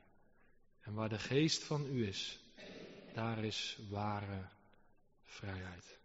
En 0.81 0.93
waar 0.93 1.09
de 1.09 1.19
geest 1.19 1.63
van 1.63 1.85
u 1.85 2.07
is, 2.07 2.39
daar 3.13 3.43
is 3.43 3.79
ware 3.89 4.49
vrijheid. 5.23 5.99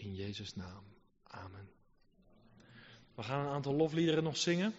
In 0.00 0.14
Jezus' 0.14 0.54
naam. 0.54 0.84
Amen. 1.26 1.68
We 3.14 3.22
gaan 3.22 3.46
een 3.46 3.52
aantal 3.52 3.74
lofliederen 3.74 4.22
nog 4.22 4.36
zingen. 4.36 4.74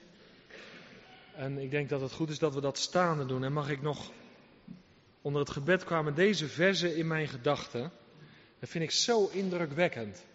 En 1.36 1.58
ik 1.58 1.72
denk 1.72 1.90
dat 1.90 2.02
het 2.02 2.12
goed 2.12 2.30
is 2.30 2.40
dat 2.40 2.54
we 2.54 2.62
dat 2.62 2.78
staande 2.78 3.26
doen. 3.26 3.44
En 3.44 3.54
mag 3.54 3.70
ik 3.70 3.82
nog, 3.82 4.12
onder 5.22 5.42
het 5.42 5.50
gebed 5.50 5.84
kwamen 5.84 6.16
deze 6.16 6.48
verzen 6.48 6.96
in 6.96 7.08
mijn 7.08 7.28
gedachten. 7.28 7.92
Dat 8.60 8.70
vind 8.70 8.84
ik 8.84 8.92
zo 8.92 9.28
indrukwekkend. 9.28 10.26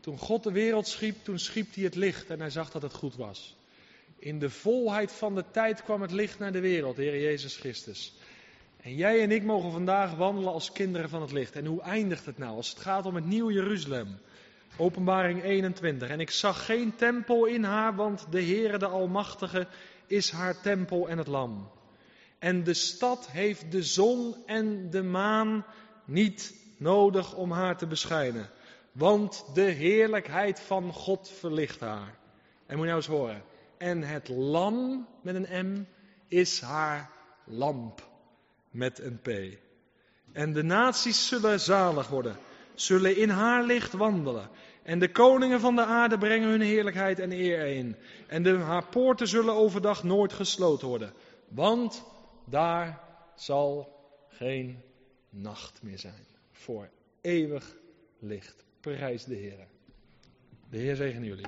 Toen 0.00 0.18
God 0.18 0.42
de 0.42 0.52
wereld 0.52 0.86
schiep, 0.86 1.24
toen 1.24 1.38
schiep 1.38 1.74
hij 1.74 1.84
het 1.84 1.94
licht 1.94 2.30
en 2.30 2.40
hij 2.40 2.50
zag 2.50 2.70
dat 2.70 2.82
het 2.82 2.94
goed 2.94 3.16
was. 3.16 3.56
In 4.18 4.38
de 4.38 4.50
volheid 4.50 5.12
van 5.12 5.34
de 5.34 5.44
tijd 5.50 5.82
kwam 5.82 6.02
het 6.02 6.12
licht 6.12 6.38
naar 6.38 6.52
de 6.52 6.60
wereld, 6.60 6.96
Heer 6.96 7.20
Jezus 7.20 7.56
Christus. 7.56 8.14
En 8.82 8.94
jij 8.94 9.22
en 9.22 9.30
ik 9.30 9.42
mogen 9.42 9.72
vandaag 9.72 10.14
wandelen 10.14 10.52
als 10.52 10.72
kinderen 10.72 11.08
van 11.08 11.20
het 11.20 11.32
licht. 11.32 11.56
En 11.56 11.66
hoe 11.66 11.82
eindigt 11.82 12.26
het 12.26 12.38
nou 12.38 12.56
als 12.56 12.70
het 12.70 12.78
gaat 12.78 13.06
om 13.06 13.14
het 13.14 13.24
nieuwe 13.26 13.52
Jeruzalem? 13.52 14.18
Openbaring 14.76 15.42
21. 15.42 16.08
En 16.08 16.20
ik 16.20 16.30
zag 16.30 16.64
geen 16.64 16.96
tempel 16.96 17.44
in 17.44 17.64
haar, 17.64 17.94
want 17.94 18.26
de 18.30 18.42
Heere 18.42 18.78
de 18.78 18.86
Almachtige 18.86 19.66
is 20.06 20.30
haar 20.30 20.60
tempel 20.60 21.08
en 21.08 21.18
het 21.18 21.26
lam. 21.26 21.70
En 22.38 22.64
de 22.64 22.74
stad 22.74 23.30
heeft 23.30 23.72
de 23.72 23.82
zon 23.82 24.36
en 24.46 24.90
de 24.90 25.02
maan 25.02 25.64
niet 26.04 26.54
nodig 26.76 27.34
om 27.34 27.52
haar 27.52 27.76
te 27.76 27.86
beschijnen. 27.86 28.50
Want 28.92 29.44
de 29.54 29.62
heerlijkheid 29.62 30.60
van 30.60 30.92
God 30.92 31.30
verlicht 31.38 31.80
haar. 31.80 32.18
En 32.66 32.76
moet 32.76 32.86
je 32.86 32.92
nou 32.92 32.96
eens 32.96 33.06
horen. 33.06 33.42
En 33.78 34.02
het 34.02 34.28
lam 34.28 35.06
met 35.22 35.34
een 35.34 35.66
M 35.66 35.84
is 36.28 36.60
haar 36.60 37.10
lamp 37.44 38.09
met 38.70 38.98
een 38.98 39.20
P. 39.20 39.28
En 40.32 40.52
de 40.52 40.62
naties 40.62 41.28
zullen 41.28 41.60
zalig 41.60 42.08
worden, 42.08 42.36
zullen 42.74 43.16
in 43.16 43.28
haar 43.28 43.64
licht 43.64 43.92
wandelen. 43.92 44.50
En 44.82 44.98
de 44.98 45.10
koningen 45.10 45.60
van 45.60 45.76
de 45.76 45.84
aarde 45.84 46.18
brengen 46.18 46.48
hun 46.48 46.60
heerlijkheid 46.60 47.18
en 47.18 47.32
eer 47.32 47.66
in. 47.66 47.96
En 48.26 48.42
de, 48.42 48.56
haar 48.56 48.86
poorten 48.86 49.28
zullen 49.28 49.54
overdag 49.54 50.02
nooit 50.02 50.32
gesloten 50.32 50.88
worden. 50.88 51.12
Want 51.48 52.04
daar 52.44 53.00
zal 53.34 53.98
geen 54.28 54.82
nacht 55.30 55.82
meer 55.82 55.98
zijn. 55.98 56.26
Voor 56.52 56.88
eeuwig 57.20 57.76
licht. 58.18 58.64
Prijs 58.80 59.24
de 59.24 59.34
Heer. 59.34 59.66
De 60.70 60.78
Heer 60.78 60.96
zegen 60.96 61.24
jullie. 61.24 61.46